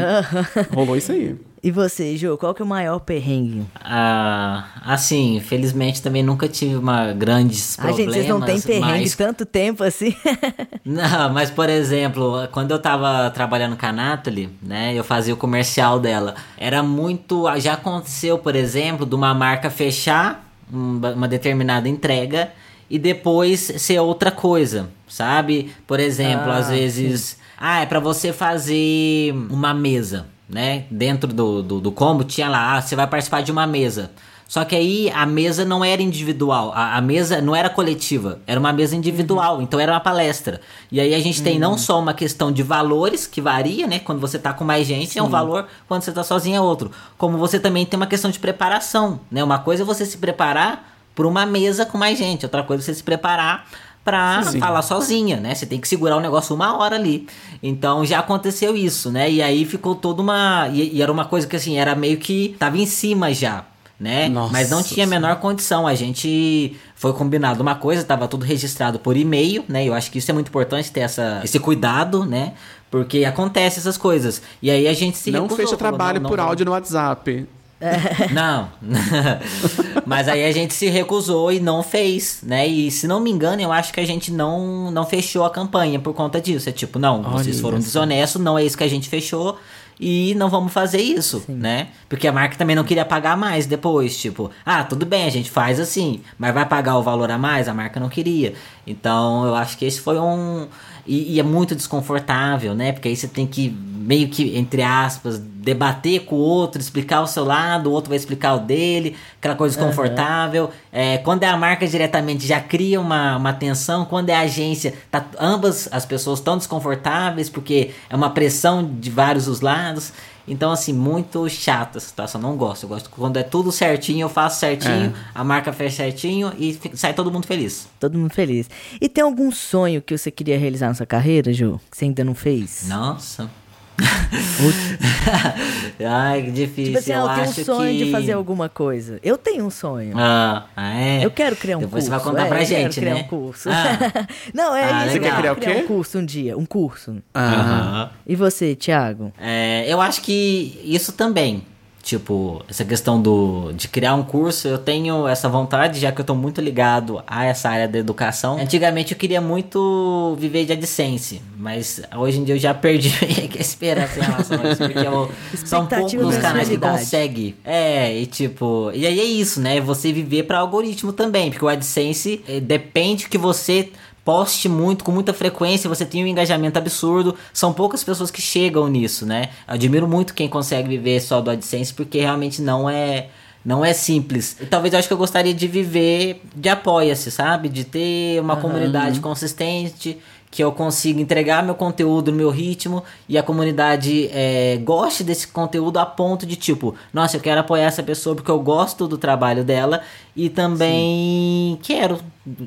rolou 0.74 0.96
isso 0.96 1.12
aí. 1.12 1.36
E 1.64 1.70
você, 1.70 2.14
Jô, 2.14 2.36
qual 2.36 2.54
que 2.54 2.60
é 2.60 2.64
o 2.64 2.68
maior 2.68 2.98
perrengue? 2.98 3.64
Ah, 3.82 4.66
assim, 4.84 5.40
felizmente 5.40 6.02
também 6.02 6.22
nunca 6.22 6.46
tive 6.46 6.76
uma 6.76 7.14
grandes 7.14 7.74
problemas. 7.74 8.00
Ah, 8.00 8.02
gente, 8.02 8.12
vocês 8.12 8.28
não 8.28 8.40
têm 8.42 8.60
perrengue 8.60 9.00
mas... 9.00 9.16
tanto 9.16 9.46
tempo 9.46 9.82
assim? 9.82 10.14
não, 10.84 11.32
mas 11.32 11.50
por 11.50 11.70
exemplo, 11.70 12.46
quando 12.52 12.72
eu 12.72 12.78
tava 12.78 13.30
trabalhando 13.30 13.78
com 13.78 13.86
a 13.86 13.92
Nathalie, 14.24 14.50
né, 14.62 14.94
eu 14.94 15.04
fazia 15.04 15.34
o 15.34 15.36
comercial 15.36 16.00
dela. 16.00 16.34
Era 16.56 16.82
muito. 16.82 17.44
Já 17.58 17.74
aconteceu, 17.74 18.38
por 18.38 18.56
exemplo, 18.56 19.04
de 19.04 19.14
uma 19.14 19.34
marca 19.34 19.70
fechar 19.70 20.42
uma 20.72 21.28
determinada 21.28 21.88
entrega 21.88 22.50
e 22.88 22.98
depois 22.98 23.60
ser 23.60 23.98
outra 24.00 24.30
coisa, 24.30 24.88
sabe? 25.06 25.72
Por 25.86 26.00
exemplo, 26.00 26.50
ah, 26.50 26.56
às 26.56 26.70
vezes. 26.70 27.20
Sim. 27.20 27.36
Ah, 27.56 27.80
é 27.80 27.86
para 27.86 28.00
você 28.00 28.32
fazer 28.32 29.32
uma 29.48 29.72
mesa 29.72 30.26
né? 30.48 30.84
Dentro 30.90 31.32
do, 31.32 31.62
do, 31.62 31.80
do 31.80 31.92
combo 31.92 32.22
tinha 32.24 32.48
lá, 32.48 32.76
ah, 32.76 32.82
você 32.82 32.94
vai 32.94 33.06
participar 33.06 33.42
de 33.42 33.50
uma 33.50 33.66
mesa. 33.66 34.10
Só 34.46 34.64
que 34.64 34.76
aí 34.76 35.10
a 35.10 35.24
mesa 35.26 35.64
não 35.64 35.84
era 35.84 36.02
individual, 36.02 36.70
a, 36.74 36.96
a, 36.96 37.00
mesa 37.00 37.40
não 37.40 37.56
era 37.56 37.68
coletiva, 37.68 38.40
era 38.46 38.60
uma 38.60 38.72
mesa 38.72 38.94
individual, 38.94 39.56
uhum. 39.56 39.62
então 39.62 39.80
era 39.80 39.92
uma 39.92 40.00
palestra. 40.00 40.60
E 40.92 41.00
aí 41.00 41.14
a 41.14 41.20
gente 41.20 41.38
uhum. 41.38 41.44
tem 41.44 41.58
não 41.58 41.78
só 41.78 41.98
uma 41.98 42.14
questão 42.14 42.52
de 42.52 42.62
valores, 42.62 43.26
que 43.26 43.40
varia, 43.40 43.86
né? 43.86 43.98
Quando 43.98 44.20
você 44.20 44.38
tá 44.38 44.52
com 44.52 44.64
mais 44.64 44.86
gente 44.86 45.12
Sim. 45.12 45.18
é 45.18 45.22
um 45.22 45.28
valor, 45.28 45.66
quando 45.88 46.02
você 46.02 46.12
tá 46.12 46.22
sozinho 46.22 46.56
é 46.56 46.60
outro. 46.60 46.90
Como 47.16 47.38
você 47.38 47.58
também 47.58 47.86
tem 47.86 47.96
uma 47.96 48.06
questão 48.06 48.30
de 48.30 48.38
preparação, 48.38 49.20
né? 49.30 49.42
Uma 49.42 49.58
coisa 49.58 49.82
é 49.82 49.86
você 49.86 50.04
se 50.04 50.18
preparar 50.18 50.92
para 51.14 51.26
uma 51.26 51.46
mesa 51.46 51.86
com 51.86 51.96
mais 51.96 52.18
gente, 52.18 52.44
outra 52.44 52.62
coisa 52.62 52.82
é 52.82 52.84
você 52.84 52.94
se 52.94 53.02
preparar 53.02 53.66
pra 54.04 54.42
Sim. 54.42 54.60
falar 54.60 54.82
sozinha, 54.82 55.38
né? 55.38 55.54
Você 55.54 55.64
tem 55.64 55.80
que 55.80 55.88
segurar 55.88 56.16
o 56.16 56.20
negócio 56.20 56.54
uma 56.54 56.76
hora 56.76 56.96
ali. 56.96 57.26
Então 57.62 58.04
já 58.04 58.18
aconteceu 58.18 58.76
isso, 58.76 59.10
né? 59.10 59.30
E 59.30 59.42
aí 59.42 59.64
ficou 59.64 59.94
toda 59.94 60.20
uma. 60.20 60.68
E, 60.68 60.96
e, 60.96 61.02
era 61.02 61.10
uma 61.10 61.24
coisa 61.24 61.46
que 61.46 61.56
assim, 61.56 61.78
era 61.78 61.94
meio 61.94 62.18
que 62.18 62.54
tava 62.58 62.76
em 62.76 62.86
cima 62.86 63.32
já. 63.32 63.64
Né? 63.98 64.28
Nossa 64.28 64.52
Mas 64.52 64.70
não 64.70 64.82
tinha 64.82 65.06
a 65.06 65.08
menor 65.08 65.36
condição. 65.36 65.86
A 65.86 65.94
gente 65.94 66.76
foi 66.94 67.12
combinado 67.12 67.62
uma 67.62 67.74
coisa, 67.74 68.02
estava 68.02 68.26
tudo 68.26 68.44
registrado 68.44 68.98
por 68.98 69.16
e-mail, 69.16 69.64
né? 69.68 69.84
Eu 69.84 69.94
acho 69.94 70.10
que 70.10 70.18
isso 70.18 70.30
é 70.30 70.34
muito 70.34 70.48
importante 70.48 70.90
ter 70.90 71.00
essa, 71.00 71.40
esse 71.44 71.58
cuidado, 71.58 72.24
né? 72.24 72.54
Porque 72.90 73.24
acontece 73.24 73.78
essas 73.78 73.96
coisas. 73.96 74.42
E 74.62 74.70
aí 74.70 74.86
a 74.86 74.94
gente 74.94 75.16
se 75.16 75.30
Não 75.30 75.42
recusou, 75.42 75.56
fecha 75.56 75.76
falou, 75.76 75.78
trabalho 75.78 76.20
não, 76.20 76.30
por 76.30 76.38
não, 76.38 76.44
áudio 76.44 76.66
no 76.66 76.72
WhatsApp. 76.72 77.46
Não. 78.32 78.70
Mas 80.06 80.28
aí 80.28 80.44
a 80.44 80.52
gente 80.52 80.72
se 80.72 80.88
recusou 80.88 81.52
e 81.52 81.60
não 81.60 81.82
fez, 81.82 82.38
né? 82.42 82.66
E 82.66 82.90
se 82.90 83.06
não 83.06 83.20
me 83.20 83.30
engano, 83.30 83.60
eu 83.60 83.70
acho 83.70 83.92
que 83.92 84.00
a 84.00 84.06
gente 84.06 84.32
não, 84.32 84.90
não 84.90 85.04
fechou 85.04 85.44
a 85.44 85.50
campanha 85.50 85.98
por 85.98 86.14
conta 86.14 86.40
disso. 86.40 86.68
É 86.68 86.72
tipo, 86.72 86.98
não, 86.98 87.22
vocês 87.22 87.56
Olha 87.56 87.62
foram 87.62 87.80
só. 87.80 87.84
desonestos, 87.84 88.40
não 88.40 88.58
é 88.58 88.64
isso 88.64 88.78
que 88.78 88.84
a 88.84 88.88
gente 88.88 89.08
fechou. 89.08 89.58
E 89.98 90.34
não 90.34 90.48
vamos 90.48 90.72
fazer 90.72 91.00
isso, 91.00 91.44
né? 91.48 91.88
Porque 92.08 92.26
a 92.26 92.32
marca 92.32 92.56
também 92.56 92.74
não 92.74 92.84
queria 92.84 93.04
pagar 93.04 93.36
mais 93.36 93.66
depois. 93.66 94.16
Tipo, 94.16 94.50
ah, 94.64 94.82
tudo 94.82 95.06
bem, 95.06 95.24
a 95.26 95.30
gente 95.30 95.50
faz 95.50 95.78
assim, 95.78 96.20
mas 96.38 96.52
vai 96.52 96.66
pagar 96.66 96.96
o 96.98 97.02
valor 97.02 97.30
a 97.30 97.38
mais? 97.38 97.68
A 97.68 97.74
marca 97.74 98.00
não 98.00 98.08
queria. 98.08 98.54
Então 98.86 99.46
eu 99.46 99.54
acho 99.54 99.78
que 99.78 99.84
esse 99.84 100.00
foi 100.00 100.18
um. 100.18 100.66
E, 101.06 101.34
e 101.34 101.40
é 101.40 101.42
muito 101.42 101.74
desconfortável, 101.74 102.74
né? 102.74 102.92
Porque 102.92 103.08
aí 103.08 103.16
você 103.16 103.28
tem 103.28 103.46
que, 103.46 103.68
meio 103.68 104.28
que, 104.28 104.56
entre 104.56 104.82
aspas, 104.82 105.38
debater 105.38 106.24
com 106.24 106.36
o 106.36 106.38
outro, 106.38 106.80
explicar 106.80 107.22
o 107.22 107.26
seu 107.26 107.44
lado, 107.44 107.90
o 107.90 107.92
outro 107.92 108.10
vai 108.10 108.16
explicar 108.16 108.54
o 108.54 108.58
dele, 108.60 109.16
aquela 109.38 109.54
coisa 109.54 109.76
desconfortável. 109.76 110.70
É, 110.92 111.18
quando 111.18 111.42
é 111.42 111.46
a 111.46 111.56
marca 111.56 111.86
diretamente, 111.86 112.46
já 112.46 112.60
cria 112.60 113.00
uma, 113.00 113.36
uma 113.36 113.52
tensão. 113.52 114.04
Quando 114.04 114.30
é 114.30 114.34
a 114.34 114.40
agência, 114.40 114.94
tá, 115.10 115.24
ambas 115.38 115.88
as 115.90 116.04
pessoas 116.04 116.38
estão 116.38 116.56
desconfortáveis, 116.58 117.48
porque 117.48 117.90
é 118.08 118.14
uma 118.14 118.30
pressão 118.30 118.84
de 118.84 119.10
vários 119.10 119.48
os 119.48 119.60
lados. 119.60 120.12
Então, 120.46 120.70
assim, 120.70 120.92
muito 120.92 121.48
chata 121.48 121.98
a 121.98 122.00
situação. 122.00 122.40
Não 122.40 122.56
gosto. 122.56 122.84
Eu 122.84 122.88
gosto 122.88 123.10
quando 123.10 123.36
é 123.36 123.42
tudo 123.42 123.72
certinho, 123.72 124.24
eu 124.24 124.28
faço 124.28 124.60
certinho, 124.60 125.14
a 125.34 125.42
marca 125.42 125.72
fez 125.72 125.94
certinho 125.94 126.52
e 126.58 126.78
sai 126.94 127.14
todo 127.14 127.30
mundo 127.30 127.46
feliz. 127.46 127.88
Todo 127.98 128.18
mundo 128.18 128.32
feliz. 128.32 128.68
E 129.00 129.08
tem 129.08 129.24
algum 129.24 129.50
sonho 129.50 130.02
que 130.02 130.16
você 130.16 130.30
queria 130.30 130.58
realizar 130.58 130.88
na 130.88 130.94
sua 130.94 131.06
carreira, 131.06 131.52
Ju? 131.52 131.80
Que 131.90 131.96
você 131.96 132.04
ainda 132.04 132.24
não 132.24 132.34
fez? 132.34 132.86
Nossa. 132.88 133.50
Ai, 136.06 136.42
que 136.42 136.50
difícil. 136.50 136.84
Tipo 136.86 136.98
assim, 136.98 137.12
ah, 137.12 137.16
eu 137.16 137.20
eu 137.22 137.28
tenho 137.34 137.48
acho 137.48 137.60
um 137.60 137.64
sonho 137.64 137.92
que... 137.98 138.04
de 138.04 138.10
fazer 138.10 138.32
alguma 138.32 138.68
coisa. 138.68 139.18
Eu 139.22 139.38
tenho 139.38 139.64
um 139.64 139.70
sonho. 139.70 140.14
Ah, 140.16 140.66
ah, 140.76 140.94
é? 140.98 141.24
Eu 141.24 141.30
quero 141.30 141.54
criar 141.56 141.76
um 141.76 141.80
Depois 141.80 142.04
curso. 142.04 142.06
você 142.06 142.10
vai 142.24 142.32
contar 142.32 142.46
é, 142.46 142.48
pra 142.48 142.62
eu 142.62 142.66
quero 142.66 142.82
gente, 142.82 143.00
criar 143.00 143.14
né? 143.14 143.20
um 143.20 143.24
curso. 143.24 143.68
Ah. 143.70 144.26
não, 144.52 144.74
é 144.74 144.84
Ah, 144.84 145.06
isso. 145.06 145.12
Você 145.14 145.20
quer 145.20 145.30
eu 145.32 145.36
criar 145.36 145.52
o 145.52 145.56
criar 145.56 145.74
quê? 145.74 145.80
um 145.82 145.86
curso 145.86 146.18
um 146.18 146.24
dia. 146.24 146.58
Um 146.58 146.66
curso. 146.66 147.16
Aham. 147.34 148.10
E 148.26 148.34
você, 148.34 148.74
Thiago? 148.74 149.32
É, 149.38 149.84
eu 149.88 150.00
acho 150.00 150.20
que 150.22 150.80
isso 150.84 151.12
também. 151.12 151.62
Tipo, 152.04 152.62
essa 152.68 152.84
questão 152.84 153.18
do, 153.18 153.72
de 153.72 153.88
criar 153.88 154.14
um 154.14 154.22
curso, 154.22 154.68
eu 154.68 154.76
tenho 154.76 155.26
essa 155.26 155.48
vontade, 155.48 155.98
já 155.98 156.12
que 156.12 156.20
eu 156.20 156.24
tô 156.24 156.34
muito 156.34 156.60
ligado 156.60 157.24
a 157.26 157.46
essa 157.46 157.70
área 157.70 157.88
da 157.88 157.98
educação. 157.98 158.58
Antigamente 158.58 159.12
eu 159.12 159.18
queria 159.18 159.40
muito 159.40 160.36
viver 160.38 160.66
de 160.66 160.74
AdSense, 160.74 161.40
mas 161.56 162.02
hoje 162.14 162.40
em 162.40 162.44
dia 162.44 162.56
eu 162.56 162.58
já 162.58 162.74
perdi 162.74 163.08
a 163.56 163.58
esperança 163.58 164.20
em 164.20 164.22
relação 164.22 164.60
a 164.60 164.70
isso, 164.70 164.82
porque 164.84 164.98
eu, 164.98 165.30
são 165.64 165.86
poucos 165.86 166.36
canais 166.36 166.68
que 166.68 166.76
conseguem. 166.76 167.54
É, 167.64 168.14
e 168.14 168.26
tipo, 168.26 168.90
e 168.92 169.06
aí 169.06 169.18
é 169.18 169.24
isso, 169.24 169.58
né? 169.58 169.80
Você 169.80 170.12
viver 170.12 170.42
para 170.42 170.58
algoritmo 170.58 171.10
também, 171.10 171.50
porque 171.50 171.64
o 171.64 171.68
AdSense 171.68 172.44
eh, 172.46 172.60
depende 172.60 173.30
que 173.30 173.38
você 173.38 173.88
poste 174.24 174.68
muito, 174.68 175.04
com 175.04 175.12
muita 175.12 175.32
frequência, 175.34 175.88
você 175.88 176.06
tem 176.06 176.24
um 176.24 176.26
engajamento 176.26 176.78
absurdo. 176.78 177.36
São 177.52 177.72
poucas 177.72 178.02
pessoas 178.02 178.30
que 178.30 178.40
chegam 178.40 178.88
nisso, 178.88 179.26
né? 179.26 179.50
Admiro 179.66 180.08
muito 180.08 180.34
quem 180.34 180.48
consegue 180.48 180.88
viver 180.88 181.20
só 181.20 181.40
do 181.40 181.50
AdSense, 181.50 181.92
porque 181.92 182.20
realmente 182.20 182.62
não 182.62 182.88
é. 182.88 183.28
Não 183.64 183.82
é 183.82 183.94
simples. 183.94 184.58
Talvez 184.68 184.92
eu 184.92 184.98
acho 184.98 185.08
que 185.08 185.14
eu 185.14 185.18
gostaria 185.18 185.54
de 185.54 185.66
viver 185.66 186.42
de 186.54 186.68
apoia-se, 186.68 187.30
sabe? 187.30 187.70
De 187.70 187.82
ter 187.82 188.38
uma 188.38 188.56
comunidade 188.56 189.20
consistente, 189.20 190.18
que 190.54 190.62
eu 190.62 190.70
consiga 190.70 191.20
entregar 191.20 191.64
meu 191.64 191.74
conteúdo 191.74 192.30
no 192.30 192.36
meu 192.36 192.48
ritmo 192.48 193.02
e 193.28 193.36
a 193.36 193.42
comunidade 193.42 194.30
é, 194.32 194.76
goste 194.84 195.24
desse 195.24 195.48
conteúdo 195.48 195.98
a 195.98 196.06
ponto 196.06 196.46
de 196.46 196.54
tipo, 196.54 196.94
nossa, 197.12 197.36
eu 197.36 197.40
quero 197.40 197.60
apoiar 197.60 197.86
essa 197.86 198.04
pessoa 198.04 198.36
porque 198.36 198.52
eu 198.52 198.60
gosto 198.60 199.08
do 199.08 199.18
trabalho 199.18 199.64
dela 199.64 200.00
e 200.36 200.48
também 200.48 201.76
quero 201.82 202.20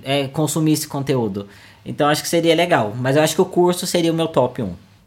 é, 0.04 0.28
consumir 0.28 0.74
esse 0.74 0.86
conteúdo. 0.86 1.48
Então 1.86 2.10
acho 2.10 2.22
que 2.22 2.28
seria 2.28 2.54
legal. 2.54 2.94
Mas 2.94 3.16
eu 3.16 3.24
acho 3.24 3.34
que 3.34 3.42
o 3.42 3.46
curso 3.46 3.88
seria 3.88 4.12
o 4.12 4.16
meu 4.16 4.28
top 4.28 4.62
1. 4.62 4.66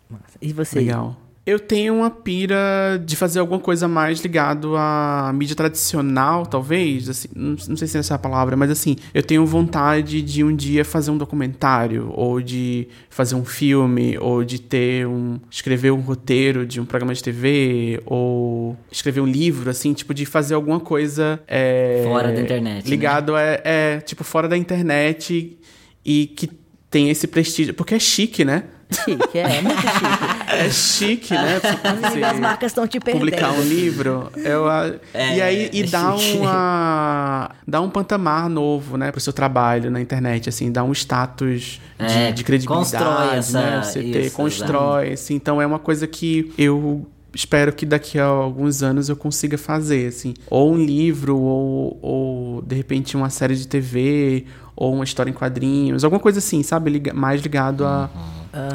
Massa. 0.09 0.39
E 0.41 0.51
você? 0.51 0.78
Legal. 0.78 1.14
Eu 1.51 1.59
tenho 1.59 1.97
uma 1.97 2.11
pira 2.11 2.57
de 3.05 3.17
fazer 3.17 3.41
alguma 3.41 3.59
coisa 3.59 3.89
mais 3.89 4.21
ligado 4.21 4.77
à 4.77 5.33
mídia 5.35 5.57
tradicional, 5.57 6.47
talvez. 6.47 7.09
Assim, 7.09 7.27
não, 7.35 7.57
não 7.69 7.77
sei 7.77 7.89
se 7.89 7.97
é 7.97 8.01
essa 8.01 8.15
a 8.15 8.19
palavra, 8.19 8.57
mas 8.57 8.71
assim, 8.71 8.95
eu 9.13 9.21
tenho 9.21 9.45
vontade 9.45 10.23
de 10.23 10.45
um 10.45 10.55
dia 10.55 10.85
fazer 10.85 11.11
um 11.11 11.19
documentário, 11.19 12.13
ou 12.15 12.41
de 12.41 12.87
fazer 13.09 13.35
um 13.35 13.45
filme, 13.45 14.17
ou 14.19 14.45
de 14.45 14.61
ter 14.61 15.09
um. 15.09 15.41
escrever 15.51 15.91
um 15.91 15.99
roteiro 15.99 16.65
de 16.65 16.81
um 16.81 16.85
programa 16.85 17.13
de 17.13 17.23
TV, 17.23 18.01
ou 18.07 18.77
escrever 18.89 19.21
um 19.21 19.27
livro, 19.27 19.71
assim, 19.71 19.93
tipo, 19.93 20.15
de 20.15 20.25
fazer 20.25 20.55
alguma 20.55 20.79
coisa. 20.79 21.41
é, 21.49 22.03
Fora 22.05 22.33
da 22.33 22.41
internet, 22.41 22.85
né? 22.85 22.91
Ligado 22.91 23.37
é, 23.37 23.61
é, 23.65 24.01
tipo, 24.01 24.23
fora 24.23 24.47
da 24.47 24.57
internet 24.57 25.59
e 26.05 26.27
que 26.29 26.49
tem 26.89 27.11
esse 27.11 27.27
prestígio. 27.27 27.75
Porque 27.75 27.97
é 27.97 27.99
chique, 27.99 28.45
né? 28.45 28.65
Chique, 28.93 29.38
é, 29.38 29.61
muito 29.62 29.80
chique. 29.80 30.53
É 30.53 30.70
chique, 30.70 31.34
né? 31.34 31.61
Você 31.61 32.24
As 32.24 32.38
marcas 32.41 32.70
estão 32.72 32.86
te 32.86 32.99
perdendo. 32.99 33.20
publicar 33.24 33.53
um 33.53 33.62
livro. 33.62 34.30
Eu, 34.36 34.68
a- 34.68 34.91
É, 35.14 35.36
e 35.36 35.43
aí, 35.43 35.70
e 35.72 35.82
é 35.82 35.86
dá 35.86 36.16
chique. 36.16 36.38
uma. 36.38 37.51
dá 37.66 37.80
um 37.80 37.88
patamar 37.88 38.49
novo, 38.49 38.97
né, 38.97 39.11
pro 39.12 39.20
seu 39.20 39.32
trabalho 39.32 39.91
na 39.91 40.01
internet, 40.01 40.49
assim, 40.49 40.70
dá 40.72 40.82
um 40.82 40.93
status 40.93 41.80
de, 41.99 42.05
É, 42.05 42.32
de 42.32 42.43
credibilidade. 42.45 43.05
constrói 43.05 43.36
essa- 43.38 43.61
né? 43.61 43.82
Você 43.82 44.03
ter, 44.03 44.20
isso, 44.26 44.36
constrói, 44.36 45.12
assim. 45.12 45.34
Então 45.34 45.61
é 45.62 45.66
uma 45.66 45.78
coisa 45.78 46.07
que 46.07 46.53
eu. 46.59 47.07
Espero 47.35 47.72
que 47.72 47.87
daqui 47.87 48.18
a 48.18 48.24
alguns 48.24 48.83
anos 48.83 49.09
eu 49.09 49.16
consiga 49.16 49.57
fazer, 49.57 50.09
assim. 50.09 50.35
Ou 50.49 50.72
um 50.72 50.76
livro, 50.76 51.37
ou, 51.39 51.99
ou 52.03 52.62
de 52.62 52.74
repente 52.74 53.16
uma 53.16 53.31
série 53.31 53.55
de 53.55 53.68
TV, 53.68 54.47
ou 54.74 54.93
uma 54.95 55.05
história 55.05 55.31
em 55.31 55.35
quadrinhos, 55.35 56.03
alguma 56.05 56.20
coisa 56.20 56.39
assim, 56.41 56.62
sabe? 56.62 56.91
Liga- 56.91 57.14
mais 57.14 57.41
ligado 57.41 57.85
a. 57.87 58.11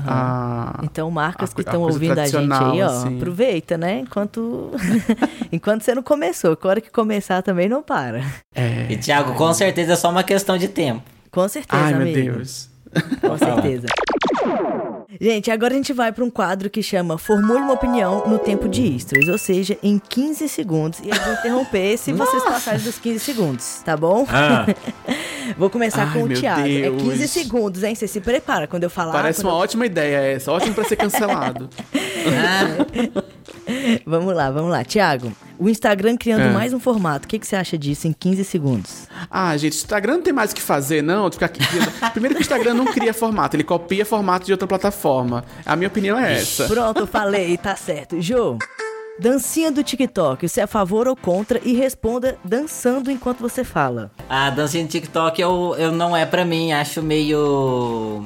a- 0.08 0.80
Então, 0.84 1.12
marcas 1.12 1.51
a 1.51 1.56
que 1.56 1.62
estão 1.62 1.82
ouvindo 1.82 2.18
a 2.18 2.26
gente 2.28 2.53
aí, 2.53 2.82
ó, 2.82 2.86
assim. 2.88 3.18
aproveita, 3.18 3.78
né? 3.78 3.99
Enquanto 3.99 4.72
enquanto 5.51 5.82
você 5.84 5.93
não 5.93 6.03
começou, 6.03 6.56
que 6.56 6.66
a 6.66 6.70
hora 6.70 6.82
que 6.82 6.89
começar 6.91 7.41
também 7.41 7.68
não 7.68 7.84
para. 7.84 8.24
É. 8.53 8.88
E 8.89 8.95
Thiago, 8.97 9.34
com 9.36 9.53
certeza 9.53 9.93
é 9.93 9.95
só 9.97 10.10
uma 10.10 10.24
questão 10.24 10.58
de 10.58 10.68
tempo. 10.70 11.03
Com 11.32 11.47
certeza, 11.49 11.84
Ai, 11.84 11.93
meu 11.93 12.01
amigo. 12.03 12.32
Deus. 12.36 12.70
Com 13.20 13.38
certeza. 13.38 13.88
Gente, 15.20 15.49
agora 15.51 15.74
a 15.74 15.78
gente 15.78 15.93
vai 15.93 16.11
para 16.11 16.24
um 16.24 16.30
quadro 16.30 16.70
que 16.70 16.82
chama 16.84 17.18
Formule 17.18 17.59
uma 17.59 17.74
opinião 17.74 18.24
no 18.28 18.38
tempo 18.39 18.68
de 18.68 18.95
extras, 18.95 19.28
ou 19.28 19.38
seja, 19.38 19.78
em 19.82 19.97
15 19.99 20.47
segundos. 20.49 20.99
E 20.99 21.09
eu 21.09 21.16
vou 21.16 21.34
interromper 21.34 21.97
se 21.97 22.11
vocês 22.11 22.43
passarem 22.43 22.82
dos 22.82 22.97
15 22.99 23.20
segundos, 23.20 23.82
tá 23.84 23.95
bom? 23.95 24.26
Vou 25.59 25.70
começar 25.70 26.07
Ai, 26.07 26.13
com 26.13 26.24
o 26.24 26.28
Thiago. 26.34 26.61
É 26.68 26.89
15 26.89 27.18
Deus. 27.20 27.30
segundos, 27.30 27.84
hein? 27.84 27.93
Você 27.93 28.07
se 28.07 28.20
prepara 28.20 28.66
quando 28.66 28.84
eu 28.84 28.89
falar. 28.89 29.11
Parece 29.11 29.43
uma 29.43 29.51
eu- 29.51 29.55
ótima 29.57 29.86
ideia 29.86 30.18
essa. 30.36 30.51
Ótimo 30.51 30.74
pra 30.74 30.84
ser 30.86 30.95
cancelado. 30.95 31.70
Vamos 34.05 34.36
lá, 34.36 34.49
vamos 34.49 34.72
lá. 34.72 34.84
Thiago, 34.84 35.32
o 35.60 35.70
Instagram 35.70 36.18
criando 36.18 36.41
É. 36.43 36.49
mais 36.51 36.74
um 36.74 36.80
formato. 36.80 37.26
O 37.26 37.28
que, 37.28 37.39
que 37.39 37.47
você 37.47 37.56
acha 37.56 37.78
disso 37.78 38.08
em 38.08 38.14
15 38.14 38.43
segundos? 38.45 39.08
ah, 39.30 39.56
gente, 39.58 39.74
o 39.74 39.76
Instagram 39.76 40.14
não 40.16 40.22
tem 40.22 40.34
mais 40.34 40.51
o 40.51 40.56
que 40.56 40.62
fazer, 40.62 41.01
não. 41.01 41.30
de 41.30 41.36
ficar 41.36 41.47
aqui 41.47 41.60
Primeiro 42.12 42.36
que 42.36 42.41
o 42.41 42.43
Instagram 42.43 42.74
não 42.74 42.86
cria 42.86 43.14
formato, 43.14 43.56
ele 43.56 43.64
copia 43.64 44.06
formato 44.06 44.45
de 44.45 44.51
outra 44.51 44.68
plataforma. 44.68 45.43
A 45.66 45.76
minha 45.76 45.88
opinião 45.88 46.18
é 46.20 46.34
essa. 46.36 46.66
Pronto, 46.68 46.99
eu 47.01 47.08
falei, 47.08 47.58
tá 47.58 47.76
certo. 47.76 48.22
Jô, 48.22 48.58
dancinha 49.20 49.72
do 49.72 49.84
TikTok, 49.84 50.47
você 50.47 50.62
é 50.62 50.64
a 50.64 50.68
favor 50.68 51.08
ou 51.08 51.16
contra? 51.16 51.60
E 51.64 51.74
responda 51.74 52.38
dançando 52.43 53.10
enquanto 53.12 53.39
você 53.39 53.64
fala. 53.64 54.12
A 54.30 54.49
dancinha 54.49 54.84
de 54.84 54.89
TikTok 54.89 55.41
eu, 55.41 55.76
eu 55.78 55.91
não 55.91 56.16
é 56.16 56.26
pra 56.26 56.43
mim, 56.45 56.72
acho 56.74 57.01
meio. 57.01 58.26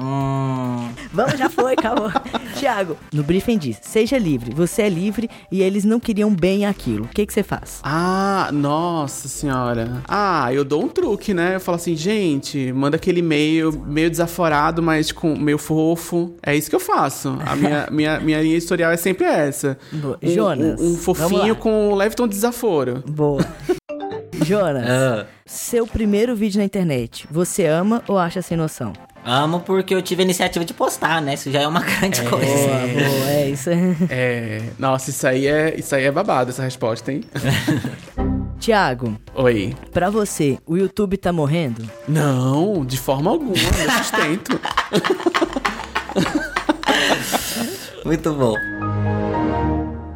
Hum, 0.00 0.88
Vamos, 1.12 1.38
já 1.38 1.48
foi, 1.50 1.72
acabou. 1.72 2.10
Tiago, 2.56 2.96
no 3.12 3.22
briefing 3.22 3.58
diz, 3.58 3.78
seja 3.82 4.16
livre, 4.18 4.54
você 4.54 4.82
é 4.82 4.88
livre 4.88 5.28
e 5.50 5.62
eles 5.62 5.84
não 5.84 5.98
queriam 5.98 6.32
bem 6.34 6.66
aquilo. 6.66 7.04
O 7.04 7.08
que, 7.08 7.26
que 7.26 7.32
você 7.32 7.42
faz? 7.42 7.80
Ah, 7.82 8.50
nossa 8.52 9.26
senhora. 9.28 10.02
Ah, 10.06 10.52
eu 10.52 10.64
dou 10.64 10.84
um 10.84 10.88
truque, 10.88 11.34
né? 11.34 11.56
Eu 11.56 11.60
falo 11.60 11.76
assim, 11.76 11.96
gente, 11.96 12.72
manda 12.72 12.96
aquele 12.96 13.20
e-mail 13.20 13.72
meio 13.86 14.10
desaforado, 14.10 14.82
mas 14.82 15.10
com 15.12 15.36
meio 15.36 15.58
fofo. 15.58 16.34
É 16.42 16.54
isso 16.54 16.70
que 16.70 16.76
eu 16.76 16.80
faço. 16.80 17.36
A 17.44 17.56
minha, 17.56 17.88
minha, 17.92 18.20
minha 18.20 18.40
linha 18.42 18.56
editorial 18.56 18.92
é 18.92 18.96
sempre 18.96 19.26
essa. 19.26 19.78
Boa. 19.92 20.18
Um- 20.22 20.28
Jonas, 20.28 20.80
Um, 20.80 20.92
um 20.92 20.96
fofinho 20.96 21.56
com 21.56 21.90
um 21.90 21.94
leve 21.94 22.14
tom 22.14 22.26
de 22.28 22.34
desaforo. 22.34 23.02
Boa. 23.08 23.44
Jonas, 24.44 24.88
ah, 24.88 25.26
seu 25.44 25.84
primeiro 25.86 26.34
vídeo 26.36 26.58
na 26.58 26.64
internet, 26.64 27.26
você 27.30 27.66
ama 27.66 28.02
ou 28.06 28.16
acha 28.16 28.40
sem 28.40 28.56
noção? 28.56 28.92
Amo 29.24 29.60
porque 29.60 29.94
eu 29.94 30.02
tive 30.02 30.22
a 30.22 30.24
iniciativa 30.24 30.64
de 30.64 30.72
postar, 30.74 31.20
né? 31.20 31.34
Isso 31.34 31.50
já 31.50 31.60
é 31.62 31.68
uma 31.68 31.80
grande 31.84 32.22
coisa. 32.22 32.46
Boa, 32.46 32.78
boa, 32.80 33.30
é 33.30 33.50
isso. 33.50 33.70
É. 34.10 34.62
Nossa, 34.78 35.10
isso 35.10 35.26
aí 35.26 35.46
é, 35.46 35.78
isso 35.78 35.94
aí 35.94 36.04
é 36.04 36.10
babado, 36.10 36.50
essa 36.50 36.62
resposta, 36.62 37.12
hein? 37.12 37.22
Tiago, 38.58 39.16
Oi. 39.34 39.74
pra 39.92 40.10
você, 40.10 40.58
o 40.66 40.76
YouTube 40.76 41.16
tá 41.16 41.32
morrendo? 41.32 41.88
Não, 42.08 42.84
de 42.84 42.98
forma 42.98 43.30
alguma, 43.30 43.52
meu 43.52 43.90
sustento. 43.98 44.60
Muito 48.04 48.32
bom. 48.32 48.54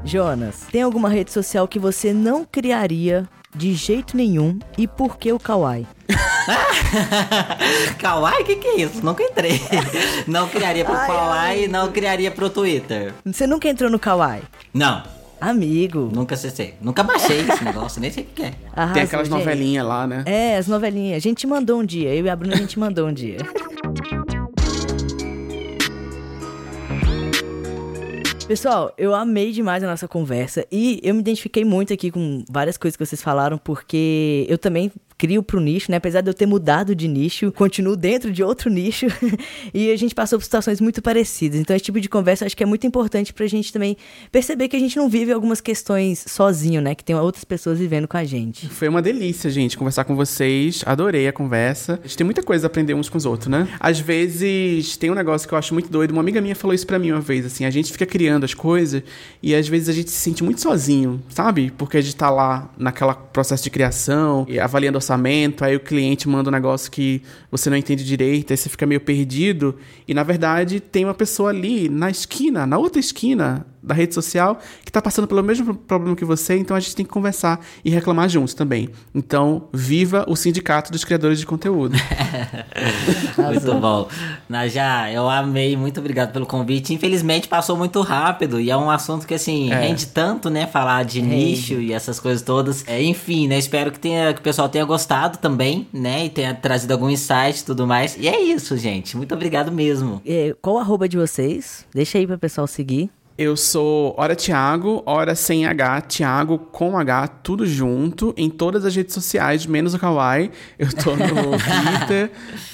Jonas, 0.04 0.66
tem 0.72 0.82
alguma 0.82 1.08
rede 1.08 1.30
social 1.30 1.68
que 1.68 1.78
você 1.78 2.12
não 2.12 2.44
criaria 2.44 3.28
de 3.54 3.74
jeito 3.74 4.16
nenhum 4.16 4.58
e 4.78 4.86
por 4.88 5.16
que 5.18 5.32
o 5.32 5.38
Kawaii? 5.38 5.86
Kawaii, 7.98 8.42
o 8.42 8.44
que, 8.44 8.56
que 8.56 8.68
é 8.68 8.76
isso? 8.82 9.04
Nunca 9.04 9.22
entrei. 9.22 9.60
Não 10.26 10.48
criaria 10.48 10.84
pro 10.84 10.94
Kawaii, 10.94 11.68
não 11.68 11.90
criaria 11.90 12.30
pro 12.30 12.48
Twitter. 12.50 13.12
Você 13.24 13.46
nunca 13.46 13.68
entrou 13.68 13.90
no 13.90 13.98
Kawaii? 13.98 14.42
Não, 14.72 15.02
Amigo. 15.40 16.10
nunca 16.12 16.34
acessei. 16.34 16.74
Nunca 16.80 17.02
baixei 17.02 17.40
esse 17.40 17.64
negócio, 17.64 18.00
nem 18.00 18.10
sei 18.10 18.24
o 18.24 18.26
que 18.26 18.42
é. 18.44 18.54
Arrasou, 18.74 18.94
Tem 18.94 19.02
aquelas 19.02 19.28
novelinhas 19.28 19.86
lá, 19.86 20.06
né? 20.06 20.22
É, 20.26 20.56
as 20.56 20.66
novelinhas. 20.68 21.16
A 21.16 21.20
gente 21.20 21.46
mandou 21.46 21.80
um 21.80 21.84
dia. 21.84 22.14
Eu 22.14 22.24
e 22.24 22.30
a 22.30 22.36
Bruna 22.36 22.54
a 22.54 22.58
gente 22.58 22.78
mandou 22.78 23.08
um 23.08 23.12
dia. 23.12 23.38
Pessoal, 28.46 28.92
eu 28.98 29.14
amei 29.14 29.50
demais 29.52 29.82
a 29.82 29.86
nossa 29.86 30.06
conversa 30.06 30.66
e 30.70 31.00
eu 31.02 31.14
me 31.14 31.20
identifiquei 31.20 31.64
muito 31.64 31.92
aqui 31.92 32.10
com 32.10 32.44
várias 32.50 32.76
coisas 32.76 32.96
que 32.96 33.06
vocês 33.06 33.22
falaram, 33.22 33.56
porque 33.56 34.44
eu 34.48 34.58
também 34.58 34.92
crio 35.22 35.40
pro 35.40 35.60
nicho, 35.60 35.88
né? 35.88 35.98
Apesar 35.98 36.20
de 36.20 36.28
eu 36.28 36.34
ter 36.34 36.46
mudado 36.46 36.96
de 36.96 37.06
nicho, 37.06 37.52
continuo 37.52 37.94
dentro 37.94 38.32
de 38.32 38.42
outro 38.42 38.68
nicho 38.68 39.06
e 39.72 39.92
a 39.92 39.96
gente 39.96 40.16
passou 40.16 40.36
por 40.36 40.44
situações 40.44 40.80
muito 40.80 41.00
parecidas. 41.00 41.60
Então, 41.60 41.76
esse 41.76 41.84
tipo 41.84 42.00
de 42.00 42.08
conversa 42.08 42.44
acho 42.44 42.56
que 42.56 42.62
é 42.64 42.66
muito 42.66 42.84
importante 42.88 43.32
pra 43.32 43.46
gente 43.46 43.72
também 43.72 43.96
perceber 44.32 44.66
que 44.66 44.74
a 44.74 44.80
gente 44.80 44.96
não 44.96 45.08
vive 45.08 45.30
algumas 45.30 45.60
questões 45.60 46.24
sozinho, 46.26 46.82
né? 46.82 46.96
Que 46.96 47.04
tem 47.04 47.14
outras 47.14 47.44
pessoas 47.44 47.78
vivendo 47.78 48.08
com 48.08 48.16
a 48.16 48.24
gente. 48.24 48.68
Foi 48.68 48.88
uma 48.88 49.00
delícia, 49.00 49.48
gente, 49.48 49.78
conversar 49.78 50.02
com 50.02 50.16
vocês. 50.16 50.82
Adorei 50.84 51.28
a 51.28 51.32
conversa. 51.32 52.00
A 52.02 52.06
gente 52.08 52.16
tem 52.16 52.24
muita 52.24 52.42
coisa 52.42 52.66
a 52.66 52.68
aprender 52.68 52.94
uns 52.94 53.08
com 53.08 53.16
os 53.16 53.24
outros, 53.24 53.48
né? 53.48 53.68
Às 53.78 54.00
vezes, 54.00 54.96
tem 54.96 55.08
um 55.08 55.14
negócio 55.14 55.46
que 55.46 55.54
eu 55.54 55.58
acho 55.58 55.72
muito 55.72 55.88
doido. 55.88 56.10
Uma 56.10 56.20
amiga 56.20 56.40
minha 56.40 56.56
falou 56.56 56.74
isso 56.74 56.86
pra 56.86 56.98
mim 56.98 57.12
uma 57.12 57.20
vez, 57.20 57.46
assim. 57.46 57.64
A 57.64 57.70
gente 57.70 57.92
fica 57.92 58.06
criando 58.06 58.42
as 58.42 58.54
coisas 58.54 59.04
e 59.40 59.54
às 59.54 59.68
vezes 59.68 59.88
a 59.88 59.92
gente 59.92 60.10
se 60.10 60.16
sente 60.18 60.42
muito 60.42 60.60
sozinho, 60.60 61.22
sabe? 61.28 61.72
Porque 61.78 61.96
a 61.96 62.00
gente 62.00 62.16
tá 62.16 62.28
lá 62.28 62.68
naquela 62.76 63.14
processo 63.14 63.62
de 63.62 63.70
criação, 63.70 64.44
avaliando 64.60 64.98
orçamento, 65.12 65.64
aí 65.64 65.76
o 65.76 65.80
cliente 65.80 66.28
manda 66.28 66.48
um 66.48 66.52
negócio 66.52 66.90
que 66.90 67.22
você 67.50 67.68
não 67.68 67.76
entende 67.76 68.04
direito, 68.04 68.52
aí 68.52 68.56
você 68.56 68.68
fica 68.68 68.86
meio 68.86 69.00
perdido. 69.00 69.76
E 70.06 70.14
na 70.14 70.22
verdade, 70.22 70.80
tem 70.80 71.04
uma 71.04 71.14
pessoa 71.14 71.50
ali 71.50 71.88
na 71.88 72.10
esquina, 72.10 72.66
na 72.66 72.78
outra 72.78 72.98
esquina 72.98 73.66
da 73.82 73.94
rede 73.94 74.14
social, 74.14 74.58
que 74.84 74.92
tá 74.92 75.02
passando 75.02 75.26
pelo 75.26 75.42
mesmo 75.42 75.74
problema 75.74 76.14
que 76.14 76.24
você, 76.24 76.56
então 76.56 76.76
a 76.76 76.80
gente 76.80 76.94
tem 76.94 77.04
que 77.04 77.10
conversar 77.10 77.60
e 77.84 77.90
reclamar 77.90 78.28
juntos 78.28 78.54
também. 78.54 78.88
Então, 79.14 79.68
viva 79.72 80.24
o 80.28 80.36
Sindicato 80.36 80.92
dos 80.92 81.04
Criadores 81.04 81.38
de 81.38 81.46
Conteúdo. 81.46 81.96
Muito 83.36 83.74
bom. 83.80 84.08
Najá, 84.48 85.10
eu 85.10 85.28
amei, 85.28 85.76
muito 85.76 85.98
obrigado 86.00 86.32
pelo 86.32 86.46
convite. 86.46 86.92
Infelizmente 86.94 87.48
passou 87.48 87.76
muito 87.76 88.00
rápido 88.00 88.60
e 88.60 88.70
é 88.70 88.76
um 88.76 88.90
assunto 88.90 89.26
que, 89.26 89.34
assim, 89.34 89.70
É. 89.72 89.80
rende 89.80 90.06
tanto, 90.06 90.50
né? 90.50 90.66
Falar 90.66 91.04
de 91.04 91.20
nicho 91.22 91.74
e 91.74 91.92
essas 91.92 92.20
coisas 92.20 92.42
todas. 92.42 92.84
É, 92.86 93.02
enfim, 93.02 93.48
né? 93.48 93.58
Espero 93.58 93.90
que, 93.90 93.98
tenha, 93.98 94.32
que 94.32 94.40
o 94.40 94.42
pessoal 94.42 94.68
tenha 94.68 94.84
gostado 94.84 95.38
também, 95.38 95.86
né? 95.92 96.26
E 96.26 96.30
tenha 96.30 96.54
trazido 96.54 96.92
algum 96.92 97.08
insight 97.10 97.60
e 97.60 97.64
tudo 97.64 97.86
mais. 97.86 98.16
E 98.18 98.28
é 98.28 98.40
isso, 98.40 98.76
gente. 98.76 99.16
Muito 99.16 99.34
obrigado 99.34 99.72
mesmo. 99.72 100.20
É, 100.26 100.54
qual 100.60 100.76
o 100.76 100.78
arroba 100.78 101.08
de 101.08 101.16
vocês? 101.16 101.86
Deixa 101.94 102.18
aí 102.18 102.26
pra 102.26 102.38
pessoal 102.38 102.66
seguir. 102.66 103.10
Eu 103.42 103.56
sou 103.56 104.14
Hora 104.16 104.36
Thiago, 104.36 105.02
Hora 105.04 105.34
sem 105.34 105.66
H, 105.66 106.02
Thiago 106.02 106.58
com 106.58 106.96
H, 106.96 107.26
tudo 107.26 107.66
junto, 107.66 108.32
em 108.36 108.48
todas 108.48 108.84
as 108.84 108.94
redes 108.94 109.12
sociais, 109.12 109.66
menos 109.66 109.94
o 109.94 109.98
Kawaii. 109.98 110.52
Eu 110.78 110.88
tô 110.94 111.16
no 111.16 111.26
Twitter, 111.58 112.30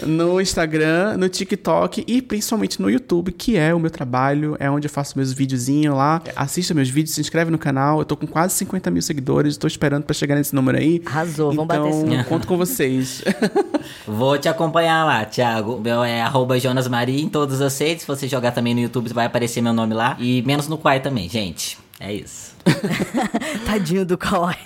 no 0.07 0.39
Instagram, 0.39 1.17
no 1.17 1.27
TikTok 1.27 2.05
e 2.07 2.21
principalmente 2.21 2.83
no 2.83 2.91
YouTube, 2.91 3.33
que 3.33 3.57
é 3.57 3.75
o 3.75 3.81
meu 3.81 3.91
trabalho, 3.91 4.59
é 4.61 4.71
onde 4.71 4.87
eu 4.87 4.91
faço 4.91 5.17
meus 5.17 5.33
videozinhos 5.33 5.97
lá. 5.97 6.21
Assista 6.37 6.75
meus 6.75 6.91
vídeos, 6.91 7.15
se 7.15 7.21
inscreve 7.23 7.51
no 7.51 7.57
canal. 7.57 8.01
Eu 8.01 8.05
tô 8.05 8.15
com 8.15 8.27
quase 8.27 8.55
50 8.57 8.91
mil 8.91 9.01
seguidores, 9.01 9.57
tô 9.57 9.67
esperando 9.67 10.03
pra 10.05 10.13
chegar 10.13 10.35
nesse 10.35 10.55
número 10.55 10.77
aí. 10.77 11.01
Arrasou, 11.07 11.51
vamos 11.51 11.65
então, 11.65 11.85
bater 11.85 11.89
esse 11.97 12.05
número. 12.05 12.25
conto 12.25 12.47
com 12.47 12.59
vocês. 12.59 13.23
Vou 14.07 14.37
te 14.37 14.51
acompanhar 14.51 15.07
lá, 15.07 15.25
Thiago. 15.25 15.81
Meu 15.81 16.05
é 16.05 16.21
arroba 16.21 16.61
Jonas 16.61 16.87
Maria 16.89 17.23
em 17.23 17.29
todas 17.29 17.63
as 17.63 17.79
redes. 17.79 18.03
Se 18.03 18.07
você 18.07 18.29
jogar 18.29 18.53
também 18.53 18.75
no 18.75 18.81
YouTube, 18.81 19.09
vai 19.15 19.25
aparecer 19.25 19.63
meu 19.63 19.73
nome 19.73 19.95
lá. 19.95 20.15
E 20.19 20.43
menos 20.59 20.69
no 20.69 20.77
Quai 20.77 20.99
também, 20.99 21.29
gente. 21.29 21.79
É 22.01 22.13
isso. 22.13 22.57
Tadinho 23.65 24.05
do 24.05 24.19
Kawaii. 24.19 24.57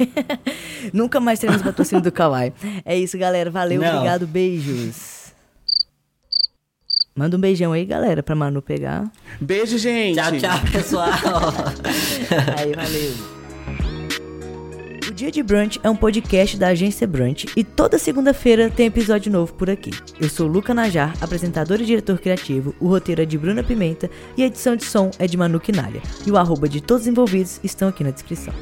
Nunca 0.93 1.20
mais 1.20 1.38
teremos 1.38 1.62
patrocínio 1.62 2.03
do 2.03 2.11
Kawaii. 2.11 2.53
É 2.84 2.97
isso, 2.97 3.18
galera. 3.18 3.51
Valeu, 3.51 3.80
Não. 3.80 3.97
obrigado, 3.97 4.26
beijos. 4.26 5.32
Manda 7.14 7.36
um 7.36 7.40
beijão 7.40 7.72
aí, 7.72 7.84
galera, 7.84 8.22
pra 8.22 8.34
Manu 8.34 8.62
pegar. 8.62 9.11
Beijo, 9.38 9.76
gente! 9.76 10.16
Tchau, 10.16 10.32
tchau, 10.38 10.72
pessoal. 10.72 11.11
Aí, 12.57 12.72
valeu. 12.72 13.41
O 15.12 15.14
Dia 15.14 15.30
de 15.30 15.42
Brunch 15.42 15.78
é 15.82 15.90
um 15.90 15.94
podcast 15.94 16.56
da 16.56 16.68
agência 16.68 17.06
Brunch 17.06 17.46
e 17.54 17.62
toda 17.62 17.98
segunda-feira 17.98 18.70
tem 18.70 18.86
episódio 18.86 19.30
novo 19.30 19.52
por 19.52 19.68
aqui. 19.68 19.90
Eu 20.18 20.26
sou 20.30 20.46
Luca 20.46 20.72
Najar, 20.72 21.14
apresentador 21.20 21.82
e 21.82 21.84
diretor 21.84 22.18
criativo, 22.18 22.74
o 22.80 22.88
roteiro 22.88 23.20
é 23.20 23.26
de 23.26 23.36
Bruna 23.36 23.62
Pimenta 23.62 24.08
e 24.38 24.42
a 24.42 24.46
edição 24.46 24.74
de 24.74 24.86
som 24.86 25.10
é 25.18 25.26
de 25.26 25.36
Manu 25.36 25.60
Quinalha. 25.60 26.00
E 26.26 26.30
o 26.30 26.38
arroba 26.38 26.66
de 26.66 26.80
todos 26.80 27.02
os 27.02 27.08
envolvidos 27.08 27.60
estão 27.62 27.88
aqui 27.88 28.02
na 28.02 28.10
descrição. 28.10 28.54